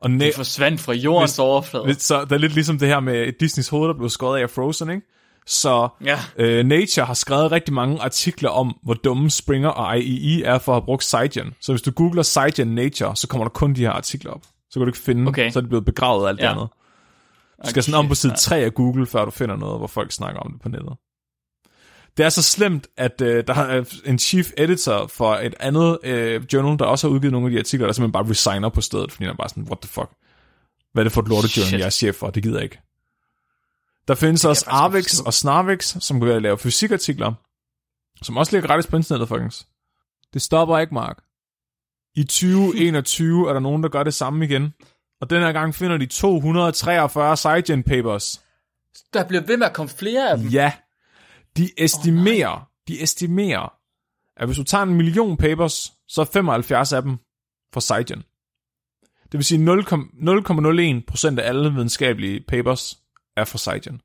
Og 0.00 0.10
na- 0.10 0.18
Det 0.18 0.34
forsvandt 0.34 0.80
fra 0.80 0.92
jordens 0.92 1.30
Hvis- 1.30 1.38
overflade. 1.38 1.94
så 1.94 2.24
det 2.24 2.32
er 2.32 2.38
lidt 2.38 2.54
ligesom 2.54 2.78
det 2.78 2.88
her 2.88 3.00
med 3.00 3.32
Disneys 3.40 3.68
hoved, 3.68 3.88
der 3.88 3.94
blev 3.94 4.08
skåret 4.08 4.40
af 4.42 4.50
Frozen, 4.50 4.90
ikke? 4.90 5.02
Så 5.46 5.88
Ja. 6.04 6.18
øh, 6.36 6.66
Nature 6.66 7.06
har 7.06 7.14
skrevet 7.14 7.52
rigtig 7.52 7.74
mange 7.74 8.00
artikler 8.02 8.50
om, 8.50 8.78
hvor 8.82 8.94
dumme 8.94 9.30
Springer 9.30 9.68
og 9.68 9.98
IEE 9.98 10.44
er 10.44 10.58
for 10.58 10.72
at 10.72 10.76
have 10.76 10.84
brugt 10.84 11.04
SciGen. 11.04 11.54
Så 11.60 11.72
hvis 11.72 11.82
du 11.82 11.90
googler 11.90 12.22
SciGen 12.22 12.74
Nature, 12.74 13.16
så 13.16 13.28
kommer 13.28 13.44
der 13.44 13.50
kun 13.50 13.74
de 13.74 13.80
her 13.80 13.90
artikler 13.90 14.30
op. 14.32 14.42
Så 14.72 14.80
kan 14.80 14.80
du 14.80 14.86
ikke 14.86 14.98
finde, 14.98 15.28
Okay. 15.28 15.50
så 15.50 15.58
er 15.58 15.60
det 15.60 15.68
blevet 15.68 15.84
begravet 15.84 16.28
alt 16.28 16.40
Ja. 16.40 16.50
andet. 16.52 16.68
Du 17.64 17.70
skal 17.70 17.82
sådan 17.82 17.98
om 17.98 18.08
på 18.08 18.14
side 18.14 18.34
3 18.36 18.56
af 18.56 18.74
Google, 18.74 19.06
før 19.06 19.24
du 19.24 19.30
finder 19.30 19.56
noget, 19.56 19.78
hvor 19.80 19.86
folk 19.86 20.12
snakker 20.12 20.40
om 20.40 20.52
det 20.52 20.60
på 20.62 20.68
nettet. 20.68 20.92
Det 22.16 22.24
er 22.24 22.28
så 22.28 22.42
slemt, 22.42 22.86
at 22.96 23.20
øh, 23.20 23.44
der 23.46 23.54
er 23.54 23.84
en 24.04 24.18
chief 24.18 24.50
editor 24.56 25.06
for 25.06 25.34
et 25.34 25.54
andet 25.60 25.98
øh, 26.04 26.42
journal, 26.52 26.78
der 26.78 26.84
også 26.84 27.08
har 27.08 27.14
udgivet 27.14 27.32
nogle 27.32 27.46
af 27.46 27.50
de 27.50 27.58
artikler, 27.58 27.86
der 27.86 27.92
simpelthen 27.92 28.12
bare 28.12 28.30
resigner 28.30 28.68
på 28.68 28.80
stedet, 28.80 29.12
fordi 29.12 29.24
han 29.24 29.32
er 29.32 29.36
bare 29.36 29.48
sådan, 29.48 29.62
what 29.62 29.78
the 29.78 29.88
fuck? 29.88 30.10
Hvad 30.92 31.02
er 31.02 31.04
det 31.04 31.12
for 31.12 31.20
et 31.22 31.28
lortejournal, 31.28 31.68
Shit. 31.68 31.78
jeg 31.80 31.86
er 31.86 31.90
chef 31.90 32.14
for? 32.14 32.30
Det 32.30 32.42
gider 32.42 32.56
jeg 32.56 32.64
ikke. 32.64 32.80
Der 34.08 34.14
findes 34.14 34.44
også 34.44 34.64
Arvix 34.68 35.20
og 35.20 35.34
Snarvix, 35.34 35.96
som 36.04 36.20
kan 36.20 36.42
lave 36.42 36.58
fysikartikler, 36.58 37.32
som 38.22 38.36
også 38.36 38.52
ligger 38.52 38.68
gratis 38.68 38.86
på 38.86 38.96
internettet, 38.96 39.28
folkens. 39.28 39.66
Det 40.34 40.42
stopper 40.42 40.78
ikke, 40.78 40.94
Mark. 40.94 41.16
I 42.14 42.24
2021 42.24 43.48
er 43.48 43.52
der 43.52 43.60
nogen, 43.60 43.82
der 43.82 43.88
gør 43.88 44.02
det 44.02 44.14
samme 44.14 44.44
igen. 44.44 44.74
Og 45.20 45.30
den 45.30 45.42
her 45.42 45.52
gang 45.52 45.74
finder 45.74 45.96
de 45.96 46.06
243 46.06 47.36
SciGen 47.36 47.82
papers. 47.82 48.40
Der 49.12 49.24
bliver 49.28 49.42
ved 49.42 49.56
med 49.56 49.66
at 49.66 49.72
komme 49.72 49.88
flere 49.88 50.30
af 50.30 50.38
dem. 50.38 50.46
Ja, 50.46 50.72
de 51.56 51.70
estimerer, 51.78 52.56
oh, 52.56 52.60
de 52.88 53.02
estimerer, 53.02 53.72
at 54.36 54.46
hvis 54.46 54.56
du 54.56 54.64
tager 54.64 54.82
en 54.82 54.94
million 54.94 55.36
papers, 55.36 55.92
så 56.08 56.20
er 56.20 56.24
75 56.24 56.92
af 56.92 57.02
dem 57.02 57.16
fra 57.74 57.80
SciGen. 57.80 58.22
Det 59.32 59.38
vil 59.38 59.44
sige 59.44 59.72
0,01% 59.72 61.40
af 61.40 61.48
alle 61.48 61.72
videnskabelige 61.72 62.40
papers 62.48 62.98
er 63.36 63.44
fra 63.44 63.58
SciGen. 63.58 64.00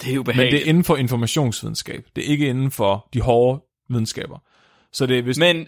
Det 0.00 0.08
er 0.08 0.10
Men 0.10 0.18
ubehageligt. 0.18 0.52
det 0.52 0.62
er 0.62 0.68
inden 0.68 0.84
for 0.84 0.96
informationsvidenskab. 0.96 2.06
Det 2.16 2.24
er 2.24 2.28
ikke 2.28 2.46
inden 2.46 2.70
for 2.70 3.08
de 3.14 3.20
hårde 3.20 3.62
videnskaber. 3.88 4.38
Så 4.92 5.06
det 5.06 5.18
er 5.18 5.22
hvis... 5.22 5.38
Men 5.38 5.66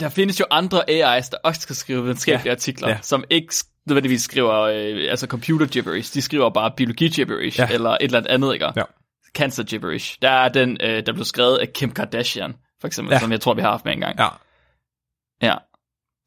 der 0.00 0.08
findes 0.08 0.40
jo 0.40 0.44
andre 0.50 0.78
AI's, 0.90 1.28
der 1.30 1.36
også 1.44 1.60
skal 1.60 1.76
skrive 1.76 2.02
videnskabelige 2.02 2.46
Ja, 2.48 2.50
artikler, 2.54 2.88
ja. 2.88 2.98
som 3.02 3.24
ikke 3.30 3.54
nødvendigvis 3.86 4.22
skriver 4.22 4.52
øh, 4.60 5.10
altså 5.10 5.26
computer 5.26 5.66
gibberish. 5.66 6.14
De 6.14 6.22
skriver 6.22 6.50
bare 6.50 6.72
biologi 6.76 7.08
gibberish, 7.08 7.58
Ja. 7.60 7.68
eller 7.70 7.90
et 7.90 7.96
eller 8.02 8.22
andet 8.28 8.52
ikke? 8.54 8.66
Ja. 8.76 8.82
Cancer 9.34 9.62
gibberish. 9.62 10.18
Der 10.22 10.30
er 10.30 10.48
den, 10.48 10.76
øh, 10.80 11.06
der 11.06 11.12
blev 11.12 11.24
skrevet 11.24 11.58
af 11.58 11.72
Kim 11.72 11.90
Kardashian, 11.90 12.54
for 12.80 12.86
eksempel, 12.86 13.12
Ja. 13.12 13.18
som 13.20 13.32
jeg 13.32 13.40
tror, 13.40 13.54
vi 13.54 13.60
har 13.60 13.70
haft 13.70 13.84
med 13.84 13.92
engang. 13.92 14.18
Ja, 14.18 14.28
ja. 15.42 15.54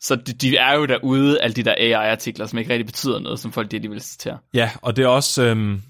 Så 0.01 0.15
de, 0.15 0.33
de 0.33 0.57
er 0.57 0.73
jo 0.73 0.85
derude, 0.85 1.41
alle 1.41 1.53
de 1.55 1.63
der 1.63 1.75
AI-artikler, 1.77 2.45
som 2.45 2.59
ikke 2.59 2.71
rigtig 2.71 2.85
betyder 2.85 3.19
noget, 3.19 3.39
som 3.39 3.51
folk 3.51 3.71
de 3.71 3.75
alligevel 3.75 4.01
citerer. 4.01 4.37
ja, 4.53 4.71
og 4.81 4.95
det 4.95 5.03
er 5.03 5.07
også... 5.07 5.43
Øhm, 5.43 5.81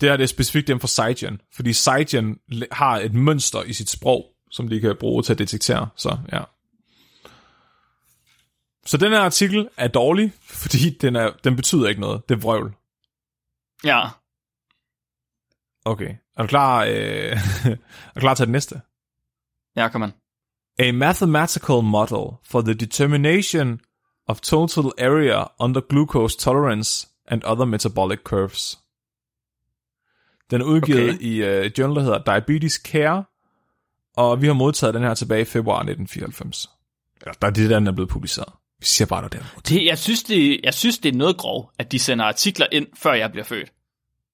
det 0.00 0.08
her 0.08 0.16
det 0.16 0.22
er 0.24 0.28
specifikt 0.28 0.68
dem 0.68 0.80
for 0.80 0.86
SciGen, 0.88 1.40
fordi 1.54 1.72
SciGen 1.72 2.38
le- 2.48 2.66
har 2.72 2.98
et 2.98 3.14
mønster 3.14 3.62
i 3.62 3.72
sit 3.72 3.90
sprog, 3.90 4.24
som 4.54 4.68
de 4.68 4.80
kan 4.80 4.96
bruge 5.00 5.22
til 5.22 5.32
at 5.32 5.38
detektere. 5.38 5.88
Så 5.96 6.18
ja. 6.32 6.42
Så 8.86 8.96
den 8.96 9.12
her 9.12 9.20
artikel 9.20 9.68
er 9.76 9.88
dårlig, 9.88 10.32
fordi 10.42 10.90
den, 10.90 11.16
er, 11.16 11.30
den 11.44 11.56
betyder 11.56 11.88
ikke 11.88 12.00
noget. 12.00 12.28
Det 12.28 12.34
er 12.34 12.38
vrøvl. 12.40 12.74
Ja. 13.84 14.08
Okay. 15.84 16.16
Er 16.36 16.42
du 16.42 16.46
klar, 16.48 16.84
øh, 16.84 16.90
er 18.14 18.14
du 18.14 18.20
klar 18.20 18.34
til 18.34 18.46
det 18.46 18.52
næste? 18.52 18.80
Ja, 19.76 19.88
kom 19.88 20.00
man. 20.00 20.12
A 20.78 20.92
mathematical 20.92 21.82
model 21.82 22.36
for 22.44 22.60
the 22.60 22.74
determination 22.74 23.80
of 24.26 24.40
total 24.40 24.84
area 24.98 25.44
under 25.60 25.80
glucose 25.80 26.38
tolerance 26.38 27.08
and 27.26 27.42
other 27.44 27.64
metabolic 27.64 28.18
curves. 28.24 28.78
Den 30.50 30.60
er 30.60 30.64
udgivet 30.64 31.14
Okay. 31.14 31.20
i 31.20 31.42
uh, 31.66 31.78
journal, 31.78 31.96
der 31.96 32.02
hedder 32.02 32.22
Diabetes 32.24 32.74
Care, 32.74 33.24
og 34.16 34.42
vi 34.42 34.46
har 34.46 34.54
modtaget 34.54 34.94
den 34.94 35.02
her 35.02 35.14
tilbage 35.14 35.42
i 35.42 35.44
februar 35.44 35.76
1994. 35.76 36.70
Eller, 37.20 37.32
der 37.32 37.46
er 37.46 37.50
det, 37.52 37.70
der 37.70 37.78
den 37.78 37.86
er 37.86 37.92
blevet 37.92 38.08
publiceret. 38.10 38.52
Vi 38.80 38.86
siger 38.86 39.06
bare, 39.06 39.28
der 39.28 39.38
er. 39.38 39.60
Det, 39.68 39.84
jeg, 39.84 39.98
synes, 39.98 40.22
det, 40.22 40.60
jeg 40.64 40.74
synes, 40.74 40.98
det 40.98 41.14
er 41.14 41.16
noget 41.18 41.36
grov, 41.36 41.70
at 41.78 41.92
de 41.92 41.98
sender 41.98 42.24
artikler 42.24 42.66
ind, 42.72 42.86
før 42.96 43.12
jeg 43.12 43.30
bliver 43.30 43.44
født. 43.44 43.72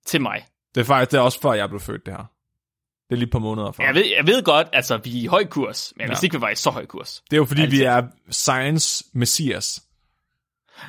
Til 0.07 0.21
mig. 0.21 0.47
Det 0.75 0.81
er 0.81 0.85
faktisk 0.85 1.11
det 1.11 1.17
er 1.17 1.21
også 1.21 1.41
før, 1.41 1.53
jeg 1.53 1.69
blev 1.69 1.81
født, 1.81 2.07
det 2.07 2.15
her. 2.15 2.25
Det 3.09 3.15
er 3.15 3.19
lige 3.19 3.25
et 3.27 3.31
par 3.33 3.39
måneder 3.39 3.73
før. 3.73 3.85
Jeg 3.85 3.95
ved, 3.95 4.05
jeg 4.17 4.27
ved 4.27 4.43
godt, 4.43 4.69
altså, 4.73 4.97
vi 4.97 5.19
er 5.19 5.23
i 5.23 5.27
høj 5.27 5.45
kurs, 5.47 5.93
men 5.97 6.01
jeg 6.01 6.07
Ja. 6.07 6.11
vidste 6.11 6.27
ikke, 6.27 6.37
vi 6.37 6.41
var 6.41 6.51
i 6.51 6.55
så 6.55 6.71
høj 6.71 6.87
kurs. 6.87 7.23
Det 7.31 7.37
er 7.37 7.39
jo 7.41 7.45
fordi, 7.45 7.61
vi 7.61 7.67
Altid. 7.67 7.83
er 7.85 8.03
science 8.31 9.05
messias. 9.13 9.83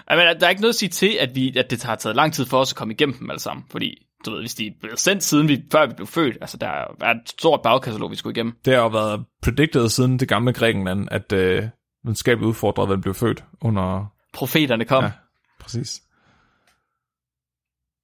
Jeg 0.09 0.17
mener, 0.17 0.33
der 0.33 0.45
er 0.45 0.49
ikke 0.49 0.61
noget 0.61 0.73
at 0.73 0.79
sige 0.79 0.89
til, 0.89 1.17
at, 1.19 1.35
vi, 1.35 1.57
at 1.57 1.69
det 1.71 1.83
har 1.83 1.95
taget 1.95 2.15
lang 2.15 2.33
tid 2.33 2.45
for 2.45 2.59
os 2.59 2.71
at 2.71 2.75
komme 2.75 2.93
igennem 2.93 3.17
dem 3.17 3.29
alle 3.29 3.39
sammen. 3.39 3.65
Fordi, 3.69 4.07
du 4.25 4.31
ved, 4.31 4.39
hvis 4.39 4.55
de 4.55 4.67
er 4.67 4.71
blevet 4.81 4.99
sendt 4.99 5.23
siden 5.23 5.47
vi, 5.47 5.63
før 5.71 5.85
vi 5.85 5.93
blev 5.93 6.07
født, 6.07 6.37
altså 6.41 6.57
der 6.57 6.67
er 7.01 7.11
et 7.11 7.29
stort 7.29 7.61
bagkatalog, 7.61 8.11
vi 8.11 8.15
skulle 8.15 8.33
igennem. 8.33 8.53
Det 8.65 8.73
har 8.73 8.81
jo 8.81 8.87
været 8.87 9.25
predicted 9.41 9.89
siden 9.89 10.19
det 10.19 10.27
gamle 10.27 10.53
Grækenland, 10.53 11.07
at 11.11 11.31
øh, 11.31 11.63
videnskabeligt 12.03 12.47
udfordret, 12.47 12.87
hvad 12.87 12.97
blev 12.97 13.13
født 13.13 13.43
under... 13.61 14.05
Profeterne 14.33 14.85
kom. 14.85 15.03
Ja. 15.03 15.11
Præcis. 15.59 16.01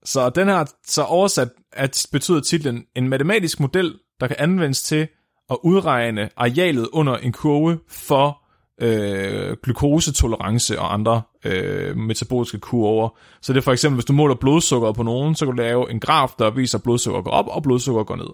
Så 0.03 0.29
den 0.29 0.47
her, 0.47 0.65
så 0.85 1.03
oversat 1.03 1.49
at 1.71 2.07
betyder 2.11 2.39
titlen 2.39 2.85
en 2.95 3.09
matematisk 3.09 3.59
model, 3.59 3.99
der 4.19 4.27
kan 4.27 4.35
anvendes 4.39 4.83
til 4.83 5.07
at 5.49 5.57
udregne 5.63 6.29
arealet 6.37 6.87
under 6.93 7.17
en 7.17 7.31
kurve 7.31 7.79
for 7.89 8.46
øh, 8.81 9.57
glukosetolerance 9.63 10.79
og 10.79 10.93
andre 10.93 11.21
øh, 11.45 11.97
metaboliske 11.97 12.59
kurver. 12.59 13.17
Så 13.41 13.53
det 13.53 13.59
er 13.59 13.63
for 13.63 13.71
eksempel, 13.71 13.95
hvis 13.95 14.05
du 14.05 14.13
måler 14.13 14.35
blodsukker 14.35 14.91
på 14.91 15.03
nogen, 15.03 15.35
så 15.35 15.45
kan 15.45 15.55
du 15.55 15.61
lave 15.61 15.91
en 15.91 15.99
graf, 15.99 16.31
der 16.39 16.49
viser, 16.49 16.77
at 16.77 16.83
blodsukker 16.83 17.21
går 17.21 17.31
op 17.31 17.47
og 17.47 17.63
blodsukker 17.63 18.03
går 18.03 18.15
ned. 18.15 18.29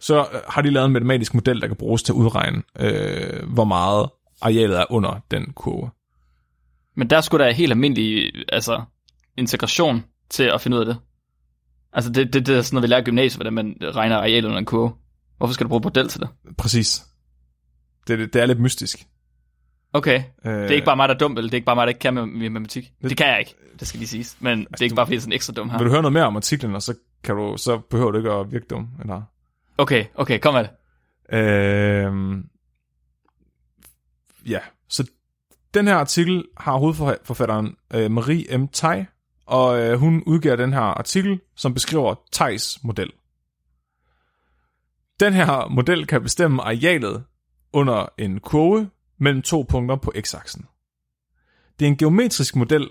Så 0.00 0.18
øh, 0.18 0.40
har 0.48 0.62
de 0.62 0.70
lavet 0.70 0.86
en 0.86 0.92
matematisk 0.92 1.34
model, 1.34 1.60
der 1.60 1.66
kan 1.66 1.76
bruges 1.76 2.02
til 2.02 2.12
at 2.12 2.16
udregne, 2.16 2.62
øh, 2.78 3.52
hvor 3.52 3.64
meget 3.64 4.08
arealet 4.40 4.78
er 4.78 4.84
under 4.90 5.20
den 5.30 5.52
kurve. 5.52 5.90
Men 6.96 7.10
der 7.10 7.20
skulle 7.20 7.44
der 7.44 7.52
helt 7.52 7.72
almindelig 7.72 8.32
altså, 8.48 8.82
integration 9.36 10.04
til 10.30 10.42
at 10.42 10.60
finde 10.60 10.76
ud 10.76 10.80
af 10.80 10.86
det. 10.86 10.96
Altså 11.92 12.12
det, 12.12 12.32
det, 12.32 12.46
det 12.46 12.56
er 12.56 12.62
sådan 12.62 12.74
noget, 12.74 12.82
vi 12.82 12.88
lærer 12.88 13.00
i 13.00 13.04
gymnasiet, 13.04 13.36
hvordan 13.36 13.52
man 13.52 13.76
regner 13.82 14.16
arealet 14.16 14.44
under 14.44 14.58
en 14.58 14.64
kurve. 14.64 14.92
Hvorfor 15.38 15.54
skal 15.54 15.64
du 15.64 15.68
bruge 15.68 15.82
model 15.84 16.08
til 16.08 16.20
det? 16.20 16.28
Præcis. 16.58 17.02
Det, 18.08 18.18
det, 18.18 18.32
det 18.32 18.42
er 18.42 18.46
lidt 18.46 18.60
mystisk. 18.60 19.06
Okay, 19.92 20.22
Øh, 20.44 20.52
det 20.52 20.64
er 20.64 20.74
ikke 20.74 20.84
bare 20.84 20.96
mig, 20.96 21.08
der 21.08 21.14
er 21.14 21.18
dum, 21.18 21.32
eller 21.32 21.42
det 21.42 21.54
er 21.54 21.56
ikke 21.56 21.64
bare 21.64 21.76
mig, 21.76 21.86
der 21.86 21.88
ikke 21.88 21.98
kan 21.98 22.14
med, 22.14 22.26
med 22.26 22.50
matematik. 22.50 22.92
Det, 23.02 23.10
det 23.10 23.18
kan 23.18 23.26
jeg 23.26 23.38
ikke, 23.38 23.54
det 23.80 23.88
skal 23.88 23.98
lige 23.98 24.08
siges. 24.08 24.36
Men 24.40 24.58
det 24.58 24.80
er 24.80 24.84
ikke 24.84 24.96
bare, 24.96 25.06
fordi 25.06 25.14
jeg 25.14 25.18
er 25.18 25.20
sådan 25.20 25.32
ekstra 25.32 25.52
dum 25.52 25.70
her. 25.70 25.78
Vil 25.78 25.86
du 25.86 25.90
høre 25.90 26.02
noget 26.02 26.12
mere 26.12 26.24
om 26.24 26.36
artiklen, 26.36 26.74
og 26.74 26.82
så, 26.82 26.94
kan 27.24 27.36
du, 27.36 27.54
så 27.56 27.78
behøver 27.78 28.10
du 28.10 28.18
ikke 28.18 28.30
at 28.30 28.52
virke 28.52 28.66
dum. 28.70 28.88
Eller? 29.00 29.22
Okay, 29.78 30.04
okay, 30.14 30.38
kom 30.38 30.54
med 30.54 30.64
det. 30.64 30.70
Øh, 31.38 32.38
ja, 34.46 34.58
så 34.88 35.06
den 35.74 35.86
her 35.86 35.96
artikel 35.96 36.44
har 36.56 36.76
hovedforfatteren 36.76 37.76
øh, 37.94 38.10
Marie 38.10 38.58
M. 38.58 38.68
Tai, 38.68 39.04
og 39.46 39.80
øh, 39.80 39.98
hun 39.98 40.22
udgiver 40.26 40.56
den 40.56 40.72
her 40.72 40.80
artikel, 40.80 41.40
som 41.56 41.74
beskriver 41.74 42.14
Thijs 42.32 42.78
model. 42.84 43.10
Den 45.20 45.32
her 45.32 45.68
model 45.68 46.06
kan 46.06 46.22
bestemme 46.22 46.62
arealet 46.62 47.24
under 47.72 48.06
en 48.18 48.40
kurve 48.40 48.90
mellem 49.18 49.42
to 49.42 49.62
punkter 49.68 49.96
på 49.96 50.12
x-aksen. 50.20 50.66
Det 51.78 51.84
er 51.84 51.90
en 51.90 51.96
geometrisk 51.96 52.56
model, 52.56 52.90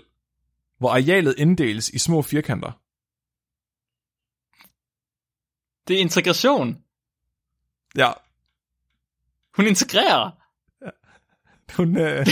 hvor 0.78 0.90
arealet 0.90 1.34
inddeles 1.38 1.88
i 1.88 1.98
små 1.98 2.22
firkanter. 2.22 2.72
Det 5.88 5.96
er 5.96 6.00
integration. 6.00 6.78
Ja, 7.96 8.12
Hun 9.56 9.66
integrerer. 9.66 10.30
hun, 11.76 11.96
øh, 11.98 12.26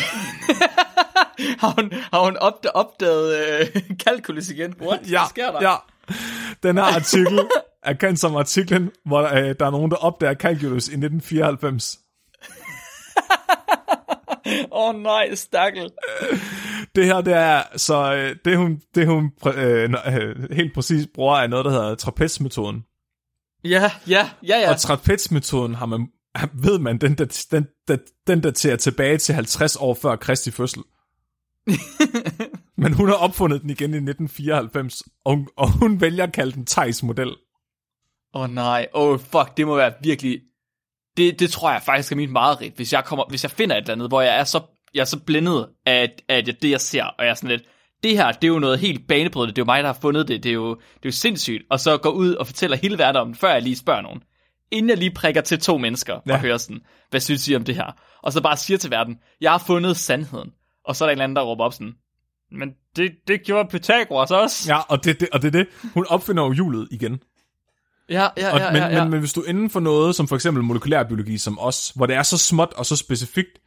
har 1.61 1.75
hun, 1.83 1.93
har 1.93 2.25
hun 2.25 2.37
opd- 2.37 2.71
opdaget 2.75 3.61
øh, 3.61 3.99
kalkulus 3.99 4.49
igen? 4.51 4.75
What? 4.81 5.11
ja, 5.11 5.21
Hvad 5.21 5.29
sker 5.29 5.53
der? 5.53 5.71
ja. 5.71 5.77
Den 6.63 6.77
her 6.77 6.85
artikel 6.85 7.41
er 7.83 7.93
kendt 7.95 8.21
som 8.21 8.37
artiklen, 8.37 8.91
hvor 9.05 9.21
der, 9.21 9.35
øh, 9.49 9.55
der 9.61 9.67
er 9.67 9.71
nogen, 9.71 9.91
der 9.91 9.97
opdager 9.97 10.35
calculus 10.35 10.89
i 10.89 10.93
1994. 10.97 11.99
Åh 14.73 14.89
oh, 14.89 15.03
nej, 15.03 15.35
stakkel. 15.35 15.91
Det 16.95 17.05
her, 17.07 17.21
det 17.21 17.33
er, 17.33 17.63
så 17.77 18.15
øh, 18.15 18.37
det 18.45 18.57
hun, 18.57 18.81
det 18.95 19.07
hun 19.07 19.33
øh, 19.47 19.95
øh, 20.07 20.53
helt 20.53 20.75
præcis 20.75 21.07
bruger, 21.15 21.37
er 21.37 21.47
noget, 21.47 21.65
der 21.65 21.71
hedder 21.71 21.95
trapezmetoden. 21.95 22.85
Ja, 23.65 23.91
ja, 24.09 24.31
ja, 24.47 24.59
ja. 24.59 24.71
Og 24.71 24.79
trapezmetoden 24.79 25.75
har 25.75 25.87
man, 25.87 26.09
ved 26.53 26.79
man, 26.79 26.99
den, 26.99 27.15
dat, 27.15 27.47
den, 27.51 27.99
den 28.27 28.41
daterer 28.41 28.77
tilbage 28.77 29.19
til 29.19 29.35
50 29.35 29.77
år 29.77 29.95
før 29.95 30.17
Kristi 30.17 30.51
fødsel. 30.51 30.83
Men 32.83 32.93
hun 32.93 33.09
har 33.09 33.15
opfundet 33.15 33.63
den 33.63 33.71
igen 33.71 33.95
i 33.95 33.97
1994, 33.97 35.03
og 35.25 35.37
hun, 35.37 35.49
og 35.57 35.73
hun 35.79 36.01
vælger 36.01 36.25
at 36.25 36.33
kalde 36.33 36.53
den 36.53 36.67
Thijs 36.67 37.03
model. 37.03 37.37
Åh 38.35 38.43
oh, 38.43 38.51
nej, 38.51 38.87
oh, 38.93 39.19
fuck, 39.19 39.57
det 39.57 39.67
må 39.67 39.77
være 39.77 39.93
virkelig... 40.03 40.41
Det, 41.17 41.41
det 41.41 41.51
tror 41.51 41.73
jeg 41.73 41.83
faktisk 41.83 42.13
er 42.13 42.17
mit 42.17 42.31
meget 42.31 42.61
rigt, 42.61 42.77
hvis 42.77 42.93
jeg, 42.93 43.05
kommer, 43.05 43.25
hvis 43.29 43.43
jeg 43.43 43.51
finder 43.51 43.77
et 43.77 43.81
eller 43.81 43.93
andet, 43.93 44.09
hvor 44.09 44.21
jeg 44.21 44.39
er 44.39 44.45
så 44.45 44.61
jeg 44.95 45.01
er 45.01 45.05
så 45.05 45.19
blændet 45.19 45.69
af, 45.87 46.13
af 46.29 46.45
det, 46.45 46.71
jeg 46.71 46.81
ser, 46.81 47.05
og 47.05 47.25
jeg 47.25 47.31
er 47.31 47.35
sådan 47.35 47.51
lidt, 47.51 47.63
det 48.03 48.17
her, 48.17 48.33
det 48.33 48.45
er 48.45 48.53
jo 48.53 48.59
noget 48.59 48.79
helt 48.79 49.09
banebrydende, 49.09 49.53
det 49.53 49.59
er 49.59 49.63
jo 49.63 49.67
mig, 49.67 49.83
der 49.83 49.89
har 49.89 49.99
fundet 50.01 50.29
det, 50.29 50.43
det 50.43 50.49
er 50.49 50.55
jo, 50.55 50.75
det 50.75 50.81
er 50.85 51.01
jo 51.05 51.11
sindssygt, 51.11 51.63
og 51.71 51.81
så 51.81 51.97
går 51.97 52.11
ud 52.11 52.35
og 52.35 52.47
fortæller 52.47 52.77
hele 52.77 52.99
verden 52.99 53.21
om 53.21 53.29
det, 53.29 53.39
før 53.39 53.53
jeg 53.53 53.63
lige 53.63 53.77
spørger 53.77 54.03
nogen. 54.03 54.23
Inden 54.71 54.91
jeg 54.91 54.99
lige 54.99 55.11
prikker 55.11 55.41
til 55.41 55.61
to 55.61 55.79
mennesker 55.79 56.21
ja. 56.27 56.33
og 56.33 56.41
hører 56.41 56.57
sådan, 56.57 56.81
hvad 57.11 57.21
synes 57.21 57.49
I 57.49 57.55
om 57.57 57.65
det 57.65 57.75
her? 57.75 57.97
Og 58.23 58.33
så 58.33 58.43
bare 58.43 58.57
siger 58.57 58.79
til 58.79 58.91
verden, 58.91 59.19
jeg 59.41 59.51
har 59.51 59.59
fundet 59.67 59.97
sandheden. 59.97 60.51
Og 60.85 60.97
så 60.97 61.05
er 61.05 61.07
der 61.07 61.11
en 61.11 61.15
eller 61.15 61.25
anden, 61.25 61.37
der 61.37 61.43
råber 61.43 61.65
op 61.65 61.73
sådan, 61.73 61.95
men 62.51 62.71
det, 62.97 63.13
det 63.29 63.43
gjorde 63.43 63.69
Pythagoras 63.69 64.31
også. 64.31 64.73
Ja, 64.73 64.79
og 64.79 65.05
det, 65.05 65.21
det, 65.21 65.29
og 65.33 65.43
det 65.43 65.49
er 65.49 65.59
det. 65.59 65.67
Hun 65.95 66.07
opfinder 66.09 66.43
jo 66.43 66.53
hjulet 66.53 66.89
igen. 66.91 67.21
Ja, 68.11 68.29
ja, 68.37 68.53
Og, 68.53 68.59
ja, 68.61 68.73
men, 68.73 68.83
ja, 68.83 68.89
ja. 68.89 69.03
Men, 69.03 69.11
men 69.11 69.21
hvis 69.21 69.33
du 69.33 69.41
er 69.41 69.49
inden 69.49 69.71
for 69.71 69.81
noget, 69.81 70.15
som 70.15 70.29
for 70.29 70.35
eksempel 70.35 70.63
molekylærbiologi 70.63 71.39
som 71.39 71.59
os, 71.59 71.93
hvor 71.97 72.07
det 72.07 72.17
er 72.17 72.23
så 72.23 72.39
småt 72.39 72.73
og 72.77 72.87
så 72.87 72.97
specifikt, 72.97 73.59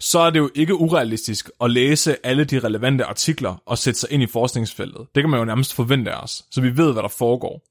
så 0.00 0.18
er 0.18 0.30
det 0.30 0.38
jo 0.38 0.50
ikke 0.54 0.74
urealistisk 0.74 1.50
at 1.60 1.70
læse 1.70 2.16
alle 2.26 2.44
de 2.44 2.58
relevante 2.58 3.04
artikler 3.04 3.62
og 3.66 3.78
sætte 3.78 4.00
sig 4.00 4.12
ind 4.12 4.22
i 4.22 4.26
forskningsfeltet. 4.26 5.06
Det 5.14 5.22
kan 5.22 5.30
man 5.30 5.38
jo 5.38 5.44
nærmest 5.44 5.74
forvente 5.74 6.12
af 6.12 6.22
os, 6.22 6.42
så 6.50 6.60
vi 6.60 6.76
ved, 6.76 6.92
hvad 6.92 7.02
der 7.02 7.08
foregår. 7.08 7.62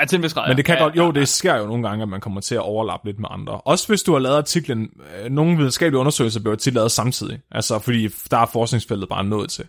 Ja, 0.00 0.04
til 0.04 0.16
en 0.16 0.22
vis 0.22 0.34
grad, 0.34 0.48
Men 0.48 0.56
det 0.56 0.64
kan 0.64 0.76
ja, 0.76 0.82
godt, 0.82 0.96
jo, 0.96 1.06
ja, 1.06 1.20
det 1.20 1.28
sker 1.28 1.56
jo 1.56 1.66
nogle 1.66 1.88
gange, 1.88 2.02
at 2.02 2.08
man 2.08 2.20
kommer 2.20 2.40
til 2.40 2.54
at 2.54 2.60
overlappe 2.60 3.08
lidt 3.08 3.20
med 3.20 3.28
andre. 3.32 3.60
Også 3.60 3.88
hvis 3.88 4.02
du 4.02 4.12
har 4.12 4.18
lavet 4.18 4.36
artiklen, 4.36 4.88
øh, 5.24 5.30
nogle 5.30 5.56
videnskabelige 5.56 5.98
undersøgelser 6.00 6.40
bliver 6.40 6.56
til 6.56 6.72
lavet 6.72 6.92
samtidig, 6.92 7.40
altså 7.50 7.78
fordi 7.78 8.08
der 8.30 8.38
er 8.38 8.46
forskningsfeltet 8.46 9.08
bare 9.08 9.24
nået 9.24 9.50
til. 9.50 9.64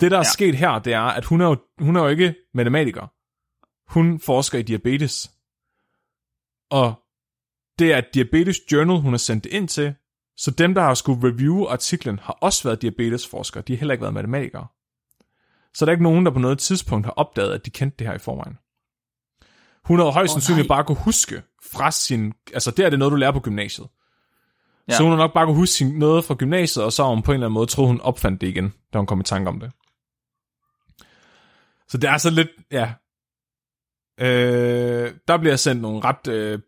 Det, 0.00 0.10
der 0.10 0.16
er 0.16 0.20
Ja. 0.20 0.32
sket 0.32 0.54
her, 0.54 0.78
det 0.78 0.92
er, 0.92 1.00
at 1.00 1.24
hun 1.24 1.40
er, 1.40 1.46
jo, 1.46 1.56
hun 1.80 1.96
er 1.96 2.02
jo 2.02 2.08
ikke 2.08 2.34
matematiker. 2.54 3.10
Hun 3.90 4.20
forsker 4.20 4.58
i 4.58 4.62
diabetes. 4.62 5.30
Og 6.70 6.94
det 7.78 7.92
er 7.92 7.98
et 7.98 8.14
diabetes 8.14 8.72
journal, 8.72 9.00
hun 9.00 9.12
har 9.12 9.18
sendt 9.18 9.44
det 9.44 9.52
ind 9.52 9.68
til, 9.68 9.94
så 10.36 10.50
dem, 10.50 10.74
der 10.74 10.82
har 10.82 10.94
skulle 10.94 11.28
review 11.28 11.64
artiklen, 11.64 12.18
har 12.18 12.32
også 12.32 12.68
været 12.68 12.82
diabetesforskere. 12.82 13.62
De 13.62 13.72
har 13.72 13.78
heller 13.78 13.92
ikke 13.92 14.02
været 14.02 14.14
matematikere. 14.14 14.66
Så 15.74 15.84
der 15.84 15.90
er 15.90 15.92
ikke 15.92 16.02
nogen, 16.02 16.26
der 16.26 16.32
på 16.32 16.38
noget 16.38 16.58
tidspunkt 16.58 17.06
har 17.06 17.12
opdaget, 17.12 17.52
at 17.52 17.64
de 17.64 17.70
kendte 17.70 17.96
det 17.98 18.06
her 18.06 18.14
i 18.14 18.18
forvejen. 18.18 18.58
Hun 19.84 19.98
havde 19.98 20.12
højst 20.12 20.30
Åh, 20.30 20.34
sandsynligt 20.34 20.68
bare 20.68 20.84
kunne 20.84 20.98
huske 21.04 21.42
fra 21.72 21.90
sin... 21.90 22.32
Altså, 22.54 22.70
det 22.70 22.84
er 22.84 22.90
det 22.90 22.98
noget, 22.98 23.12
du 23.12 23.16
lærer 23.16 23.32
på 23.32 23.40
gymnasiet. 23.40 23.88
Ja. 24.88 24.92
Ja. 24.92 24.96
Så 24.96 25.02
hun 25.02 25.12
har 25.12 25.18
nok 25.18 25.34
bare 25.34 25.46
kunne 25.46 25.56
huske 25.56 25.72
sin, 25.72 25.98
noget 25.98 26.24
fra 26.24 26.34
gymnasiet, 26.34 26.84
og 26.84 26.92
så 26.92 27.02
har 27.02 27.10
hun 27.10 27.22
på 27.22 27.32
en 27.32 27.34
eller 27.34 27.46
anden 27.46 27.54
måde 27.54 27.66
troet, 27.66 27.88
hun 27.88 28.00
opfandt 28.00 28.40
det 28.40 28.46
igen, 28.46 28.74
da 28.92 28.98
hun 28.98 29.06
kom 29.06 29.20
i 29.20 29.24
tanke 29.24 29.48
om 29.48 29.60
det. 29.60 29.72
Så 31.88 31.98
det 31.98 32.10
er 32.10 32.18
så 32.18 32.30
lidt... 32.30 32.48
Ja. 32.70 32.92
Øh, 34.20 35.10
der 35.28 35.36
bliver 35.38 35.56
sendt 35.56 35.82
nogle 35.82 36.00
ret 36.04 36.28
øh, 36.28 36.58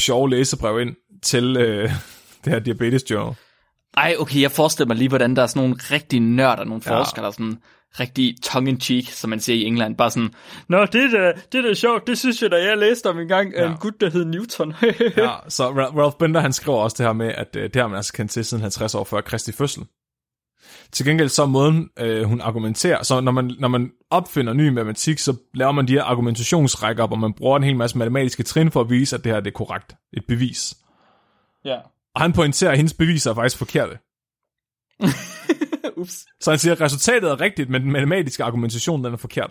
sjove 0.00 0.30
læsebrev 0.30 0.80
ind 0.80 0.96
til 1.22 1.56
øh, 1.56 1.90
det 2.44 2.52
her 2.52 2.58
Diabetes 2.58 3.10
Journal. 3.10 3.34
Ej, 3.96 4.14
okay, 4.18 4.40
jeg 4.40 4.50
forestiller 4.50 4.88
mig 4.88 4.96
lige, 4.96 5.08
hvordan 5.08 5.36
der 5.36 5.42
er 5.42 5.46
sådan 5.46 5.62
nogle 5.62 5.76
rigtig 5.90 6.20
nørder, 6.20 6.64
nogle 6.64 6.82
Ja. 6.86 6.98
forskere, 6.98 7.22
der 7.22 7.28
er 7.28 7.32
sådan 7.32 7.58
rigtig 8.00 8.36
tongue-in-cheek, 8.42 9.08
som 9.08 9.30
man 9.30 9.40
siger 9.40 9.56
i 9.56 9.64
England, 9.64 9.96
bare 9.96 10.10
sådan, 10.10 10.30
Nå, 10.68 10.84
det 10.86 10.94
er 11.04 11.08
da, 11.10 11.32
det 11.52 11.70
er 11.70 11.74
sjovt, 11.74 12.06
det 12.06 12.18
synes 12.18 12.42
jeg 12.42 12.50
da, 12.50 12.56
jeg 12.56 12.78
læste 12.78 13.10
om 13.10 13.18
en 13.18 13.28
gang, 13.28 13.52
ja. 13.52 13.70
En 13.70 13.76
gut, 13.76 14.00
der 14.00 14.10
hed 14.10 14.24
Newton. 14.24 14.74
Ja, 15.16 15.30
så 15.48 15.68
Ra- 15.70 15.98
Ralph 15.98 16.16
Bender, 16.18 16.40
han 16.40 16.52
skriver 16.52 16.78
også 16.78 16.94
det 16.98 17.06
her 17.06 17.12
med, 17.12 17.28
at 17.34 17.56
øh, 17.56 17.62
det 17.64 17.76
har 17.76 17.88
man 17.88 17.96
altså 17.96 18.12
kendt 18.12 18.32
til 18.32 18.44
siden 18.44 18.60
50 18.62 18.94
år 18.94 19.04
før 19.04 19.20
Kristi 19.20 19.52
fødsel. 19.52 19.82
Til 20.92 21.06
gengæld 21.06 21.28
så 21.28 21.42
er 21.42 21.46
måden, 21.46 21.90
øh, 21.98 22.22
hun 22.22 22.40
argumenterer, 22.40 23.02
så 23.02 23.20
når 23.20 23.32
man, 23.32 23.52
når 23.58 23.68
man 23.68 23.90
opfinder 24.10 24.52
ny 24.52 24.68
matematik, 24.68 25.18
så 25.18 25.36
laver 25.54 25.72
man 25.72 25.88
de 25.88 25.92
her 25.92 26.02
argumentationsrækker, 26.02 27.06
hvor 27.06 27.16
man 27.16 27.32
bruger 27.32 27.56
en 27.56 27.64
hel 27.64 27.76
masse 27.76 27.98
matematiske 27.98 28.42
trin 28.42 28.70
for 28.70 28.80
at 28.80 28.90
vise, 28.90 29.16
at 29.16 29.24
det 29.24 29.32
her 29.32 29.40
det 29.40 29.50
er 29.50 29.54
korrekt. 29.54 29.96
Et 30.12 30.24
bevis. 30.28 30.76
ja. 31.64 31.76
Og 32.14 32.22
han 32.22 32.32
pointerer, 32.32 32.70
at 32.70 32.76
hendes 32.76 32.94
beviser 32.94 33.30
er 33.30 33.34
faktisk 33.34 33.58
forkerte. 33.58 33.98
Ups. 36.00 36.26
Så 36.40 36.50
han 36.50 36.58
siger, 36.58 36.72
at 36.72 36.80
resultatet 36.80 37.30
er 37.30 37.40
rigtigt, 37.40 37.70
men 37.70 37.82
den 37.82 37.92
matematiske 37.92 38.44
argumentation 38.44 39.04
den 39.04 39.12
er 39.12 39.16
forkert. 39.16 39.50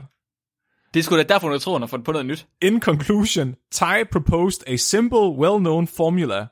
Det 0.94 1.00
er 1.00 1.04
sgu 1.04 1.18
da 1.18 1.24
derfor, 1.24 1.52
jeg 1.52 1.62
tror, 1.62 1.72
hun 1.72 1.82
har 1.82 1.88
fundet 1.88 2.06
på 2.06 2.12
noget 2.12 2.26
nyt. 2.26 2.48
In 2.62 2.82
conclusion, 2.82 3.56
Ty 3.72 4.04
proposed 4.12 4.68
a 4.68 4.76
simple, 4.76 5.20
well-known 5.20 5.88
formula, 5.98 6.48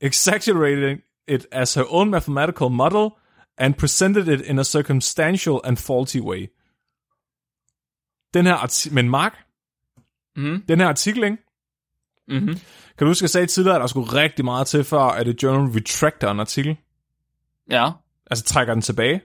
exaggerating 0.00 1.00
it 1.28 1.46
as 1.52 1.74
her 1.74 1.84
own 1.88 2.10
mathematical 2.10 2.70
model, 2.70 3.10
and 3.58 3.74
presented 3.74 4.28
it 4.28 4.40
in 4.40 4.58
a 4.58 4.62
circumstantial 4.64 5.60
and 5.64 5.76
faulty 5.76 6.18
way. 6.20 6.46
Den 8.34 8.46
her 8.46 8.54
artikel, 8.54 8.94
men 8.94 9.10
Mark, 9.10 9.38
Mhm. 10.36 10.62
den 10.68 10.80
her 10.80 10.86
artikel, 10.88 11.24
ikke? 11.24 11.36
Mhm. 12.28 12.46
Kan 12.98 13.04
du 13.04 13.06
huske, 13.06 13.22
jeg 13.24 13.30
sagde 13.30 13.46
tidligere, 13.46 13.76
at 13.76 13.80
der 13.80 13.86
skulle 13.86 14.12
rigtig 14.12 14.44
meget 14.44 14.66
til, 14.66 14.84
før 14.84 15.00
at 15.00 15.28
et 15.28 15.42
journal 15.42 15.72
retracter 15.80 16.30
en 16.30 16.40
artikel? 16.40 16.76
Ja, 17.70 17.90
Altså 18.30 18.44
trækker 18.44 18.74
den 18.74 18.82
tilbage. 18.82 19.22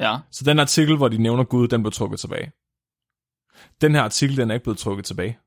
ja. 0.00 0.16
Så 0.30 0.44
den 0.44 0.58
artikel, 0.58 0.96
hvor 0.96 1.08
de 1.08 1.18
nævner 1.18 1.44
Gud, 1.44 1.68
den 1.68 1.82
blev 1.82 1.92
trukket 1.92 2.20
tilbage. 2.20 2.52
Den 3.80 3.94
her 3.94 4.02
artikel, 4.02 4.36
den 4.36 4.50
er 4.50 4.54
ikke 4.54 4.64
blevet 4.64 4.78
trukket 4.78 5.04
tilbage. 5.04 5.38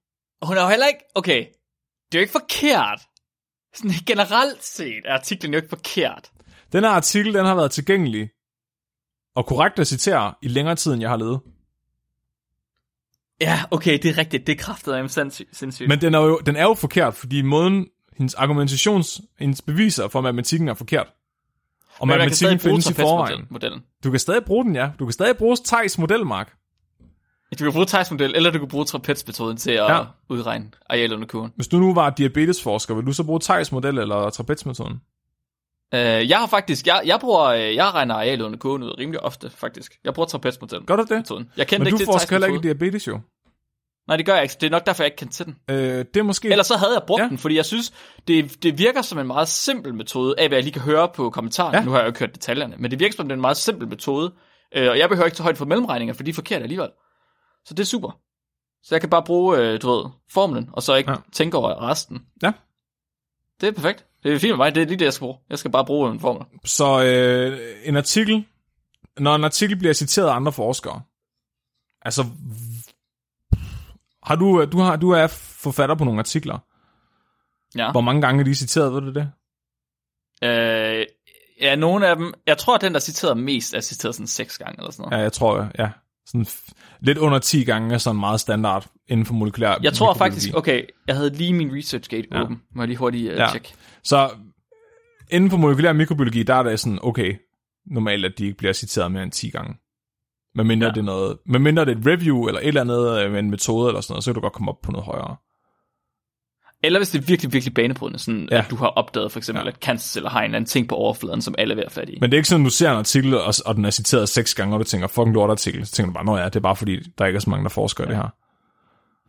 Hun 0.43 0.58
er 0.58 0.62
jo 0.62 0.68
heller 0.70 0.88
ikke, 0.88 1.00
okay, 1.16 1.39
det 2.12 2.18
er 2.18 2.20
jo 2.20 2.22
ikke 2.22 2.32
forkert. 2.32 3.02
Sådan 3.74 3.91
generelt 4.08 4.64
set 4.64 5.02
er 5.06 5.14
artiklen 5.14 5.54
jo 5.54 5.58
ikke 5.58 5.70
forkert. 5.70 6.32
Den 6.72 6.84
her 6.84 6.91
artikel, 6.91 7.34
den 7.34 7.45
har 7.45 7.55
været 7.55 7.72
tilgængelig 7.72 8.30
og 9.36 9.45
korrekt 9.45 9.80
at 9.80 9.88
citere 9.88 10.34
i 10.41 10.47
længere 10.47 10.76
tid, 10.76 10.93
end 10.93 11.01
jeg 11.01 11.09
har 11.09 11.17
levet. 11.17 11.39
Ja, 13.41 13.63
okay, 13.72 13.99
det 14.03 14.05
er 14.05 14.17
rigtigt, 14.17 14.47
det 14.47 14.53
er 14.53 14.63
kraftet 14.63 14.93
af 14.93 15.11
sindssygt. 15.11 15.88
Men 15.88 16.01
den 16.01 16.13
er, 16.13 16.20
jo, 16.20 16.39
den 16.45 16.55
er 16.55 16.63
jo 16.63 16.74
forkert, 16.74 17.13
fordi 17.13 17.41
måden, 17.41 17.88
hendes 18.17 18.34
argumentations, 18.34 19.22
hendes 19.39 19.61
beviser 19.61 20.07
for 20.07 20.22
matematikken 20.22 20.67
er 20.67 20.74
forkert. 20.74 21.07
Og 21.99 22.07
Men 22.07 22.17
matematikken 22.17 22.59
findes 22.59 22.89
i 22.89 22.93
forvejen. 22.93 23.38
trapezmodellen. 23.38 23.84
Du 24.03 24.11
kan 24.11 24.20
stadig 24.20 24.43
bruge 24.45 24.65
den, 24.65 24.76
ja. 24.76 24.89
Du 24.99 25.05
kan 25.05 25.13
stadig 25.13 25.38
bruge 25.38 25.57
Thijs 25.65 25.97
model, 25.97 26.26
Mark. 26.26 26.55
Du 27.59 27.63
kan 27.63 27.74
bruge 27.74 27.86
Thijs-model, 27.86 28.36
eller 28.36 28.51
du 28.51 28.59
kan 28.59 28.67
bruge 28.67 28.86
trapezmetoden 28.86 29.57
til 29.57 29.72
at 29.72 29.91
ja. 29.91 30.03
udregne 30.30 30.72
arealet 30.89 31.15
under 31.15 31.28
kurven. 31.28 31.51
Hvis 31.55 31.67
du 31.67 31.80
nu 31.80 31.93
var 31.93 32.09
diabetesforsker, 32.09 32.95
vil 32.95 33.05
du 33.05 33.13
så 33.13 33.24
bruge 33.24 33.39
Thijs 33.39 33.72
model 33.72 33.97
eller 33.97 34.30
trapezmetoden? 34.30 35.01
Uh, 35.93 35.99
jeg 36.29 36.37
har 36.37 36.47
faktisk, 36.47 36.87
jeg, 36.87 37.01
jeg 37.05 37.19
bruger, 37.19 37.43
øh, 37.45 37.75
jeg 37.75 37.93
regner 37.93 38.15
arealet 38.15 38.45
under 38.45 38.59
kurven 38.59 38.83
ud 38.83 38.97
rimelig 38.99 39.19
ofte, 39.19 39.49
faktisk. 39.49 39.99
Jeg 40.03 40.13
bruger 40.13 40.27
trapezmodellen. 40.27 40.85
Gør 40.85 40.95
du 40.95 41.01
det? 41.01 41.17
Metoden. 41.17 41.49
Jeg 41.57 41.67
kendte 41.67 41.79
Men 41.83 41.87
ikke 41.87 41.93
du 41.93 41.97
til 41.97 42.05
forsker 42.05 42.35
heller 42.35 42.47
ikke 42.47 42.63
diabetes, 42.63 43.07
jo. 43.07 43.19
Nej, 44.07 44.17
det 44.17 44.25
gør 44.25 44.33
jeg 44.33 44.43
ikke. 44.43 44.55
Det 44.61 44.67
er 44.67 44.71
nok 44.71 44.85
derfor, 44.85 45.03
jeg 45.03 45.07
ikke 45.07 45.17
kendte 45.17 45.35
til 45.35 45.45
den. 45.45 45.55
Øh, 45.69 46.05
det 46.13 46.17
er 46.17 46.23
måske... 46.23 46.49
Ellers 46.49 46.67
så 46.67 46.77
havde 46.77 46.93
jeg 46.93 47.01
brugt 47.07 47.21
Ja. 47.21 47.27
den, 47.27 47.37
fordi 47.37 47.55
jeg 47.55 47.65
synes, 47.65 47.93
det, 48.27 48.63
det 48.63 48.77
virker 48.77 49.01
som 49.01 49.19
en 49.19 49.27
meget 49.27 49.47
simpel 49.47 49.93
metode, 49.93 50.35
af 50.37 50.47
hvad 50.47 50.57
jeg 50.57 50.63
lige 50.63 50.73
kan 50.73 50.81
høre 50.81 51.09
på 51.15 51.29
kommentaren. 51.29 51.73
Ja. 51.73 51.83
Nu 51.83 51.91
har 51.91 51.97
jeg 51.97 52.05
jo 52.05 52.09
ikke 52.09 52.19
hørt 52.19 52.35
detaljerne, 52.35 52.75
men 52.79 52.91
det 52.91 52.99
virker 52.99 53.15
som, 53.15 53.25
det 53.25 53.32
er 53.32 53.36
en 53.36 53.41
meget 53.41 53.57
simpel 53.57 53.87
metode. 53.87 54.33
Øh, 54.75 54.89
og 54.89 54.97
jeg 54.97 55.09
behøver 55.09 55.25
ikke 55.25 55.37
tage 55.37 55.43
højde 55.43 55.57
for 55.57 55.66
mellemregninger, 55.66 56.13
for 56.13 56.24
de 56.24 56.29
er 56.29 56.33
forkerte 56.33 56.63
alligevel. 56.63 56.89
Så 57.66 57.74
det 57.74 57.79
er 57.79 57.86
super. 57.87 58.20
Så 58.83 58.95
jeg 58.95 59.01
kan 59.01 59.09
bare 59.09 59.24
bruge, 59.24 59.57
øh, 59.57 59.82
du 59.82 59.89
ved, 59.89 60.05
formlen, 60.32 60.70
og 60.74 60.83
så 60.83 60.95
ikke 60.95 61.11
ja. 61.11 61.17
tænke 61.33 61.57
over 61.57 61.89
resten. 61.89 62.21
Ja. 62.43 62.51
Det 63.61 63.67
er 63.67 63.71
perfekt. 63.71 64.05
Det 64.24 64.33
er 64.33 64.39
fint 64.39 64.51
med 64.51 64.58
mig, 64.58 64.75
det 64.75 64.83
er 64.83 64.87
lige 64.87 65.00
det, 65.00 65.05
jeg 65.05 65.13
skal 65.13 65.25
bruge. 65.25 65.37
Jeg 65.50 65.59
skal 65.59 65.71
bare 65.71 65.86
bruge 65.86 66.12
en 66.12 66.20
formel. 66.20 66.46
Så 66.66 67.04
øh, 67.04 67.59
en 67.83 67.97
artikel, 67.97 68.46
når 69.20 69.36
en 69.36 69.43
artikel 69.43 69.78
bliver 69.78 69.93
citeret 69.93 70.28
af 70.28 70.33
andre 70.33 70.51
forskere, 70.51 71.01
altså, 72.01 72.25
har 74.24 74.36
du, 74.36 74.66
du, 74.66 74.79
har, 74.79 74.96
du 74.96 75.12
er 75.12 75.28
forfatter 75.62 75.96
på 75.96 76.04
nogle 76.04 76.20
artikler. 76.20 76.58
Ja. 77.75 77.91
Hvor 77.91 78.01
mange 78.01 78.21
gange 78.21 78.39
er 78.39 78.46
de 78.46 78.55
citeret, 78.55 78.93
ved 78.93 79.01
du 79.01 79.13
det? 79.13 79.32
Øh, 80.43 81.05
ja, 81.62 81.75
nogle 81.75 82.08
af 82.08 82.16
dem, 82.16 82.33
jeg 82.47 82.58
tror, 82.58 82.75
at 82.75 82.82
den, 82.82 82.93
der 82.93 83.00
citeret 83.00 83.37
mest, 83.37 83.74
er 83.74 83.82
citeret 83.82 84.16
sådan 84.16 84.28
seks 84.28 84.58
gange 84.58 84.75
eller 84.78 84.91
sådan 84.91 85.04
noget. 85.04 85.17
Ja, 85.17 85.24
jeg 85.24 85.33
tror, 85.33 85.71
ja. 85.79 85.89
Sådan 86.25 86.47
lidt 87.00 87.17
under 87.17 87.39
10 87.39 87.63
gange 87.63 87.93
er 87.93 87.97
sådan 87.97 88.20
meget 88.20 88.39
standard 88.39 88.86
inden 89.09 89.25
for 89.25 89.33
molekylær 89.33 89.75
Jeg 89.83 89.93
tror 89.93 90.13
faktisk, 90.13 90.49
okay, 90.53 90.83
jeg 91.07 91.15
havde 91.15 91.29
lige 91.29 91.53
min 91.53 91.75
ResearchGate 91.75 92.27
Ja. 92.31 92.37
ja. 92.37 92.43
åben. 92.43 92.61
Må 92.75 92.81
jeg 92.81 92.87
lige 92.87 92.97
hurtigt 92.97 93.31
uh, 93.31 93.37
Ja. 93.37 93.43
ja. 93.43 93.49
tjekke. 93.51 93.73
Så 94.03 94.29
inden 95.31 95.49
for 95.49 95.57
molekylær 95.57 95.93
mikrobiologi, 95.93 96.43
der 96.43 96.55
er 96.55 96.63
det 96.63 96.79
sådan, 96.79 96.99
okay, 97.01 97.36
normalt, 97.91 98.25
at 98.25 98.33
de 98.37 98.45
ikke 98.45 98.57
bliver 98.57 98.73
citeret 98.73 99.11
mere 99.11 99.23
end 99.23 99.31
10 99.31 99.49
gange. 99.49 99.73
Men 100.55 100.67
mindre 100.67 100.86
ja. 100.86 100.89
Ja. 100.89 100.93
det 100.93 100.99
er 100.99 101.05
noget, 101.05 101.37
men 101.45 101.61
mindre 101.63 101.86
det 101.86 101.93
er 101.95 101.99
et 101.99 102.07
review, 102.07 102.47
eller 102.47 102.59
et 102.61 102.67
eller 102.67 102.81
andet 102.81 103.23
øh, 103.23 103.31
med 103.31 103.39
en 103.39 103.49
metode, 103.49 103.87
eller 103.89 104.01
sådan 104.01 104.13
noget, 104.13 104.23
så 104.23 104.29
kan 104.29 104.36
du 104.36 104.41
godt 104.41 104.53
komme 104.53 104.71
op 104.71 104.81
på 104.83 104.91
noget 104.91 105.05
højere. 105.05 105.36
Eller 106.83 106.99
hvis 106.99 107.09
det 107.09 107.21
er 107.21 107.25
virkelig, 107.25 107.53
virkelig 107.53 107.73
banebrydende, 107.73 108.19
sådan 108.19 108.47
Ja. 108.51 108.55
ja. 108.55 108.61
at 108.63 108.69
du 108.69 108.75
har 108.75 108.87
opdaget 108.87 109.31
for 109.31 109.39
eksempel, 109.39 109.59
Ja. 109.59 109.65
ja. 109.65 109.69
at 109.69 109.75
cancerceller 109.75 110.29
har 110.29 110.39
en 110.39 110.45
eller 110.45 110.55
anden 110.55 110.67
ting 110.69 110.87
på 110.87 110.95
overfladen, 110.95 111.41
som 111.41 111.55
alle 111.57 111.71
er 111.71 111.75
ved 111.75 111.83
at 111.83 111.91
fatte 111.91 112.13
i. 112.13 112.17
Men 112.21 112.29
det 112.31 112.36
er 112.36 112.39
ikke 112.39 112.49
sådan, 112.49 112.65
at 112.65 112.65
du 112.65 112.75
ser 112.75 112.91
en 112.91 112.97
artikel, 112.97 113.33
og, 113.37 113.53
og 113.65 113.75
den 113.75 113.86
er 113.86 113.89
citeret 113.89 114.29
seks 114.29 114.55
gange, 114.55 114.75
og 114.75 114.79
du 114.79 114.83
tænker, 114.83 115.07
fucking 115.07 115.33
lort 115.33 115.49
artikel. 115.49 115.86
Så 115.87 115.91
tænker 115.93 116.09
du 116.09 116.13
bare, 116.13 116.25
nå 116.25 116.37
ja, 116.37 116.45
det 116.45 116.55
er 116.55 116.59
bare 116.59 116.75
fordi, 116.75 116.99
der 117.17 117.25
ikke 117.25 117.37
er 117.37 117.41
så 117.41 117.49
mange, 117.49 117.63
der 117.63 117.69
forsker 117.69 118.03
i 118.03 118.07
det 118.07 118.15
her. 118.15 118.33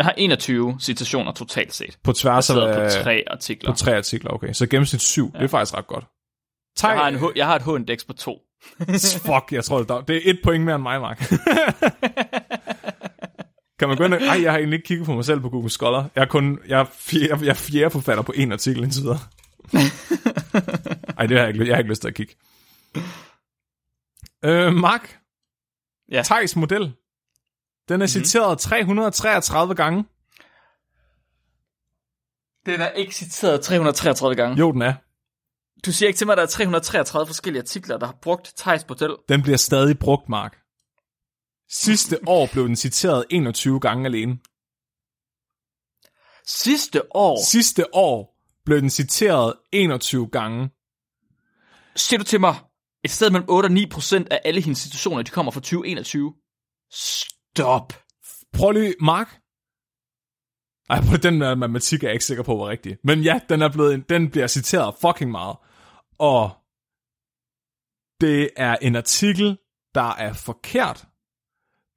Jeg 0.01 0.07
har 0.07 0.15
21 0.17 0.77
citationer 0.81 1.33
totalt 1.33 1.75
set. 1.75 1.99
På 2.05 2.13
tværs 2.13 2.51
af 2.51 2.55
på 2.55 2.61
tre 3.03 3.25
artikler. 3.27 3.73
på 3.73 3.77
tre 3.77 3.97
artikler, 3.97 4.31
okay. 4.31 4.53
Så 4.53 4.67
gennemsnit 4.67 5.03
syv, 5.03 5.31
ja. 5.35 5.39
det 5.39 5.45
er 5.45 5.49
faktisk 5.49 5.77
ret 5.77 5.87
godt. 5.87 6.05
Jeg 6.83 6.91
har, 6.91 7.09
en, 7.09 7.19
H- 7.19 7.37
jeg 7.37 7.47
har 7.47 7.57
et 7.57 7.63
H-indeks 7.63 8.05
på 8.05 8.13
to. 8.13 8.39
fuck, 9.27 9.53
jeg 9.53 9.65
tror, 9.65 9.79
det 9.79 9.91
er, 9.91 10.01
det 10.01 10.17
er 10.17 10.21
et 10.25 10.41
point 10.45 10.65
mere 10.65 10.75
end 10.75 10.83
mig, 10.83 11.01
Mark. 11.01 11.19
kan 13.79 13.89
man 13.89 13.97
gå 13.97 14.05
ind 14.05 14.15
og, 14.15 14.21
ej, 14.21 14.43
jeg 14.43 14.53
har 14.53 14.59
egentlig 14.59 14.77
ikke 14.77 14.87
kigget 14.87 15.07
på 15.07 15.15
mig 15.15 15.25
selv 15.25 15.41
på 15.41 15.49
Google 15.49 15.71
Scholar. 15.71 16.09
Jeg 16.15 16.23
er 16.23 16.27
kun, 16.27 16.59
jeg 16.69 16.81
er 16.81 16.85
fjerde, 16.85 17.45
jeg 17.45 17.51
er 17.51 17.55
fjerde 17.55 17.91
forfatter 17.91 18.23
på 18.23 18.33
en 18.37 18.53
artikel 18.53 18.83
indtil 18.83 19.03
videre. 19.03 19.19
Ej, 21.19 21.27
det 21.27 21.37
har 21.39 21.47
jeg 21.47 21.55
ikke, 21.55 21.67
jeg 21.67 21.75
har 21.75 21.79
ikke 21.79 21.91
lyst 21.91 22.03
til 22.03 22.09
at 22.09 22.15
kigge. 22.15 22.35
Øh, 24.45 24.73
Mark. 24.75 25.19
Ja. 26.13 26.23
Thijs 26.23 26.57
model. 26.57 26.93
Den 27.91 28.03
er 28.03 28.07
mm-hmm. 28.07 28.25
citeret 28.25 28.59
333 28.59 29.75
gange. 29.75 30.05
Den 32.67 32.81
er 32.81 32.91
ikke 32.91 33.15
citeret 33.15 33.61
333 33.61 34.37
gange. 34.37 34.59
Jo, 34.59 34.73
den 34.73 34.83
er. 34.83 34.95
Du 35.87 35.93
siger 35.93 36.09
ikke 36.09 36.19
til 36.19 36.27
mig, 36.27 36.33
at 36.33 36.37
der 36.37 36.43
er 36.43 36.49
333 36.49 37.27
forskellige 37.27 37.63
artikler, 37.63 37.99
der 37.99 38.07
har 38.07 38.19
brugt 38.23 38.53
Thijs 38.57 38.89
model. 38.89 39.17
Den 39.29 39.43
bliver 39.43 39.57
stadig 39.57 39.99
brugt, 39.99 40.29
Mark. 40.29 40.59
Sidste 41.71 42.19
år 42.27 42.49
blev 42.53 42.69
den 42.69 42.77
citeret 42.77 43.25
21 43.31 43.81
gange 43.81 44.07
alene. 44.07 44.39
Sidste 46.47 47.17
år, 47.17 47.45
Sidste 47.45 47.95
år 47.95 48.37
blev 48.65 48.81
den 48.81 48.91
citeret 48.91 49.55
21 49.73 50.29
gange. 50.29 50.71
siger 51.97 52.19
du 52.19 52.25
til 52.25 52.41
mig, 52.41 52.55
et 53.05 53.11
sted 53.11 53.31
mellem 53.31 53.49
8 53.49 53.67
og 53.67 53.73
9 53.73 53.87
procent 53.87 54.29
af 54.29 54.41
alle 54.45 54.61
hendes 54.61 54.79
situationer, 54.79 55.23
de 55.23 55.31
kommer 55.31 55.53
fra 55.53 55.61
2021. 55.61 56.35
Stop. 57.57 57.93
Prøv 58.53 58.71
lige, 58.71 58.95
Mark. 59.01 59.41
Ej, 60.91 61.01
på 61.11 61.17
den 61.17 61.41
der 61.41 61.55
matematik 61.55 62.03
er 62.03 62.09
jeg 62.09 62.13
ikke 62.13 62.25
sikker 62.25 62.45
på, 62.45 62.57
var 62.57 62.69
rigtig. 62.69 62.99
Men 63.05 63.23
ja, 63.23 63.41
den, 63.49 63.63
er 63.63 63.69
blevet, 63.69 64.09
den 64.09 64.31
bliver 64.31 64.47
citeret 64.47 64.95
fucking 65.01 65.31
meget. 65.31 65.57
Og 66.19 66.51
det 68.21 68.51
er 68.57 68.77
en 68.83 68.97
artikel, 68.97 69.59
der 69.95 70.15
er 70.15 70.33
forkert. 70.33 71.07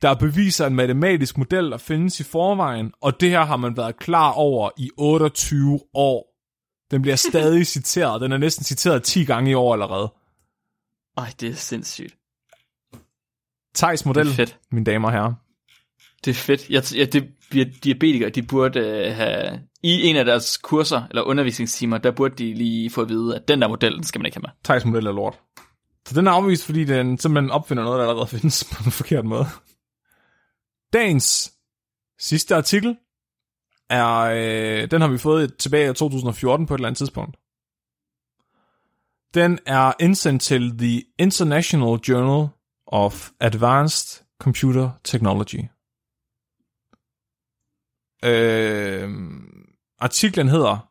Der 0.02 0.16
beviser 0.16 0.68
en 0.68 0.76
matematisk 0.76 1.38
model, 1.38 1.72
der 1.72 1.78
findes 1.78 2.20
i 2.20 2.24
forvejen, 2.24 2.94
og 3.02 3.22
det 3.22 3.30
her 3.30 3.46
har 3.46 3.58
man 3.58 3.78
været 3.78 3.98
klar 3.98 4.32
over 4.32 4.70
i 4.78 4.90
28 4.98 5.80
år. 5.94 6.36
Den 6.92 7.02
bliver 7.02 7.16
stadig 7.30 7.68
citeret. 7.68 8.22
Den 8.22 8.32
er 8.32 8.38
næsten 8.38 8.64
citeret 8.66 9.04
10 9.04 9.26
gange 9.26 9.52
i 9.52 9.54
år 9.54 9.74
allerede. 9.74 10.14
Ej, 11.18 11.34
det 11.40 11.50
er 11.50 11.56
sindssygt. 11.56 12.18
Thijs 13.76 14.06
model, 14.06 14.56
mine 14.72 14.86
damer 14.86 15.08
og 15.08 15.14
herrer. 15.14 15.43
Det 16.26 16.32
er 16.32 16.36
fedt. 16.36 16.70
Jeg, 16.70 16.84
jeg, 16.95 17.14
det, 17.14 17.30
bliver 17.50 17.66
diabetikere, 17.84 18.30
de 18.30 18.44
burde 18.44 18.80
øh, 18.80 19.16
have... 19.16 19.60
I 19.84 20.02
en 20.02 20.16
af 20.16 20.26
deres 20.26 20.58
kurser, 20.58 21.04
eller 21.10 21.22
undervisningstimer, 21.22 21.98
der 21.98 22.12
burde 22.12 22.36
de 22.36 22.54
lige 22.54 22.90
få 22.90 23.02
at 23.02 23.10
vide, 23.10 23.36
at 23.36 23.48
den 23.48 23.62
der 23.62 23.68
model, 23.68 23.95
den 23.95 24.04
skal 24.04 24.20
man 24.20 24.26
ikke 24.26 24.38
have 24.38 24.41
med. 24.41 24.50
Thijs 24.64 24.86
model 24.86 25.08
er 25.08 25.12
lort. 25.12 25.40
Så 26.08 26.16
den 26.16 26.28
er 26.28 26.32
afvist, 26.32 26.66
fordi 26.66 26.84
den 26.84 27.18
simpelthen 27.18 27.52
opfinder 27.52 27.84
noget, 27.84 28.00
der 28.00 28.08
allerede 28.08 28.28
findes 28.38 28.64
på 28.64 28.84
en 28.86 28.91
forkert 28.91 29.26
måde. 29.26 29.45
Dagens 30.94 31.54
sidste 32.20 32.56
artikel 32.56 32.95
er, 33.90 34.20
øh, 34.20 34.91
den 34.91 35.02
har 35.02 35.08
vi 35.08 35.18
fået 35.18 35.58
tilbage 35.58 35.91
i 35.91 35.94
2014 35.94 36.68
på 36.68 36.74
et 36.74 36.78
eller 36.78 36.88
andet 36.88 36.98
tidspunkt. 36.98 37.38
Den 39.34 39.60
er 39.66 39.94
indsendt 40.00 40.41
til 40.41 40.78
The 40.78 41.04
International 41.20 42.00
Journal 42.10 42.50
of 42.88 43.30
Advanced 43.40 44.26
Computer 44.40 44.90
Technology. 45.04 45.60
Øh, 48.24 49.10
artiklen 50.00 50.50
hedder 50.50 50.90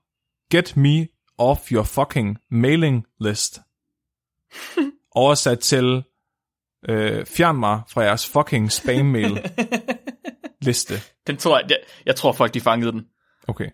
Get 0.50 0.76
me 0.76 1.08
off 1.38 1.72
your 1.72 1.82
fucking 1.82 2.38
mailing 2.50 3.06
list. 3.20 3.60
Oversat 5.14 5.58
til 5.58 6.02
øh, 6.88 7.26
Fjern 7.26 7.56
mig 7.56 7.82
fra 7.88 8.02
jeres 8.02 8.28
fucking 8.28 8.72
spam-mail 8.72 9.50
liste. 10.66 10.94
Den 11.26 11.36
tror 11.36 11.58
jeg, 11.58 11.70
jeg, 11.70 11.78
jeg 12.06 12.16
tror 12.16 12.32
folk, 12.32 12.54
de 12.54 12.60
fangede 12.60 12.92
den. 12.92 13.06
Okay. 13.48 13.70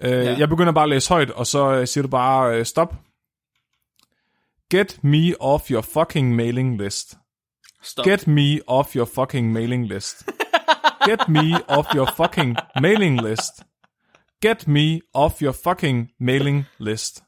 Øh, 0.00 0.10
ja. 0.10 0.38
Jeg 0.38 0.48
begynder 0.48 0.72
bare 0.72 0.84
at 0.84 0.90
læse 0.90 1.08
højt, 1.08 1.30
og 1.30 1.46
så 1.46 1.72
øh, 1.72 1.86
siger 1.86 2.02
du 2.02 2.08
bare 2.08 2.58
øh, 2.58 2.64
stop. 2.64 2.94
Get 4.70 5.04
me 5.04 5.40
off 5.40 5.70
your 5.70 5.82
fucking 5.82 6.36
mailing 6.36 6.78
list. 6.78 7.16
Stop. 7.82 8.04
Get 8.04 8.26
me 8.26 8.60
off 8.66 8.96
your 8.96 9.04
fucking 9.04 9.52
mailing 9.52 9.88
list. 9.88 10.28
Get 11.06 11.28
me 11.28 11.52
off 11.68 11.86
your 11.94 12.06
fucking 12.16 12.56
mailing 12.80 13.20
list. 13.22 13.62
Get 14.42 14.68
me 14.68 15.00
off 15.14 15.42
your 15.42 15.52
fucking 15.52 16.10
mailing 16.20 16.64
list. 16.78 17.22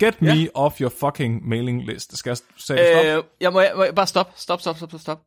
Get 0.00 0.22
me 0.22 0.28
Ja. 0.34 0.46
off 0.54 0.80
your 0.80 0.90
fucking 0.90 1.48
mailing 1.48 1.84
list. 1.86 2.16
Skal 2.16 2.30
jeg 2.30 2.36
sige 2.36 2.78
stop? 2.78 3.04
Øh, 3.04 3.22
jeg 3.40 3.52
må, 3.52 3.60
jeg 3.60 3.72
må 3.76 3.84
bare 3.96 4.06
stop, 4.06 4.32
stop, 4.36 4.60
stop, 4.60 4.76
stop, 4.76 5.00
stop. 5.00 5.20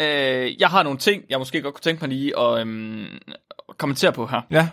Øh, 0.00 0.60
jeg 0.60 0.68
har 0.68 0.82
nogle 0.82 0.98
ting, 0.98 1.24
jeg 1.28 1.38
måske 1.38 1.62
godt 1.62 1.74
kunne 1.74 1.82
tænke 1.82 2.00
mig 2.00 2.08
lige 2.08 2.38
at 2.38 2.60
øhm, 2.60 3.18
kommentere 3.78 4.12
på 4.12 4.26
her. 4.26 4.40
Ja. 4.50 4.68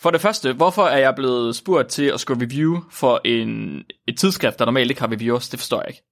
For 0.00 0.10
det 0.10 0.20
første, 0.20 0.52
hvorfor 0.52 0.84
er 0.84 0.98
jeg 0.98 1.14
blevet 1.14 1.56
spurgt 1.56 1.88
til 1.88 2.04
at 2.04 2.20
skrive 2.20 2.40
review 2.42 2.80
for 2.90 3.20
en, 3.24 3.82
et 4.08 4.18
tidsskrift, 4.18 4.58
der 4.58 4.64
normalt 4.64 4.90
ikke 4.90 5.00
har 5.00 5.10
reviewers? 5.12 5.48
Det 5.48 5.58
forstår 5.60 5.80
jeg 5.80 5.88
ikke. 5.88 6.02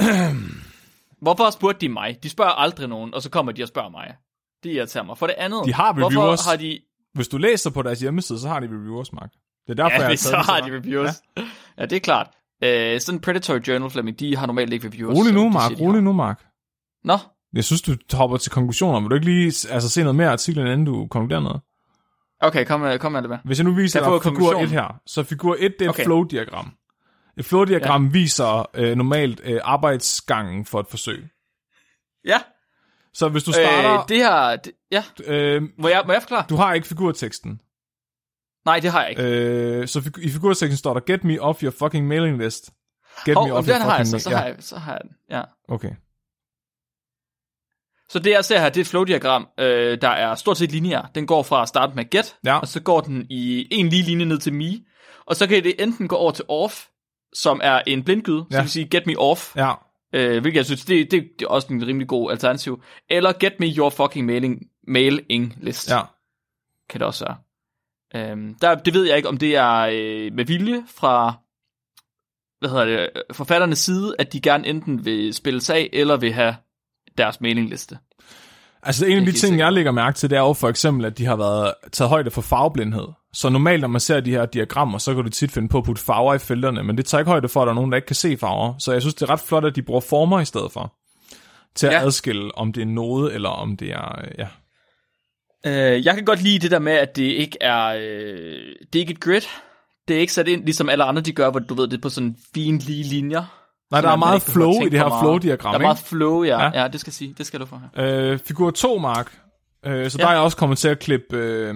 hvorfor 1.22 1.50
spurgte 1.50 1.80
de 1.80 1.88
mig? 1.88 2.18
De 2.22 2.28
spørger 2.30 2.50
aldrig 2.52 2.88
nogen, 2.88 3.14
og 3.14 3.22
så 3.22 3.30
kommer 3.30 3.52
de 3.52 3.62
og 3.62 3.68
spørger 3.68 3.88
mig. 3.90 4.14
Det 4.62 4.70
irriterer 4.72 5.04
mig. 5.04 5.18
For 5.18 5.26
det 5.26 5.34
andet, 5.38 5.60
De 5.66 5.74
har 5.74 5.90
reviewers. 5.92 6.14
hvorfor 6.14 6.50
har 6.50 6.56
de... 6.56 6.78
Hvis 7.14 7.28
du 7.28 7.36
læser 7.36 7.70
på 7.70 7.82
deres 7.82 8.00
hjemmeside, 8.00 8.38
så 8.40 8.48
har 8.48 8.60
de 8.60 8.66
reviewers, 8.66 9.12
Mark. 9.12 9.30
Det 9.66 9.78
er 9.78 9.82
derfor, 9.82 9.90
jeg 9.90 10.00
Ja, 10.00 10.06
har 10.08 10.16
så 10.16 10.36
har 10.36 10.60
de 10.60 10.76
reviewers. 10.76 11.14
Ja, 11.36 11.42
ja 11.78 11.82
det 11.86 11.96
er 11.96 12.00
klart. 12.00 12.28
Øh, 12.64 13.00
sådan 13.00 13.20
Predatory 13.20 13.58
Journal, 13.68 13.90
Flemming, 13.90 14.20
de 14.20 14.36
har 14.36 14.46
normalt 14.46 14.72
ikke 14.72 14.86
reviewers. 14.86 15.18
Rolig 15.18 15.32
nu, 15.34 15.48
Mark. 15.48 15.70
siger 15.70 15.80
Rolig 15.88 16.02
nu, 16.02 16.12
Mark. 16.12 16.44
Nå, 17.04 17.18
Jeg 17.54 17.64
synes, 17.64 17.82
du 17.82 17.96
hopper 18.12 18.36
til 18.36 18.52
konklusioner. 18.52 19.00
Vil 19.00 19.10
du 19.10 19.14
ikke 19.14 19.26
lige 19.26 19.46
altså, 19.70 19.88
se 19.88 20.00
noget 20.02 20.14
mere 20.16 20.28
af 20.28 20.32
artiklen, 20.32 20.66
inden 20.66 20.84
du 20.84 21.06
konkluderer 21.10 21.40
noget? 21.40 21.60
okay, 22.42 22.64
kom 22.64 22.80
med, 22.80 22.98
kom 22.98 23.12
med 23.12 23.22
det 23.22 23.30
med. 23.30 23.38
Hvis 23.44 23.58
jeg 23.58 23.64
nu 23.64 23.74
viser 23.74 24.00
jeg 24.00 24.04
dig 24.04 24.20
figur 24.22 24.30
konklusionen? 24.30 24.64
1 24.64 24.70
her, 24.70 25.00
så 25.06 25.22
figur 25.22 25.56
1 25.58 25.72
det 25.78 25.84
er 25.84 25.84
et 25.84 25.88
Okay. 25.94 26.04
flow-diagram. 26.04 26.72
Et 27.38 27.44
flow-diagram 27.44 28.04
ja. 28.06 28.10
viser 28.12 28.70
øh, 28.74 28.96
normalt 28.96 29.40
øh, 29.44 29.60
arbejdsgangen 29.64 30.64
for 30.64 30.80
et 30.80 30.86
forsøg. 30.88 31.28
Ja, 32.24 32.38
Så 33.14 33.28
hvis 33.28 33.44
du 33.44 33.52
starter... 33.52 33.92
øh, 34.00 34.08
det 34.08 34.16
her... 34.16 34.56
Det, 34.56 34.72
ja, 34.90 35.04
øh, 35.24 35.62
må 35.78 35.88
jeg, 35.88 36.02
må 36.06 36.12
jeg 36.12 36.22
forklare? 36.22 36.44
du 36.48 36.56
har 36.56 36.72
ikke 36.74 36.86
figurteksten. 36.86 37.60
Nej, 38.64 38.80
det 38.80 38.90
har 38.90 39.00
jeg 39.00 39.10
ikke. 39.10 39.22
Øh, 39.22 39.88
så 39.88 40.00
fig- 40.00 40.24
i 40.24 40.30
figurteksten 40.30 40.76
står 40.76 40.94
der, 40.94 41.00
get 41.00 41.24
me 41.24 41.40
off 41.40 41.62
your 41.62 41.70
fucking 41.78 42.08
mailing 42.08 42.38
list. 42.38 42.70
Get 43.26 43.34
Hov, 43.36 43.46
me 43.46 43.52
oh, 43.52 43.58
off 43.58 43.66
den 43.66 43.74
your 43.76 43.82
har 43.84 43.96
jeg 43.96 44.06
fucking 44.06 44.20
så, 44.20 44.24
så 44.24 44.30
ma- 44.30 44.34
har 44.36 44.42
ja. 44.46 44.52
jeg, 44.54 44.56
så 44.62 44.76
har 44.76 44.92
jeg 44.92 45.00
den. 45.02 45.10
Ja. 45.30 45.42
Okay. 45.68 45.90
Så 48.08 48.18
det 48.18 48.30
jeg 48.30 48.44
ser 48.44 48.58
her, 48.60 48.68
det 48.68 48.76
er 48.76 48.80
et 48.80 48.86
flowdiagram, 48.88 49.48
øh, 49.58 50.00
der 50.00 50.08
er 50.08 50.34
stort 50.34 50.56
set 50.58 50.72
lineær. 50.72 51.10
Den 51.14 51.26
går 51.26 51.42
fra 51.42 51.62
at 51.62 51.68
starte 51.68 51.96
med 51.96 52.10
get, 52.10 52.36
Ja. 52.44 52.58
og 52.58 52.68
så 52.68 52.80
går 52.80 53.00
den 53.00 53.26
i 53.30 53.68
en 53.70 53.88
lige 53.88 54.02
linje 54.02 54.24
ned 54.26 54.38
til 54.38 54.52
me, 54.54 54.70
og 55.26 55.36
så 55.36 55.46
kan 55.46 55.64
det 55.64 55.82
enten 55.82 56.08
gå 56.08 56.16
over 56.16 56.32
til 56.32 56.44
off, 56.48 56.84
som 57.32 57.60
er 57.62 57.82
en 57.86 58.04
blindgyde, 58.04 58.44
ja. 58.50 58.56
så 58.56 58.62
vil 58.62 58.70
sige 58.70 58.88
get 58.88 59.06
me 59.06 59.18
off, 59.18 59.56
Ja, 59.56 59.74
øh, 60.14 60.40
hvilket 60.40 60.56
jeg 60.56 60.66
synes, 60.66 60.84
det, 60.84 61.10
det, 61.10 61.28
det 61.38 61.44
er 61.44 61.48
også 61.48 61.68
en 61.70 61.86
rimelig 61.86 62.08
god 62.08 62.30
alternativ, 62.30 62.82
eller 63.08 63.32
get 63.32 63.60
me 63.60 63.66
your 63.66 63.90
fucking 63.90 64.26
mailing, 64.26 64.66
mailing 64.88 65.54
list, 65.60 65.90
ja. 65.90 66.00
kan 66.90 67.00
det 67.00 67.06
også 67.06 67.24
være. 67.24 67.36
Øhm, 68.14 68.54
der, 68.54 68.74
det 68.74 68.94
ved 68.94 69.04
jeg 69.04 69.16
ikke, 69.16 69.28
om 69.28 69.36
det 69.36 69.56
er 69.56 69.76
øh, 69.76 70.32
med 70.32 70.44
vilje 70.44 70.84
fra 70.88 71.34
hvad 72.60 72.70
hedder 72.70 72.84
det, 72.84 73.22
forfatternes 73.32 73.78
side, 73.78 74.14
at 74.18 74.32
de 74.32 74.40
gerne 74.40 74.66
enten 74.66 75.04
vil 75.04 75.34
spille 75.34 75.60
af, 75.70 75.90
eller 75.92 76.16
vil 76.16 76.32
have 76.32 76.56
deres 77.18 77.40
mailingliste. 77.40 77.98
Altså 78.82 79.06
en 79.06 79.18
af 79.18 79.24
de 79.24 79.32
ting, 79.32 79.58
jeg 79.58 79.72
lægger 79.72 79.92
mærke 79.92 80.16
til, 80.16 80.30
det 80.30 80.36
er 80.36 80.40
jo 80.40 80.52
for 80.52 80.68
eksempel, 80.68 81.04
at 81.04 81.18
de 81.18 81.26
har 81.26 81.36
været 81.36 81.74
taget 81.92 82.08
højde 82.08 82.30
for 82.30 82.40
farveblindhed. 82.42 83.06
Så 83.32 83.48
normalt, 83.48 83.80
når 83.80 83.88
man 83.88 84.00
ser 84.00 84.20
de 84.20 84.30
her 84.30 84.46
diagrammer, 84.46 84.98
så 84.98 85.14
kan 85.14 85.24
du 85.24 85.30
tit 85.30 85.52
finde 85.52 85.68
på 85.68 85.78
at 85.78 85.84
putte 85.84 86.02
farver 86.02 86.34
i 86.34 86.38
felterne, 86.38 86.82
men 86.82 86.96
det 86.96 87.06
tager 87.06 87.20
ikke 87.20 87.30
højde 87.30 87.48
for, 87.48 87.62
at 87.62 87.66
der 87.66 87.70
er 87.70 87.74
nogen, 87.74 87.92
der 87.92 87.96
ikke 87.96 88.06
kan 88.06 88.16
se 88.16 88.36
farver. 88.36 88.74
Så 88.78 88.92
jeg 88.92 89.00
synes, 89.00 89.14
det 89.14 89.22
er 89.22 89.30
ret 89.30 89.40
flot, 89.40 89.64
at 89.64 89.76
de 89.76 89.82
bruger 89.82 90.00
former 90.00 90.40
i 90.40 90.44
stedet 90.44 90.72
for. 90.72 90.94
Til 91.74 91.86
at 91.86 91.92
Ja. 91.92 91.98
ja. 91.98 92.06
adskille, 92.06 92.58
om 92.58 92.72
det 92.72 92.80
er 92.82 92.86
noget, 92.86 93.34
eller 93.34 93.48
om 93.48 93.76
det 93.76 93.90
er... 93.90 94.18
øh, 94.24 94.30
Ja. 94.38 94.46
Øh, 95.66 96.04
jeg 96.06 96.14
kan 96.14 96.24
godt 96.24 96.42
lide 96.42 96.58
det 96.58 96.70
der 96.70 96.78
med, 96.78 96.92
at 96.92 97.16
det 97.16 97.22
ikke 97.22 97.58
er, 97.60 97.86
øh, 97.86 98.74
det 98.92 98.94
er 98.94 99.00
ikke 99.00 99.12
et 99.12 99.20
grid. 99.20 99.40
Det 100.08 100.16
er 100.16 100.20
ikke 100.20 100.32
sat 100.32 100.48
ind, 100.48 100.64
ligesom 100.64 100.88
alle 100.88 101.04
andre 101.04 101.22
de 101.22 101.32
gør, 101.32 101.50
hvor 101.50 101.60
du 101.60 101.74
ved, 101.74 101.88
det 101.88 101.96
er 101.96 102.00
på 102.00 102.08
sådan 102.08 102.36
fine 102.54 102.78
lige 102.78 103.02
linjer. 103.04 103.59
Nej, 103.90 104.00
der 104.00 104.08
er 104.08 104.16
man 104.16 104.18
meget 104.28 104.42
flow 104.42 104.72
i 104.72 104.88
det 104.88 104.98
her 104.98 105.18
flow-diagram, 105.22 105.72
Der 105.72 105.78
er 105.78 105.82
meget 105.82 105.98
flow, 105.98 106.42
ja. 106.44 106.58
Ja. 106.58 106.64
ja. 106.74 106.82
ja 106.82 106.88
det 106.88 107.00
skal 107.00 107.12
sige. 107.12 107.34
Det 107.38 107.46
skal 107.46 107.60
du 107.60 107.66
få 107.66 107.76
her. 107.96 108.04
Øh, 108.32 108.38
figur 108.38 108.70
2, 108.70 108.98
Mark. 108.98 109.38
Øh, 109.86 110.10
så 110.10 110.18
Ja. 110.18 110.22
der 110.24 110.28
er 110.30 110.34
jeg 110.34 110.42
også 110.42 110.56
kommet 110.56 110.78
til 110.78 110.88
at 110.88 110.98
klippe 110.98 111.36
øh, 111.36 111.74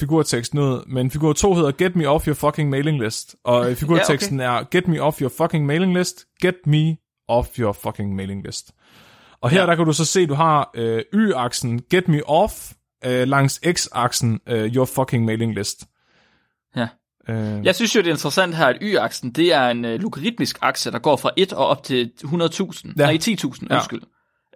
figurteksten 0.00 0.58
ud. 0.58 0.84
Men 0.86 1.10
figur 1.10 1.32
2 1.32 1.54
hedder 1.54 1.70
Get 1.72 1.96
me 1.96 2.08
off 2.08 2.26
your 2.26 2.34
fucking 2.34 2.70
mailing 2.70 3.02
list. 3.02 3.36
Og 3.44 3.66
figurteksten 3.80 4.40
er 4.40 4.62
Get 4.70 4.88
me 4.88 5.02
off 5.02 5.20
your 5.20 5.30
fucking 5.38 5.66
mailing 5.66 5.94
list. 5.94 6.24
Get 6.42 6.54
me 6.66 6.96
off 7.28 7.48
your 7.58 7.72
fucking 7.72 8.16
mailing 8.16 8.46
list. 8.46 8.70
Og 9.40 9.50
her 9.50 9.56
Ja. 9.58 9.62
ja. 9.64 9.70
der 9.70 9.76
kan 9.76 9.86
du 9.86 9.92
så 9.92 10.04
se, 10.04 10.26
du 10.26 10.34
har 10.34 10.70
øh, 10.74 11.02
Y-aksen 11.14 11.80
Get 11.90 12.08
me 12.08 12.28
off 12.28 12.72
øh, 13.04 13.28
langs 13.28 13.60
X-aksen 13.72 14.38
øh, 14.48 14.76
Your 14.76 14.84
fucking 14.84 15.24
mailing 15.24 15.54
list. 15.54 15.84
Øh, 17.28 17.64
Jeg 17.64 17.74
synes 17.74 17.96
jo, 17.96 18.00
det 18.00 18.06
er 18.06 18.12
interessant 18.12 18.54
her, 18.56 18.66
at 18.66 18.76
y-aksen, 18.82 19.32
det 19.32 19.52
er 19.52 19.68
en 19.68 19.84
øh, 19.84 20.00
logaritmisk 20.00 20.58
akse, 20.62 20.90
der 20.90 20.98
går 20.98 21.16
fra 21.16 21.30
1 21.36 21.52
og 21.52 21.66
op 21.66 21.82
til 21.82 22.10
100.000. 22.24 22.92
Ja. 22.98 23.02
Nej, 23.04 23.18
10.000, 23.22 23.66
Ja. 23.70 23.74
undskyld. 23.74 24.02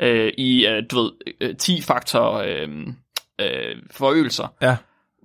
Øh, 0.01 0.32
I, 0.39 0.66
øh, 0.66 0.82
du 0.91 1.03
ved, 1.03 1.11
øh, 1.41 1.57
10 1.57 1.82
faktor 1.82 2.32
øh, 2.32 2.69
øh, 3.41 3.77
forøgelser. 3.91 4.49
Ja. 4.62 4.77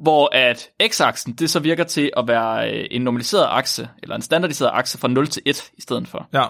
hvor 0.02 0.30
at 0.36 0.70
x-aksen, 0.84 1.34
det 1.36 1.50
så 1.50 1.60
virker 1.60 1.84
til 1.84 2.12
at 2.18 2.28
være 2.28 2.74
øh, 2.74 2.88
en 2.92 3.02
normaliseret 3.02 3.48
akse, 3.50 3.90
eller 4.04 4.16
en 4.16 4.22
standardiseret 4.22 4.72
akse 4.74 4.98
fra 4.98 5.08
0 5.08 5.28
til 5.28 5.42
1 5.46 5.70
i 5.78 5.82
stedet 5.82 6.08
for. 6.08 6.28
Ja. 6.34 6.46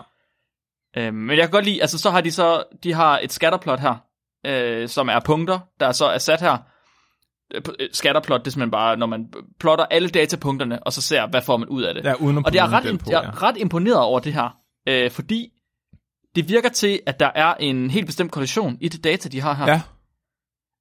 Øh, 0.98 1.14
men 1.14 1.30
jeg 1.38 1.38
kan 1.44 1.50
godt 1.52 1.66
lide, 1.66 1.82
altså 1.82 1.98
så 1.98 2.10
har 2.10 2.22
de 2.22 2.32
så, 2.32 2.64
de 2.84 2.94
har 2.94 3.20
et 3.24 3.32
scatterplot 3.34 3.80
her, 3.80 3.96
øh, 4.46 4.90
som 4.90 5.10
er 5.10 5.20
punkter, 5.20 5.60
der 5.80 5.92
så 5.92 6.06
er 6.06 6.18
sat 6.18 6.40
her. 6.42 6.58
Øh, 7.56 7.62
øh, 7.80 7.90
Scatterplot, 7.94 8.40
det 8.40 8.48
er 8.48 8.52
simpelthen 8.52 8.72
bare, 8.72 8.98
når 8.98 9.06
man 9.06 9.34
plotter 9.60 9.86
alle 9.86 10.10
datapunkterne, 10.10 10.84
og 10.84 10.94
så 10.94 11.02
ser, 11.02 11.28
hvad 11.28 11.42
får 11.42 11.58
man 11.58 11.68
ud 11.68 11.84
af 11.84 11.94
det. 11.94 12.04
Ja, 12.04 12.14
uden 12.14 12.38
og 12.38 12.54
det 12.54 12.60
er 12.60 12.74
ret, 12.74 13.00
på, 13.00 13.12
jeg 13.12 13.22
ja. 13.24 13.30
er 13.30 13.44
ret 13.44 13.58
imponeret 13.58 14.00
over 14.00 14.20
det 14.20 14.34
her, 14.34 14.58
øh, 14.88 15.12
fordi 15.12 15.50
det 16.36 16.50
virker 16.50 16.70
til, 16.70 17.00
at 17.06 17.20
der 17.20 17.32
er 17.36 17.54
en 17.54 17.90
helt 17.90 18.06
bestemt 18.06 18.32
korrelation 18.32 18.78
i 18.82 18.88
det 18.88 19.04
data, 19.04 19.30
de 19.30 19.42
har 19.42 19.54
her. 19.54 19.66
Ja, 19.66 19.82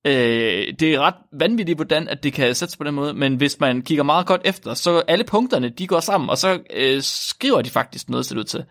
Øh, 0.07 0.75
det 0.81 0.95
er 0.95 1.01
ret 1.01 1.15
vanvittigt, 1.33 1.79
hvordan 1.79 2.09
at 2.09 2.23
det 2.23 2.33
kan 2.33 2.55
sættes 2.55 2.77
på 2.77 2.85
den 2.85 2.95
måde, 2.95 3.15
men 3.15 3.37
hvis 3.37 3.61
man 3.61 3.83
kigger 3.83 4.05
meget 4.05 4.27
godt 4.27 4.41
efter, 4.45 4.75
så 4.75 4.99
alle 5.09 5.25
punkterne, 5.25 5.69
de 5.69 5.87
går 5.87 6.01
sammen, 6.01 6.31
og 6.31 6.39
så 6.39 6.61
øh, 6.75 7.03
skriver 7.03 7.63
de 7.63 7.71
faktisk 7.71 8.09
noget, 8.09 8.27
ser 8.27 8.35
det 8.35 8.41
ud 8.41 8.45
til. 8.45 8.65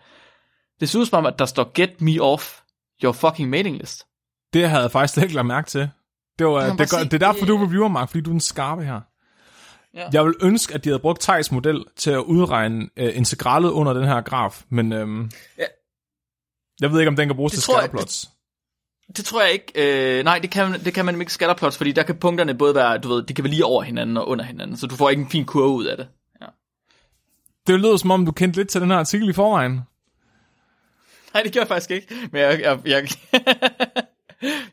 Det 0.80 0.88
som 0.88 1.08
om, 1.12 1.26
at 1.26 1.38
der 1.38 1.46
står, 1.46 1.72
get 1.74 2.00
me 2.00 2.22
off 2.22 2.60
your 3.04 3.12
fucking 3.12 3.50
mailing 3.50 3.78
list. 3.78 4.06
det 4.52 4.68
havde 4.68 4.82
jeg 4.82 4.90
faktisk 4.90 5.14
slet 5.14 5.22
ikke 5.22 5.34
lagt 5.34 5.46
mærke 5.46 5.68
til. 5.68 5.90
Det, 6.38 6.46
var, 6.46 6.70
det, 6.70 6.78
det, 6.78 6.90
se, 6.90 6.96
det 7.04 7.14
er 7.14 7.18
derfor, 7.18 7.38
det- 7.38 7.48
du 7.48 7.56
er 7.56 7.66
reviewer, 7.66 7.88
Mark, 7.88 8.08
fordi 8.08 8.20
du 8.20 8.30
er 8.30 8.34
den 8.34 8.40
skarpe 8.40 8.84
her. 8.84 9.00
Ja. 9.94 10.08
Jeg 10.12 10.24
vil 10.24 10.34
ønske, 10.42 10.74
at 10.74 10.84
de 10.84 10.88
havde 10.88 10.98
brugt 11.00 11.20
Thijs 11.20 11.52
model 11.52 11.84
til 11.96 12.10
at 12.10 12.18
udregne 12.18 12.88
øh, 12.96 13.16
integralet 13.16 13.70
under 13.70 13.92
den 13.92 14.04
her 14.04 14.20
graf, 14.20 14.62
men 14.68 14.92
øhm, 14.92 15.30
Ja. 15.58 15.64
jeg 16.80 16.92
ved 16.92 17.00
ikke, 17.00 17.08
om 17.08 17.16
den 17.16 17.28
kan 17.28 17.36
bruges 17.36 17.52
Det 17.52 17.60
til 17.62 17.66
tror 17.66 17.74
jeg- 17.74 17.82
scatterplots. 17.82 18.30
Det 19.16 19.24
tror 19.24 19.42
jeg 19.42 19.52
ikke. 19.52 20.18
Øh, 20.18 20.24
nej, 20.24 20.38
det 20.38 20.50
kan, 20.50 20.72
det 20.84 20.94
kan 20.94 21.04
man 21.04 21.20
ikke 21.20 21.32
scatterplots, 21.32 21.76
fordi 21.76 21.92
der 21.92 22.02
kan 22.02 22.16
punkterne 22.16 22.54
både 22.54 22.74
være, 22.74 22.98
du 22.98 23.08
ved, 23.08 23.22
de 23.22 23.34
kan 23.34 23.44
være 23.44 23.50
lige 23.50 23.64
over 23.64 23.82
hinanden 23.82 24.16
og 24.16 24.28
under 24.28 24.44
hinanden, 24.44 24.76
så 24.76 24.86
du 24.86 24.96
får 24.96 25.10
ikke 25.10 25.22
en 25.22 25.30
fin 25.30 25.44
kurve 25.44 25.68
ud 25.74 25.84
af 25.84 25.96
det. 25.96 26.08
Ja. 26.40 26.46
Det 27.66 27.80
lød 27.80 27.98
som 27.98 28.10
om, 28.10 28.26
du 28.26 28.32
kendte 28.32 28.58
lidt 28.60 28.68
til 28.68 28.80
den 28.80 28.90
her 28.90 28.98
artikel 28.98 29.28
i 29.28 29.32
forvejen. 29.32 29.80
Nej, 31.34 31.42
det 31.42 31.52
gjorde 31.52 31.62
jeg 31.62 31.68
faktisk 31.68 31.90
ikke, 31.90 32.06
men 32.32 32.40
jeg, 32.42 32.60
jeg, 32.60 32.78
jeg, 32.84 33.08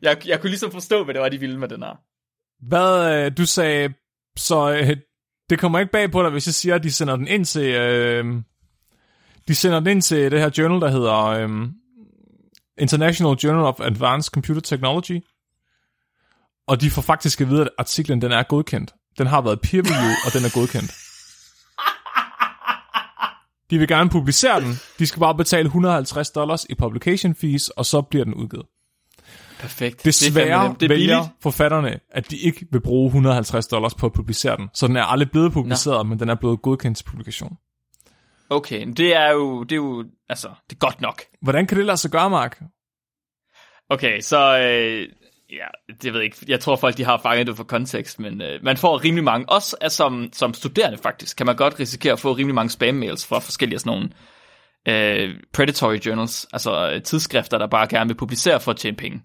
jeg, 0.01 0.27
jeg 0.27 0.41
kunne 0.41 0.49
ligesom 0.49 0.71
forstå, 0.71 1.03
hvad 1.03 1.13
det 1.13 1.21
var, 1.21 1.29
de 1.29 1.39
ville 1.39 1.59
med 1.59 1.67
den 1.67 1.83
her. 1.83 1.95
Hvad, 2.67 3.25
øh, 3.25 3.37
du 3.37 3.45
sagde, 3.45 3.93
så 4.37 4.71
øh, 4.71 4.97
det 5.49 5.59
kommer 5.59 5.79
ikke 5.79 5.91
bag 5.91 6.11
på 6.11 6.23
dig, 6.23 6.31
hvis 6.31 6.47
jeg 6.47 6.53
siger, 6.53 6.75
at 6.75 6.83
de 6.83 6.91
sender 6.91 7.15
den 7.15 7.27
ind 7.27 7.45
til, 7.45 7.75
øh, 7.75 8.35
de 9.47 9.55
sender 9.55 9.79
den 9.79 9.87
ind 9.87 10.01
til 10.01 10.31
det 10.31 10.39
her 10.39 10.51
journal, 10.57 10.81
der 10.81 10.89
hedder 10.89 11.25
øh, 11.25 11.49
International 12.77 13.33
Journal 13.33 13.63
of 13.63 13.79
Advanced 13.79 14.31
Computer 14.31 14.61
Technology. 14.61 15.21
Og 16.67 16.81
de 16.81 16.89
får 16.91 17.01
faktisk 17.01 17.41
at 17.41 17.49
vide, 17.49 17.61
at 17.61 17.69
artiklen 17.77 18.21
den 18.21 18.31
er 18.31 18.43
godkendt. 18.43 18.93
Den 19.17 19.27
har 19.27 19.41
været 19.41 19.61
peer 19.61 19.81
review, 19.81 20.13
og 20.25 20.33
den 20.33 20.45
er 20.45 20.53
godkendt. 20.53 20.91
De 23.69 23.77
vil 23.77 23.87
gerne 23.87 24.09
publicere 24.09 24.61
den. 24.61 24.73
De 24.99 25.07
skal 25.07 25.19
bare 25.19 25.35
betale 25.35 25.65
150 25.65 26.31
dollars 26.31 26.65
i 26.69 26.75
publication 26.75 27.35
fees, 27.35 27.69
og 27.69 27.85
så 27.85 28.01
bliver 28.01 28.25
den 28.25 28.33
udgivet. 28.33 28.65
Perfekt. 29.59 30.05
Desværre 30.05 30.45
det 30.45 30.51
er, 30.51 30.73
det 30.73 30.85
er 30.85 30.89
vælger 30.89 31.17
billigt. 31.17 31.41
forfatterne, 31.41 31.99
at 32.11 32.31
de 32.31 32.37
ikke 32.37 32.65
vil 32.71 32.81
bruge 32.81 33.07
150 33.07 33.67
dollars 33.67 33.93
på 33.95 34.05
at 34.05 34.13
publicere 34.13 34.57
den. 34.57 34.69
Så 34.73 34.87
den 34.87 34.97
er 34.97 35.03
aldrig 35.03 35.31
blevet 35.31 35.53
publiceret, 35.53 36.05
Nå. 36.05 36.09
men 36.09 36.19
den 36.19 36.29
er 36.29 36.35
blevet 36.35 36.61
godkendt 36.61 36.97
til 36.97 37.03
publikation. 37.03 37.57
Okay, 38.49 38.87
det 38.87 39.15
er 39.15 39.31
jo, 39.31 39.63
det 39.63 39.71
er 39.71 39.75
jo, 39.75 40.05
altså, 40.29 40.47
det 40.69 40.75
er 40.75 40.79
godt 40.79 41.01
nok. 41.01 41.21
Hvordan 41.41 41.67
kan 41.67 41.77
det 41.77 41.85
lade 41.85 41.97
sig 41.97 42.11
gøre, 42.11 42.29
Mark? 42.29 42.61
Okay, 43.89 44.19
så, 44.21 44.59
øh, 44.59 45.07
ja, 45.51 45.93
det 46.01 46.13
ved 46.13 46.19
jeg 46.19 46.25
ikke, 46.25 46.37
jeg 46.47 46.59
tror 46.59 46.75
folk, 46.75 46.97
de 46.97 47.03
har 47.03 47.19
fanget 47.23 47.47
det 47.47 47.57
for 47.57 47.63
kontekst, 47.63 48.19
men 48.19 48.41
øh, 48.41 48.63
man 48.63 48.77
får 48.77 49.03
rimelig 49.03 49.23
mange, 49.23 49.49
også 49.49 49.77
altså, 49.81 49.97
som, 49.97 50.29
som 50.33 50.53
studerende 50.53 50.97
faktisk, 50.97 51.37
kan 51.37 51.45
man 51.45 51.55
godt 51.55 51.79
risikere 51.79 52.13
at 52.13 52.19
få 52.19 52.33
rimelig 52.33 52.55
mange 52.55 52.69
spam-mails 52.69 53.27
fra 53.27 53.39
forskellige 53.39 53.79
sådan 53.79 53.91
nogle 53.91 54.09
øh, 54.87 55.35
predatory 55.53 55.95
journals, 55.95 56.47
altså 56.53 56.91
øh, 56.91 57.01
tidsskrifter, 57.03 57.57
der 57.57 57.67
bare 57.67 57.87
gerne 57.87 58.07
vil 58.07 58.15
publicere 58.15 58.59
for 58.59 58.71
at 58.71 58.77
tjene 58.77 58.97
penge. 58.97 59.21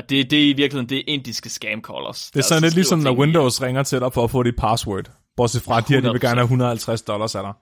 Og 0.00 0.10
det, 0.10 0.30
det 0.30 0.38
er 0.38 0.50
i 0.50 0.52
virkeligheden, 0.52 0.88
det 0.88 1.02
indiske 1.06 1.48
scam 1.48 1.82
callers. 1.82 2.30
Det 2.30 2.38
er 2.38 2.44
sådan 2.44 2.62
lidt 2.62 2.74
ligesom, 2.74 2.98
når 2.98 3.12
Windows 3.12 3.62
ringer 3.62 3.82
til 3.82 4.00
dig 4.00 4.12
for 4.12 4.24
at 4.24 4.30
få 4.30 4.42
dit 4.42 4.56
password. 4.56 5.10
Bortset 5.36 5.62
fra, 5.62 5.78
at 5.78 5.88
de 5.88 5.92
her, 5.92 6.00
de 6.00 6.10
vil 6.12 6.20
gerne 6.20 6.36
have 6.36 6.44
150 6.44 7.02
dollars 7.02 7.34
af 7.34 7.42
dig. 7.42 7.52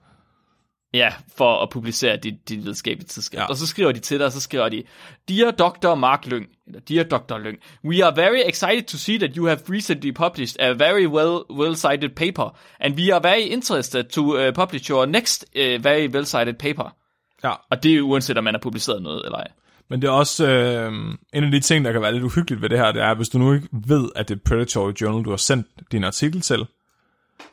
Ja, 0.93 1.13
for 1.37 1.63
at 1.63 1.69
publicere 1.69 2.17
dit, 2.17 2.49
dit 2.49 2.63
videnskabelige 2.63 3.07
tidsskrift. 3.07 3.39
Ja. 3.39 3.45
Og 3.45 3.55
så 3.55 3.67
skriver 3.67 3.91
de 3.91 3.99
til 3.99 4.17
dig, 4.17 4.25
og 4.25 4.31
så 4.31 4.41
skriver 4.41 4.69
de, 4.69 4.83
Dear 5.29 5.51
Dr. 5.51 5.95
Mark 5.95 6.25
Lyng, 6.25 6.47
eller 6.67 6.79
Dear 6.79 7.03
Dr. 7.03 7.37
Lyng, 7.37 7.57
we 7.85 8.05
are 8.05 8.15
very 8.15 8.39
excited 8.45 8.83
to 8.83 8.97
see 8.97 9.17
that 9.17 9.35
you 9.35 9.45
have 9.45 9.59
recently 9.69 10.11
published 10.11 10.57
a 10.59 10.71
very 10.71 11.05
well, 11.07 11.39
well-cited 11.51 12.09
paper, 12.15 12.57
and 12.79 12.95
we 12.95 13.13
are 13.13 13.21
very 13.23 13.43
interested 13.43 14.03
to 14.03 14.21
uh, 14.21 14.53
publish 14.53 14.89
your 14.91 15.05
next 15.05 15.45
uh, 15.55 15.83
very 15.83 16.07
well-cited 16.07 16.53
paper. 16.53 16.95
Ja, 17.43 17.53
Og 17.69 17.83
det 17.83 17.95
er 17.95 18.01
uanset, 18.01 18.37
om 18.37 18.43
man 18.43 18.53
har 18.53 18.61
publiceret 18.61 19.01
noget 19.01 19.25
eller 19.25 19.37
ej. 19.37 19.47
Men 19.89 20.01
det 20.01 20.07
er 20.07 20.11
også 20.11 20.47
øh, 20.47 20.93
en 21.33 21.43
af 21.43 21.51
de 21.51 21.59
ting, 21.59 21.85
der 21.85 21.91
kan 21.91 22.01
være 22.01 22.13
lidt 22.13 22.23
uhyggeligt 22.23 22.61
ved 22.61 22.69
det 22.69 22.77
her, 22.77 22.91
det 22.91 23.01
er, 23.01 23.13
hvis 23.13 23.29
du 23.29 23.37
nu 23.37 23.53
ikke 23.53 23.67
ved, 23.71 24.09
at 24.15 24.29
det 24.29 24.35
er 24.35 24.39
predatory 24.45 24.93
journal, 25.01 25.25
du 25.25 25.29
har 25.29 25.37
sendt 25.37 25.67
din 25.91 26.03
artikel 26.03 26.41
til, 26.41 26.67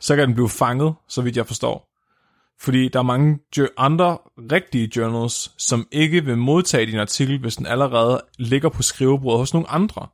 så 0.00 0.16
kan 0.16 0.26
den 0.26 0.34
blive 0.34 0.48
fanget, 0.48 0.94
så 1.08 1.22
vidt 1.22 1.36
jeg 1.36 1.46
forstår. 1.46 1.88
Fordi 2.60 2.88
der 2.88 2.98
er 2.98 3.02
mange 3.02 3.38
andre 3.76 4.18
rigtige 4.52 4.90
journals, 4.96 5.52
som 5.58 5.86
ikke 5.92 6.24
vil 6.24 6.38
modtage 6.38 6.86
din 6.86 6.98
artikel, 6.98 7.38
hvis 7.38 7.56
den 7.56 7.66
allerede 7.66 8.22
ligger 8.38 8.68
på 8.68 8.82
skrivebordet 8.82 9.38
hos 9.38 9.54
nogle 9.54 9.70
andre. 9.70 10.06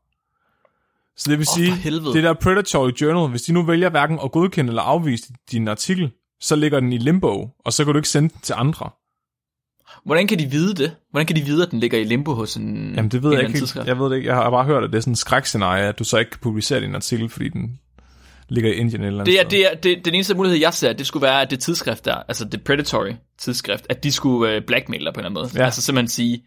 Så 1.17 1.31
det 1.31 1.39
vil 1.39 1.47
Åh, 1.51 1.55
sige, 1.55 1.73
helvede. 1.73 2.15
det 2.15 2.23
der 2.23 2.33
predatory 2.33 2.91
journal, 2.91 3.31
hvis 3.31 3.43
de 3.43 3.53
nu 3.53 3.63
vælger 3.63 3.91
hverken 3.91 4.19
at 4.25 4.33
godkende 4.33 4.71
eller 4.71 4.83
afvise 4.83 5.33
din 5.51 5.69
artikel, 5.69 6.11
så 6.41 6.57
ligger 6.57 6.81
den 6.81 6.93
i 6.93 6.99
limbo, 6.99 7.49
og 7.65 7.73
så 7.73 7.85
kan 7.85 7.93
du 7.93 7.99
ikke 7.99 8.09
sende 8.09 8.29
den 8.29 8.41
til 8.41 8.55
andre. 8.59 8.91
Hvordan 10.05 10.27
kan 10.27 10.39
de 10.39 10.47
vide 10.47 10.75
det? 10.75 10.97
Hvordan 11.11 11.27
kan 11.27 11.37
de 11.37 11.43
vide, 11.43 11.63
at 11.63 11.71
den 11.71 11.81
ligger 11.81 11.99
i 11.99 12.05
limbo 12.05 12.35
hos 12.35 12.57
en 12.57 12.95
Jamen 12.95 13.11
det 13.11 13.23
ved 13.23 13.31
en 13.31 13.37
jeg 13.37 13.47
ikke 13.47 13.59
tidsskrift? 13.59 13.89
Jeg 13.89 13.99
ved 13.99 14.11
det 14.11 14.17
ikke. 14.17 14.29
Jeg 14.29 14.37
har 14.37 14.51
bare 14.51 14.65
hørt, 14.65 14.85
at 14.85 14.91
det 14.91 14.97
er 14.97 15.01
sådan 15.01 15.13
en 15.13 15.17
skrækscenarie, 15.17 15.85
at 15.85 15.99
du 15.99 16.05
så 16.05 16.19
ikke 16.19 16.31
kan 16.31 16.41
publicere 16.43 16.81
din 16.81 16.95
artikel, 16.95 17.29
fordi 17.29 17.49
den 17.49 17.79
ligger 18.49 18.71
i 18.73 18.75
Indien 18.75 19.03
eller 19.03 19.25
Det 19.25 19.35
er, 19.35 19.39
andet 19.39 19.51
det 19.51 19.73
er, 19.73 19.75
det, 19.75 20.05
den 20.05 20.15
eneste 20.15 20.35
mulighed, 20.35 20.59
jeg 20.59 20.75
ser, 20.75 20.93
det 20.93 21.07
skulle 21.07 21.23
være, 21.23 21.43
at 21.43 21.51
det 21.51 21.61
tidsskrift 21.61 22.05
der, 22.05 22.15
altså 22.15 22.45
det 22.45 22.65
predatory 22.65 23.13
tidsskrift, 23.39 23.87
at 23.89 24.05
de 24.05 24.13
skulle 24.13 24.55
øh, 24.55 24.63
blackmail 24.67 25.05
dig 25.05 25.15
på 25.15 25.21
en 25.21 25.27
eller 25.27 25.41
anden 25.41 25.53
måde. 25.53 25.61
Ja. 25.63 25.65
Altså 25.65 25.83
simpelthen 25.83 26.09
sige, 26.09 26.45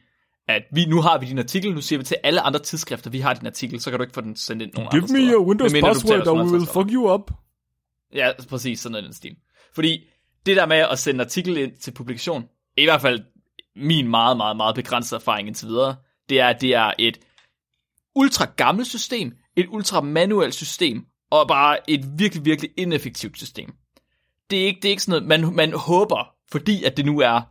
at 0.48 0.62
vi, 0.74 0.86
nu 0.86 1.02
har 1.02 1.20
vi 1.20 1.26
din 1.26 1.40
artikel, 1.40 1.74
nu 1.74 1.82
siger 1.82 2.00
vi 2.00 2.06
til 2.06 2.18
alle 2.24 2.42
andre 2.42 2.60
tidsskrifter, 2.60 3.10
vi 3.10 3.20
har 3.20 3.34
din 3.34 3.48
artikel, 3.48 3.82
så 3.82 3.90
kan 3.90 4.00
du 4.00 4.04
ikke 4.04 4.14
få 4.14 4.22
den 4.22 4.36
sendt 4.36 4.62
ind 4.62 4.72
nogen 4.74 4.90
Give 4.92 5.02
andre 5.04 5.14
me 5.14 5.20
steder. 5.20 5.34
your 5.34 5.48
Windows 5.48 5.74
Medmindre 5.74 5.90
du 5.90 5.94
password, 5.94 6.28
or 6.28 6.34
we 6.34 6.52
will 6.52 6.64
150 6.64 6.74
fuck 6.74 6.94
you 6.94 7.14
up. 7.14 7.32
Ja, 8.16 8.32
præcis, 8.50 8.80
sådan 8.80 8.92
noget 8.92 9.04
i 9.04 9.06
den 9.06 9.14
stil. 9.14 9.36
Fordi 9.76 10.00
det 10.46 10.56
der 10.58 10.66
med 10.66 10.78
at 10.92 11.00
sende 11.00 11.24
artikel 11.24 11.58
ind 11.58 11.72
til 11.82 11.92
publikation, 11.92 12.44
i 12.78 12.84
hvert 12.84 13.02
fald 13.02 13.20
min 13.76 14.08
meget, 14.08 14.38
meget, 14.38 14.58
meget 14.58 14.76
begrænsede 14.76 15.20
erfaring 15.20 15.48
indtil 15.48 15.68
videre, 15.68 15.96
det 16.30 16.40
er, 16.40 16.48
at 16.48 16.62
det 16.62 16.74
er 16.74 16.94
et 17.00 17.20
ultra 18.16 18.46
gammelt 18.58 18.88
system, 18.88 19.34
et 19.56 19.66
ultra 19.70 20.02
manuelt 20.02 20.56
system, 20.56 21.06
og 21.32 21.48
bare 21.48 21.90
et 21.90 22.06
virkelig, 22.18 22.46
virkelig 22.46 22.72
ineffektivt 22.78 23.38
system. 23.38 23.74
Det 24.50 24.62
er 24.62 24.66
ikke, 24.66 24.80
det 24.82 24.86
er 24.86 24.90
ikke 24.90 25.04
sådan 25.04 25.24
noget, 25.24 25.42
man, 25.42 25.56
man 25.56 25.74
håber, 25.74 26.28
fordi 26.52 26.84
at 26.84 26.98
det 26.98 27.06
nu 27.06 27.20
er 27.20 27.42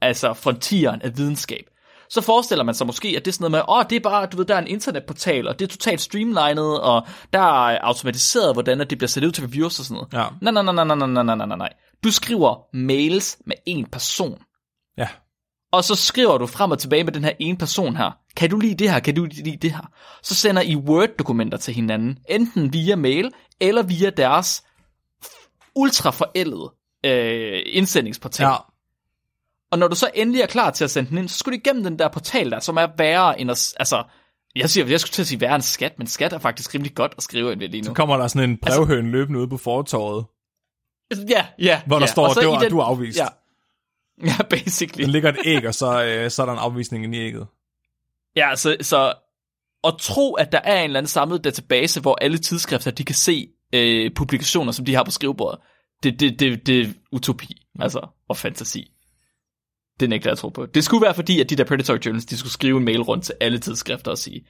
altså 0.00 0.34
frontieren 0.34 1.02
af 1.02 1.16
videnskab. 1.16 1.64
Så 2.10 2.20
forestiller 2.20 2.64
man 2.64 2.74
sig 2.74 2.86
måske, 2.86 3.08
at 3.08 3.24
det 3.24 3.30
er 3.30 3.32
sådan 3.32 3.50
noget 3.50 3.50
med, 3.50 3.74
åh, 3.74 3.78
oh, 3.78 3.84
det 3.90 3.96
er 3.96 4.00
bare, 4.00 4.26
du 4.26 4.36
ved, 4.36 4.44
der 4.44 4.54
er 4.54 4.58
en 4.58 4.66
internetportal, 4.66 5.48
og 5.48 5.58
det 5.58 5.64
er 5.64 5.68
totalt 5.68 6.00
streamlined, 6.00 6.62
og 6.62 7.06
der 7.32 7.38
er 7.38 7.78
automatiseret, 7.78 8.54
hvordan 8.54 8.78
det 8.78 8.98
bliver 8.98 9.08
sat 9.08 9.24
ud 9.24 9.32
til 9.32 9.44
reviews 9.44 9.78
og 9.78 9.84
sådan 9.84 9.94
noget. 9.94 10.12
Ja. 10.12 10.26
Nej, 10.40 10.62
nej, 10.62 10.72
nej, 10.72 10.84
nej, 10.84 10.96
nej, 10.96 11.22
nej, 11.22 11.36
nej, 11.36 11.46
nej, 11.46 11.56
nej. 11.56 11.72
Du 12.04 12.10
skriver 12.10 12.76
mails 12.76 13.38
med 13.46 13.56
en 13.66 13.86
person. 13.86 14.38
Og 15.72 15.84
så 15.84 15.94
skriver 15.94 16.38
du 16.38 16.46
frem 16.46 16.70
og 16.70 16.78
tilbage 16.78 17.04
med 17.04 17.12
den 17.12 17.24
her 17.24 17.32
ene 17.38 17.58
person 17.58 17.96
her. 17.96 18.10
Kan 18.36 18.50
du 18.50 18.58
lide 18.58 18.74
det 18.74 18.90
her? 18.90 19.00
Kan 19.00 19.14
du 19.14 19.24
lide 19.24 19.56
det 19.56 19.72
her? 19.72 19.90
Så 20.22 20.34
sender 20.34 20.62
I 20.62 20.76
Word-dokumenter 20.76 21.56
til 21.56 21.74
hinanden, 21.74 22.18
enten 22.28 22.72
via 22.72 22.96
mail, 22.96 23.30
eller 23.60 23.82
via 23.82 24.10
deres 24.10 24.64
ultra 25.74 26.10
forældede 26.10 26.72
øh, 27.04 27.62
indsendingsportal. 27.66 28.44
Ja. 28.44 28.56
Og 29.72 29.78
når 29.78 29.88
du 29.88 29.96
så 29.96 30.10
endelig 30.14 30.40
er 30.40 30.46
klar 30.46 30.70
til 30.70 30.84
at 30.84 30.90
sende 30.90 31.10
den 31.10 31.18
ind, 31.18 31.28
så 31.28 31.38
skal 31.38 31.52
du 31.52 31.56
igennem 31.56 31.84
den 31.84 31.98
der 31.98 32.08
portal 32.08 32.50
der, 32.50 32.60
som 32.60 32.76
er 32.76 32.86
værre 32.98 33.40
end 33.40 33.50
at... 33.50 33.74
Altså, 33.78 34.04
jeg, 34.56 34.70
siger, 34.70 34.86
jeg 34.86 35.00
skulle 35.00 35.12
til 35.12 35.22
at 35.22 35.26
sige 35.26 35.40
værre 35.40 35.54
end 35.54 35.62
skat, 35.62 35.98
men 35.98 36.06
skat 36.06 36.32
er 36.32 36.38
faktisk 36.38 36.74
rimelig 36.74 36.94
godt 36.94 37.14
at 37.16 37.22
skrive 37.22 37.52
ind 37.52 37.60
ved 37.60 37.68
lige 37.68 37.80
nu. 37.80 37.86
Så 37.86 37.92
kommer 37.92 38.16
der 38.16 38.28
sådan 38.28 38.50
en 38.50 38.58
brevhøn 38.62 39.10
løbende 39.10 39.38
ude 39.38 39.48
på 39.48 39.56
fortorvet, 39.56 40.24
Ja, 41.28 41.46
ja. 41.58 41.82
hvor 41.86 41.96
der 41.96 42.06
ja. 42.06 42.12
står, 42.12 42.54
at 42.54 42.60
det 42.60 42.70
du 42.70 42.78
er 42.78 42.84
afvist. 42.84 43.18
Ja, 43.18 43.26
ja 44.30 44.42
basically. 44.50 45.02
Den 45.02 45.10
ligger 45.10 45.28
et 45.28 45.38
æg, 45.44 45.66
og 45.66 45.74
så, 45.74 46.04
øh, 46.04 46.30
så 46.30 46.42
er 46.42 46.46
der 46.46 46.52
en 46.52 46.58
afvisning 46.58 47.16
i 47.16 47.18
ægget. 47.18 47.46
Ja, 48.36 48.56
så, 48.56 48.76
så 48.80 49.14
at 49.84 49.94
tro, 50.00 50.34
at 50.34 50.52
der 50.52 50.60
er 50.64 50.78
en 50.78 50.84
eller 50.84 50.98
anden 50.98 51.08
samlet 51.08 51.44
database, 51.44 52.00
hvor 52.00 52.18
alle 52.20 52.38
tidsskrifter, 52.38 52.90
de 52.90 53.04
kan 53.04 53.14
se 53.14 53.48
øh, 53.74 54.10
publikationer, 54.14 54.72
som 54.72 54.84
de 54.84 54.94
har 54.94 55.04
på 55.04 55.10
skrivebordet, 55.10 55.60
det, 56.02 56.20
det, 56.20 56.40
det, 56.40 56.66
det 56.66 56.80
er 56.80 56.86
utopi, 57.12 57.66
altså, 57.80 58.06
og 58.28 58.36
fantasi. 58.36 58.90
Det 60.00 60.08
nægter 60.08 60.30
jeg 60.30 60.32
at 60.32 60.38
tro 60.38 60.48
på. 60.48 60.66
Det 60.66 60.84
skulle 60.84 61.02
være 61.04 61.14
fordi, 61.14 61.40
at 61.40 61.50
de 61.50 61.56
der 61.56 61.64
predatory 61.64 61.98
journals, 62.06 62.26
de 62.26 62.36
skulle 62.36 62.52
skrive 62.52 62.78
en 62.78 62.84
mail 62.84 63.02
rundt 63.02 63.24
til 63.24 63.34
alle 63.40 63.58
tidsskrifter 63.58 64.10
og 64.10 64.18
sige, 64.18 64.46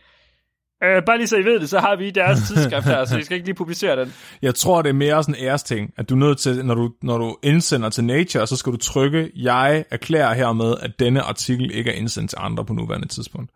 Øh, 0.84 1.02
bare 1.06 1.18
lige 1.18 1.26
så 1.26 1.36
I 1.36 1.44
ved 1.44 1.60
det, 1.60 1.70
så 1.70 1.80
har 1.80 1.96
vi 1.96 2.10
deres 2.10 2.38
tidsskrift 2.48 2.86
her, 2.86 3.04
så 3.04 3.18
I 3.18 3.22
skal 3.22 3.34
ikke 3.34 3.46
lige 3.46 3.54
publicere 3.54 4.00
den. 4.00 4.14
Jeg 4.42 4.54
tror, 4.54 4.82
det 4.82 4.88
er 4.88 4.94
mere 4.94 5.22
sådan 5.22 5.34
en 5.34 5.44
æresting, 5.46 5.90
at 5.96 6.08
du 6.08 6.14
er 6.14 6.18
nødt 6.18 6.38
til, 6.38 6.64
når 6.64 6.74
du, 6.74 6.90
når 7.02 7.18
du 7.18 7.36
indsender 7.42 7.88
til 7.88 8.04
Nature, 8.04 8.46
så 8.46 8.56
skal 8.56 8.72
du 8.72 8.76
trykke, 8.76 9.30
jeg 9.36 9.84
erklærer 9.90 10.34
hermed, 10.34 10.74
at 10.80 10.90
denne 10.98 11.20
artikel 11.20 11.70
ikke 11.74 11.90
er 11.90 11.94
indsendt 11.94 12.30
til 12.30 12.38
andre 12.40 12.64
på 12.64 12.72
nuværende 12.72 13.08
tidspunkt. 13.08 13.50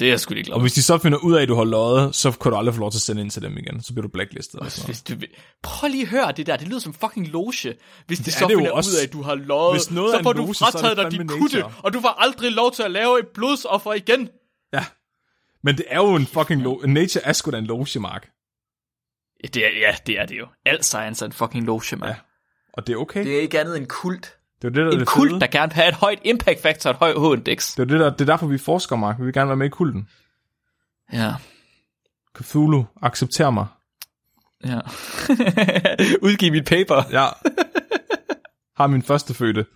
Det 0.00 0.06
er 0.06 0.12
jeg 0.12 0.20
sgu 0.20 0.34
ikke 0.34 0.46
glad 0.46 0.54
Og 0.54 0.60
hvis 0.60 0.72
de 0.72 0.82
så 0.82 0.98
finder 0.98 1.18
ud 1.18 1.34
af, 1.34 1.42
at 1.42 1.48
du 1.48 1.54
har 1.54 1.64
løjet, 1.64 2.14
så 2.14 2.30
kan 2.30 2.50
du 2.50 2.56
aldrig 2.56 2.74
få 2.74 2.80
lov 2.80 2.90
til 2.90 2.98
at 2.98 3.02
sende 3.02 3.22
ind 3.22 3.30
til 3.30 3.42
dem 3.42 3.58
igen. 3.58 3.82
Så 3.82 3.92
bliver 3.92 4.02
du 4.02 4.08
blacklistet. 4.08 4.60
Og 4.60 4.70
sådan. 4.70 4.86
Hvis 4.86 5.02
du. 5.02 5.14
Prøv 5.62 5.90
lige 5.90 6.02
at 6.02 6.08
høre 6.08 6.32
det 6.36 6.46
der, 6.46 6.56
det 6.56 6.68
lyder 6.68 6.78
som 6.78 6.92
fucking 6.92 7.28
loge. 7.28 7.74
Hvis 8.06 8.18
de 8.18 8.30
er 8.30 8.32
så 8.32 8.48
finder 8.48 8.70
også. 8.70 8.90
ud 8.90 8.96
af, 9.00 9.06
at 9.06 9.12
du 9.12 9.22
har 9.22 9.34
løjet, 9.34 9.82
så 9.82 10.20
får 10.22 10.32
du 10.32 10.38
loge, 10.38 10.54
frataget 10.54 10.96
dig 10.96 11.10
din 11.10 11.28
kutte, 11.28 11.64
og 11.64 11.92
du 11.92 12.00
får 12.00 12.14
aldrig 12.18 12.52
lov 12.52 12.72
til 12.72 12.82
at 12.82 12.90
lave 12.90 13.18
et 13.18 13.26
blodsoffer 13.34 13.92
igen. 13.92 14.28
Ja. 14.72 14.84
Men 15.62 15.76
det 15.76 15.84
er 15.88 15.96
jo 15.96 16.14
en 16.14 16.26
fucking 16.26 16.62
loge. 16.62 16.86
Nature 16.92 17.24
er 17.24 17.32
sgu 17.32 17.50
da 17.50 17.58
en 17.58 17.66
loge, 17.66 18.00
Mark. 18.00 18.28
Ja, 19.44 19.48
det 19.48 19.66
er, 19.66 19.70
ja, 19.80 19.96
det 20.06 20.18
er 20.20 20.26
det 20.26 20.38
jo. 20.38 20.46
Alt 20.66 20.84
science 20.84 21.24
er 21.24 21.26
en 21.26 21.32
fucking 21.32 21.64
loge, 21.66 21.96
man. 21.96 22.08
Ja. 22.08 22.14
Og 22.72 22.86
det 22.86 22.92
er 22.92 22.96
okay. 22.96 23.24
Det 23.24 23.36
er 23.36 23.40
ikke 23.40 23.60
andet 23.60 23.76
end 23.76 23.86
kult. 23.86 24.36
Det 24.62 24.68
er 24.68 24.72
det, 24.72 24.76
der 24.76 24.86
er 24.86 24.92
En 24.92 24.98
det 25.00 25.08
kult, 25.08 25.30
fede. 25.30 25.40
der 25.40 25.46
gerne 25.46 25.68
vil 25.70 25.74
have 25.74 25.88
et 25.88 25.94
højt 25.94 26.18
impact 26.24 26.62
factor 26.62 26.90
og 26.92 27.10
et 27.10 27.16
højt 27.18 27.38
H-index. 27.38 27.74
Det 27.76 27.82
er, 27.82 27.84
det, 27.84 28.00
der, 28.00 28.10
det 28.10 28.20
er 28.20 28.24
derfor, 28.24 28.46
vi 28.46 28.58
forsker, 28.58 28.96
Mark. 28.96 29.18
Vi 29.18 29.24
vil 29.24 29.32
gerne 29.34 29.48
være 29.48 29.56
med 29.56 29.66
i 29.66 29.70
kulten. 29.70 30.08
Ja. 31.12 31.32
Cthulhu, 32.36 32.84
accepter 33.02 33.50
mig. 33.50 33.66
Ja. 34.64 34.78
Udgiv 36.28 36.52
mit 36.52 36.64
paper. 36.64 37.02
Ja. 37.18 37.28
Har 38.76 38.86
min 38.86 39.02
første 39.02 39.34
fødte. 39.34 39.66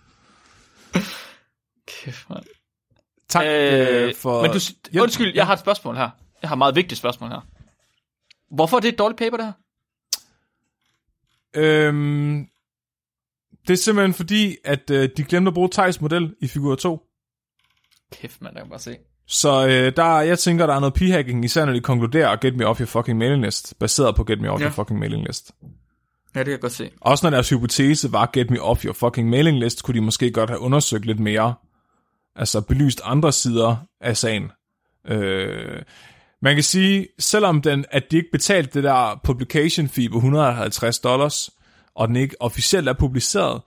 Kæft, 1.87 2.29
man. 2.29 2.43
Tak 3.29 3.45
øh, 3.47 4.15
for... 4.15 4.41
Men 4.41 4.51
du, 4.51 4.59
Ja, 4.93 5.01
undskyld, 5.01 5.35
jeg 5.35 5.45
har 5.45 5.53
et 5.53 5.59
spørgsmål 5.59 5.95
her. 5.95 6.09
Jeg 6.41 6.49
har 6.49 6.55
et 6.55 6.57
meget 6.57 6.75
vigtigt 6.75 6.97
spørgsmål 6.99 7.29
her. 7.29 7.47
Hvorfor 8.51 8.77
er 8.77 8.81
det 8.81 8.87
et 8.87 8.99
dårligt 8.99 9.19
paper, 9.19 9.37
det 9.37 9.45
her? 9.45 9.53
Øhm, 11.55 12.47
det 13.67 13.73
er 13.73 13.77
simpelthen 13.77 14.13
fordi, 14.13 14.55
at 14.63 14.89
øh, 14.89 15.09
de 15.17 15.23
glemte 15.23 15.49
at 15.49 15.53
bruge 15.53 15.69
Thijs 15.71 16.01
model 16.01 16.35
i 16.39 16.47
figur 16.47 16.75
2. 16.75 17.03
Kæft, 18.11 18.41
man, 18.41 18.53
der 18.53 18.59
kan 18.59 18.69
bare 18.69 18.79
se. 18.79 18.97
Så 19.27 19.67
øh, 19.67 19.95
der, 19.95 20.21
jeg 20.21 20.39
tænker, 20.39 20.65
der 20.65 20.75
er 20.75 20.79
noget 20.79 21.01
p-hacking, 21.01 21.45
især 21.45 21.65
når 21.65 21.73
de 21.73 21.81
konkluderer 21.81 22.35
Get 22.35 22.55
Me 22.55 22.67
Off 22.67 22.79
Your 22.79 22.87
Fucking 22.87 23.17
Mailing 23.17 23.43
List, 23.45 23.79
baseret 23.79 24.15
på 24.15 24.23
Get 24.23 24.41
Me 24.41 24.51
Off 24.51 24.61
Ja. 24.61 24.65
Your 24.65 24.73
Fucking 24.73 24.99
Mailing 24.99 25.27
List. 25.27 25.51
Ja, 26.35 26.39
det 26.39 26.45
kan 26.45 26.51
jeg 26.51 26.59
godt 26.59 26.73
se. 26.73 26.89
Også 27.01 27.25
når 27.25 27.29
deres 27.31 27.49
hypotese 27.49 28.11
var 28.11 28.29
Get 28.33 28.49
Me 28.49 28.61
Off 28.61 28.85
Your 28.85 28.93
Fucking 28.93 29.29
Mailing 29.29 29.59
List, 29.59 29.83
kunne 29.83 29.95
de 29.95 30.01
måske 30.01 30.31
godt 30.31 30.49
have 30.49 30.59
undersøgt 30.59 31.05
lidt 31.05 31.19
mere, 31.19 31.53
altså 32.37 32.61
belyst 32.61 33.01
andre 33.03 33.31
sider 33.33 33.77
af 34.01 34.17
sagen. 34.17 34.51
Øh, 35.05 35.81
man 36.41 36.55
kan 36.55 36.63
sige, 36.63 37.07
selvom 37.19 37.61
den, 37.61 37.85
at 37.91 38.03
de 38.11 38.17
ikke 38.17 38.29
betalte 38.31 38.71
det 38.73 38.83
der 38.83 39.19
publication 39.23 39.89
fee 39.89 40.09
på 40.09 40.15
150 40.17 40.99
dollars, 40.99 41.49
og 41.95 42.07
den 42.07 42.15
ikke 42.15 42.35
officielt 42.39 42.87
er 42.89 42.93
publiceret, 42.93 43.61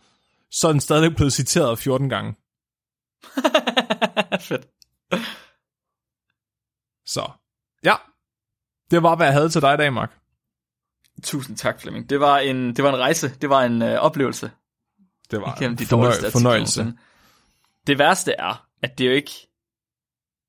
så 0.51 0.69
er 0.69 0.73
den 0.73 0.81
stadig 0.81 1.17
blevet 1.17 1.33
citeret 1.33 1.79
14 1.79 2.09
gange. 2.09 2.35
Fedt. 4.49 4.67
Så 7.07 7.31
ja, 7.85 7.95
det 8.91 9.03
var, 9.03 9.17
hvad 9.17 9.27
jeg 9.27 9.33
havde 9.35 9.49
til 9.49 9.61
dig 9.63 9.75
i 9.75 9.77
dag, 9.77 9.93
Mark. 9.93 10.11
Tusind 11.23 11.57
tak, 11.57 11.81
Flemming. 11.81 12.11
Det 12.11 12.21
var 12.21 12.39
en, 12.39 12.77
det 12.77 12.85
var 12.85 12.91
en 12.95 12.99
rejse. 13.01 13.29
Det 13.41 13.51
var 13.51 13.63
en 13.63 13.83
øh, 13.83 13.99
oplevelse. 14.01 14.51
Det 15.31 15.41
var 15.41 15.57
Igennem 15.61 15.77
de 15.77 15.85
fornøj- 15.85 16.31
fornøjelse. 16.31 16.93
Det 17.87 17.99
værste 17.99 18.33
er, 18.33 18.67
at 18.83 18.99
det 18.99 19.05
er 19.05 19.09
jo 19.11 19.17
ikke... 19.17 19.33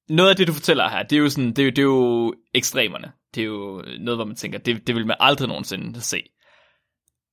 Noget 0.10 0.30
af 0.30 0.36
det, 0.36 0.48
du 0.48 0.54
fortæller 0.54 0.90
her, 0.90 1.04
det 1.04 1.16
er 1.16 1.20
jo, 1.20 1.30
sådan, 1.30 1.54
det 1.54 1.60
er 1.60 1.64
jo, 1.66 1.70
det 1.70 1.78
er 1.80 1.84
jo 1.84 2.34
ekstremerne. 2.54 3.12
Det 3.36 3.42
er 3.42 3.46
jo 3.46 3.84
noget, 4.00 4.18
hvor 4.18 4.26
man 4.26 4.36
tænker, 4.36 4.60
det, 4.60 4.88
det 4.88 4.96
vil 4.96 5.08
man 5.08 5.18
aldrig 5.20 5.48
nogensinde 5.48 6.02
se. 6.02 6.24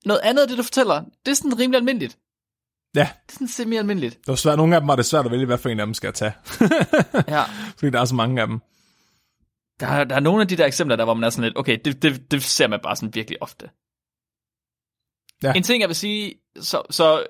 Noget 0.04 0.20
andet 0.24 0.42
af 0.42 0.48
det, 0.48 0.58
du 0.58 0.62
fortæller, 0.62 1.04
det 1.26 1.30
er 1.30 1.34
sådan 1.34 1.58
rimelig 1.58 1.76
almindeligt. 1.78 2.18
Ja, 2.94 3.00
Det 3.26 3.32
er 3.32 3.32
sådan 3.32 3.48
semi-almindeligt. 3.48 4.16
det 4.18 4.28
var 4.28 4.34
svært. 4.34 4.56
Nogle 4.58 4.74
af 4.74 4.80
dem 4.80 4.88
var 4.88 4.96
det 4.96 5.06
svært 5.06 5.24
at 5.26 5.30
vælge, 5.32 5.46
hvad 5.46 5.58
for 5.58 5.68
en 5.68 5.80
af 5.80 5.86
dem 5.86 5.94
skal 5.94 6.06
jeg 6.08 6.14
tage. 6.14 6.32
Ja. 7.36 7.42
Fordi 7.78 7.90
der 7.90 8.00
er 8.00 8.04
så 8.04 8.14
mange 8.14 8.40
af 8.40 8.46
dem. 8.46 8.58
Der, 9.80 9.86
er- 9.86 10.04
der 10.04 10.16
er 10.16 10.20
nogle 10.20 10.42
af 10.42 10.48
de 10.48 10.56
der 10.56 10.66
eksempler, 10.66 10.96
der 10.96 11.04
hvor 11.04 11.14
man 11.14 11.24
er 11.24 11.30
sådan 11.30 11.44
lidt, 11.44 11.58
okay, 11.58 11.78
det, 11.84 12.02
det, 12.02 12.30
det 12.30 12.42
ser 12.42 12.66
man 12.68 12.80
bare 12.82 12.96
sådan 12.96 13.14
virkelig 13.14 13.42
ofte. 13.42 13.70
Ja. 15.42 15.52
En 15.56 15.62
ting, 15.62 15.80
jeg 15.80 15.88
vil 15.88 15.96
sige, 15.96 16.34
så, 16.60 16.82
så 16.90 17.26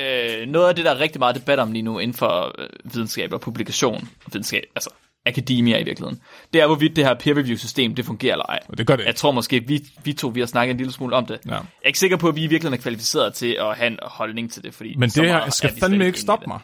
øh, 0.00 0.46
noget 0.48 0.68
af 0.68 0.74
det, 0.74 0.84
der 0.84 0.90
er 0.90 0.98
rigtig 0.98 1.18
meget 1.18 1.36
debat 1.36 1.58
om 1.58 1.72
lige 1.72 1.82
nu 1.82 1.98
inden 1.98 2.14
for 2.14 2.54
øh, 2.58 2.68
videnskab 2.84 3.32
og 3.32 3.40
publikation, 3.40 4.08
videnskab, 4.32 4.62
altså 4.74 4.90
akademia 5.26 5.78
i 5.78 5.84
virkeligheden, 5.84 6.22
det 6.52 6.60
er, 6.60 6.66
hvorvidt 6.66 6.96
det 6.96 7.04
her 7.04 7.14
peer-review-system, 7.14 7.94
det 7.94 8.04
fungerer 8.04 8.32
eller 8.32 8.44
ej. 8.44 8.58
Og 8.68 8.78
det 8.78 8.86
gør 8.86 8.96
det 8.96 9.04
Jeg 9.04 9.16
tror 9.16 9.30
måske, 9.30 9.60
vi, 9.66 9.84
vi 10.04 10.12
to 10.12 10.28
vi 10.28 10.40
har 10.40 10.46
snakket 10.46 10.70
en 10.70 10.76
lille 10.76 10.92
smule 10.92 11.16
om 11.16 11.26
det. 11.26 11.40
Ja. 11.46 11.50
Jeg 11.50 11.60
er 11.82 11.86
ikke 11.86 11.98
sikker 11.98 12.16
på, 12.16 12.28
at 12.28 12.34
vi 12.36 12.40
i 12.44 12.46
virkeligheden 12.46 12.78
er 12.78 12.82
kvalificeret 12.82 13.34
til 13.34 13.56
at 13.60 13.76
have 13.76 13.86
en 13.86 13.98
holdning 14.02 14.52
til 14.52 14.62
det, 14.62 14.74
fordi 14.74 14.94
Men 14.96 15.10
det 15.10 15.28
her 15.28 15.50
skal 15.50 15.70
fandme 15.80 16.06
ikke 16.06 16.20
stoppe 16.20 16.44
mig. 16.46 16.60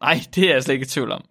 Nej, 0.00 0.20
det 0.34 0.44
er 0.44 0.52
jeg 0.52 0.62
slet 0.62 0.72
ikke 0.74 0.84
i 0.84 0.88
tvivl 0.88 1.12
om. 1.12 1.24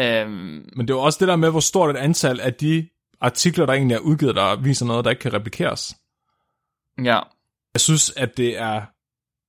Øhm, 0.00 0.70
Men 0.76 0.88
det 0.88 0.90
er 0.90 0.94
jo 0.94 1.02
også 1.02 1.16
det 1.20 1.28
der 1.28 1.36
med, 1.36 1.50
hvor 1.50 1.60
stort 1.60 1.96
et 1.96 1.98
antal 1.98 2.40
af 2.40 2.54
de 2.54 2.88
artikler, 3.20 3.66
der 3.66 3.72
egentlig 3.72 3.94
er 3.94 3.98
udgivet, 3.98 4.36
der 4.36 4.56
viser 4.56 4.86
noget, 4.86 5.04
der 5.04 5.10
ikke 5.10 5.20
kan 5.20 5.32
replikeres. 5.32 5.94
ja, 7.04 7.20
Jeg 7.74 7.80
synes, 7.80 8.12
at 8.16 8.36
det 8.36 8.58
er 8.58 8.82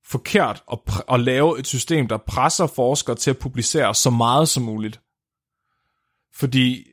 forkert 0.05 0.63
at, 0.71 0.80
at 1.09 1.19
lave 1.19 1.59
et 1.59 1.67
system, 1.67 2.07
der 2.07 2.17
presser 2.17 2.67
forskere 2.67 3.15
til 3.15 3.30
at 3.30 3.38
publicere 3.38 3.95
så 3.95 4.09
meget 4.09 4.49
som 4.49 4.63
muligt. 4.63 5.01
Fordi 6.35 6.84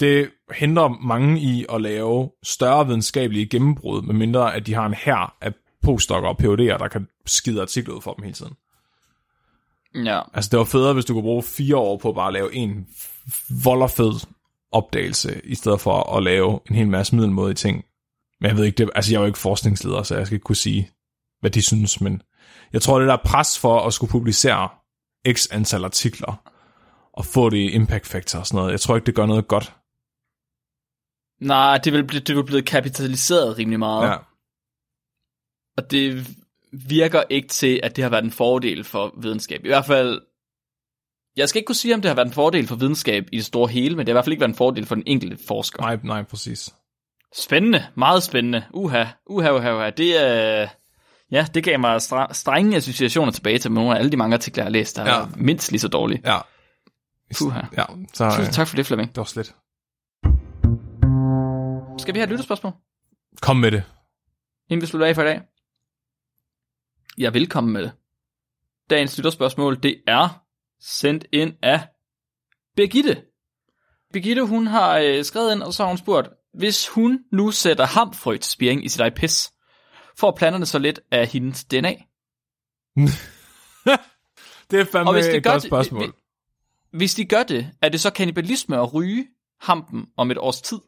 det 0.00 0.30
hindrer 0.54 0.88
mange 0.88 1.40
i 1.40 1.66
at 1.68 1.80
lave 1.80 2.30
større 2.42 2.86
videnskabelige 2.86 3.46
gennembrud, 3.46 4.02
medmindre 4.02 4.54
at 4.54 4.66
de 4.66 4.74
har 4.74 4.86
en 4.86 4.94
hær 4.94 5.36
af 5.40 5.52
postdokker 5.82 6.28
og 6.28 6.36
PhD'er, 6.42 6.78
der 6.78 6.88
kan 6.88 7.08
skide 7.26 7.62
artikler 7.62 7.94
ud 7.94 8.00
for 8.00 8.12
dem 8.12 8.22
hele 8.22 8.34
tiden. 8.34 8.54
ja. 9.94 10.20
Altså, 10.34 10.48
det 10.50 10.58
var 10.58 10.64
federe, 10.64 10.94
hvis 10.94 11.04
du 11.04 11.12
kunne 11.12 11.22
bruge 11.22 11.42
fire 11.42 11.76
år 11.76 11.96
på 11.96 12.12
bare 12.12 12.26
at 12.26 12.32
lave 12.32 12.54
en 12.54 12.86
volderfed 13.64 14.26
opdagelse, 14.72 15.40
i 15.44 15.54
stedet 15.54 15.80
for 15.80 16.16
at 16.16 16.22
lave 16.22 16.60
en 16.70 16.76
hel 16.76 16.88
masse 16.88 17.14
middelmådige 17.16 17.54
ting. 17.54 17.84
Men 18.40 18.48
jeg 18.48 18.56
ved 18.56 18.64
ikke, 18.64 18.78
det, 18.78 18.90
altså 18.94 19.12
jeg 19.12 19.18
er 19.18 19.20
jo 19.22 19.26
ikke 19.26 19.38
forskningsleder, 19.38 20.02
så 20.02 20.16
jeg 20.16 20.26
skal 20.26 20.34
ikke 20.34 20.44
kunne 20.44 20.56
sige, 20.56 20.90
hvad 21.40 21.50
de 21.50 21.62
synes, 21.62 22.00
men 22.00 22.22
jeg 22.72 22.82
tror, 22.82 22.98
det 22.98 23.08
der 23.08 23.16
pres 23.24 23.58
for 23.58 23.86
at 23.86 23.92
skulle 23.92 24.10
publicere 24.10 24.68
x 25.32 25.46
antal 25.50 25.84
artikler, 25.84 26.42
og 27.12 27.24
få 27.24 27.50
det 27.50 27.74
impact 27.74 28.06
factor 28.06 28.38
og 28.38 28.46
sådan 28.46 28.58
noget, 28.58 28.72
jeg 28.72 28.80
tror 28.80 28.96
ikke, 28.96 29.06
det 29.06 29.14
gør 29.14 29.26
noget 29.26 29.48
godt. 29.48 29.74
Nej, 31.40 31.78
det 31.84 31.92
vel 31.92 32.02
ble- 32.12 32.18
det 32.18 32.36
vel 32.36 32.44
blevet 32.44 32.66
kapitaliseret 32.66 33.58
rimelig 33.58 33.78
meget. 33.78 34.08
Ja. 34.08 34.16
Og 35.76 35.90
det 35.90 36.26
virker 36.72 37.22
ikke 37.30 37.48
til, 37.48 37.80
at 37.82 37.96
det 37.96 38.04
har 38.04 38.10
været 38.10 38.24
en 38.24 38.30
fordel 38.30 38.84
for 38.84 39.14
videnskab. 39.20 39.64
I 39.64 39.68
hvert 39.68 39.86
fald, 39.86 40.20
jeg 41.36 41.48
skal 41.48 41.58
ikke 41.58 41.66
kunne 41.66 41.76
sige, 41.76 41.94
om 41.94 42.00
det 42.00 42.08
har 42.08 42.14
været 42.16 42.26
en 42.26 42.32
fordel 42.32 42.66
for 42.66 42.76
videnskab 42.76 43.28
i 43.32 43.36
det 43.36 43.44
store 43.44 43.68
hele, 43.68 43.96
men 43.96 44.06
det 44.06 44.08
har 44.08 44.12
i 44.12 44.14
hvert 44.14 44.24
fald 44.24 44.32
ikke 44.32 44.40
været 44.40 44.50
en 44.50 44.56
fordel 44.56 44.86
for 44.86 44.94
den 44.94 45.04
enkelte 45.06 45.38
forsker. 45.46 45.82
Nej, 45.82 45.98
nej, 46.04 46.22
præcis. 46.22 46.74
Spændende, 47.34 47.86
meget 47.94 48.22
spændende. 48.22 48.64
Uha, 48.74 49.04
uha, 49.26 49.50
uha, 49.50 49.74
uha. 49.74 49.90
Det 49.90 50.24
er... 50.24 50.68
Ja, 51.30 51.46
det 51.54 51.64
gav 51.64 51.78
mig 51.80 51.96
stra- 51.96 52.32
strenge 52.32 52.76
associationer 52.76 53.32
tilbage 53.32 53.58
til 53.58 53.72
nogle 53.72 53.94
af 53.94 53.98
alle 53.98 54.10
de 54.10 54.16
mange 54.16 54.34
artikler, 54.34 54.62
jeg 54.62 54.66
har 54.66 54.70
læst, 54.72 54.96
der 54.96 55.02
ja. 55.02 55.16
Ja. 55.16 55.22
er 55.22 55.28
mindst 55.36 55.70
lige 55.70 55.80
så 55.80 55.88
dårlige. 55.88 56.20
Ja. 56.24 56.38
Puha. 57.38 57.60
Ja, 57.76 57.84
så 58.14 58.24
øh, 58.24 58.30
Tusind 58.36 58.52
tak 58.54 58.68
for 58.68 58.76
det, 58.76 58.86
Flemming. 58.86 59.08
det 59.10 59.16
var 59.16 59.24
slet. 59.24 59.54
Skal 61.98 62.14
vi 62.14 62.18
have 62.18 62.24
et 62.24 62.30
lytterspørgsmål? 62.30 62.72
Kom 63.42 63.56
med 63.56 63.70
det. 63.70 63.84
inden 64.70 64.80
vi 64.82 64.86
slutter 64.86 65.06
af 65.06 65.14
for 65.14 65.22
i 65.22 65.26
dag. 65.26 65.40
Jeg 67.18 67.26
er 67.26 67.30
velkommen 67.30 67.72
med. 67.72 67.90
Dagens 68.90 69.16
lytterspørgsmål, 69.18 69.82
det 69.82 70.02
er 70.06 70.42
sendt 70.80 71.26
ind 71.32 71.52
af 71.62 71.80
Birgitte. 72.76 73.22
Birgitte, 74.12 74.42
hun 74.46 74.66
har 74.66 74.98
øh, 74.98 75.24
skrevet 75.24 75.52
ind, 75.52 75.62
og 75.62 75.74
så 75.74 75.82
har 75.82 75.88
hun 75.88 75.98
spurgt, 75.98 76.28
hvis 76.54 76.88
hun 76.88 77.20
nu 77.32 77.50
sætter 77.50 77.86
hamfrø 77.86 78.36
til 78.36 78.50
spiring 78.50 78.84
i 78.84 78.88
sit 78.88 79.00
eget 79.00 79.14
pis, 79.14 79.52
får 80.18 80.30
planterne 80.36 80.66
så 80.66 80.78
lidt 80.78 81.00
af 81.12 81.26
hendes 81.26 81.64
DNA? 81.64 81.94
Det 84.70 84.80
er 84.80 84.84
fandme 84.84 85.10
Og 85.10 85.14
hvis 85.14 85.26
det 85.26 85.36
et 85.36 85.44
godt 85.44 85.62
det- 85.62 85.68
spørgsmål. 85.68 86.00
hvis- 86.02 86.12
Hvis 86.92 87.14
de 87.14 87.24
gør 87.24 87.42
det, 87.42 87.70
er 87.82 87.88
det 87.88 88.00
så 88.00 88.10
kannibalisme 88.10 88.76
at 88.76 88.94
ryge 88.94 89.26
hampen 89.60 90.06
om 90.16 90.30
et 90.30 90.38
års 90.38 90.60
tid? 90.62 90.78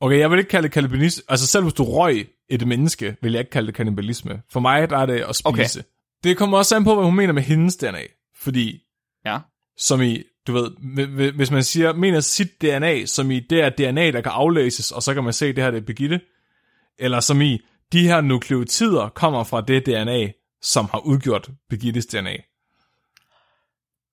Okay, 0.00 0.18
jeg 0.18 0.30
vil 0.30 0.38
ikke 0.38 0.48
kalde 0.50 0.62
det 0.68 0.72
kannibalisme. 0.74 1.22
Altså 1.28 1.46
selv 1.46 1.62
hvis 1.64 1.74
du 1.74 1.84
røg 1.84 2.28
et 2.48 2.66
menneske, 2.66 3.16
vil 3.22 3.32
jeg 3.32 3.40
ikke 3.40 3.50
kalde 3.50 3.66
det 3.66 3.74
kannibalisme. 3.74 4.42
For 4.50 4.60
mig 4.60 4.90
der 4.90 4.98
er 4.98 5.06
det 5.06 5.20
at 5.20 5.36
spise. 5.36 5.48
Okay. 5.48 5.66
Det 6.24 6.36
kommer 6.36 6.58
også 6.58 6.76
an 6.76 6.84
på, 6.84 6.94
hvad 6.94 7.04
hun 7.04 7.16
mener 7.16 7.32
med 7.32 7.42
hendes 7.42 7.76
DNA. 7.76 8.02
Fordi, 8.34 8.82
Ja. 9.26 9.38
som 9.76 10.02
i, 10.02 10.22
du 10.46 10.52
ved, 10.52 10.70
hv- 10.70 11.20
hv- 11.30 11.36
hvis 11.36 11.50
man 11.50 11.62
siger, 11.64 11.92
mener 11.92 12.20
sit 12.20 12.62
DNA, 12.62 13.06
som 13.06 13.30
i 13.30 13.40
det 13.40 13.60
er 13.60 13.68
DNA, 13.70 14.10
der 14.10 14.20
kan 14.20 14.32
aflæses, 14.32 14.92
og 14.92 15.02
så 15.02 15.14
kan 15.14 15.24
man 15.24 15.32
se, 15.32 15.46
at 15.46 15.56
det 15.56 15.64
her 15.64 15.70
det 15.70 15.80
er 15.80 15.84
Birgitte. 15.86 16.20
Eller 16.98 17.20
som 17.20 17.40
i, 17.40 17.60
de 17.92 18.06
her 18.06 18.20
nukleotider 18.20 19.08
kommer 19.08 19.44
fra 19.44 19.60
det 19.60 19.86
DNA, 19.86 20.32
som 20.62 20.84
har 20.84 20.98
udgjort 20.98 21.50
Birgittes 21.68 22.06
DNA. 22.06 22.36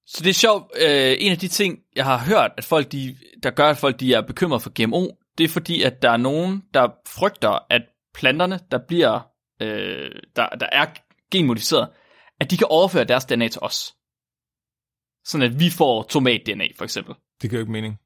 Så 0.06 0.24
det 0.24 0.30
er 0.30 0.34
sjovt. 0.34 0.72
Øh, 0.82 1.16
en 1.20 1.32
af 1.32 1.38
de 1.38 1.48
ting, 1.48 1.80
jeg 1.96 2.06
har 2.06 2.18
hørt, 2.18 2.52
at 2.58 2.66
folk, 2.66 2.92
de, 2.92 3.18
der 3.44 3.50
gør, 3.50 3.70
at 3.70 3.78
folk 3.78 4.00
de 4.00 4.14
er 4.14 4.22
bekymret 4.22 4.62
for 4.62 4.84
GMO, 4.84 5.08
det 5.38 5.44
er 5.44 5.48
fordi, 5.48 5.82
at 5.82 6.02
der 6.02 6.12
er 6.12 6.18
nogen, 6.18 6.64
der 6.74 6.88
frygter, 7.08 7.60
at 7.70 7.82
planterne, 8.14 8.60
der 8.72 8.80
bliver, 8.88 9.20
øh, 9.62 10.12
der, 10.36 10.50
der 10.50 10.68
er 10.72 10.86
genmodificeret, 11.32 11.90
at 12.40 12.52
de 12.52 12.58
kan 12.58 12.68
overføre 12.70 13.04
deres 13.04 13.26
DNA 13.26 13.48
til 13.48 13.62
os. 13.62 13.94
Sådan 15.26 15.52
at 15.52 15.60
vi 15.60 15.70
får 15.70 16.04
tomat-DNA, 16.04 16.68
for 16.78 16.84
eksempel. 16.84 17.16
Det 17.42 17.50
giver 17.50 17.60
ikke 17.60 17.72
mening. 17.72 18.00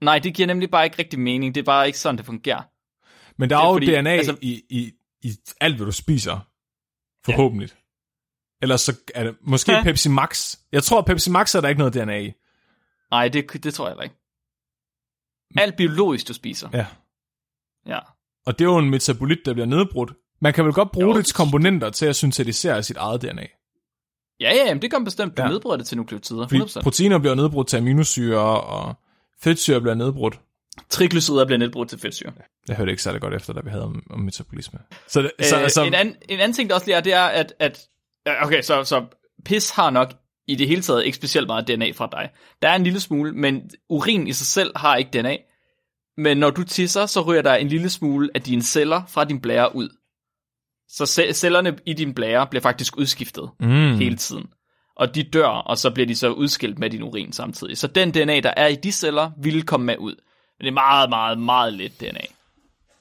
Nej, 0.00 0.18
det 0.18 0.34
giver 0.34 0.46
nemlig 0.46 0.70
bare 0.70 0.84
ikke 0.84 0.98
rigtig 0.98 1.18
mening. 1.18 1.54
Det 1.54 1.60
er 1.60 1.64
bare 1.64 1.86
ikke 1.86 1.98
sådan, 1.98 2.16
det 2.16 2.26
fungerer. 2.26 2.62
Men 3.40 3.50
der 3.50 3.56
er, 3.56 3.60
er 3.60 3.66
jo 3.66 3.72
fordi, 3.72 3.86
DNA 3.86 4.10
altså- 4.10 4.36
i, 4.40 4.62
i, 4.68 4.92
i 5.22 5.32
alt, 5.60 5.76
hvad 5.76 5.86
du 5.86 5.92
spiser. 5.92 6.38
Forhåbentlig. 7.24 7.68
Ja. 7.70 7.76
Ellers 8.62 8.80
så 8.80 8.96
er 9.14 9.24
det 9.24 9.36
måske 9.42 9.72
Ja. 9.72 9.82
Pepsi 9.82 10.08
Max. 10.08 10.58
Jeg 10.72 10.82
tror, 10.82 11.02
Pepsi 11.02 11.30
Max 11.30 11.54
er 11.54 11.60
der 11.60 11.68
ikke 11.68 11.78
noget 11.78 11.94
DNA 11.94 12.18
i. 12.18 12.32
Nej, 13.10 13.28
det, 13.28 13.64
det 13.64 13.74
tror 13.74 13.88
jeg 13.88 14.02
ikke. 14.02 14.14
Alt 15.56 15.76
biologisk, 15.76 16.28
du 16.28 16.32
spiser. 16.32 16.68
Ja. 16.72 16.86
Ja. 17.86 17.98
Og 18.46 18.58
det 18.58 18.64
er 18.64 18.68
jo 18.68 18.78
en 18.78 18.90
metabolit, 18.90 19.38
der 19.44 19.52
bliver 19.52 19.66
nedbrudt. 19.66 20.12
Man 20.40 20.52
kan 20.52 20.64
vel 20.64 20.72
godt 20.72 20.90
bruge 20.92 21.06
Jo. 21.06 21.16
dets 21.18 21.32
komponenter 21.32 21.90
til 21.90 22.06
at 22.06 22.16
syntetisere 22.16 22.82
sit 22.82 22.96
eget 22.96 23.22
DNA. 23.22 23.46
Ja, 24.40 24.50
ja, 24.54 24.64
jamen, 24.66 24.82
det 24.82 24.92
man 24.92 25.04
bestemt. 25.04 25.36
Du 25.36 25.42
ja. 25.42 25.48
Nedbryder 25.48 25.76
det 25.76 25.86
til 25.86 25.96
nukleotider. 25.96 26.48
Fordi 26.48 26.60
100%. 26.60 26.82
proteiner 26.82 27.18
bliver 27.18 27.34
nedbrudt 27.34 27.68
til 27.68 27.76
aminosyre, 27.76 28.60
og 28.60 28.94
fedtsyre 29.40 29.80
bliver 29.80 29.94
nedbrudt. 29.94 30.40
Triglycerider 30.88 31.44
bliver 31.44 31.58
nedbrudt 31.58 31.88
til 31.88 31.98
fedtsyre. 31.98 32.32
Jeg 32.68 32.76
hørte 32.76 32.90
ikke 32.90 33.02
særlig 33.02 33.20
godt 33.20 33.34
efter, 33.34 33.52
da 33.52 33.60
vi 33.64 33.70
havde 33.70 33.84
om, 33.84 34.02
om 34.10 34.20
metabolisme. 34.20 34.78
Så, 35.08 35.22
det, 35.22 35.30
så, 35.40 35.64
Så, 35.68 35.80
øh, 35.80 35.86
en, 35.86 35.94
anden, 35.94 36.14
en 36.28 36.40
anden 36.40 36.52
ting, 36.52 36.68
der 36.68 36.74
også 36.74 36.86
lige 36.86 36.96
er, 36.96 37.00
det 37.00 37.12
er, 37.12 37.24
at, 37.24 37.52
at 37.58 37.78
okay, 38.42 38.62
så, 38.62 38.84
så 38.84 39.04
pis 39.44 39.70
har 39.70 39.90
nok 39.90 40.12
i 40.48 40.54
det 40.54 40.68
hele 40.68 40.82
taget 40.82 41.04
ikke 41.04 41.16
specielt 41.16 41.46
meget 41.46 41.68
DNA 41.68 41.90
fra 41.92 42.08
dig. 42.12 42.30
Der 42.62 42.68
er 42.68 42.76
en 42.76 42.84
lille 42.84 43.00
smule, 43.00 43.32
men 43.32 43.70
urin 43.88 44.26
i 44.26 44.32
sig 44.32 44.46
selv 44.46 44.72
har 44.76 44.96
ikke 44.96 45.20
DNA. 45.20 45.36
Men 46.16 46.36
når 46.36 46.50
du 46.50 46.64
tisser, 46.64 47.06
så 47.06 47.20
ryger 47.20 47.42
der 47.42 47.54
en 47.54 47.68
lille 47.68 47.90
smule 47.90 48.30
af 48.34 48.42
dine 48.42 48.62
celler 48.62 49.02
fra 49.08 49.24
din 49.24 49.40
blære 49.40 49.76
ud. 49.76 49.88
Så 50.88 51.04
ce- 51.04 51.32
cellerne 51.32 51.78
i 51.86 51.92
din 51.92 52.14
blære 52.14 52.46
bliver 52.46 52.62
faktisk 52.62 52.96
udskiftet 52.98 53.50
mm, 53.60 53.94
hele 53.96 54.16
tiden. 54.16 54.46
Og 54.96 55.14
de 55.14 55.22
dør, 55.22 55.46
og 55.46 55.78
så 55.78 55.90
bliver 55.90 56.06
de 56.06 56.16
så 56.16 56.28
udskilt 56.30 56.78
med 56.78 56.90
din 56.90 57.02
urin 57.02 57.32
samtidig. 57.32 57.78
Så 57.78 57.86
den 57.86 58.10
DNA, 58.10 58.40
der 58.40 58.52
er 58.56 58.66
i 58.66 58.74
de 58.74 58.92
celler, 58.92 59.30
vil 59.42 59.62
komme 59.66 59.86
med 59.86 59.96
ud. 59.98 60.14
Men 60.60 60.64
det 60.64 60.70
er 60.70 60.74
meget, 60.74 61.08
meget, 61.10 61.38
meget 61.38 61.72
lidt 61.74 62.00
DNA. 62.00 62.20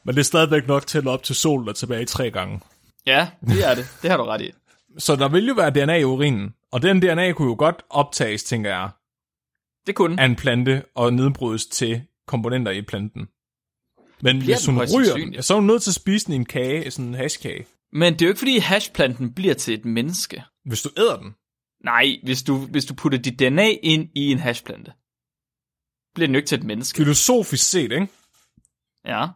men 0.03 0.15
det 0.15 0.19
er 0.19 0.23
stadigvæk 0.26 0.68
nok 0.68 0.88
til 0.88 0.98
at 0.98 1.07
op 1.07 1.23
til 1.23 1.36
solen 1.36 1.69
og 1.69 1.76
tilbage 1.76 2.06
tre 2.06 2.31
gange. 2.31 2.60
Ja, 3.06 3.30
det 3.41 3.68
er 3.69 3.76
det. 3.76 3.88
Det 4.02 4.10
har 4.10 4.18
du 4.18 4.23
ret 4.23 4.41
i. 4.41 4.52
Så 4.98 5.15
der 5.15 5.27
vil 5.30 5.48
jo 5.48 5.53
være 5.53 5.69
DNA 5.69 5.95
i 5.95 6.03
urinen. 6.03 6.53
Og 6.72 6.81
den 6.81 6.99
DNA 7.02 7.31
kunne 7.31 7.48
jo 7.49 7.56
godt 7.57 7.76
optages, 7.90 8.44
tænker 8.44 8.69
jeg, 8.69 8.90
Det 9.88 9.95
kunne. 9.95 10.22
af 10.22 10.26
en 10.26 10.36
plante 10.36 10.84
og 10.95 11.14
nedbrydes 11.14 11.65
til 11.65 12.02
komponenter 12.27 12.72
i 12.72 12.81
planten. 12.81 13.27
Men 14.22 14.40
Bliver 14.40 14.57
hvis 14.57 14.65
hun 14.65 14.77
ryger 14.95 15.14
den, 15.15 15.44
så 15.44 15.53
er 15.53 15.57
hun 15.57 15.68
nødt 15.68 15.84
til 15.84 15.90
at 15.91 15.95
spise 15.95 16.26
den 16.26 16.34
i 16.34 16.36
en 16.36 16.45
kage, 16.45 16.91
sådan 16.91 17.06
en 17.06 17.14
hashkage. 17.15 17.65
Men 17.94 18.14
det 18.14 18.22
er 18.22 18.26
jo 18.26 18.30
ikke 18.30 18.40
fordi 18.40 18.57
hashplanten 18.57 19.34
bliver 19.34 19.53
til 19.53 19.73
et 19.73 19.86
menneske. 19.86 20.44
Hvis 20.65 20.81
du 20.81 20.90
æder 20.98 21.18
den. 21.18 21.36
Nej, 21.84 22.06
hvis 22.23 22.44
du, 22.44 22.57
hvis 22.57 22.86
du 22.86 22.94
putter 22.94 23.18
dit 23.18 23.40
DNA 23.40 23.69
ind 23.84 24.10
i 24.15 24.31
en 24.31 24.40
hashplante, 24.40 24.91
bliver 26.15 26.27
den 26.27 26.36
jo 26.36 26.38
ikke 26.38 26.48
til 26.48 26.57
et 26.57 26.64
menneske. 26.64 26.98
Filosofisk 26.98 27.69
set, 27.69 27.91
ikke? 27.91 28.07
Ja. 29.06 29.27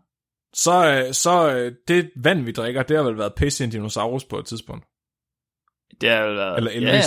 Så, 0.53 1.03
øh, 1.07 1.13
så 1.13 1.51
øh, 1.55 1.75
det 1.87 2.11
vand, 2.15 2.43
vi 2.43 2.51
drikker, 2.51 2.83
det 2.83 2.97
har 2.97 3.03
vel 3.03 3.17
været 3.17 3.33
pisse 3.35 3.63
i 3.63 3.65
en 3.65 3.71
dinosaurus 3.71 4.23
på 4.25 4.39
et 4.39 4.45
tidspunkt. 4.45 4.85
Det 6.01 6.09
er 6.09 6.19
jo 6.21 6.33
været... 6.33 6.57
Eller 6.57 6.71
Elvis. 6.71 6.87
Ja, 6.89 6.95
ja. 6.95 7.01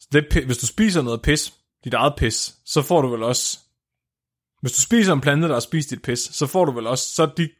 Så 0.00 0.08
det, 0.12 0.44
hvis 0.44 0.58
du 0.58 0.66
spiser 0.66 1.02
noget 1.02 1.22
pis, 1.22 1.54
dit 1.84 1.94
eget 1.94 2.14
pis, 2.18 2.54
så 2.64 2.82
får 2.82 3.02
du 3.02 3.08
vel 3.08 3.22
også... 3.22 3.58
Hvis 4.60 4.72
du 4.72 4.80
spiser 4.80 5.12
en 5.12 5.20
plante, 5.20 5.48
der 5.48 5.54
har 5.54 5.60
spist 5.60 5.90
dit 5.90 6.02
pis, 6.02 6.18
så 6.18 6.46
får 6.46 6.64
du 6.64 6.72
vel 6.72 6.86
også... 6.86 7.08
Så 7.14 7.30
de 7.36 7.50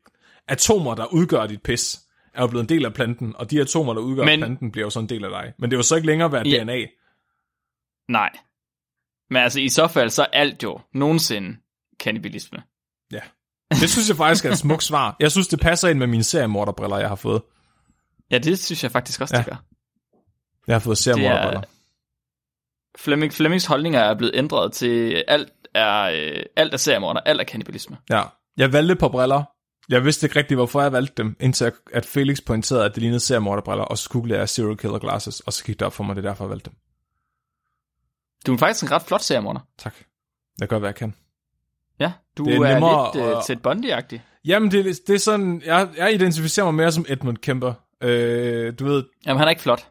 atomer, 0.49 0.95
der 0.95 1.07
udgør 1.07 1.47
dit 1.47 1.63
pis, 1.63 2.01
er 2.35 2.41
jo 2.43 2.47
blevet 2.47 2.63
en 2.63 2.69
del 2.69 2.85
af 2.87 2.95
planten, 2.95 3.37
og 3.37 3.51
de 3.51 3.61
atomer, 3.61 3.95
der 3.95 4.01
udgør 4.01 4.25
Men- 4.25 4.41
planten, 4.41 4.73
bliver 4.73 4.87
jo 4.87 4.91
så 4.91 5.01
en 5.01 5.09
del 5.09 5.25
af 5.25 5.31
dig. 5.31 5.53
Men 5.59 5.71
det 5.71 5.77
er 5.77 5.79
jo 5.79 5.83
så 5.83 5.97
ikke 5.97 6.07
længere 6.07 6.33
været 6.33 6.53
Ja. 6.53 6.65
DNA. 6.65 6.87
Nej. 8.09 8.31
Men 9.31 9.43
altså, 9.43 9.61
i 9.61 9.69
så 9.69 9.89
fald, 9.89 10.11
så 10.11 10.23
er 10.23 10.27
alt 10.33 10.63
jo 10.63 10.81
nogensinde 10.95 11.57
kannibalisme. 12.01 12.59
Ja. 13.13 13.21
Det 13.71 13.91
synes 13.91 14.09
jeg 14.09 14.17
faktisk 14.17 14.45
er 14.45 14.51
et 14.51 14.59
smukt 14.59 14.85
svar. 14.85 15.17
Jeg 15.21 15.31
synes, 15.31 15.49
det 15.49 15.61
passer 15.61 15.89
ind 15.89 15.99
med 15.99 16.07
mine 16.07 16.23
seriemorderbriller, 16.25 16.99
jeg 16.99 17.09
har 17.09 17.17
fået. 17.17 17.43
Ja, 18.31 18.39
det 18.39 18.59
synes 18.59 18.83
jeg 18.83 18.91
faktisk 18.91 19.21
også. 19.21 19.37
Ja. 19.37 19.39
det 19.39 19.47
gør. 19.47 19.65
Jeg 20.67 20.75
har 20.75 20.81
fået 20.81 20.99
seriemorderbriller. 20.99 21.63
Flemming, 22.99 23.33
Flemmings 23.33 23.67
holdninger 23.67 24.01
er 24.01 24.15
blevet 24.15 24.37
ændret 24.37 24.73
til 24.73 25.25
alt 25.29 25.53
er, 25.75 26.03
øh, 26.03 26.43
alt 26.57 26.75
er 26.75 26.79
seriemorder, 26.79 27.21
alt 27.21 27.41
er 27.41 27.45
kannibalisme. 27.45 27.97
Ja. 28.11 28.23
Jeg 28.57 28.73
valgte 28.73 28.97
på 28.97 29.09
briller. 29.09 29.45
Jeg 29.89 30.05
vidste 30.05 30.27
ikke 30.27 30.39
rigtig, 30.39 30.55
hvorfor 30.55 30.83
jeg 30.83 30.93
valgte 30.93 31.23
dem, 31.23 31.37
indtil 31.41 31.73
at 31.93 32.07
Felix 32.07 32.39
pointerede, 32.47 32.85
at 32.85 32.95
det 32.95 33.03
lignede 33.03 33.21
seriemorderbriller, 33.21 33.85
og 33.85 33.99
så 33.99 34.11
googlede 34.11 34.39
jeg 34.39 34.49
serial 34.49 34.77
killer 34.77 34.99
glasses, 34.99 35.41
og 35.41 35.53
så 35.53 35.65
gik 35.65 35.79
det 35.79 35.87
op 35.87 35.93
for 35.93 36.05
mig, 36.05 36.17
det 36.17 36.25
er 36.25 36.29
derfor, 36.29 36.45
jeg 36.45 36.51
valgte 36.51 36.71
dem. 36.71 36.79
Du 38.49 38.55
er 38.55 38.59
faktisk 38.59 38.85
en 38.85 38.91
ret 38.91 39.03
flot 39.03 39.21
seriemorder. 39.23 39.61
Tak. 39.79 39.95
Jeg 40.61 40.69
gør, 40.69 40.79
hvad 40.79 40.89
jeg 40.89 40.95
kan. 40.95 41.15
Ja, 42.01 42.13
du 42.39 42.45
Det 42.45 42.55
er, 42.57 42.61
er 42.67 42.73
nemmere 42.73 43.11
lidt 43.15 43.25
uh, 43.27 43.39
at- 43.39 43.45
Ted 43.47 43.57
Bundy-agtig. 43.67 44.21
Jamen, 44.45 44.71
det, 44.71 44.81
er- 44.81 45.01
det 45.07 45.15
er 45.15 45.19
sådan, 45.19 45.63
jeg, 45.65 45.89
jeg 45.97 46.15
identificerer 46.15 46.65
mig 46.67 46.75
mere 46.75 46.93
som 46.93 47.05
Edmund 47.09 47.37
Kemper. 47.39 47.75
Øh, 48.03 48.79
du 48.79 48.85
ved, 48.85 49.05
Jamen, 49.27 49.39
han 49.39 49.47
er 49.49 49.51
ikke 49.51 49.63
flot. 49.63 49.89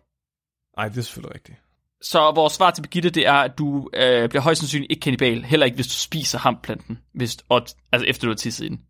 nej, 0.78 0.88
det 0.88 0.98
er 0.98 1.02
selvfølgelig 1.02 1.36
rigtigt. 1.36 1.58
Så 2.02 2.32
vores 2.36 2.54
svar 2.54 2.72
til 2.72 2.82
Birgitte, 2.82 3.10
det 3.10 3.28
er, 3.28 3.34
at 3.34 3.58
du 3.58 3.90
øh, 3.94 4.30
bliver 4.30 4.42
højst 4.42 4.60
sandsynligt 4.62 4.92
ikke 4.92 5.02
kannibal, 5.02 5.44
heller 5.44 5.66
ikke 5.66 5.76
hvis 5.76 5.88
du 5.88 5.94
spiser 5.94 6.40
hamplanten, 6.40 7.00
hvis, 7.14 7.38
og, 7.50 7.62
altså 7.92 8.06
efter 8.08 8.28
du 8.28 8.32
har 8.32 8.36
tisset 8.36 8.66
i 8.66 8.70
den. 8.70 8.82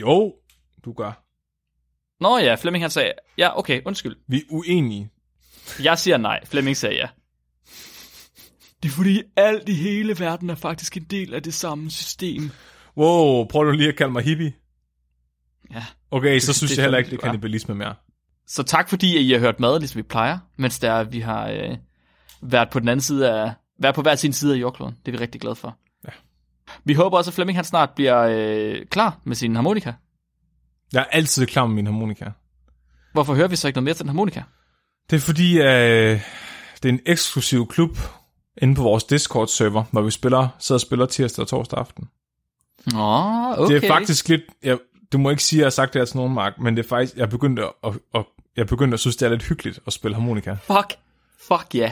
Jo, 0.00 0.34
du 0.84 0.92
gør. 0.92 1.24
Nå 2.20 2.38
ja, 2.38 2.54
Flemming 2.54 2.84
han 2.84 2.90
sagde, 2.90 3.12
ja 3.38 3.58
okay, 3.58 3.82
undskyld. 3.86 4.16
Vi 4.28 4.36
er 4.36 4.42
uenige. 4.50 5.10
Jeg 5.82 5.98
siger 5.98 6.16
nej, 6.16 6.44
Flemming 6.44 6.76
sagde 6.76 6.96
ja. 6.96 7.08
Det 8.84 8.90
er 8.90 8.94
fordi 8.94 9.22
alt 9.36 9.68
i 9.68 9.74
hele 9.74 10.18
verden 10.18 10.50
er 10.50 10.54
faktisk 10.54 10.96
en 10.96 11.04
del 11.04 11.34
af 11.34 11.42
det 11.42 11.54
samme 11.54 11.90
system. 11.90 12.50
Wow, 12.96 13.44
prøv 13.46 13.66
du 13.66 13.70
lige 13.70 13.88
at 13.88 13.96
kalde 13.96 14.12
mig 14.12 14.22
hippie? 14.24 14.52
Ja. 15.70 15.84
Okay, 16.10 16.38
så 16.38 16.46
Det- 16.46 16.56
synes 16.56 16.70
det 16.70 16.76
jeg 16.78 16.84
heller 16.84 16.96
er 16.96 16.98
ikke, 16.98 17.10
det 17.10 17.16
er 17.16 17.20
sådan, 17.20 17.28
kannibalisme 17.28 17.74
mere. 17.74 17.94
Så 18.46 18.62
tak 18.62 18.88
fordi, 18.88 19.16
at 19.16 19.22
I 19.22 19.32
har 19.32 19.38
hørt 19.38 19.60
med, 19.60 19.78
ligesom 19.78 19.98
vi 19.98 20.02
plejer, 20.02 20.38
mens 20.56 20.78
der 20.78 20.92
er, 20.92 21.04
vi 21.04 21.20
har 21.20 21.48
øh, 21.48 21.76
været 22.42 22.70
på 22.70 22.80
den 22.80 22.88
anden 22.88 23.00
side 23.00 23.30
af, 23.32 23.52
været 23.80 23.94
på 23.94 24.02
hver 24.02 24.14
sin 24.16 24.32
side 24.32 24.54
af 24.54 24.60
jordkloden. 24.60 24.94
Det 25.06 25.14
er 25.14 25.18
vi 25.18 25.22
rigtig 25.22 25.40
glade 25.40 25.54
for. 25.56 25.78
Ja. 26.04 26.12
Vi 26.84 26.94
håber 26.94 27.16
også, 27.16 27.30
at 27.30 27.34
Flemming 27.34 27.58
han 27.58 27.64
snart 27.64 27.90
bliver 27.96 28.20
øh, 28.20 28.86
klar 28.90 29.18
med 29.24 29.36
sin 29.36 29.54
harmonika. 29.54 29.92
Jeg 30.92 31.00
er 31.00 31.04
altid 31.04 31.46
klar 31.46 31.66
med 31.66 31.74
min 31.74 31.86
harmonika. 31.86 32.30
Hvorfor 33.12 33.34
hører 33.34 33.48
vi 33.48 33.56
så 33.56 33.66
ikke 33.68 33.76
noget 33.76 33.84
mere 33.84 33.94
til 33.94 34.02
den 34.02 34.08
harmonika? 34.08 34.42
Det 35.10 35.16
er 35.16 35.20
fordi, 35.20 35.58
øh, 35.58 36.20
det 36.82 36.84
er 36.84 36.88
en 36.88 37.00
eksklusiv 37.06 37.68
klub 37.68 37.96
inde 38.62 38.74
på 38.74 38.82
vores 38.82 39.04
Discord-server, 39.04 39.82
hvor 39.90 40.02
vi 40.02 40.10
spiller, 40.10 40.48
sidder 40.58 40.76
og 40.76 40.80
spiller 40.80 41.06
tirsdag 41.06 41.42
og 41.42 41.48
torsdag 41.48 41.78
aften. 41.78 42.08
Nå, 42.86 43.54
okay. 43.58 43.74
Det 43.74 43.84
er 43.84 43.88
faktisk 43.88 44.28
lidt... 44.28 44.42
Jeg, 44.62 44.78
du 45.12 45.18
må 45.18 45.30
ikke 45.30 45.42
sige, 45.42 45.58
at 45.58 45.60
jeg 45.60 45.66
har 45.66 45.70
sagt 45.70 45.94
det 45.94 46.00
her 46.00 46.06
til 46.06 46.16
nogen, 46.16 46.34
Mark, 46.34 46.52
men 46.58 46.76
det 46.76 46.84
er 46.84 46.88
faktisk... 46.88 47.16
Jeg 47.16 47.28
begyndte 47.28 47.62
at, 47.62 47.72
at, 47.84 47.92
at, 48.14 48.24
jeg 48.56 48.66
begyndte 48.66 48.94
at 48.94 49.00
synes, 49.00 49.16
det 49.16 49.26
er 49.26 49.30
lidt 49.30 49.42
hyggeligt 49.42 49.80
at 49.86 49.92
spille 49.92 50.14
harmonika. 50.14 50.52
Fuck. 50.52 50.94
Fuck 51.48 51.74
ja. 51.74 51.80
Yeah. 51.80 51.90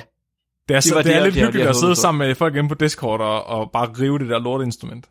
Det 0.68 0.74
er, 0.74 0.80
det, 0.80 0.84
så, 0.84 0.94
var 0.94 1.02
det 1.02 1.14
er 1.14 1.22
det, 1.22 1.32
lidt 1.32 1.44
hyggeligt 1.44 1.68
at 1.68 1.76
sidde 1.76 1.96
sammen 1.96 2.28
med 2.28 2.34
folk 2.34 2.56
inde 2.56 2.68
på 2.68 2.74
Discord 2.74 3.20
og, 3.20 3.44
og 3.44 3.70
bare 3.72 3.86
rive 4.00 4.18
det 4.18 4.28
der 4.28 4.38
lorteinstrument. 4.38 5.08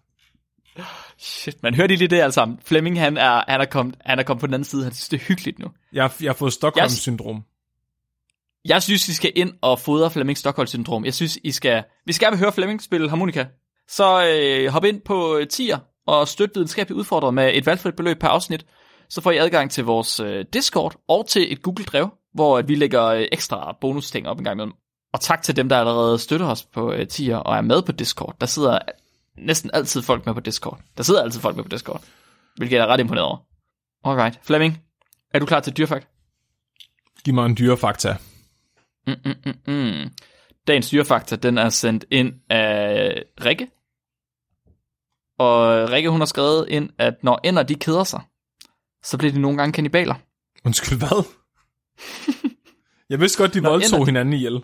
Shit, 1.18 1.64
man 1.64 1.76
hører 1.76 1.88
lige 1.88 2.08
det 2.08 2.20
alle 2.20 2.32
sammen. 2.32 2.60
Flemming, 2.66 3.00
han 3.00 3.18
er, 3.18 3.44
han 3.48 3.62
er, 3.62 3.66
kommet, 3.66 3.96
han 4.06 4.20
er 4.20 4.24
kommet 4.24 4.40
på 4.40 4.48
den 4.48 4.54
anden 4.54 4.66
side. 4.66 4.84
Han 4.84 4.94
synes, 4.94 5.10
det 5.10 5.22
er 5.22 5.26
hyggeligt 5.26 5.60
nu. 5.60 5.68
Jeg, 5.94 6.12
jeg 6.22 6.30
har 6.30 6.34
fået 6.34 6.54
Stockholm-syndrom. 6.54 7.44
Jeg 8.66 8.84
synes, 8.84 9.08
I 9.08 9.14
skal 9.14 9.32
ind 9.36 9.54
og 9.62 9.80
fodre 9.80 10.12
Flemming 10.12 10.38
Stockholm-syndrom. 10.38 11.06
Jeg 11.06 11.14
synes, 11.14 11.38
I 11.44 11.52
skal... 11.52 11.84
Vi 12.06 12.14
skal 12.14 12.26
gerne 12.26 12.38
høre 12.38 12.52
Flemming 12.52 12.82
spille 12.82 13.10
harmonika. 13.10 13.46
Så 13.88 14.26
øh, 14.28 14.72
hop 14.72 14.86
ind 14.86 15.02
på 15.02 15.38
øh, 15.38 15.48
tier 15.48 15.78
og 16.08 16.28
støt 16.28 16.50
videnskabeligt 16.56 16.98
udfordret 16.98 17.34
med 17.34 17.52
et 17.54 17.66
valgfrit 17.66 17.96
beløb 17.96 18.20
per 18.20 18.28
afsnit. 18.28 18.66
Så 19.10 19.22
får 19.22 19.32
I 19.32 19.38
adgang 19.38 19.72
til 19.72 19.84
vores 19.84 20.20
øh, 20.20 20.46
Discord 20.54 20.96
og 21.08 21.28
til 21.28 21.54
et 21.54 21.62
Google-drev, 21.62 22.10
hvor 22.34 22.58
at 22.58 22.68
vi 22.68 22.76
lægger 22.76 23.06
øh, 23.06 23.28
ekstra 23.32 23.78
bonus-ting 23.82 24.28
op 24.28 24.38
en 24.38 24.44
gang 24.44 24.56
imellem. 24.56 24.74
Og 25.14 25.22
tak 25.22 25.42
til 25.42 25.56
dem, 25.56 25.70
der 25.70 25.80
allerede 25.80 26.20
støtter 26.20 26.48
os 26.48 26.64
på 26.64 26.92
øh, 26.92 27.08
tier 27.08 27.38
og 27.38 27.58
er 27.58 27.62
med 27.62 27.82
på 27.82 27.92
Discord. 27.92 28.36
Der 28.42 28.48
sidder 28.48 28.80
næsten 29.38 29.72
altid 29.74 30.02
folk 30.02 30.26
med 30.26 30.34
på 30.34 30.40
Discord. 30.40 30.80
Der 30.98 31.04
sidder 31.04 31.22
altid 31.22 31.40
folk 31.40 31.56
med 31.56 31.64
på 31.64 31.70
Discord. 31.70 32.02
Hvilket 32.58 32.78
jeg 32.78 32.84
er 32.84 32.88
ret 32.88 33.00
imponeret 33.00 33.26
over. 33.28 33.38
Alright. 34.04 34.40
Flemming, 34.44 34.82
er 35.34 35.40
du 35.40 35.46
klar 35.46 35.60
til 35.60 35.78
dyrfakt? 35.78 36.08
Giv 37.24 37.34
mig 37.34 37.46
en 37.46 37.58
dyrefakta. 37.58 38.18
Mm, 39.08 39.14
mm, 39.26 39.34
mm, 39.46 39.74
mm. 39.74 40.12
Dagens 40.68 40.90
dyrefakta, 40.90 41.36
den 41.36 41.58
er 41.58 41.70
sendt 41.70 42.06
ind 42.12 42.34
af 42.50 43.24
Rikke. 43.46 43.68
Og 45.40 45.90
Rikke, 45.92 46.10
hun 46.10 46.22
har 46.22 46.26
skrevet 46.26 46.70
ind, 46.70 46.90
at 46.98 47.24
når 47.24 47.40
ender 47.44 47.64
de 47.64 47.76
keder 47.76 48.04
sig, 48.04 48.22
så 49.04 49.18
bliver 49.18 49.32
de 49.34 49.40
nogle 49.40 49.58
gange 49.58 49.74
kannibaler. 49.74 50.16
Undskyld, 50.66 50.98
hvad? 51.00 51.24
jeg 53.10 53.20
vidste 53.20 53.38
godt, 53.38 53.54
de 53.54 53.62
Nå, 53.62 53.70
voldtog 53.70 53.98
ender- 54.00 54.06
hinanden 54.06 54.34
ihjel. 54.34 54.64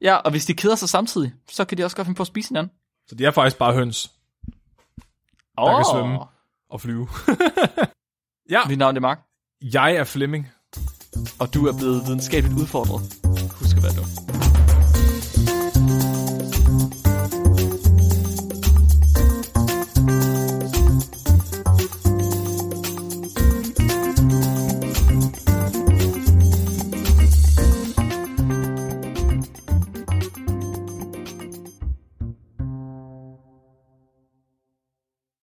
Ja, 0.00 0.14
og 0.16 0.30
hvis 0.30 0.46
de 0.46 0.54
keder 0.54 0.74
sig 0.76 0.88
samtidig, 0.88 1.32
så 1.50 1.64
kan 1.64 1.78
de 1.78 1.84
også 1.84 1.96
godt 1.96 2.06
finde 2.06 2.16
på 2.16 2.22
at 2.22 2.26
spise 2.26 2.48
hinanden. 2.48 2.72
Så 3.06 3.14
de 3.14 3.24
er 3.24 3.30
faktisk 3.30 3.58
bare 3.58 3.74
høns 3.74 4.10
Oh. 5.60 5.76
kan 5.76 5.84
svømme. 5.92 6.18
og 6.70 6.80
flyve. 6.80 7.08
ja, 8.54 8.60
Mit 8.68 8.78
navn 8.78 8.96
er 8.96 9.00
Mark, 9.00 9.20
jeg 9.62 9.94
er 9.94 10.04
Flemming. 10.04 10.48
og 11.40 11.54
du 11.54 11.66
er 11.66 11.76
blevet 11.78 12.02
videnskabeligt 12.06 12.60
udfordret. 12.60 13.00
Husk 13.60 13.76
at 13.76 13.82
være 13.82 13.92
dum. 13.92 14.37